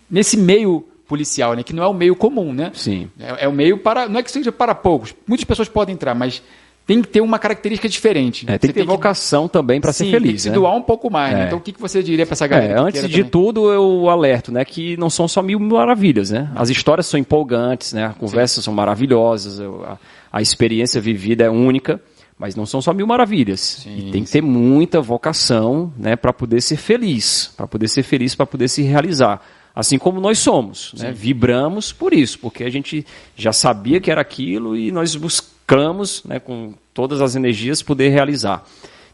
nesse 0.09 0.35
meio 0.35 0.83
policial, 1.07 1.53
né? 1.53 1.61
Que 1.61 1.71
não 1.71 1.83
é 1.83 1.87
o 1.87 1.93
meio 1.93 2.15
comum, 2.15 2.51
né? 2.51 2.71
Sim. 2.73 3.11
É, 3.19 3.45
é 3.45 3.47
o 3.47 3.53
meio 3.53 3.77
para, 3.77 4.09
não 4.09 4.19
é 4.19 4.23
que 4.23 4.31
seja 4.31 4.51
para 4.51 4.73
poucos. 4.73 5.13
Muitas 5.27 5.43
pessoas 5.43 5.69
podem 5.69 5.93
entrar, 5.93 6.15
mas 6.15 6.41
tem 6.87 6.99
que 6.99 7.07
ter 7.09 7.21
uma 7.21 7.37
característica 7.37 7.87
diferente. 7.87 8.43
É, 8.47 8.57
tem 8.57 8.69
que 8.69 8.73
ter 8.73 8.79
tem 8.79 8.87
vocação 8.87 9.47
que... 9.47 9.53
também 9.53 9.79
para 9.79 9.93
ser 9.93 10.05
feliz. 10.05 10.21
Tem 10.23 10.33
que 10.33 10.41
se 10.41 10.49
né? 10.49 10.55
doar 10.55 10.75
um 10.75 10.81
pouco 10.81 11.11
mais. 11.11 11.31
Né? 11.31 11.37
É. 11.37 11.41
Né? 11.41 11.45
Então, 11.45 11.59
o 11.59 11.61
que, 11.61 11.73
que 11.73 11.79
você 11.79 12.01
diria 12.01 12.25
para 12.25 12.33
essa 12.33 12.47
galera? 12.47 12.73
É, 12.73 12.79
antes 12.79 13.03
de 13.03 13.17
também? 13.17 13.29
tudo, 13.29 13.71
eu 13.71 14.09
alerto, 14.09 14.51
né, 14.51 14.65
que 14.65 14.97
não 14.97 15.11
são 15.11 15.27
só 15.27 15.43
mil 15.43 15.59
maravilhas, 15.59 16.31
né? 16.31 16.49
As 16.55 16.71
histórias 16.71 17.05
são 17.05 17.19
empolgantes, 17.19 17.93
né? 17.93 18.07
As 18.07 18.15
conversas 18.15 18.55
Sim. 18.55 18.61
são 18.63 18.73
maravilhosas, 18.73 19.59
a, 19.59 19.99
a 20.31 20.41
experiência 20.41 20.99
vivida 20.99 21.43
é 21.43 21.49
única. 21.51 22.01
Mas 22.37 22.55
não 22.55 22.65
são 22.65 22.81
só 22.81 22.93
mil 22.93 23.07
maravilhas. 23.07 23.81
Sim, 23.83 24.09
e 24.09 24.11
tem 24.11 24.23
que 24.23 24.31
ter 24.31 24.41
muita 24.41 25.01
vocação 25.01 25.91
né, 25.97 26.15
para 26.15 26.31
poder 26.31 26.61
ser 26.61 26.77
feliz, 26.77 27.51
para 27.57 27.67
poder 27.67 27.87
ser 27.87 28.03
feliz, 28.03 28.35
para 28.35 28.45
poder 28.45 28.67
se 28.67 28.83
realizar. 28.83 29.41
Assim 29.73 29.97
como 29.97 30.19
nós 30.19 30.39
somos. 30.39 30.93
Né? 30.97 31.11
Vibramos 31.11 31.91
por 31.91 32.13
isso, 32.13 32.39
porque 32.39 32.63
a 32.63 32.69
gente 32.69 33.05
já 33.35 33.51
sabia 33.51 33.99
que 33.99 34.11
era 34.11 34.21
aquilo 34.21 34.75
e 34.75 34.91
nós 34.91 35.15
buscamos, 35.15 36.23
né, 36.23 36.39
com 36.39 36.73
todas 36.93 37.21
as 37.21 37.35
energias, 37.35 37.81
poder 37.81 38.09
realizar. 38.09 38.63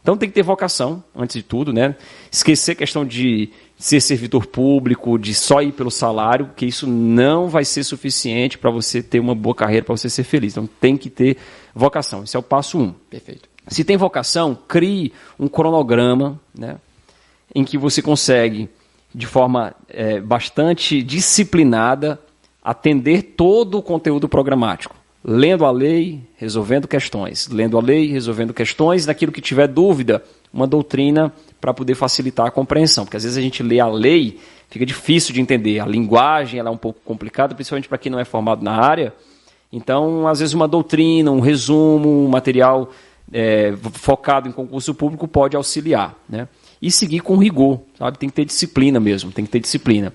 Então 0.04 0.18
tem 0.18 0.28
que 0.28 0.34
ter 0.34 0.42
vocação, 0.42 1.02
antes 1.16 1.36
de 1.36 1.42
tudo, 1.42 1.72
né? 1.72 1.96
Esquecer 2.30 2.72
a 2.72 2.74
questão 2.74 3.06
de 3.06 3.50
ser 3.78 4.00
servidor 4.00 4.46
público, 4.46 5.18
de 5.18 5.34
só 5.34 5.60
ir 5.60 5.72
pelo 5.72 5.90
salário, 5.90 6.50
que 6.56 6.64
isso 6.64 6.86
não 6.86 7.48
vai 7.48 7.64
ser 7.64 7.82
suficiente 7.84 8.56
para 8.56 8.70
você 8.70 9.02
ter 9.02 9.20
uma 9.20 9.34
boa 9.34 9.54
carreira, 9.54 9.84
para 9.84 9.96
você 9.96 10.08
ser 10.08 10.24
feliz. 10.24 10.52
Então 10.52 10.68
tem 10.80 10.96
que 10.96 11.10
ter 11.10 11.36
vocação. 11.74 12.22
Esse 12.22 12.36
é 12.36 12.38
o 12.38 12.42
passo 12.42 12.78
um. 12.78 12.92
Perfeito. 13.10 13.48
Se 13.68 13.82
tem 13.82 13.96
vocação, 13.96 14.56
crie 14.68 15.12
um 15.38 15.48
cronograma, 15.48 16.40
né? 16.56 16.76
Em 17.54 17.64
que 17.64 17.78
você 17.78 18.02
consegue 18.02 18.68
de 19.14 19.26
forma 19.26 19.74
é, 19.88 20.20
bastante 20.20 21.02
disciplinada, 21.02 22.20
atender 22.62 23.34
todo 23.36 23.78
o 23.78 23.82
conteúdo 23.82 24.28
programático. 24.28 24.96
Lendo 25.22 25.64
a 25.64 25.70
lei, 25.70 26.20
resolvendo 26.36 26.88
questões. 26.88 27.48
Lendo 27.48 27.78
a 27.78 27.80
lei, 27.80 28.10
resolvendo 28.10 28.52
questões. 28.52 29.06
Naquilo 29.06 29.32
que 29.32 29.40
tiver 29.40 29.68
dúvida, 29.68 30.22
uma 30.54 30.66
doutrina 30.66 31.32
para 31.60 31.74
poder 31.74 31.96
facilitar 31.96 32.46
a 32.46 32.50
compreensão. 32.50 33.04
Porque 33.04 33.16
às 33.16 33.24
vezes 33.24 33.36
a 33.36 33.42
gente 33.42 33.62
lê 33.62 33.80
a 33.80 33.88
lei, 33.88 34.38
fica 34.70 34.86
difícil 34.86 35.34
de 35.34 35.40
entender. 35.40 35.80
A 35.80 35.86
linguagem 35.86 36.60
ela 36.60 36.70
é 36.70 36.72
um 36.72 36.76
pouco 36.76 37.00
complicada, 37.04 37.54
principalmente 37.54 37.88
para 37.88 37.98
quem 37.98 38.12
não 38.12 38.20
é 38.20 38.24
formado 38.24 38.62
na 38.62 38.72
área. 38.72 39.12
Então, 39.72 40.28
às 40.28 40.38
vezes, 40.38 40.54
uma 40.54 40.68
doutrina, 40.68 41.32
um 41.32 41.40
resumo, 41.40 42.26
um 42.26 42.28
material 42.28 42.90
é, 43.32 43.74
focado 43.94 44.48
em 44.48 44.52
concurso 44.52 44.94
público 44.94 45.26
pode 45.26 45.56
auxiliar. 45.56 46.14
Né? 46.28 46.46
E 46.80 46.92
seguir 46.92 47.20
com 47.20 47.36
rigor, 47.36 47.80
sabe? 47.98 48.16
Tem 48.16 48.28
que 48.28 48.36
ter 48.36 48.44
disciplina 48.44 49.00
mesmo, 49.00 49.32
tem 49.32 49.44
que 49.44 49.50
ter 49.50 49.58
disciplina. 49.58 50.12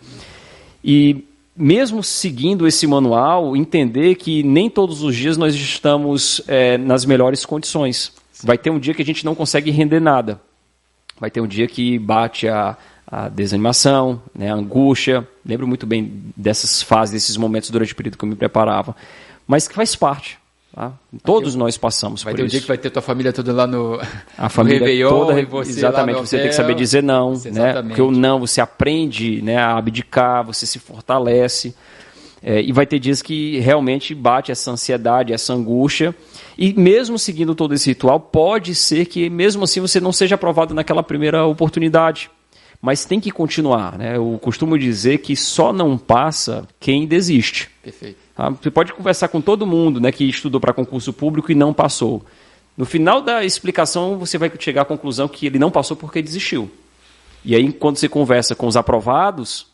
E 0.81 1.25
mesmo 1.57 2.01
seguindo 2.01 2.65
esse 2.65 2.87
manual, 2.87 3.57
entender 3.57 4.15
que 4.15 4.43
nem 4.43 4.69
todos 4.69 5.03
os 5.03 5.13
dias 5.13 5.35
nós 5.35 5.53
estamos 5.53 6.41
é, 6.47 6.77
nas 6.77 7.03
melhores 7.03 7.45
condições. 7.45 8.13
Vai 8.43 8.57
ter 8.57 8.69
um 8.69 8.79
dia 8.79 8.93
que 8.93 9.01
a 9.01 9.05
gente 9.05 9.25
não 9.25 9.35
consegue 9.35 9.71
render 9.71 9.99
nada. 9.99 10.39
Vai 11.19 11.29
ter 11.29 11.41
um 11.41 11.47
dia 11.47 11.67
que 11.67 11.99
bate 11.99 12.47
a, 12.47 12.77
a 13.05 13.27
desanimação, 13.27 14.21
né, 14.33 14.49
a 14.51 14.55
angústia. 14.55 15.27
Lembro 15.45 15.67
muito 15.67 15.85
bem 15.85 16.23
dessas 16.35 16.81
fases, 16.81 17.13
desses 17.13 17.37
momentos 17.37 17.69
durante 17.69 17.93
o 17.93 17.95
período 17.95 18.17
que 18.17 18.23
eu 18.23 18.29
me 18.29 18.35
preparava. 18.35 18.95
Mas 19.45 19.67
que 19.67 19.75
faz 19.75 19.95
parte. 19.95 20.39
Tá? 20.73 20.93
Todos 21.23 21.55
nós 21.55 21.77
passamos 21.77 22.23
vai 22.23 22.33
por 22.33 22.37
ter 22.37 22.45
isso. 22.45 22.51
um 22.51 22.57
dia 22.57 22.61
que 22.61 22.67
vai 22.67 22.77
ter 22.77 22.89
tua 22.91 23.01
família 23.01 23.33
toda 23.33 23.51
lá 23.51 23.65
no, 23.65 23.99
a 24.37 24.47
família 24.49 24.79
no 24.79 24.85
Réveillon, 24.85 25.09
toda, 25.09 25.45
você 25.45 25.71
exatamente, 25.71 26.19
você 26.19 26.37
tem 26.37 26.47
que 26.47 26.53
saber 26.53 26.75
dizer 26.75 27.01
não, 27.01 27.33
né? 27.51 27.81
Porque 27.81 28.01
o 28.01 28.11
não 28.11 28.39
você 28.39 28.61
aprende, 28.61 29.41
né, 29.41 29.57
a 29.57 29.77
abdicar, 29.77 30.45
você 30.45 30.65
se 30.65 30.77
fortalece. 30.77 31.75
É, 32.41 32.61
e 32.61 32.71
vai 32.71 32.85
ter 32.85 32.99
dias 32.99 33.21
que 33.21 33.59
realmente 33.59 34.15
bate 34.15 34.51
essa 34.51 34.71
ansiedade, 34.71 35.33
essa 35.33 35.53
angústia. 35.53 36.15
E 36.61 36.73
mesmo 36.73 37.17
seguindo 37.17 37.55
todo 37.55 37.73
esse 37.73 37.91
ritual, 37.91 38.19
pode 38.19 38.75
ser 38.75 39.05
que 39.05 39.29
mesmo 39.29 39.63
assim 39.63 39.79
você 39.79 40.01
não 40.01 40.11
seja 40.11 40.35
aprovado 40.35 40.73
naquela 40.73 41.01
primeira 41.01 41.45
oportunidade. 41.45 42.29
Mas 42.81 43.05
tem 43.05 43.17
que 43.17 43.31
continuar. 43.31 43.97
Né? 43.97 44.17
Eu 44.17 44.37
costumo 44.41 44.77
dizer 44.77 45.19
que 45.19 45.37
só 45.37 45.71
não 45.71 45.97
passa 45.97 46.67
quem 46.77 47.07
desiste. 47.07 47.69
Perfeito. 47.81 48.17
Tá? 48.35 48.49
Você 48.49 48.69
pode 48.69 48.91
conversar 48.91 49.29
com 49.29 49.39
todo 49.39 49.65
mundo 49.65 50.01
né, 50.01 50.11
que 50.11 50.25
estudou 50.25 50.59
para 50.59 50.73
concurso 50.73 51.13
público 51.13 51.49
e 51.49 51.55
não 51.55 51.73
passou. 51.73 52.25
No 52.75 52.85
final 52.85 53.21
da 53.21 53.45
explicação, 53.45 54.17
você 54.17 54.37
vai 54.37 54.51
chegar 54.59 54.81
à 54.81 54.85
conclusão 54.85 55.29
que 55.29 55.45
ele 55.45 55.59
não 55.59 55.71
passou 55.71 55.95
porque 55.95 56.21
desistiu. 56.21 56.69
E 57.45 57.55
aí, 57.55 57.71
quando 57.71 57.95
você 57.95 58.09
conversa 58.09 58.53
com 58.53 58.67
os 58.67 58.75
aprovados, 58.75 59.65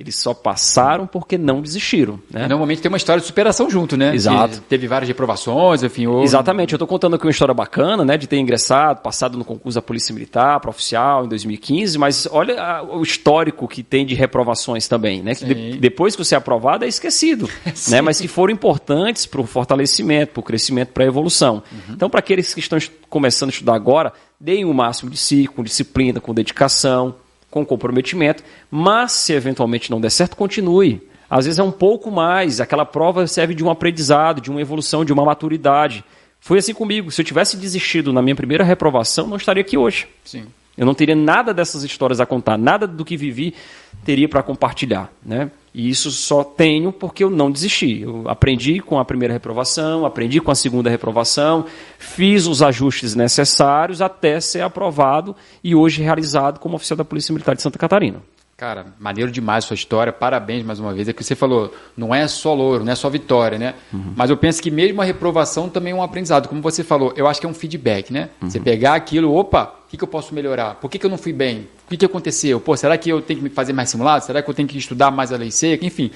eles 0.00 0.16
só 0.16 0.32
passaram 0.32 1.06
porque 1.06 1.36
não 1.36 1.60
desistiram. 1.60 2.18
Né? 2.30 2.48
Normalmente 2.48 2.80
tem 2.80 2.88
uma 2.88 2.96
história 2.96 3.20
de 3.20 3.26
superação 3.26 3.68
junto, 3.68 3.98
né? 3.98 4.14
Exato. 4.14 4.54
Que 4.54 4.60
teve 4.60 4.88
várias 4.88 5.06
reprovações, 5.06 5.82
enfim. 5.82 6.06
Exatamente. 6.22 6.72
Eu 6.72 6.78
estou 6.78 6.88
contando 6.88 7.16
aqui 7.16 7.26
uma 7.26 7.30
história 7.30 7.52
bacana, 7.52 8.02
né? 8.02 8.16
De 8.16 8.26
ter 8.26 8.38
ingressado, 8.38 9.02
passado 9.02 9.36
no 9.36 9.44
concurso 9.44 9.74
da 9.74 9.82
Polícia 9.82 10.14
Militar, 10.14 10.58
para 10.58 10.70
oficial, 10.70 11.26
em 11.26 11.28
2015, 11.28 11.98
mas 11.98 12.26
olha 12.32 12.82
o 12.82 13.02
histórico 13.02 13.68
que 13.68 13.82
tem 13.82 14.06
de 14.06 14.14
reprovações 14.14 14.88
também, 14.88 15.20
né? 15.20 15.34
Que 15.34 15.44
de, 15.44 15.78
depois 15.78 16.16
que 16.16 16.24
você 16.24 16.34
é 16.34 16.38
aprovado 16.38 16.86
é 16.86 16.88
esquecido, 16.88 17.46
né? 17.88 18.00
Mas 18.00 18.18
que 18.18 18.26
foram 18.26 18.54
importantes 18.54 19.26
para 19.26 19.42
o 19.42 19.46
fortalecimento, 19.46 20.32
para 20.32 20.40
o 20.40 20.42
crescimento, 20.42 20.94
para 20.94 21.04
a 21.04 21.06
evolução. 21.06 21.62
Uhum. 21.70 21.94
Então, 21.94 22.08
para 22.08 22.20
aqueles 22.20 22.54
que 22.54 22.60
estão 22.60 22.78
começando 23.10 23.50
a 23.50 23.52
estudar 23.52 23.74
agora, 23.74 24.14
deem 24.40 24.64
o 24.64 24.72
máximo 24.72 25.10
de 25.10 25.18
si, 25.18 25.46
com 25.46 25.62
disciplina, 25.62 26.20
com 26.20 26.32
dedicação 26.32 27.16
com 27.50 27.64
comprometimento, 27.66 28.44
mas 28.70 29.12
se 29.12 29.32
eventualmente 29.32 29.90
não 29.90 30.00
der 30.00 30.10
certo, 30.10 30.36
continue. 30.36 31.02
Às 31.28 31.44
vezes 31.44 31.58
é 31.58 31.62
um 31.62 31.70
pouco 31.70 32.10
mais, 32.10 32.60
aquela 32.60 32.84
prova 32.84 33.26
serve 33.26 33.54
de 33.54 33.64
um 33.64 33.70
aprendizado, 33.70 34.40
de 34.40 34.50
uma 34.50 34.60
evolução, 34.60 35.04
de 35.04 35.12
uma 35.12 35.24
maturidade. 35.24 36.04
Foi 36.40 36.58
assim 36.58 36.74
comigo. 36.74 37.10
Se 37.10 37.20
eu 37.20 37.24
tivesse 37.24 37.56
desistido 37.56 38.12
na 38.12 38.22
minha 38.22 38.34
primeira 38.34 38.64
reprovação, 38.64 39.26
não 39.26 39.36
estaria 39.36 39.60
aqui 39.60 39.76
hoje. 39.76 40.08
Sim. 40.24 40.46
Eu 40.76 40.86
não 40.86 40.94
teria 40.94 41.14
nada 41.14 41.52
dessas 41.52 41.84
histórias 41.84 42.20
a 42.20 42.26
contar, 42.26 42.56
nada 42.56 42.86
do 42.86 43.04
que 43.04 43.16
vivi 43.16 43.54
teria 44.04 44.28
para 44.28 44.42
compartilhar, 44.42 45.12
né? 45.24 45.50
E 45.72 45.88
isso 45.88 46.10
só 46.10 46.42
tenho 46.42 46.92
porque 46.92 47.22
eu 47.22 47.30
não 47.30 47.50
desisti. 47.50 48.00
Eu 48.02 48.28
aprendi 48.28 48.80
com 48.80 48.98
a 48.98 49.04
primeira 49.04 49.32
reprovação, 49.32 50.04
aprendi 50.04 50.40
com 50.40 50.50
a 50.50 50.54
segunda 50.54 50.90
reprovação, 50.90 51.64
fiz 51.98 52.46
os 52.46 52.62
ajustes 52.62 53.14
necessários 53.14 54.02
até 54.02 54.40
ser 54.40 54.62
aprovado 54.62 55.34
e 55.62 55.74
hoje 55.74 56.02
realizado 56.02 56.58
como 56.58 56.74
oficial 56.74 56.96
da 56.96 57.04
Polícia 57.04 57.32
Militar 57.32 57.54
de 57.54 57.62
Santa 57.62 57.78
Catarina. 57.78 58.20
Cara, 58.60 58.88
maneiro 58.98 59.32
demais 59.32 59.64
a 59.64 59.68
sua 59.68 59.74
história, 59.74 60.12
parabéns 60.12 60.62
mais 60.62 60.78
uma 60.78 60.92
vez. 60.92 61.08
É 61.08 61.14
que 61.14 61.24
você 61.24 61.34
falou, 61.34 61.74
não 61.96 62.14
é 62.14 62.28
só 62.28 62.52
louro, 62.52 62.84
não 62.84 62.92
é 62.92 62.94
só 62.94 63.08
vitória, 63.08 63.58
né? 63.58 63.74
Uhum. 63.90 64.12
Mas 64.14 64.28
eu 64.28 64.36
penso 64.36 64.60
que 64.60 64.70
mesmo 64.70 65.00
a 65.00 65.04
reprovação 65.06 65.66
também 65.66 65.94
é 65.94 65.96
um 65.96 66.02
aprendizado. 66.02 66.46
Como 66.46 66.60
você 66.60 66.84
falou, 66.84 67.10
eu 67.16 67.26
acho 67.26 67.40
que 67.40 67.46
é 67.46 67.48
um 67.48 67.54
feedback, 67.54 68.12
né? 68.12 68.28
Uhum. 68.42 68.50
Você 68.50 68.60
pegar 68.60 68.96
aquilo, 68.96 69.34
opa, 69.34 69.80
o 69.86 69.88
que, 69.88 69.96
que 69.96 70.04
eu 70.04 70.08
posso 70.08 70.34
melhorar? 70.34 70.74
Por 70.74 70.90
que, 70.90 70.98
que 70.98 71.06
eu 71.06 71.08
não 71.08 71.16
fui 71.16 71.32
bem? 71.32 71.68
O 71.86 71.88
que, 71.88 71.96
que 71.96 72.04
aconteceu? 72.04 72.60
Pô, 72.60 72.76
será 72.76 72.98
que 72.98 73.08
eu 73.08 73.22
tenho 73.22 73.40
que 73.40 73.48
fazer 73.48 73.72
mais 73.72 73.88
simulado? 73.88 74.26
Será 74.26 74.42
que 74.42 74.50
eu 74.50 74.52
tenho 74.52 74.68
que 74.68 74.76
estudar 74.76 75.10
mais 75.10 75.32
a 75.32 75.38
lei 75.38 75.50
seca? 75.50 75.86
Enfim, 75.86 76.10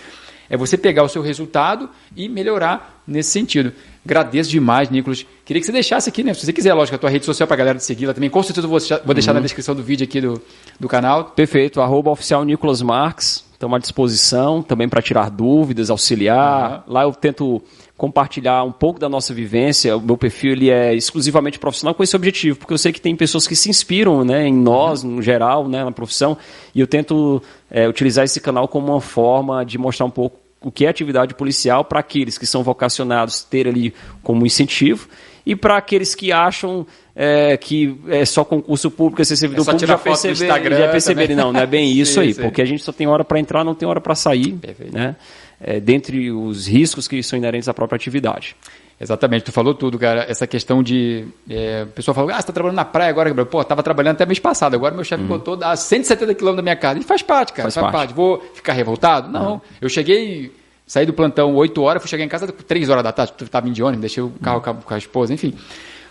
é 0.50 0.54
você 0.54 0.76
pegar 0.76 1.02
o 1.02 1.08
seu 1.08 1.22
resultado 1.22 1.88
e 2.14 2.28
melhorar 2.28 3.02
nesse 3.06 3.30
sentido. 3.30 3.72
Agradeço 4.04 4.50
demais, 4.50 4.90
Nicolas. 4.90 5.24
Queria 5.44 5.60
que 5.60 5.66
você 5.66 5.72
deixasse 5.72 6.08
aqui, 6.08 6.22
né? 6.22 6.34
Se 6.34 6.44
você 6.44 6.52
quiser, 6.52 6.74
lógico, 6.74 6.96
a 6.96 6.98
tua 6.98 7.08
rede 7.08 7.24
social 7.24 7.46
para 7.46 7.54
a 7.54 7.58
galera 7.58 7.78
te 7.78 7.84
seguir 7.84 8.06
lá 8.06 8.12
também. 8.12 8.28
Com 8.28 8.42
certeza 8.42 8.66
eu 8.66 8.70
vou 8.70 8.78
deixar, 8.78 9.00
vou 9.04 9.14
deixar 9.14 9.30
uhum. 9.30 9.36
na 9.36 9.40
descrição 9.40 9.74
do 9.74 9.82
vídeo 9.82 10.04
aqui 10.04 10.20
do, 10.20 10.40
do 10.78 10.88
canal. 10.88 11.24
Perfeito. 11.24 11.80
Arroba 11.80 12.10
oficial 12.10 12.44
Nicolas 12.44 12.82
Marques. 12.82 13.44
Estamos 13.52 13.76
à 13.76 13.78
disposição 13.78 14.62
também 14.62 14.88
para 14.90 15.00
tirar 15.00 15.30
dúvidas, 15.30 15.88
auxiliar. 15.88 16.84
Uhum. 16.86 16.92
Lá 16.92 17.02
eu 17.04 17.12
tento 17.12 17.62
compartilhar 17.96 18.62
um 18.62 18.72
pouco 18.72 19.00
da 19.00 19.08
nossa 19.08 19.32
vivência. 19.32 19.96
O 19.96 20.00
meu 20.02 20.18
perfil 20.18 20.52
ele 20.52 20.68
é 20.68 20.94
exclusivamente 20.94 21.58
profissional 21.58 21.94
com 21.94 22.02
esse 22.02 22.14
objetivo, 22.14 22.58
porque 22.58 22.74
eu 22.74 22.78
sei 22.78 22.92
que 22.92 23.00
tem 23.00 23.16
pessoas 23.16 23.46
que 23.46 23.56
se 23.56 23.70
inspiram 23.70 24.22
né, 24.22 24.46
em 24.46 24.54
nós, 24.54 25.02
no 25.02 25.22
geral, 25.22 25.66
né, 25.66 25.82
na 25.82 25.92
profissão, 25.92 26.36
e 26.74 26.80
eu 26.80 26.86
tento 26.86 27.42
é, 27.70 27.88
utilizar 27.88 28.24
esse 28.24 28.40
canal 28.40 28.68
como 28.68 28.92
uma 28.92 29.00
forma 29.00 29.64
de 29.64 29.78
mostrar 29.78 30.04
um 30.04 30.10
pouco 30.10 30.43
o 30.64 30.72
que 30.72 30.86
é 30.86 30.88
atividade 30.88 31.34
policial 31.34 31.84
para 31.84 32.00
aqueles 32.00 32.38
que 32.38 32.46
são 32.46 32.62
vocacionados 32.62 33.42
ter 33.44 33.68
ali 33.68 33.94
como 34.22 34.46
incentivo 34.46 35.08
e 35.46 35.54
para 35.54 35.76
aqueles 35.76 36.14
que 36.14 36.32
acham 36.32 36.86
é, 37.14 37.56
que 37.56 37.96
é 38.08 38.24
só 38.24 38.44
concurso 38.44 38.90
público, 38.90 39.24
ser 39.24 39.36
servidor 39.36 39.62
é 39.62 39.72
público, 39.72 39.86
já, 39.86 39.98
perceber, 39.98 40.46
já 40.46 40.88
perceberam. 40.88 41.36
Não, 41.36 41.52
não 41.52 41.60
é 41.60 41.66
bem 41.66 41.92
isso 41.92 42.14
sim, 42.20 42.20
aí, 42.20 42.34
sim. 42.34 42.42
porque 42.42 42.62
a 42.62 42.64
gente 42.64 42.82
só 42.82 42.92
tem 42.92 43.06
hora 43.06 43.24
para 43.24 43.38
entrar, 43.38 43.62
não 43.62 43.74
tem 43.74 43.88
hora 43.88 44.00
para 44.00 44.14
sair, 44.14 44.52
Perfeito. 44.52 44.94
né? 44.94 45.14
É, 45.60 45.80
dentre 45.80 46.30
os 46.30 46.66
riscos 46.66 47.08
que 47.08 47.22
são 47.22 47.38
inerentes 47.38 47.68
à 47.68 47.74
própria 47.74 47.96
atividade. 47.96 48.56
Exatamente, 49.00 49.44
tu 49.44 49.52
falou 49.52 49.74
tudo, 49.74 49.98
cara. 49.98 50.24
Essa 50.28 50.46
questão 50.46 50.82
de. 50.82 51.26
É, 51.50 51.82
o 51.82 51.88
pessoal 51.88 52.14
falou, 52.14 52.30
ah, 52.30 52.34
você 52.34 52.40
está 52.40 52.52
trabalhando 52.52 52.76
na 52.76 52.84
praia 52.84 53.10
agora, 53.10 53.44
Pô, 53.44 53.60
estava 53.60 53.82
trabalhando 53.82 54.14
até 54.14 54.24
mês 54.24 54.38
passado, 54.38 54.74
agora 54.74 54.94
meu 54.94 55.04
chefe 55.04 55.22
uhum. 55.22 55.28
botou 55.28 55.58
a 55.62 55.74
170 55.74 56.34
quilômetros 56.34 56.56
da 56.56 56.62
minha 56.62 56.76
casa. 56.76 57.00
E 57.00 57.02
faz 57.02 57.22
parte, 57.22 57.52
cara. 57.52 57.64
Faz, 57.64 57.74
faz 57.74 57.84
parte. 57.84 57.94
parte. 57.94 58.14
Vou 58.14 58.40
ficar 58.54 58.72
revoltado? 58.72 59.30
Não. 59.30 59.54
Uhum. 59.54 59.60
Eu 59.80 59.88
cheguei, 59.88 60.52
saí 60.86 61.04
do 61.04 61.12
plantão 61.12 61.54
8 61.54 61.82
horas, 61.82 62.02
fui 62.02 62.08
chegar 62.08 62.24
em 62.24 62.28
casa 62.28 62.46
3 62.46 62.88
horas 62.88 63.02
da 63.02 63.12
tarde, 63.12 63.34
estava 63.40 63.66
indo 63.66 63.74
de 63.74 63.82
ônibus, 63.82 64.00
deixei 64.00 64.22
o 64.22 64.30
carro 64.42 64.62
uhum. 64.64 64.76
com 64.76 64.94
a 64.94 64.98
esposa, 64.98 65.34
enfim. 65.34 65.54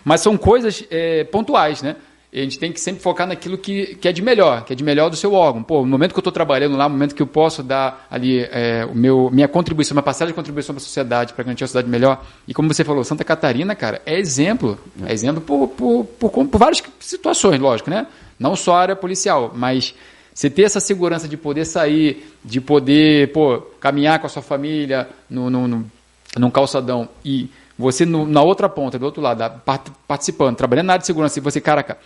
Mas 0.04 0.20
são 0.20 0.38
coisas 0.38 0.84
é, 0.91 1.24
pontuais, 1.24 1.82
né? 1.82 1.96
A 2.39 2.43
gente 2.43 2.57
tem 2.57 2.71
que 2.71 2.79
sempre 2.79 3.01
focar 3.01 3.27
naquilo 3.27 3.57
que, 3.57 3.95
que 3.95 4.07
é 4.07 4.11
de 4.11 4.21
melhor, 4.21 4.65
que 4.65 4.73
é 4.73 4.75
de 4.75 4.84
melhor 4.84 5.09
do 5.09 5.15
seu 5.15 5.34
órgão. 5.34 5.61
Pô, 5.61 5.81
no 5.81 5.88
momento 5.88 6.13
que 6.13 6.17
eu 6.17 6.21
estou 6.21 6.34
trabalhando 6.34 6.75
lá, 6.75 6.86
no 6.86 6.95
momento 6.95 7.13
que 7.13 7.21
eu 7.21 7.27
posso 7.27 7.61
dar 7.61 8.07
ali 8.09 8.39
é, 8.39 8.88
o 8.91 8.95
meu, 8.95 9.29
minha 9.31 9.47
contribuição, 9.47 9.93
minha 9.93 10.01
parcela 10.01 10.31
de 10.31 10.34
contribuição 10.34 10.73
para 10.73 10.81
a 10.81 10.84
sociedade, 10.84 11.34
para 11.34 11.43
garantir 11.43 11.63
uma 11.63 11.67
sociedade 11.67 11.91
melhor. 11.91 12.25
E 12.47 12.53
como 12.53 12.73
você 12.73 12.84
falou, 12.84 13.03
Santa 13.03 13.23
Catarina, 13.23 13.75
cara, 13.75 14.01
é 14.03 14.17
exemplo. 14.17 14.79
É 15.05 15.13
exemplo 15.13 15.41
por, 15.41 15.67
por, 15.67 16.05
por, 16.05 16.47
por 16.47 16.57
várias 16.57 16.81
situações, 16.99 17.59
lógico, 17.59 17.91
né? 17.91 18.07
Não 18.39 18.55
só 18.55 18.77
a 18.77 18.81
área 18.81 18.95
policial, 18.95 19.51
mas 19.55 19.93
você 20.34 20.49
ter 20.49 20.63
essa 20.63 20.79
segurança 20.79 21.27
de 21.27 21.38
poder 21.38 21.65
sair, 21.65 22.34
de 22.43 22.59
poder 22.59 23.31
pô, 23.31 23.59
caminhar 23.79 24.17
com 24.17 24.25
a 24.25 24.29
sua 24.29 24.41
família 24.41 25.07
no, 25.29 25.51
no, 25.51 25.67
no, 25.67 25.91
num 26.39 26.49
calçadão 26.49 27.07
e 27.23 27.47
você 27.84 28.05
no, 28.05 28.25
na 28.25 28.41
outra 28.41 28.67
ponta, 28.69 28.97
do 28.97 29.05
outro 29.05 29.21
lado, 29.21 29.61
participando, 30.07 30.55
trabalhando 30.55 30.88
na 30.88 30.93
área 30.93 31.01
de 31.01 31.05
segurança, 31.05 31.38
e 31.38 31.41
você, 31.41 31.59
caraca, 31.59 31.97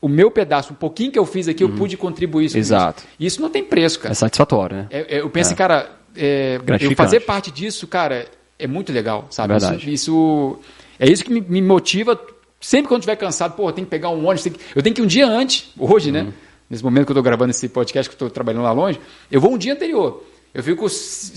o 0.00 0.08
meu 0.08 0.30
pedaço, 0.30 0.72
um 0.72 0.76
pouquinho 0.76 1.10
que 1.10 1.18
eu 1.18 1.24
fiz 1.24 1.48
aqui, 1.48 1.64
eu 1.64 1.68
uhum. 1.68 1.76
pude 1.76 1.96
contribuir 1.96 2.46
isso. 2.46 2.58
Exato. 2.58 3.02
Isso. 3.18 3.36
isso 3.36 3.42
não 3.42 3.48
tem 3.48 3.64
preço, 3.64 3.98
cara. 4.00 4.12
É 4.12 4.14
satisfatório, 4.14 4.76
né? 4.76 4.86
É, 4.90 5.16
é, 5.16 5.20
eu 5.20 5.30
penso, 5.30 5.52
é. 5.52 5.56
cara, 5.56 5.90
é, 6.16 6.60
eu 6.80 6.94
fazer 6.94 7.20
parte 7.20 7.50
disso, 7.50 7.86
cara, 7.86 8.26
é 8.58 8.66
muito 8.66 8.92
legal, 8.92 9.26
sabe? 9.30 9.54
Verdade. 9.54 9.76
Isso, 9.76 9.90
isso, 9.90 10.58
é 10.98 11.08
isso 11.08 11.24
que 11.24 11.32
me, 11.32 11.40
me 11.40 11.62
motiva. 11.62 12.20
Sempre 12.60 12.88
quando 12.88 13.00
estiver 13.00 13.16
cansado, 13.16 13.54
pô, 13.54 13.72
tenho 13.72 13.86
que 13.86 13.90
pegar 13.90 14.10
um 14.10 14.26
ônibus, 14.26 14.44
que, 14.44 14.52
eu 14.74 14.82
tenho 14.82 14.94
que 14.94 15.00
ir 15.00 15.04
um 15.04 15.08
dia 15.08 15.26
antes, 15.26 15.70
hoje, 15.78 16.12
né? 16.12 16.20
uhum. 16.20 16.26
né? 16.26 16.32
Nesse 16.68 16.84
momento 16.84 17.06
que 17.06 17.12
eu 17.12 17.14
estou 17.14 17.22
gravando 17.22 17.50
esse 17.50 17.68
podcast, 17.68 18.08
que 18.08 18.14
eu 18.14 18.26
estou 18.26 18.30
trabalhando 18.30 18.62
lá 18.62 18.72
longe, 18.72 18.98
eu 19.30 19.40
vou 19.40 19.52
um 19.52 19.58
dia 19.58 19.72
anterior. 19.72 20.24
Eu 20.54 20.62
fico 20.62 20.86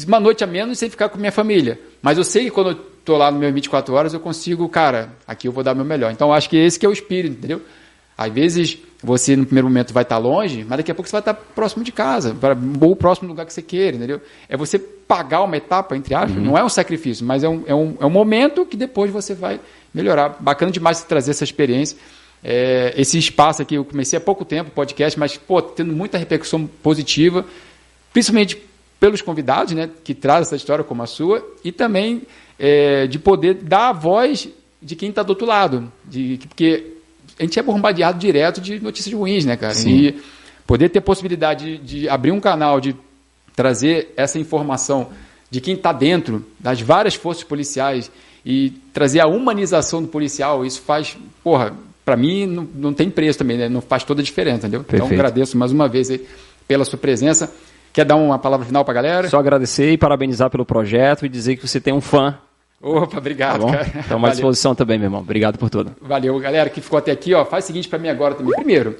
uma 0.07 0.19
noite 0.19 0.43
a 0.43 0.47
menos 0.47 0.77
sem 0.77 0.89
ficar 0.89 1.09
com 1.09 1.17
minha 1.17 1.31
família. 1.31 1.79
Mas 2.01 2.17
eu 2.17 2.23
sei 2.23 2.45
que 2.45 2.51
quando 2.51 2.71
eu 2.71 2.79
estou 2.99 3.17
lá 3.17 3.31
no 3.31 3.39
meu 3.39 3.51
24 3.51 3.93
horas, 3.93 4.13
eu 4.13 4.19
consigo, 4.19 4.67
cara, 4.67 5.13
aqui 5.27 5.47
eu 5.47 5.51
vou 5.51 5.63
dar 5.63 5.73
o 5.73 5.75
meu 5.75 5.85
melhor. 5.85 6.11
Então, 6.11 6.33
acho 6.33 6.49
que 6.49 6.57
esse 6.57 6.77
que 6.77 6.85
é 6.85 6.89
o 6.89 6.93
espírito, 6.93 7.37
entendeu? 7.37 7.61
Às 8.17 8.31
vezes 8.31 8.77
você 9.03 9.35
no 9.35 9.45
primeiro 9.45 9.67
momento 9.67 9.93
vai 9.93 10.03
estar 10.03 10.17
longe, 10.17 10.65
mas 10.67 10.77
daqui 10.77 10.91
a 10.91 10.95
pouco 10.95 11.07
você 11.07 11.13
vai 11.13 11.21
estar 11.21 11.33
próximo 11.33 11.83
de 11.83 11.91
casa, 11.91 12.35
ou 12.81 12.95
próximo 12.95 13.27
do 13.27 13.31
lugar 13.31 13.45
que 13.45 13.53
você 13.53 13.61
queira, 13.61 13.95
entendeu? 13.95 14.21
É 14.49 14.57
você 14.57 14.79
pagar 14.79 15.43
uma 15.43 15.55
etapa, 15.55 15.95
entre 15.95 16.15
aspas, 16.15 16.35
uhum. 16.35 16.43
não 16.43 16.57
é 16.57 16.63
um 16.63 16.69
sacrifício, 16.69 17.25
mas 17.25 17.43
é 17.43 17.49
um, 17.49 17.63
é, 17.67 17.75
um, 17.75 17.95
é 17.99 18.05
um 18.05 18.09
momento 18.09 18.65
que 18.65 18.75
depois 18.75 19.11
você 19.11 19.33
vai 19.33 19.59
melhorar. 19.93 20.37
Bacana 20.39 20.71
demais 20.71 20.97
você 20.97 21.05
trazer 21.05 21.31
essa 21.31 21.43
experiência. 21.43 21.97
É, 22.43 22.93
esse 22.97 23.17
espaço 23.17 23.61
aqui, 23.61 23.75
eu 23.75 23.85
comecei 23.85 24.17
há 24.17 24.21
pouco 24.21 24.43
tempo, 24.43 24.71
podcast, 24.71 25.19
mas, 25.19 25.37
pô, 25.37 25.61
tendo 25.61 25.93
muita 25.93 26.17
repercussão 26.17 26.65
positiva, 26.65 27.45
principalmente 28.13 28.57
pelos 29.05 29.21
convidados, 29.21 29.73
né, 29.73 29.87
que 30.03 30.15
trazem 30.15 30.41
essa 30.41 30.55
história 30.55 30.83
como 30.83 31.03
a 31.03 31.05
sua, 31.05 31.47
e 31.63 31.71
também 31.71 32.23
é, 32.57 33.05
de 33.05 33.19
poder 33.19 33.53
dar 33.53 33.89
a 33.89 33.93
voz 33.93 34.49
de 34.81 34.95
quem 34.95 35.09
está 35.09 35.21
do 35.21 35.29
outro 35.29 35.45
lado. 35.45 35.91
De, 36.05 36.39
porque 36.47 36.93
a 37.37 37.43
gente 37.43 37.59
é 37.59 37.61
bombardeado 37.61 38.17
direto 38.17 38.59
de 38.59 38.79
notícias 38.79 39.13
ruins, 39.13 39.45
né, 39.45 39.55
cara? 39.55 39.75
Sim. 39.75 39.91
E 39.91 40.21
poder 40.65 40.89
ter 40.89 41.01
possibilidade 41.01 41.77
de, 41.77 41.99
de 41.99 42.09
abrir 42.09 42.31
um 42.31 42.39
canal, 42.39 42.81
de 42.81 42.95
trazer 43.55 44.11
essa 44.17 44.39
informação 44.39 45.09
de 45.51 45.61
quem 45.61 45.75
está 45.75 45.93
dentro 45.93 46.43
das 46.59 46.81
várias 46.81 47.13
forças 47.13 47.43
policiais 47.43 48.09
e 48.43 48.71
trazer 48.91 49.19
a 49.19 49.27
humanização 49.27 50.01
do 50.01 50.07
policial, 50.07 50.65
isso 50.65 50.81
faz, 50.81 51.15
porra, 51.43 51.75
para 52.03 52.17
mim 52.17 52.47
não, 52.47 52.67
não 52.73 52.93
tem 52.93 53.11
preço 53.11 53.37
também, 53.37 53.55
né? 53.55 53.69
Não 53.69 53.81
faz 53.81 54.03
toda 54.03 54.21
a 54.21 54.25
diferença, 54.25 54.57
entendeu? 54.57 54.79
Então, 54.79 54.89
Perfeito. 54.89 55.13
Então 55.13 55.25
agradeço 55.25 55.55
mais 55.55 55.71
uma 55.71 55.87
vez 55.87 56.09
pela 56.67 56.83
sua 56.83 56.97
presença. 56.97 57.53
Quer 57.95 58.05
dar 58.05 58.17
uma 58.17 58.37
palavra 58.37 58.65
final 58.65 58.83
para 58.83 58.91
a 58.91 59.01
galera? 59.01 59.29
Só 59.29 59.39
agradecer 59.39 59.91
e 59.91 59.97
parabenizar 59.97 60.49
pelo 60.49 60.65
projeto 60.65 61.25
e 61.25 61.29
dizer 61.29 61.55
que 61.55 61.67
você 61.67 61.79
tem 61.79 61.93
um 61.93 62.01
fã 62.01 62.37
Opa, 62.81 63.17
obrigado, 63.17 63.65
tá 63.65 63.71
cara. 63.71 63.99
Estamos 64.01 64.29
à 64.29 64.31
disposição 64.31 64.75
também, 64.75 64.99
meu 64.99 65.07
irmão. 65.07 65.21
Obrigado 65.21 65.57
por 65.57 65.69
tudo. 65.71 65.95
Valeu, 66.01 66.37
galera 66.39 66.69
que 66.69 66.81
ficou 66.81 66.99
até 66.99 67.11
aqui. 67.11 67.33
Ó, 67.33 67.43
faz 67.43 67.63
o 67.63 67.67
seguinte 67.67 67.87
para 67.87 67.97
mim 67.97 68.09
agora 68.09 68.35
também. 68.35 68.53
Primeiro, 68.53 68.97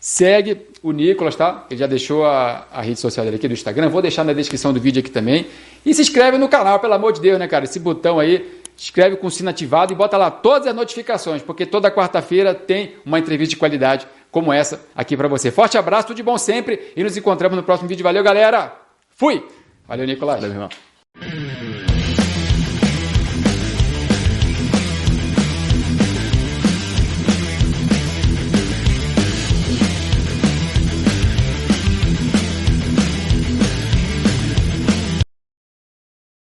segue 0.00 0.62
o 0.82 0.90
Nicolas, 0.90 1.36
tá? 1.36 1.66
Ele 1.70 1.78
já 1.78 1.86
deixou 1.86 2.24
a, 2.24 2.66
a 2.72 2.80
rede 2.80 2.98
social 2.98 3.24
dele 3.24 3.36
aqui 3.36 3.46
do 3.46 3.54
Instagram. 3.54 3.90
Vou 3.90 4.02
deixar 4.02 4.24
na 4.24 4.32
descrição 4.32 4.72
do 4.72 4.80
vídeo 4.80 5.00
aqui 5.00 5.10
também. 5.10 5.46
E 5.84 5.94
se 5.94 6.02
inscreve 6.02 6.36
no 6.36 6.48
canal, 6.48 6.80
pelo 6.80 6.94
amor 6.94 7.12
de 7.12 7.20
Deus, 7.20 7.38
né, 7.38 7.46
cara? 7.46 7.64
Esse 7.64 7.78
botão 7.78 8.18
aí, 8.18 8.57
inscreve 8.78 9.16
com 9.16 9.26
o 9.26 9.30
sino 9.30 9.50
ativado 9.50 9.92
e 9.92 9.96
bota 9.96 10.16
lá 10.16 10.30
todas 10.30 10.68
as 10.68 10.74
notificações, 10.74 11.42
porque 11.42 11.66
toda 11.66 11.90
quarta-feira 11.90 12.54
tem 12.54 12.94
uma 13.04 13.18
entrevista 13.18 13.50
de 13.50 13.56
qualidade 13.56 14.06
como 14.30 14.52
essa 14.52 14.86
aqui 14.94 15.16
para 15.16 15.28
você. 15.28 15.50
Forte 15.50 15.76
abraço, 15.76 16.08
tudo 16.08 16.16
de 16.16 16.22
bom 16.22 16.38
sempre 16.38 16.92
e 16.96 17.02
nos 17.02 17.16
encontramos 17.16 17.56
no 17.56 17.64
próximo 17.64 17.88
vídeo. 17.88 18.04
Valeu, 18.04 18.22
galera! 18.22 18.72
Fui! 19.10 19.44
Valeu, 19.86 20.06
Nicolas. 20.06 20.40
Valeu, 20.40 20.54
irmão. 20.54 20.68